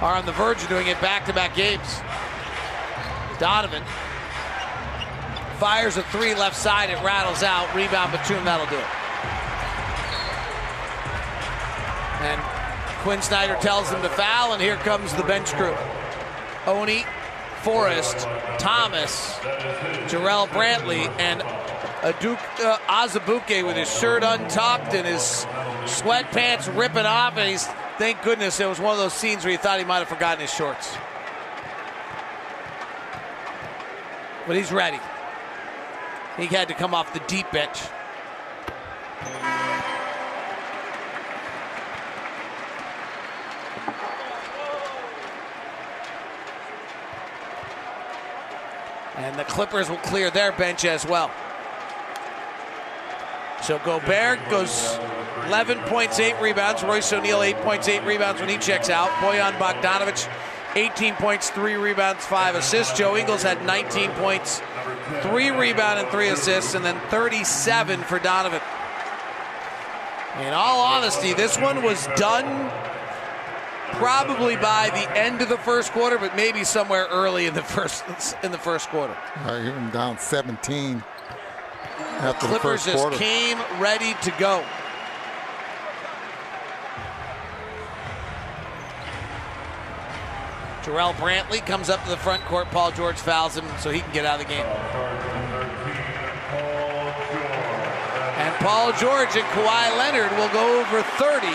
are 0.00 0.16
on 0.16 0.26
the 0.26 0.32
verge 0.32 0.60
of 0.60 0.68
doing 0.68 0.88
it 0.88 1.00
back-to-back 1.00 1.54
games. 1.54 2.00
Donovan 3.38 3.84
fires 5.62 5.96
a 5.96 6.02
three 6.02 6.34
left 6.34 6.56
side. 6.56 6.90
It 6.90 7.00
rattles 7.04 7.44
out. 7.44 7.72
Rebound 7.72 8.10
Batum. 8.10 8.44
That'll 8.44 8.66
do 8.66 8.74
it. 8.74 8.84
And 12.20 12.40
Quin 13.04 13.22
Snyder 13.22 13.56
tells 13.60 13.88
them 13.88 14.02
to 14.02 14.08
foul, 14.08 14.54
and 14.54 14.60
here 14.60 14.74
comes 14.78 15.14
the 15.14 15.22
bench 15.22 15.52
crew. 15.52 15.76
Oni, 16.66 17.04
Forrest, 17.60 18.26
Thomas, 18.58 19.34
Jarrell 20.10 20.48
Brantley, 20.48 21.08
and 21.20 21.42
Aduk, 21.42 22.40
uh, 22.58 22.78
Azubuike 22.88 23.64
with 23.64 23.76
his 23.76 23.88
shirt 24.00 24.24
untucked 24.24 24.92
and 24.94 25.06
his 25.06 25.46
sweatpants 25.84 26.76
ripping 26.76 27.06
off. 27.06 27.36
And 27.36 27.48
he's, 27.48 27.68
thank 27.98 28.20
goodness, 28.22 28.58
it 28.58 28.68
was 28.68 28.80
one 28.80 28.90
of 28.94 28.98
those 28.98 29.14
scenes 29.14 29.44
where 29.44 29.52
you 29.52 29.58
thought 29.58 29.78
he 29.78 29.84
might 29.84 30.00
have 30.00 30.08
forgotten 30.08 30.40
his 30.40 30.52
shorts. 30.52 30.92
But 34.48 34.56
he's 34.56 34.72
ready. 34.72 34.98
He 36.36 36.46
had 36.46 36.68
to 36.68 36.74
come 36.74 36.94
off 36.94 37.12
the 37.12 37.20
deep 37.20 37.50
bench. 37.50 37.78
And 49.16 49.38
the 49.38 49.44
Clippers 49.44 49.88
will 49.88 49.98
clear 49.98 50.30
their 50.30 50.52
bench 50.52 50.84
as 50.84 51.06
well. 51.06 51.30
So 53.62 53.78
Gobert 53.84 54.40
goes 54.50 54.98
11 55.46 55.78
points, 55.80 56.18
8 56.18 56.40
rebounds. 56.40 56.82
Royce 56.82 57.12
O'Neale, 57.12 57.42
8 57.42 57.56
points, 57.58 57.88
8 57.88 58.02
rebounds 58.04 58.40
when 58.40 58.48
he 58.48 58.58
checks 58.58 58.90
out. 58.90 59.10
Bojan 59.20 59.52
Bogdanovich, 59.58 60.28
18 60.74 61.14
points, 61.14 61.50
3 61.50 61.74
rebounds, 61.74 62.24
5 62.24 62.54
assists. 62.54 62.96
Joe 62.96 63.16
Ingles 63.16 63.42
had 63.42 63.64
19 63.64 64.10
points, 64.12 64.62
3 65.22 65.50
rebound 65.50 66.00
and 66.00 66.08
3 66.08 66.28
assists, 66.28 66.74
and 66.74 66.84
then 66.84 66.98
37 67.08 68.00
for 68.02 68.18
Donovan. 68.18 68.60
In 70.40 70.54
all 70.54 70.80
honesty, 70.80 71.34
this 71.34 71.58
one 71.58 71.82
was 71.82 72.06
done 72.16 72.70
probably 73.92 74.56
by 74.56 74.88
the 74.90 75.18
end 75.18 75.42
of 75.42 75.48
the 75.50 75.58
first 75.58 75.92
quarter, 75.92 76.16
but 76.16 76.34
maybe 76.34 76.64
somewhere 76.64 77.06
early 77.10 77.46
in 77.46 77.54
the 77.54 77.62
first 77.74 78.04
in 78.42 78.50
the 78.50 78.58
first 78.58 78.88
quarter. 78.88 79.16
Uh, 79.44 79.60
even 79.60 79.90
down 79.90 80.18
17 80.18 81.04
after 81.98 82.46
the 82.46 82.58
Clippers 82.58 82.86
just 82.86 83.12
came 83.12 83.58
ready 83.78 84.14
to 84.22 84.30
go. 84.38 84.64
Jarrell 90.82 91.14
Brantley 91.14 91.64
comes 91.64 91.88
up 91.88 92.02
to 92.04 92.10
the 92.10 92.16
front 92.16 92.42
court. 92.44 92.66
Paul 92.70 92.90
George 92.90 93.16
fouls 93.16 93.56
him 93.56 93.64
so 93.78 93.90
he 93.90 94.00
can 94.00 94.12
get 94.12 94.26
out 94.26 94.40
of 94.40 94.46
the 94.46 94.52
game. 94.52 94.66
And 98.36 98.54
Paul 98.56 98.92
George 98.92 99.36
and 99.36 99.46
Kawhi 99.54 99.98
Leonard 99.98 100.30
will 100.32 100.48
go 100.48 100.80
over 100.80 101.02
30 101.02 101.46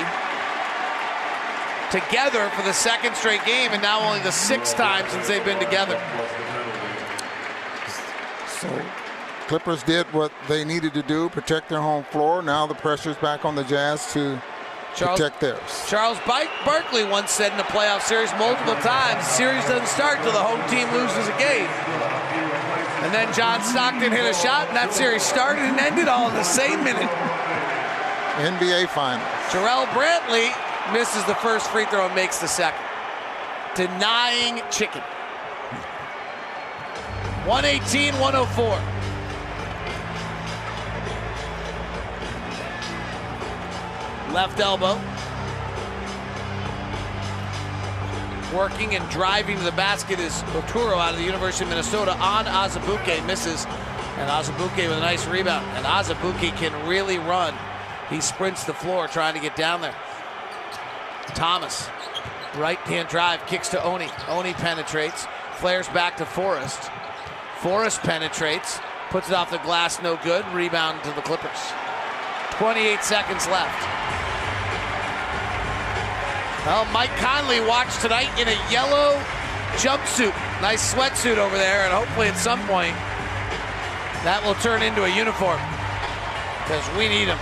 together 1.92 2.50
for 2.50 2.64
the 2.64 2.74
second 2.74 3.16
straight 3.16 3.44
game, 3.46 3.72
and 3.72 3.82
now 3.82 4.00
only 4.02 4.22
the 4.22 4.32
sixth 4.32 4.76
time 4.76 5.06
since 5.10 5.28
they've 5.28 5.44
been 5.44 5.60
together. 5.60 6.00
So 8.48 8.82
Clippers 9.48 9.84
did 9.84 10.06
what 10.14 10.32
they 10.48 10.66
needed 10.66 10.94
to 10.94 11.02
do, 11.04 11.30
protect 11.30 11.70
their 11.70 11.82
home 11.82 12.04
floor. 12.06 12.42
Now 12.42 12.68
the 12.68 12.76
pressure's 12.76 13.16
back 13.18 13.46
on 13.46 13.56
the 13.56 13.64
Jazz 13.64 14.12
to 14.14 14.42
Charles- 14.98 15.20
protect 15.20 15.40
theirs. 15.40 15.86
Charles 15.88 16.18
Bar- 16.26 16.50
Barkley 16.66 17.04
once 17.04 17.32
said 17.32 17.54
in 17.54 17.60
a 17.60 17.64
playoff 17.64 18.02
series 18.02 18.32
multiple 18.34 18.76
times, 18.82 19.26
series 19.26 19.64
doesn't 19.66 19.88
start 19.88 20.22
till 20.24 20.32
the 20.32 20.42
home 20.42 20.60
team 20.70 20.90
loses 20.92 21.28
a 21.28 21.38
game. 21.38 21.70
And 23.06 23.14
then 23.14 23.32
John 23.34 23.64
Stockton 23.64 24.12
hit 24.12 24.26
a 24.26 24.34
shot, 24.34 24.68
and 24.68 24.76
that 24.76 24.92
series 24.92 25.22
started 25.22 25.62
and 25.64 25.80
ended 25.80 26.08
all 26.08 26.28
in 26.30 26.34
the 26.36 26.44
same 26.44 26.84
minute. 26.84 27.10
NBA 28.42 28.88
Finals. 28.90 29.26
Jarrell 29.50 29.86
Brantley 29.94 30.52
misses 30.92 31.24
the 31.26 31.36
first 31.36 31.70
free 31.70 31.86
throw 31.86 32.06
and 32.08 32.16
makes 32.16 32.40
the 32.40 32.48
second, 32.48 32.82
denying 33.76 34.62
chicken. 34.72 35.02
118 37.46 38.14
104. 38.20 38.97
Left 44.34 44.60
elbow. 44.60 45.00
Working 48.56 48.96
and 48.96 49.10
driving 49.10 49.58
to 49.58 49.64
the 49.64 49.72
basket 49.72 50.20
is 50.20 50.34
Oturu 50.54 50.98
out 50.98 51.14
of 51.14 51.20
the 51.20 51.26
University 51.26 51.66
of 51.66 51.70
Minnesota 51.70 52.12
on 52.18 52.46
Azubuike. 52.46 53.26
Misses. 53.26 53.66
And 54.18 54.30
Azubuike 54.30 54.88
with 54.88 54.98
a 54.98 55.02
nice 55.02 55.28
rebound. 55.28 55.66
And 55.76 55.86
Azubuike 55.86 56.56
can 56.58 56.88
really 56.88 57.18
run. 57.18 57.54
He 58.10 58.22
sprints 58.22 58.64
the 58.64 58.74
floor 58.74 59.08
trying 59.08 59.34
to 59.34 59.40
get 59.40 59.56
down 59.56 59.82
there. 59.82 59.96
Thomas 61.36 61.90
Right 62.58 62.80
hand 62.80 63.08
drive, 63.08 63.46
kicks 63.46 63.70
to 63.70 63.84
Oni. 63.84 64.10
Oni 64.30 64.54
penetrates, 64.54 65.28
flares 65.58 65.88
back 65.90 66.18
to 66.18 66.26
Forrest. 66.26 66.90
Forrest 67.60 68.00
penetrates, 68.02 68.80
puts 69.12 69.30
it 69.30 69.36
off 69.36 69.52
the 69.52 69.60
glass, 69.60 70.02
no 70.02 70.18
good. 70.24 70.44
Rebound 70.48 71.04
to 71.04 71.12
the 71.12 71.22
Clippers. 71.22 71.72
28 72.54 73.04
seconds 73.04 73.46
left. 73.48 74.17
Well, 76.68 76.84
Mike 76.92 77.16
Conley 77.16 77.62
watched 77.62 78.02
tonight 78.02 78.28
in 78.38 78.50
a 78.50 78.70
yellow 78.70 79.16
jumpsuit. 79.80 80.36
Nice 80.62 80.94
sweatsuit 80.94 81.38
over 81.38 81.56
there, 81.56 81.86
and 81.86 81.94
hopefully 81.94 82.28
at 82.28 82.36
some 82.36 82.60
point 82.68 82.94
that 84.28 84.44
will 84.44 84.56
turn 84.56 84.84
into 84.84 85.06
a 85.06 85.08
uniform 85.08 85.64
because 86.68 86.84
we 87.00 87.08
need 87.08 87.32
him. 87.32 87.40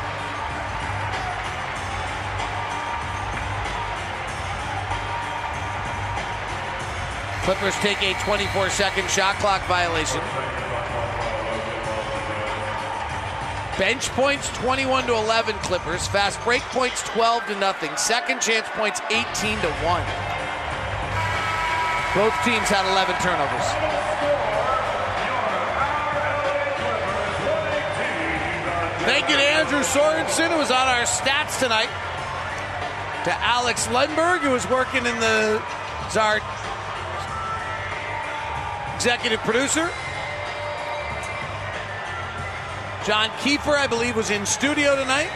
Clippers 7.50 7.74
take 7.82 7.98
a 8.06 8.14
24 8.22 8.70
second 8.70 9.10
shot 9.10 9.38
clock 9.38 9.66
violation. 9.66 10.22
Bench 13.78 14.08
points 14.12 14.48
21 14.60 15.08
to 15.08 15.14
11 15.16 15.56
Clippers. 15.56 16.08
Fast 16.08 16.42
break 16.46 16.62
points 16.72 17.04
12 17.04 17.46
to 17.48 17.60
nothing. 17.60 17.92
Second 17.98 18.40
chance 18.40 18.66
points 18.70 19.02
18 19.12 19.60
to 19.60 19.68
1. 19.84 20.02
Both 22.16 22.32
teams 22.48 22.72
had 22.72 22.88
11 22.96 23.16
turnovers. 23.20 23.68
Thank 29.04 29.28
you 29.28 29.36
to 29.36 29.44
Andrew 29.44 29.84
Sorensen, 29.84 30.52
who 30.52 30.58
was 30.58 30.72
on 30.72 30.88
our 30.88 31.04
stats 31.04 31.60
tonight. 31.60 31.90
To 33.26 33.34
Alex 33.44 33.88
Lundberg, 33.88 34.40
who 34.40 34.52
was 34.52 34.70
working 34.70 35.06
in 35.06 35.20
the 35.20 35.62
Czar 36.12 36.40
executive 38.96 39.42
producer. 39.42 39.90
John 43.06 43.30
Kiefer, 43.46 43.78
I 43.78 43.86
believe, 43.86 44.16
was 44.16 44.32
in 44.32 44.48
studio 44.48 44.96
tonight. 44.96 45.30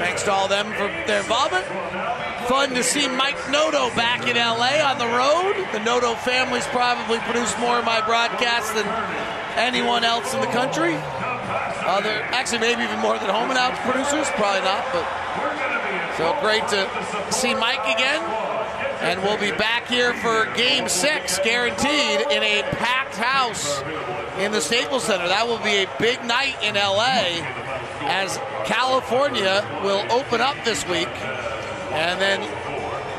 Thanks 0.00 0.22
to 0.22 0.32
all 0.32 0.48
them 0.48 0.64
for 0.72 0.88
their 1.06 1.20
involvement. 1.20 1.66
Fun 2.48 2.70
to 2.70 2.82
see 2.82 3.06
Mike 3.06 3.36
Noto 3.50 3.94
back 3.94 4.26
in 4.26 4.36
LA 4.36 4.80
on 4.80 4.96
the 4.96 5.04
road. 5.04 5.60
The 5.72 5.84
Noto 5.84 6.14
family's 6.14 6.66
probably 6.68 7.18
produced 7.18 7.58
more 7.58 7.80
of 7.80 7.84
my 7.84 8.00
broadcasts 8.00 8.72
than 8.72 8.88
anyone 9.58 10.04
else 10.04 10.32
in 10.32 10.40
the 10.40 10.46
country. 10.46 10.94
Other, 10.96 12.24
actually, 12.32 12.60
maybe 12.60 12.84
even 12.84 12.98
more 13.00 13.18
than 13.18 13.28
Home 13.28 13.50
and 13.50 13.58
Out 13.58 13.76
producers. 13.84 14.26
Probably 14.40 14.64
not, 14.64 14.88
but 14.88 15.04
so 16.16 16.32
great 16.40 16.66
to 16.68 16.88
see 17.30 17.52
Mike 17.52 17.84
again. 17.84 18.22
And 19.04 19.22
we'll 19.22 19.38
be 19.38 19.52
back 19.52 19.86
here 19.86 20.14
for 20.14 20.46
game 20.56 20.88
six, 20.88 21.38
guaranteed, 21.44 22.20
in 22.32 22.42
a 22.42 22.62
packed 22.72 23.16
house 23.16 23.82
in 24.38 24.52
the 24.52 24.60
Staples 24.60 25.04
Center. 25.04 25.28
That 25.28 25.46
will 25.46 25.58
be 25.58 25.84
a 25.84 25.90
big 25.98 26.24
night 26.24 26.56
in 26.62 26.74
LA 26.74 27.44
as 28.02 28.38
California 28.64 29.66
will 29.82 30.04
open 30.10 30.40
up 30.40 30.56
this 30.64 30.86
week. 30.88 31.08
And 31.92 32.20
then 32.20 32.40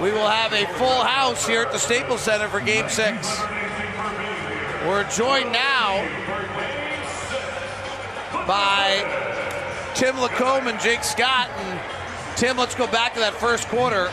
we 0.01 0.11
will 0.11 0.27
have 0.27 0.53
a 0.53 0.65
full 0.77 1.03
house 1.03 1.45
here 1.45 1.61
at 1.61 1.71
the 1.71 1.77
Staples 1.77 2.21
Center 2.21 2.47
for 2.47 2.59
game 2.59 2.89
six. 2.89 3.39
We're 4.87 5.07
joined 5.11 5.51
now 5.51 6.01
by 8.47 9.91
Tim 9.95 10.19
Lacombe 10.19 10.67
and 10.67 10.79
Jake 10.79 11.03
Scott. 11.03 11.49
And 11.55 11.79
Tim, 12.37 12.57
let's 12.57 12.75
go 12.75 12.87
back 12.87 13.13
to 13.13 13.19
that 13.19 13.33
first 13.33 13.67
quarter. 13.67 14.09